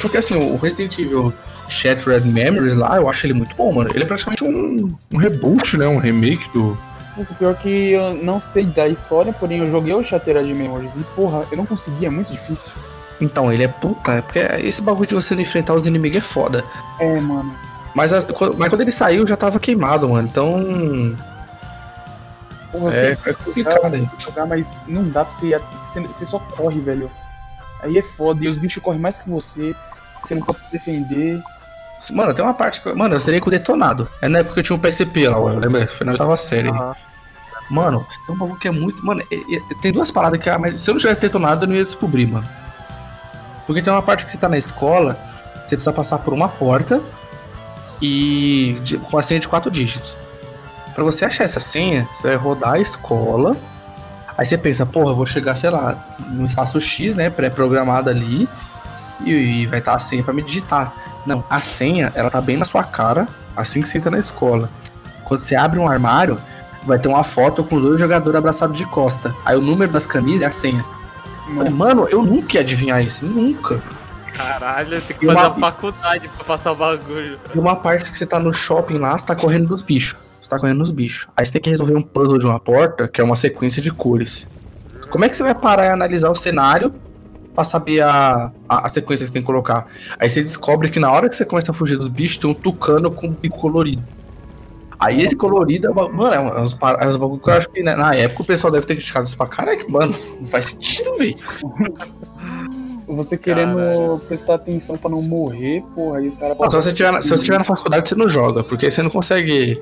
Porque 0.00 0.16
assim, 0.16 0.34
o 0.34 0.56
Resident 0.56 0.98
Evil 0.98 1.32
Shattered 1.68 2.26
Memories 2.26 2.74
lá, 2.74 2.96
eu 2.96 3.08
acho 3.08 3.26
ele 3.26 3.34
muito 3.34 3.54
bom, 3.54 3.72
mano. 3.72 3.90
Ele 3.94 4.02
é 4.02 4.06
praticamente 4.06 4.42
um. 4.42 4.94
Um 5.12 5.16
reboot, 5.18 5.76
né? 5.76 5.86
Um 5.86 5.98
remake 5.98 6.48
do. 6.52 6.76
Puta, 7.14 7.34
pior 7.34 7.54
que 7.56 7.92
eu 7.92 8.14
não 8.14 8.40
sei 8.40 8.64
da 8.64 8.88
história, 8.88 9.32
porém 9.32 9.58
eu 9.58 9.70
joguei 9.70 9.92
o 9.92 10.02
Shattered 10.02 10.52
Memories 10.54 10.92
e, 10.96 11.02
porra, 11.14 11.44
eu 11.50 11.56
não 11.56 11.66
conseguia, 11.66 12.08
é 12.08 12.10
muito 12.10 12.32
difícil. 12.32 12.72
Então, 13.20 13.52
ele 13.52 13.64
é 13.64 13.68
puta, 13.68 14.12
é 14.12 14.20
porque 14.22 14.38
esse 14.66 14.80
bagulho 14.82 15.08
de 15.08 15.14
você 15.14 15.34
não 15.34 15.42
enfrentar 15.42 15.74
os 15.74 15.86
inimigos 15.86 16.18
é 16.18 16.20
foda. 16.20 16.64
É, 16.98 17.20
mano. 17.20 17.54
Mas, 17.94 18.12
as- 18.12 18.24
quando- 18.24 18.56
mas 18.56 18.68
quando 18.70 18.80
ele 18.82 18.92
saiu 18.92 19.26
já 19.26 19.36
tava 19.36 19.58
queimado, 19.60 20.08
mano. 20.08 20.26
Então. 20.26 21.16
Porra, 22.72 22.94
É, 22.94 23.18
é 23.26 23.32
complicado 23.32 23.94
aí. 23.94 24.08
jogar, 24.18 24.46
mas 24.46 24.84
não 24.86 25.02
dá 25.08 25.24
pra 25.24 25.34
você. 25.34 25.60
Você, 25.86 26.00
você 26.00 26.24
só 26.26 26.38
corre, 26.38 26.78
velho. 26.80 27.10
Aí 27.82 27.98
é 27.98 28.02
foda, 28.02 28.44
e 28.44 28.48
os 28.48 28.56
bichos 28.56 28.82
correm 28.82 29.00
mais 29.00 29.18
que 29.18 29.28
você, 29.28 29.74
você 30.22 30.34
não 30.34 30.42
pode 30.42 30.58
se 30.60 30.70
defender. 30.70 31.42
Mano, 32.12 32.32
tem 32.32 32.44
uma 32.44 32.54
parte 32.54 32.80
que. 32.80 32.92
Mano, 32.92 33.16
eu 33.16 33.20
serei 33.20 33.40
com 33.40 33.48
o 33.48 33.50
detonado. 33.50 34.08
É 34.22 34.28
na 34.28 34.38
época 34.38 34.54
que 34.54 34.60
eu 34.60 34.64
tinha 34.64 34.76
um 34.76 34.80
PCP 34.80 35.28
lá, 35.28 35.36
eu 35.36 35.58
lembro? 35.58 35.86
Foi 35.88 36.06
na 36.06 36.12
oitava 36.12 36.36
série. 36.36 36.68
Aham. 36.68 36.94
Mano, 37.70 38.06
tem 38.26 38.34
um 38.34 38.38
bagulho 38.38 38.58
que 38.58 38.68
é 38.68 38.70
muito. 38.70 39.04
Mano, 39.04 39.20
é- 39.30 39.34
é- 39.34 39.60
tem 39.82 39.92
duas 39.92 40.10
paradas 40.10 40.40
que. 40.40 40.48
ah, 40.48 40.58
Mas 40.58 40.80
se 40.80 40.88
eu 40.88 40.94
não 40.94 41.00
tivesse 41.00 41.20
detonado, 41.20 41.64
eu 41.64 41.68
não 41.68 41.74
ia 41.74 41.82
descobrir, 41.84 42.26
mano. 42.26 42.46
Porque 43.66 43.82
tem 43.82 43.92
uma 43.92 44.02
parte 44.02 44.24
que 44.24 44.30
você 44.30 44.36
tá 44.38 44.48
na 44.48 44.58
escola, 44.58 45.16
você 45.54 45.76
precisa 45.76 45.92
passar 45.92 46.18
por 46.18 46.32
uma 46.34 46.48
porta 46.48 47.00
e. 48.00 48.78
de- 48.82 48.98
com 48.98 49.18
a 49.18 49.22
senha 49.22 49.40
de 49.40 49.48
quatro 49.48 49.70
dígitos. 49.70 50.14
Pra 50.94 51.04
você 51.04 51.24
achar 51.24 51.44
essa 51.44 51.60
senha, 51.60 52.08
você 52.14 52.28
vai 52.28 52.36
rodar 52.36 52.72
a 52.74 52.78
escola. 52.78 53.56
Aí 54.36 54.46
você 54.46 54.56
pensa, 54.58 54.86
porra, 54.86 55.10
eu 55.10 55.14
vou 55.16 55.26
chegar, 55.26 55.54
sei 55.54 55.70
lá, 55.70 55.96
no 56.30 56.46
espaço 56.46 56.80
X, 56.80 57.14
né? 57.16 57.28
Pré-programado 57.30 58.08
ali. 58.10 58.48
E, 59.24 59.30
e 59.32 59.66
vai 59.66 59.78
estar 59.80 59.94
a 59.94 59.98
senha 59.98 60.22
pra 60.22 60.32
me 60.32 60.42
digitar. 60.42 60.92
Não, 61.26 61.44
a 61.50 61.60
senha, 61.60 62.10
ela 62.14 62.30
tá 62.30 62.40
bem 62.40 62.56
na 62.56 62.64
sua 62.64 62.82
cara 62.82 63.28
assim 63.56 63.82
que 63.82 63.88
você 63.88 63.98
entra 63.98 64.10
na 64.10 64.18
escola. 64.18 64.70
Quando 65.24 65.40
você 65.40 65.54
abre 65.54 65.78
um 65.78 65.86
armário, 65.86 66.38
vai 66.84 66.98
ter 66.98 67.08
uma 67.08 67.22
foto 67.22 67.62
com 67.62 67.78
dois 67.78 68.00
jogadores 68.00 68.36
abraçados 68.38 68.76
de 68.78 68.86
costa. 68.86 69.34
Aí 69.44 69.56
o 69.56 69.60
número 69.60 69.92
das 69.92 70.06
camisas 70.06 70.40
é 70.42 70.46
a 70.46 70.52
senha. 70.52 70.82
Falei, 71.56 71.70
mano, 71.72 72.08
eu 72.10 72.22
nunca 72.22 72.54
ia 72.54 72.60
adivinhar 72.60 73.02
isso, 73.02 73.24
nunca. 73.24 73.82
Caralho, 74.34 75.02
tem 75.02 75.16
que 75.16 75.26
fazer 75.26 75.38
uma- 75.38 75.48
a 75.48 75.54
faculdade 75.54 76.28
pra 76.28 76.44
passar 76.44 76.72
o 76.72 76.74
bagulho. 76.76 77.38
E 77.54 77.58
uma 77.58 77.76
parte 77.76 78.10
que 78.10 78.16
você 78.16 78.24
tá 78.26 78.38
no 78.38 78.52
shopping 78.52 78.98
lá, 78.98 79.16
você 79.18 79.26
tá 79.26 79.34
correndo 79.36 79.68
dos 79.68 79.82
bichos. 79.82 80.16
Você 80.42 80.48
tá 80.48 80.58
correndo 80.58 80.78
dos 80.78 80.90
bichos. 80.90 81.26
Aí 81.36 81.44
você 81.44 81.52
tem 81.52 81.62
que 81.62 81.70
resolver 81.70 81.94
um 81.94 82.02
puzzle 82.02 82.38
de 82.38 82.46
uma 82.46 82.58
porta, 82.58 83.06
que 83.08 83.20
é 83.20 83.24
uma 83.24 83.36
sequência 83.36 83.82
de 83.82 83.90
cores. 83.90 84.46
Como 85.10 85.24
é 85.24 85.28
que 85.28 85.36
você 85.36 85.42
vai 85.42 85.54
parar 85.54 85.86
e 85.86 85.88
analisar 85.88 86.30
o 86.30 86.36
cenário 86.36 86.94
pra 87.54 87.64
saber 87.64 88.00
a, 88.00 88.50
a, 88.68 88.86
a 88.86 88.88
sequência 88.88 89.24
que 89.24 89.28
você 89.28 89.32
tem 89.34 89.42
que 89.42 89.46
colocar? 89.46 89.86
Aí 90.18 90.30
você 90.30 90.40
descobre 90.42 90.88
que 90.90 90.98
na 91.00 91.10
hora 91.10 91.28
que 91.28 91.36
você 91.36 91.44
começa 91.44 91.72
a 91.72 91.74
fugir 91.74 91.96
dos 91.98 92.08
bichos, 92.08 92.36
tem 92.38 92.48
um 92.48 92.54
tucano 92.54 93.10
com 93.10 93.26
um 93.26 93.32
bico 93.32 93.58
colorido. 93.58 94.02
Aí 95.00 95.22
esse 95.22 95.34
colorido 95.34 95.86
é 95.88 95.90
uma, 95.90 96.08
Mano, 96.08 96.34
é 96.34 96.40
um- 96.40 96.48
é 96.48 96.60
uns, 96.60 96.76
é 97.00 97.08
uns 97.08 97.16
bagulho 97.16 97.40
que 97.40 97.48
eu 97.48 97.54
acho 97.54 97.68
que 97.70 97.82
né, 97.82 97.96
na 97.96 98.14
época 98.14 98.42
o 98.42 98.44
pessoal 98.46 98.70
deve 98.70 98.86
ter 98.86 98.94
criticado 98.94 99.26
isso 99.26 99.36
pra 99.36 99.46
caralho, 99.46 99.84
que, 99.84 99.90
mano, 99.90 100.12
não 100.38 100.46
faz 100.46 100.66
sentido, 100.66 101.16
velho. 101.16 101.36
Você 103.08 103.36
querendo 103.36 104.20
prestar 104.28 104.54
atenção 104.54 104.96
pra 104.96 105.10
não 105.10 105.20
morrer, 105.22 105.82
porra, 105.96 106.18
aí 106.18 106.28
os 106.28 106.38
caras 106.38 106.56
Não, 106.56 106.70
se 106.70 106.76
você 106.76 106.92
tiver 106.92 107.10
na, 107.10 107.20
se 107.20 107.28
você 107.28 107.42
tiver 107.44 107.58
na 107.58 107.64
faculdade, 107.64 108.08
você 108.08 108.14
não 108.14 108.28
joga, 108.28 108.62
porque 108.62 108.88
você 108.88 109.02
não 109.02 109.10
consegue 109.10 109.80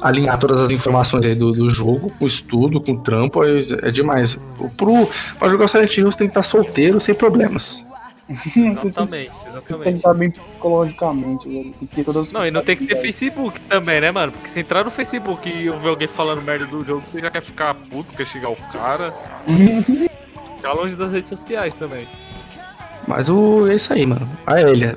alinhar 0.00 0.38
todas 0.38 0.60
as 0.62 0.70
informações 0.70 1.26
aí 1.26 1.34
do, 1.34 1.52
do 1.52 1.68
jogo 1.68 2.10
com 2.18 2.26
estudo, 2.26 2.80
com 2.80 2.96
trampo, 2.96 3.42
aí 3.42 3.60
é 3.82 3.90
demais. 3.90 4.38
Pro, 4.78 5.08
pra 5.38 5.50
jogar 5.50 5.68
Silent 5.68 5.94
Hill, 5.98 6.10
você 6.10 6.18
tem 6.18 6.26
que 6.26 6.30
estar 6.30 6.42
solteiro, 6.42 6.98
sem 7.00 7.14
problemas. 7.14 7.84
Exatamente, 8.28 9.30
Tem 9.30 9.40
que 9.42 9.48
exatamente. 9.48 9.96
estar 9.96 10.14
bem 10.14 10.30
psicologicamente, 10.30 11.48
velho. 11.48 11.74
Tem 11.78 11.88
que 11.88 11.96
ter 11.96 12.04
todas 12.04 12.28
as 12.28 12.32
Não, 12.32 12.46
e 12.46 12.50
não 12.50 12.62
tem 12.62 12.76
que 12.76 12.86
ter. 12.86 12.96
Facebook 12.96 13.58
também, 13.62 14.00
né, 14.00 14.10
mano? 14.10 14.32
Porque 14.32 14.48
se 14.48 14.60
entrar 14.60 14.84
no 14.84 14.90
Facebook 14.90 15.48
e 15.48 15.66
eu 15.66 15.78
ver 15.78 15.88
alguém 15.88 16.06
falando 16.08 16.42
merda 16.42 16.66
do 16.66 16.84
jogo, 16.84 17.02
você 17.10 17.20
já 17.20 17.30
quer 17.30 17.42
ficar 17.42 17.74
puto, 17.74 18.12
quer 18.12 18.26
xingar 18.26 18.50
o 18.50 18.56
cara. 18.70 19.10
Ficar 20.56 20.72
longe 20.76 20.94
das 20.94 21.12
redes 21.12 21.28
sociais 21.28 21.72
também. 21.74 22.06
Mas 23.06 23.30
o, 23.30 23.66
é 23.66 23.76
isso 23.76 23.92
aí, 23.94 24.04
mano. 24.04 24.28
A 24.46 24.60
Elia, 24.60 24.94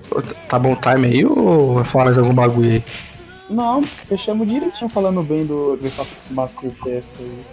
tá 0.49 0.59
bom 0.59 0.75
time 0.75 1.07
aí 1.07 1.25
ou 1.25 1.75
vai 1.75 1.83
falar 1.85 2.05
mais 2.05 2.17
algum 2.17 2.33
bagulho 2.33 2.71
aí? 2.71 2.83
Não, 3.49 3.83
fechamos 3.83 4.47
direitinho 4.47 4.89
falando 4.89 5.23
bem 5.23 5.45
do, 5.45 5.77
do 5.77 5.91
Master 6.31 6.71
Pass 6.83 7.15
aí. 7.19 7.45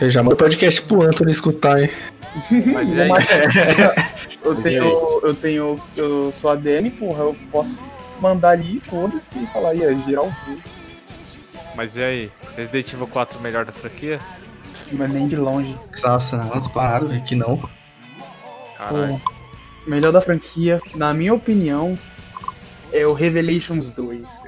Eu 0.00 0.10
já 0.10 0.22
manda 0.22 0.36
podcast 0.36 0.82
pro 0.82 1.02
Anthony 1.02 1.30
escutar, 1.30 1.80
hein? 1.82 1.90
Mas 2.72 2.90
aí? 2.98 3.10
Eu 4.42 4.54
tenho, 4.56 5.20
eu 5.22 5.34
tenho, 5.34 5.80
eu 5.96 6.32
sou 6.32 6.50
ADM, 6.50 6.90
porra, 6.98 7.24
eu 7.24 7.36
posso 7.50 7.78
mandar 8.20 8.50
ali, 8.50 8.80
foda-se, 8.80 9.38
e 9.38 9.46
falar, 9.46 9.74
ia, 9.74 9.94
geral 10.02 10.32
viu. 10.46 10.58
Mas 11.74 11.96
e 11.96 12.02
aí? 12.02 12.30
Resident 12.56 12.92
Evil 12.92 13.06
4 13.06 13.40
melhor 13.40 13.64
da 13.64 13.72
franquia? 13.72 14.20
Mas 14.92 15.10
nem 15.10 15.26
de 15.26 15.36
longe. 15.36 15.76
Nossa, 16.02 16.36
umas 16.36 16.68
paradas, 16.68 17.10
velho, 17.10 17.24
que 17.24 17.34
não. 17.34 17.68
Caralho. 18.76 19.18
Pô, 19.18 19.90
melhor 19.90 20.12
da 20.12 20.20
franquia, 20.20 20.80
na 20.94 21.12
minha 21.12 21.34
opinião, 21.34 21.98
é 22.94 23.04
o 23.04 23.12
Revelations 23.12 23.92
2. 23.92 24.42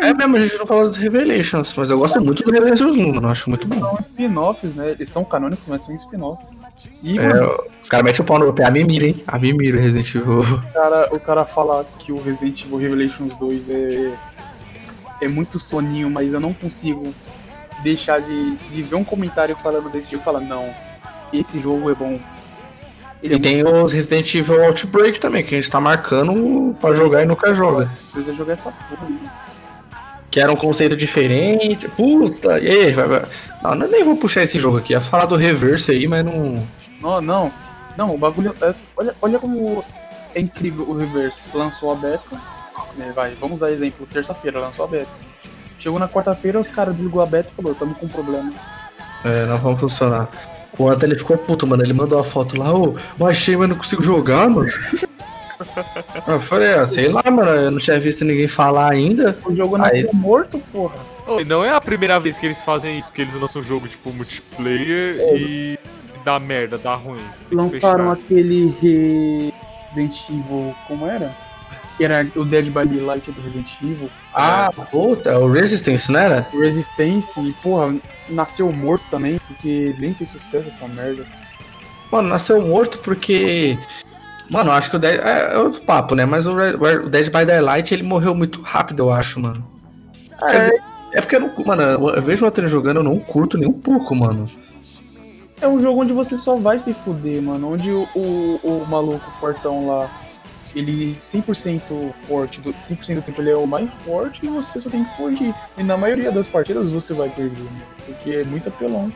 É 0.00 0.14
mesmo, 0.14 0.36
a 0.36 0.40
gente 0.40 0.56
não 0.56 0.66
falou 0.66 0.86
dos 0.86 0.96
Revelations, 0.96 1.74
mas 1.76 1.90
eu 1.90 1.98
gosto 1.98 2.20
muito 2.20 2.42
do 2.42 2.50
Revelations 2.50 2.96
1, 2.96 3.14
mano. 3.14 3.26
Eu 3.26 3.30
acho 3.30 3.50
muito 3.50 3.66
bom. 3.68 3.78
São 3.78 3.98
spin-offs, 4.00 4.74
né? 4.74 4.90
Eles 4.92 5.10
são 5.10 5.22
canônicos, 5.22 5.64
mas 5.66 5.82
são 5.82 5.94
spin-offs. 5.94 6.52
E 7.02 7.18
É, 7.18 7.28
mano, 7.28 7.64
os 7.82 7.88
caras 7.88 8.04
metem 8.04 8.22
o 8.22 8.24
pau 8.24 8.38
no 8.38 8.52
pé, 8.54 8.64
a 8.64 8.70
Mimir, 8.70 9.04
hein? 9.04 9.24
A 9.26 9.38
Mimir, 9.38 9.74
Resident 9.74 10.14
Evil. 10.14 10.40
o, 10.40 10.72
cara, 10.72 11.08
o 11.14 11.20
cara 11.20 11.44
fala 11.44 11.86
que 11.98 12.10
o 12.10 12.20
Resident 12.22 12.62
Evil 12.64 12.78
Revelations 12.78 13.36
2 13.36 13.70
é, 13.70 14.12
é 15.20 15.28
muito 15.28 15.60
soninho, 15.60 16.08
mas 16.08 16.32
eu 16.32 16.40
não 16.40 16.54
consigo 16.54 17.14
deixar 17.82 18.20
de, 18.20 18.56
de 18.56 18.82
ver 18.82 18.96
um 18.96 19.04
comentário 19.04 19.54
falando 19.56 19.90
desse 19.90 20.10
jogo 20.10 20.22
e 20.22 20.24
falar, 20.24 20.40
não, 20.40 20.74
esse 21.32 21.60
jogo 21.60 21.90
é 21.90 21.94
bom. 21.94 22.18
Ele 23.24 23.34
E 23.34 23.36
é 23.36 23.40
tem 23.40 23.66
os 23.66 23.90
Resident 23.90 24.34
Evil 24.34 24.62
Outbreak 24.66 25.18
também, 25.18 25.42
que 25.42 25.54
a 25.54 25.58
gente 25.58 25.70
tá 25.70 25.80
marcando 25.80 26.76
pra 26.78 26.94
jogar 26.94 27.22
e 27.22 27.24
nunca 27.24 27.54
joga. 27.54 27.86
Precisa 28.12 28.34
jogar 28.34 28.52
essa 28.52 28.70
porra. 28.70 29.08
né? 29.08 29.30
Que 30.30 30.40
era 30.40 30.52
um 30.52 30.56
conceito 30.56 30.94
diferente. 30.94 31.88
Puta, 31.88 32.58
e 32.58 32.68
aí? 32.68 32.92
Vai, 32.92 33.06
vai. 33.08 33.22
Não, 33.62 33.74
eu 33.74 33.88
nem 33.88 34.04
vou 34.04 34.16
puxar 34.18 34.42
esse 34.42 34.58
jogo 34.58 34.76
aqui. 34.76 34.92
Ia 34.92 35.00
falar 35.00 35.24
do 35.24 35.36
Reverse 35.36 35.90
aí, 35.90 36.06
mas 36.06 36.22
não. 36.24 36.62
Não, 37.00 37.20
não. 37.22 37.52
Não, 37.96 38.14
o 38.14 38.18
bagulho. 38.18 38.54
é- 38.60 38.74
Olha, 38.96 39.14
olha 39.22 39.38
como 39.38 39.82
é 40.34 40.40
incrível 40.40 40.84
o 40.86 40.94
Reverse. 40.98 41.56
Lançou 41.56 41.92
a 41.92 41.94
beta. 41.94 42.36
Né, 42.98 43.10
vai, 43.14 43.34
vamos 43.40 43.56
usar 43.56 43.70
exemplo. 43.70 44.06
Terça-feira 44.12 44.58
lançou 44.60 44.84
a 44.84 44.88
beta. 44.88 45.08
Chegou 45.78 45.98
na 45.98 46.08
quarta-feira, 46.08 46.60
os 46.60 46.68
caras 46.68 46.94
desligou 46.94 47.22
a 47.22 47.26
beta 47.26 47.48
e 47.52 47.56
falou, 47.56 47.74
tamo 47.74 47.94
com 47.94 48.06
problema. 48.08 48.52
É, 49.24 49.46
não 49.46 49.56
vamos 49.58 49.80
funcionar. 49.80 50.28
O 50.78 50.88
Anthony 50.88 51.14
ficou 51.14 51.38
puto, 51.38 51.66
mano. 51.66 51.82
Ele 51.82 51.92
mandou 51.92 52.18
a 52.18 52.24
foto 52.24 52.58
lá, 52.58 52.74
ô, 52.74 52.96
baixei, 53.16 53.56
mas 53.56 53.68
não 53.68 53.76
consigo 53.76 54.02
jogar, 54.02 54.48
mano. 54.48 54.68
eu 56.26 56.40
falei, 56.40 56.74
ah, 56.74 56.86
sei 56.86 57.08
lá, 57.08 57.22
mano. 57.30 57.50
Eu 57.50 57.70
não 57.70 57.78
tinha 57.78 57.98
visto 57.98 58.24
ninguém 58.24 58.48
falar 58.48 58.90
ainda. 58.90 59.38
O 59.44 59.54
jogo 59.54 59.76
Aí- 59.76 59.82
nasceu 59.82 60.10
morto, 60.12 60.58
porra. 60.72 60.96
E 61.40 61.44
não 61.44 61.64
é 61.64 61.70
a 61.70 61.80
primeira 61.80 62.20
vez 62.20 62.36
que 62.36 62.44
eles 62.46 62.60
fazem 62.60 62.98
isso, 62.98 63.10
que 63.10 63.22
eles 63.22 63.32
lançam 63.34 63.62
um 63.62 63.64
jogo 63.64 63.88
tipo 63.88 64.12
multiplayer 64.12 65.16
e 65.40 65.78
dá 66.22 66.38
merda, 66.38 66.76
dá 66.76 66.94
ruim. 66.94 67.20
Lançaram 67.50 67.70
fechar. 67.70 68.12
aquele 68.12 68.74
Resident 68.80 70.14
Evil. 70.28 70.74
Como 70.86 71.06
era? 71.06 71.34
Que 71.96 72.04
era 72.04 72.26
o 72.34 72.44
Dead 72.44 72.66
by 72.66 72.86
Daylight 72.86 73.30
do 73.30 73.40
Resident 73.40 73.70
Evil. 73.82 74.10
Ah, 74.34 74.70
puta, 74.90 75.38
o 75.38 75.50
Resistance, 75.50 76.10
não 76.10 76.20
era? 76.20 76.46
O 76.52 76.60
Resistance, 76.60 77.40
e, 77.40 77.52
porra, 77.62 77.94
nasceu 78.28 78.72
morto 78.72 79.04
também, 79.10 79.40
porque 79.46 79.94
nem 79.98 80.12
fez 80.12 80.30
sucesso 80.30 80.68
essa 80.68 80.88
merda. 80.88 81.24
Mano, 82.10 82.28
nasceu 82.28 82.60
morto 82.60 82.98
porque. 82.98 83.78
Mano, 84.50 84.72
acho 84.72 84.90
que 84.90 84.96
o 84.96 84.98
Dead. 84.98 85.20
É, 85.20 85.54
é 85.54 85.58
outro 85.58 85.82
papo, 85.82 86.14
né? 86.14 86.24
Mas 86.24 86.46
o, 86.46 86.52
o 86.52 87.08
Dead 87.08 87.26
by 87.26 87.44
Daylight 87.44 87.94
ele 87.94 88.02
morreu 88.02 88.34
muito 88.34 88.60
rápido, 88.62 89.04
eu 89.04 89.12
acho, 89.12 89.40
mano. 89.40 89.64
Quer 90.38 90.58
dizer, 90.58 90.82
é 91.12 91.20
porque 91.20 91.36
eu 91.36 91.40
não. 91.40 91.52
Mano, 91.64 91.82
eu 91.82 92.22
vejo 92.22 92.44
o 92.44 92.48
Anthony 92.48 92.68
jogando, 92.68 92.96
eu 92.98 93.04
não 93.04 93.18
curto 93.18 93.56
nem 93.56 93.68
um 93.68 93.72
pouco, 93.72 94.14
mano. 94.14 94.46
É 95.60 95.68
um 95.68 95.80
jogo 95.80 96.02
onde 96.02 96.12
você 96.12 96.36
só 96.36 96.56
vai 96.56 96.78
se 96.78 96.92
fuder, 96.92 97.40
mano. 97.40 97.72
Onde 97.72 97.90
o, 97.90 98.06
o, 98.14 98.60
o 98.62 98.86
maluco 98.88 99.30
fortão 99.40 99.86
lá, 99.86 100.10
ele 100.74 101.18
100% 101.32 102.12
forte, 102.26 102.60
do, 102.60 102.72
100% 102.72 103.14
do 103.16 103.22
tempo 103.22 103.40
ele 103.40 103.50
é 103.50 103.56
o 103.56 103.66
mais 103.66 103.88
forte 104.04 104.40
e 104.44 104.48
você 104.48 104.80
só 104.80 104.90
tem 104.90 105.04
que 105.04 105.16
fugir. 105.16 105.54
E 105.78 105.82
na 105.82 105.96
maioria 105.96 106.32
das 106.32 106.46
partidas 106.46 106.92
você 106.92 107.14
vai 107.14 107.28
perder, 107.28 107.58
mano, 107.58 107.82
porque 108.06 108.30
é 108.30 108.44
muito 108.44 108.68
apelão. 108.68 109.12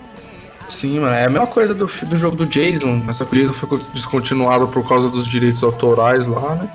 Sim, 0.68 1.00
mano, 1.00 1.14
é 1.14 1.24
a 1.26 1.30
mesma 1.30 1.46
coisa 1.46 1.74
do, 1.74 1.86
do 1.86 2.16
jogo 2.16 2.36
do 2.36 2.46
Jason. 2.46 3.02
Essa 3.08 3.24
o 3.24 3.28
Jason 3.28 3.54
foi 3.54 3.80
descontinuado 3.94 4.68
por 4.68 4.86
causa 4.86 5.08
dos 5.08 5.26
direitos 5.26 5.62
autorais 5.62 6.26
lá, 6.26 6.56
né? 6.56 6.68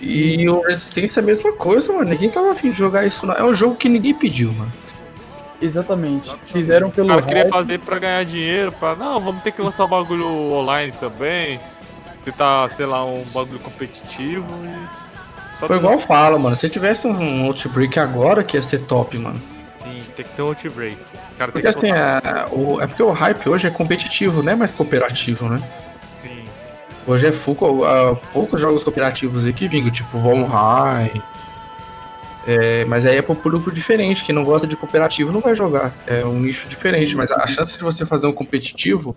E 0.00 0.48
o 0.48 0.62
Resistência 0.62 1.20
é 1.20 1.22
a 1.22 1.26
mesma 1.26 1.52
coisa, 1.52 1.92
mano. 1.92 2.10
Ninguém 2.10 2.28
tava 2.28 2.50
afim 2.50 2.70
de 2.72 2.76
jogar 2.76 3.06
isso, 3.06 3.24
não. 3.24 3.34
É 3.34 3.44
um 3.44 3.54
jogo 3.54 3.76
que 3.76 3.88
ninguém 3.88 4.12
pediu, 4.12 4.52
mano. 4.52 4.72
Exatamente. 5.60 6.34
Fizeram 6.46 6.88
O 6.88 6.90
pelo 6.90 7.08
cara 7.08 7.22
queria 7.22 7.42
hype. 7.42 7.52
fazer 7.52 7.78
pra 7.78 7.98
ganhar 8.00 8.24
dinheiro, 8.24 8.72
pra. 8.72 8.96
Não, 8.96 9.20
vamos 9.20 9.44
ter 9.44 9.52
que 9.52 9.62
lançar 9.62 9.84
o 9.84 9.88
bagulho 9.88 10.26
online 10.26 10.92
também. 10.98 11.60
Tentar, 12.24 12.68
sei 12.70 12.86
lá, 12.86 13.04
um 13.04 13.24
bagulho 13.34 13.58
competitivo 13.60 14.46
e. 14.64 15.56
Só 15.56 15.66
Foi 15.66 15.76
igual 15.76 15.94
eu 15.94 16.00
falo, 16.00 16.38
mano. 16.38 16.56
Se 16.56 16.68
tivesse 16.68 17.06
um 17.06 17.44
Outbreak 17.46 17.98
agora, 17.98 18.42
que 18.42 18.56
ia 18.56 18.62
ser 18.62 18.80
top, 18.84 19.18
mano. 19.18 19.40
Sim, 19.76 20.02
tem 20.14 20.24
que 20.24 20.30
ter 20.32 20.42
um 20.42 20.46
outbreak. 20.46 20.96
Os 21.30 21.34
caras 21.34 21.52
têm 21.54 21.62
Porque 21.62 21.62
que 21.62 21.66
assim, 21.68 21.90
é, 21.90 22.46
o- 22.52 22.80
é 22.80 22.86
porque 22.86 23.02
o 23.02 23.10
hype 23.10 23.48
hoje 23.48 23.66
é 23.66 23.70
competitivo, 23.70 24.42
não 24.42 24.52
é 24.52 24.54
mais 24.54 24.70
cooperativo, 24.70 25.48
né? 25.48 25.60
Sim. 26.18 26.44
Hoje 27.06 27.26
é 27.26 27.32
full, 27.32 27.56
ah, 27.84 28.14
poucos 28.32 28.60
jogos 28.60 28.84
cooperativos 28.84 29.44
aí 29.44 29.52
que 29.52 29.66
vingam, 29.66 29.90
tipo 29.90 30.18
Valheim. 30.20 31.20
É, 32.46 32.84
mas 32.86 33.04
aí 33.06 33.16
é 33.16 33.22
pro 33.22 33.34
público 33.36 33.70
diferente, 33.70 34.24
quem 34.24 34.34
não 34.34 34.42
gosta 34.44 34.66
de 34.66 34.76
cooperativo 34.76 35.30
não 35.32 35.40
vai 35.40 35.54
jogar. 35.54 35.92
É 36.06 36.24
um 36.24 36.38
nicho 36.40 36.68
diferente, 36.68 37.16
mas 37.16 37.30
a 37.32 37.46
chance 37.46 37.76
de 37.76 37.82
você 37.82 38.04
fazer 38.06 38.26
um 38.26 38.32
competitivo 38.32 39.16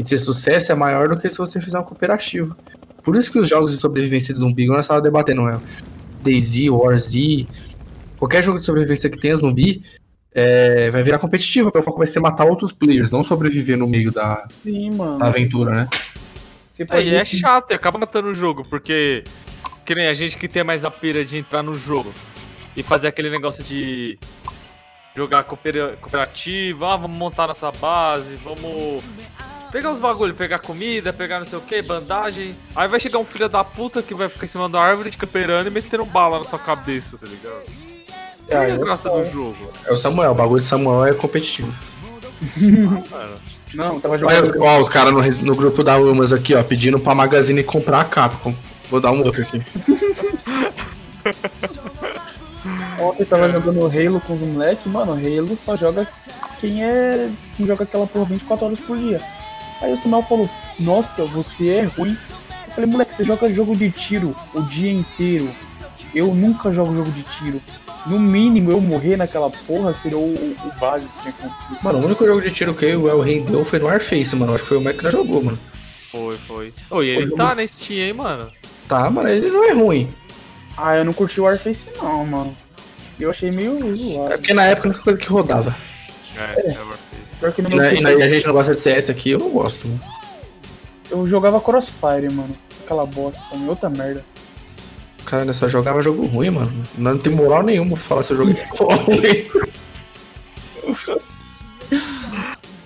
e 0.00 0.02
de 0.02 0.08
ser 0.08 0.18
sucesso 0.18 0.72
é 0.72 0.74
maior 0.74 1.08
do 1.08 1.18
que 1.18 1.28
se 1.28 1.36
você 1.38 1.60
fizer 1.60 1.78
um 1.78 1.84
cooperativo. 1.84 2.56
Por 3.02 3.16
isso 3.16 3.30
que 3.30 3.38
os 3.38 3.48
jogos 3.48 3.72
de 3.72 3.78
sobrevivência 3.78 4.32
de 4.32 4.40
zumbi, 4.40 4.62
igual 4.64 4.76
nós 4.76 4.84
estávamos 4.86 5.04
debatendo, 5.04 5.48
é 5.48 5.58
DayZ, 6.22 6.68
Warzy, 6.70 7.48
qualquer 8.18 8.42
jogo 8.42 8.58
de 8.58 8.64
sobrevivência 8.64 9.08
que 9.10 9.18
tenha 9.18 9.36
zumbi, 9.36 9.82
é, 10.32 10.90
vai 10.90 11.02
virar 11.02 11.18
competitivo, 11.18 11.66
porque 11.70 11.78
o 11.78 11.82
foco 11.82 11.98
vai 11.98 12.06
ser 12.06 12.20
matar 12.20 12.44
outros 12.44 12.72
players, 12.72 13.10
não 13.10 13.22
sobreviver 13.22 13.76
no 13.76 13.86
meio 13.86 14.12
da, 14.12 14.46
Sim, 14.62 14.90
mano. 14.94 15.18
da 15.18 15.26
aventura, 15.26 15.72
né? 15.72 15.88
Você 16.68 16.82
É, 16.84 16.86
pode 16.86 17.08
e 17.08 17.14
é 17.14 17.24
chato, 17.24 17.72
e 17.72 17.74
acaba 17.74 17.98
matando 17.98 18.28
o 18.28 18.34
jogo, 18.34 18.62
porque. 18.68 19.24
Que 19.84 19.94
nem 19.94 20.06
a 20.06 20.14
gente 20.14 20.36
que 20.38 20.46
tem 20.46 20.62
mais 20.62 20.84
a 20.84 20.90
pira 20.90 21.24
de 21.24 21.36
entrar 21.38 21.62
no 21.64 21.74
jogo 21.74 22.12
e 22.76 22.82
fazer 22.82 23.08
aquele 23.08 23.28
negócio 23.28 23.64
de 23.64 24.16
jogar 25.16 25.42
coopera- 25.42 25.96
cooperativo, 26.00 26.84
ah, 26.84 26.96
vamos 26.96 27.16
montar 27.16 27.48
nossa 27.48 27.72
base, 27.72 28.36
vamos 28.44 29.02
pegar 29.70 29.90
os 29.92 29.98
bagulho, 29.98 30.34
pegar 30.34 30.58
comida, 30.58 31.12
pegar 31.12 31.38
não 31.38 31.46
sei 31.46 31.58
o 31.58 31.62
que, 31.62 31.80
bandagem. 31.82 32.54
Aí 32.74 32.88
vai 32.88 32.98
chegar 33.00 33.18
um 33.18 33.24
filho 33.24 33.48
da 33.48 33.62
puta 33.64 34.02
que 34.02 34.14
vai 34.14 34.28
ficar 34.28 34.44
em 34.46 34.48
cima 34.48 34.68
da 34.68 34.80
árvore, 34.80 35.10
te 35.10 35.16
camperando 35.18 35.68
e 35.68 35.70
metendo 35.70 36.04
bala 36.04 36.38
na 36.38 36.44
sua 36.44 36.58
cabeça, 36.58 37.16
tá 37.18 37.26
ligado? 37.26 37.62
Ah, 38.50 38.64
É 38.64 38.72
a 38.72 38.76
graça 38.76 39.08
sei. 39.10 39.22
do 39.22 39.30
jogo. 39.30 39.70
É 39.86 39.92
o 39.92 39.96
Samuel, 39.96 40.32
o 40.32 40.34
bagulho 40.34 40.60
de 40.60 40.66
Samuel 40.66 41.06
é 41.06 41.14
competitivo. 41.14 41.72
Não, 43.74 44.00
tava 44.00 44.14
Olha, 44.14 44.36
jogando. 44.46 44.62
ó, 44.62 44.82
os 44.82 44.88
caras 44.88 45.12
no, 45.12 45.22
no 45.22 45.54
grupo 45.54 45.84
da 45.84 45.96
Umas 45.98 46.32
aqui, 46.32 46.54
ó, 46.54 46.62
pedindo 46.62 46.98
pra 46.98 47.14
Magazine 47.14 47.62
comprar 47.62 48.00
a 48.00 48.04
Capcom. 48.04 48.54
Vou 48.90 49.00
dar 49.00 49.12
um 49.12 49.22
outro 49.24 49.42
aqui. 49.42 49.60
Ontem 53.00 53.24
tava 53.24 53.48
jogando 53.48 53.86
Halo 53.86 54.20
com 54.20 54.34
os 54.34 54.40
moleques, 54.40 54.86
mano, 54.86 55.12
Halo 55.12 55.56
só 55.64 55.76
joga 55.76 56.06
quem 56.60 56.84
é. 56.84 57.30
quem 57.56 57.66
joga 57.66 57.84
aquela 57.84 58.06
porra 58.06 58.26
24 58.26 58.66
horas 58.66 58.80
por 58.80 58.98
dia. 58.98 59.20
Aí 59.80 59.92
o 59.92 59.96
Sinal 59.96 60.22
falou, 60.22 60.48
nossa, 60.78 61.24
você 61.24 61.68
é 61.68 61.82
ruim. 61.82 62.16
Eu 62.66 62.72
falei, 62.72 62.88
moleque, 62.90 63.14
você 63.14 63.24
joga 63.24 63.52
jogo 63.52 63.74
de 63.76 63.90
tiro 63.90 64.36
o 64.54 64.62
dia 64.62 64.92
inteiro. 64.92 65.48
Eu 66.14 66.28
nunca 66.34 66.72
jogo 66.72 66.94
jogo 66.94 67.10
de 67.12 67.22
tiro. 67.22 67.60
No 68.06 68.18
mínimo 68.18 68.70
eu 68.70 68.80
morrer 68.80 69.16
naquela 69.16 69.50
porra 69.50 69.92
seria 69.94 70.16
o, 70.18 70.32
o 70.34 70.72
básico 70.80 71.12
que 71.16 71.20
tinha 71.22 71.34
acontecido. 71.38 71.78
Mano, 71.82 71.98
o 72.00 72.04
único 72.06 72.24
jogo 72.26 72.40
de 72.40 72.50
tiro 72.50 72.74
que 72.74 72.86
o 72.94 73.08
El 73.08 73.20
Rei 73.20 73.40
deu 73.40 73.64
foi 73.64 73.78
no 73.78 73.86
Warface, 73.86 74.34
mano. 74.36 74.54
Acho 74.54 74.62
que 74.62 74.68
foi 74.68 74.78
o 74.78 74.80
Mac 74.80 74.96
que 74.96 75.04
não 75.04 75.10
jogou, 75.10 75.42
mano. 75.42 75.58
foi, 76.10 76.36
foi. 76.38 76.72
Ô, 76.90 77.02
e 77.02 77.10
ele 77.10 77.30
tá 77.32 77.54
na 77.54 77.66
Steam, 77.66 77.98
hein, 78.06 78.12
mano? 78.14 78.50
Tá, 78.88 79.08
mano, 79.10 79.28
ele 79.28 79.48
não 79.50 79.64
é 79.64 79.72
ruim. 79.72 80.12
Ah, 80.76 80.96
eu 80.96 81.04
não 81.04 81.12
curti 81.12 81.40
o 81.40 81.44
Warface 81.44 81.86
não, 82.02 82.24
mano. 82.26 82.56
Eu 83.18 83.30
achei 83.30 83.50
meio 83.50 83.78
É 83.90 83.94
zoado. 83.94 84.30
porque 84.38 84.54
na 84.54 84.64
época 84.64 84.88
a 84.88 84.90
única 84.90 85.04
coisa 85.04 85.18
que 85.18 85.28
rodava. 85.28 85.76
É, 86.36 86.40
é 86.40 86.78
Warface. 86.78 86.99
Pior 87.40 87.52
que 87.52 87.62
no 87.62 87.68
E, 87.68 87.74
meu 87.74 87.78
na- 87.80 87.92
e 87.94 88.00
na- 88.00 88.12
e 88.12 88.22
a 88.22 88.28
gente 88.28 88.46
não 88.46 88.52
gosta 88.52 88.74
de 88.74 88.80
CS 88.80 89.10
aqui, 89.10 89.30
eu 89.30 89.38
não 89.38 89.50
gosto. 89.50 89.88
Mano. 89.88 90.00
eu 91.10 91.26
jogava 91.26 91.60
Crossfire, 91.60 92.32
mano. 92.32 92.56
Aquela 92.84 93.04
bosta 93.06 93.40
também, 93.50 93.68
outra 93.68 93.90
merda. 93.90 94.24
Cara, 95.26 95.44
eu 95.44 95.54
só 95.54 95.68
jogava 95.68 96.00
jogo 96.02 96.24
ruim, 96.26 96.50
mano. 96.50 96.72
Não 96.96 97.18
tem 97.18 97.32
moral 97.32 97.62
nenhuma 97.62 97.96
pra 97.96 98.06
falar 98.06 98.22
se 98.22 98.32
eu 98.32 98.36
joguei 98.36 98.56
ruim. 98.78 99.50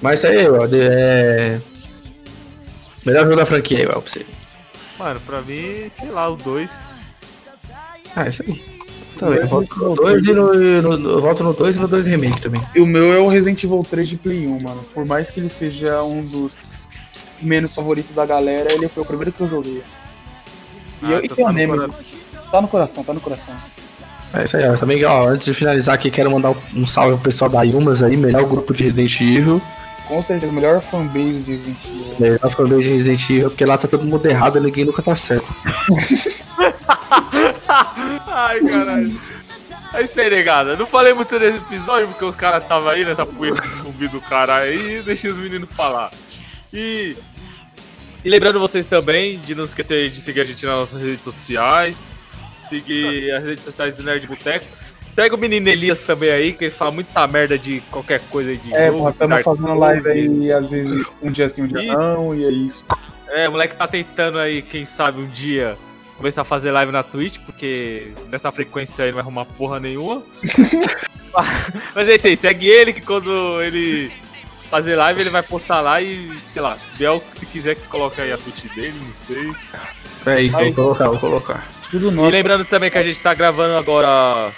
Mas 0.00 0.20
isso 0.20 0.26
aí, 0.26 0.68
de- 0.68 0.80
é. 0.82 1.60
Melhor 3.04 3.24
jogo 3.24 3.36
da 3.36 3.46
franquia 3.46 3.78
aí, 3.78 3.86
Well, 3.86 4.00
pra 4.00 4.10
você. 4.10 4.26
Mano, 4.98 5.20
pra 5.20 5.40
mim, 5.42 5.88
sei 5.90 6.10
lá, 6.10 6.28
o 6.28 6.36
2. 6.36 6.70
Ah, 8.16 8.28
isso 8.28 8.42
aí. 8.46 8.73
Também, 9.18 9.38
eu 9.38 9.46
volto 9.48 9.76
no 9.78 9.94
2 9.94 10.26
e 10.26 10.32
no, 10.32 10.54
no, 10.82 10.98
no- 10.98 11.10
eu 11.10 11.20
volto 11.22 11.44
no 11.44 11.52
2 11.52 11.76
e 11.76 11.78
no 11.78 11.88
2 11.88 12.06
Remake 12.06 12.40
também. 12.40 12.60
E 12.74 12.80
o 12.80 12.86
meu 12.86 13.12
é 13.12 13.18
o 13.18 13.28
Resident 13.28 13.62
Evil 13.62 13.82
3 13.88 14.08
de 14.08 14.16
Play 14.16 14.46
1, 14.46 14.60
mano. 14.60 14.84
Por 14.92 15.06
mais 15.06 15.30
que 15.30 15.40
ele 15.40 15.48
seja 15.48 16.02
um 16.02 16.22
dos 16.22 16.56
menos 17.40 17.74
favoritos 17.74 18.14
da 18.14 18.24
galera, 18.26 18.72
ele 18.72 18.88
foi 18.88 19.02
o 19.02 19.06
primeiro 19.06 19.30
que 19.32 19.40
eu 19.40 19.48
joguei. 19.48 19.82
E, 21.02 21.12
eu, 21.12 21.20
e 21.22 21.26
então 21.26 21.36
tem 21.54 21.66
tá 21.68 21.72
o 21.74 21.76
no 21.76 21.94
Tá 22.50 22.60
no 22.62 22.68
coração, 22.68 23.02
tá 23.04 23.12
no 23.12 23.20
coração. 23.20 23.54
É 24.32 24.44
isso 24.44 24.56
aí, 24.56 24.68
ó. 24.68 24.76
Também, 24.76 25.04
ó, 25.04 25.28
antes 25.28 25.44
de 25.44 25.54
finalizar 25.54 25.94
aqui, 25.94 26.10
quero 26.10 26.30
mandar 26.30 26.52
um 26.74 26.86
salve 26.86 27.14
pro 27.14 27.24
pessoal 27.24 27.48
da 27.50 27.62
Yumas 27.62 28.02
aí, 28.02 28.16
melhor 28.16 28.44
grupo 28.48 28.72
de 28.74 28.82
Resident 28.84 29.20
Evil. 29.20 29.60
Com 30.08 30.20
certeza, 30.20 30.50
o 30.52 30.54
melhor 30.54 30.80
fanbase 30.80 31.38
de 31.40 31.52
Resident 31.52 31.76
Evil. 31.84 32.14
Melhor 32.18 32.50
fanbase 32.50 32.82
de 32.82 32.88
Resident 32.90 33.30
Evil, 33.30 33.50
porque 33.50 33.64
lá 33.64 33.78
tá 33.78 33.86
todo 33.88 34.04
mundo 34.04 34.26
errado 34.26 34.58
e 34.58 34.60
ninguém 34.60 34.84
nunca 34.84 35.02
tá 35.02 35.14
certo. 35.16 35.46
Ai, 38.26 38.60
caralho. 38.60 39.20
É 39.94 40.02
isso 40.02 40.20
aí, 40.20 40.30
negada. 40.30 40.76
Não 40.76 40.86
falei 40.86 41.14
muito 41.14 41.38
nesse 41.38 41.58
episódio 41.58 42.08
porque 42.08 42.24
os 42.24 42.36
caras 42.36 42.62
estavam 42.62 42.88
aí 42.88 43.04
nessa 43.04 43.24
poeira 43.24 43.60
de 43.60 43.82
zumbi 43.82 44.08
do 44.08 44.20
cara 44.20 44.56
aí. 44.56 45.02
Deixa 45.02 45.28
os 45.28 45.36
meninos 45.36 45.72
falar. 45.72 46.10
E. 46.72 47.16
E 48.24 48.28
lembrando 48.28 48.58
vocês 48.58 48.86
também 48.86 49.38
de 49.38 49.54
não 49.54 49.64
esquecer 49.64 50.08
de 50.10 50.20
seguir 50.20 50.40
a 50.40 50.44
gente 50.44 50.64
nas 50.64 50.74
nossas 50.74 51.02
redes 51.02 51.22
sociais. 51.22 52.02
Seguir 52.68 53.32
as 53.32 53.44
redes 53.44 53.64
sociais 53.64 53.94
do 53.94 54.02
Nerd 54.02 54.26
Boteco. 54.26 54.64
Segue 55.12 55.34
o 55.34 55.38
menino 55.38 55.68
Elias 55.68 56.00
também 56.00 56.30
aí, 56.30 56.52
que 56.52 56.64
ele 56.64 56.74
fala 56.74 56.90
muita 56.90 57.24
merda 57.28 57.56
de 57.56 57.80
qualquer 57.82 58.20
coisa 58.30 58.56
de 58.56 58.74
É, 58.74 58.90
jogo, 58.90 59.10
estamos 59.10 59.42
fazendo 59.44 59.74
live 59.74 60.08
aí, 60.08 60.52
às 60.52 60.70
vezes 60.70 61.06
um 61.22 61.30
dia 61.30 61.48
sim, 61.48 61.62
um 61.62 61.66
dia 61.68 61.84
Isso. 61.84 61.98
não, 62.00 62.34
e 62.34 62.44
é 62.44 62.50
isso. 62.50 62.84
É, 63.28 63.48
o 63.48 63.52
moleque 63.52 63.76
tá 63.76 63.86
tentando 63.86 64.40
aí, 64.40 64.60
quem 64.60 64.84
sabe 64.84 65.20
um 65.20 65.28
dia 65.28 65.76
começar 66.16 66.42
a 66.42 66.44
fazer 66.44 66.70
live 66.70 66.92
na 66.92 67.02
Twitch, 67.02 67.38
porque 67.44 68.12
nessa 68.28 68.50
frequência 68.52 69.04
aí 69.04 69.10
não 69.10 69.16
vai 69.16 69.22
arrumar 69.22 69.44
porra 69.44 69.80
nenhuma. 69.80 70.22
Mas 71.94 72.08
é 72.08 72.14
isso 72.14 72.26
aí, 72.28 72.36
segue 72.36 72.68
ele 72.68 72.92
que 72.92 73.00
quando 73.00 73.60
ele 73.62 74.10
fazer 74.70 74.96
live 74.96 75.20
ele 75.20 75.30
vai 75.30 75.42
postar 75.42 75.80
lá 75.80 76.00
e, 76.00 76.30
sei 76.46 76.62
lá, 76.62 76.76
Biel, 76.96 77.22
se 77.32 77.44
quiser 77.46 77.74
que 77.76 77.86
coloque 77.88 78.20
aí 78.20 78.32
a 78.32 78.38
Twitch 78.38 78.64
dele, 78.74 78.94
não 79.04 79.14
sei. 79.14 79.52
É 80.26 80.40
isso, 80.42 80.56
Aí. 80.56 80.70
vou 80.72 80.84
colocar, 80.84 81.08
vou 81.08 81.18
colocar. 81.18 81.68
Tudo 81.90 82.08
E 82.08 82.14
nosso. 82.14 82.30
lembrando 82.30 82.64
também 82.64 82.90
que 82.90 82.98
a 82.98 83.02
gente 83.02 83.20
tá 83.20 83.34
gravando 83.34 83.76
agora 83.76 84.52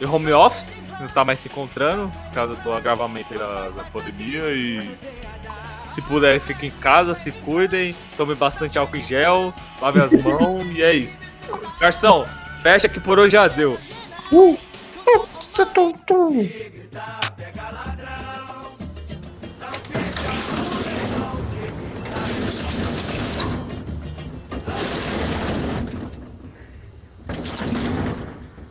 em 0.00 0.06
home 0.06 0.32
office, 0.32 0.72
não 1.00 1.08
tá 1.08 1.24
mais 1.24 1.40
se 1.40 1.48
encontrando, 1.48 2.10
por 2.28 2.34
causa 2.34 2.54
do 2.56 2.72
agravamento 2.72 3.32
aí 3.32 3.38
da, 3.38 3.68
da 3.70 3.82
pandemia 3.84 4.44
e 4.52 4.88
se 5.90 6.00
puderem, 6.02 6.38
fiquem 6.38 6.68
em 6.68 6.80
casa, 6.80 7.14
se 7.14 7.32
cuidem, 7.32 7.94
tomem 8.16 8.36
bastante 8.36 8.78
álcool 8.78 8.96
em 8.96 9.02
gel, 9.02 9.52
lavem 9.80 10.02
as 10.02 10.12
mãos 10.12 10.64
e 10.66 10.82
é 10.82 10.94
isso. 10.94 11.18
Garção, 11.80 12.24
fecha 12.62 12.88
que 12.88 13.00
por 13.00 13.18
hoje 13.18 13.36
é 13.36 13.40
já 13.40 13.48
deu. 13.48 13.76
Uh, 14.30 14.52
uh, 14.52 15.66
tu. 16.06 16.42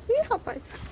Ih, 0.09 0.21
rapaz. 0.29 0.88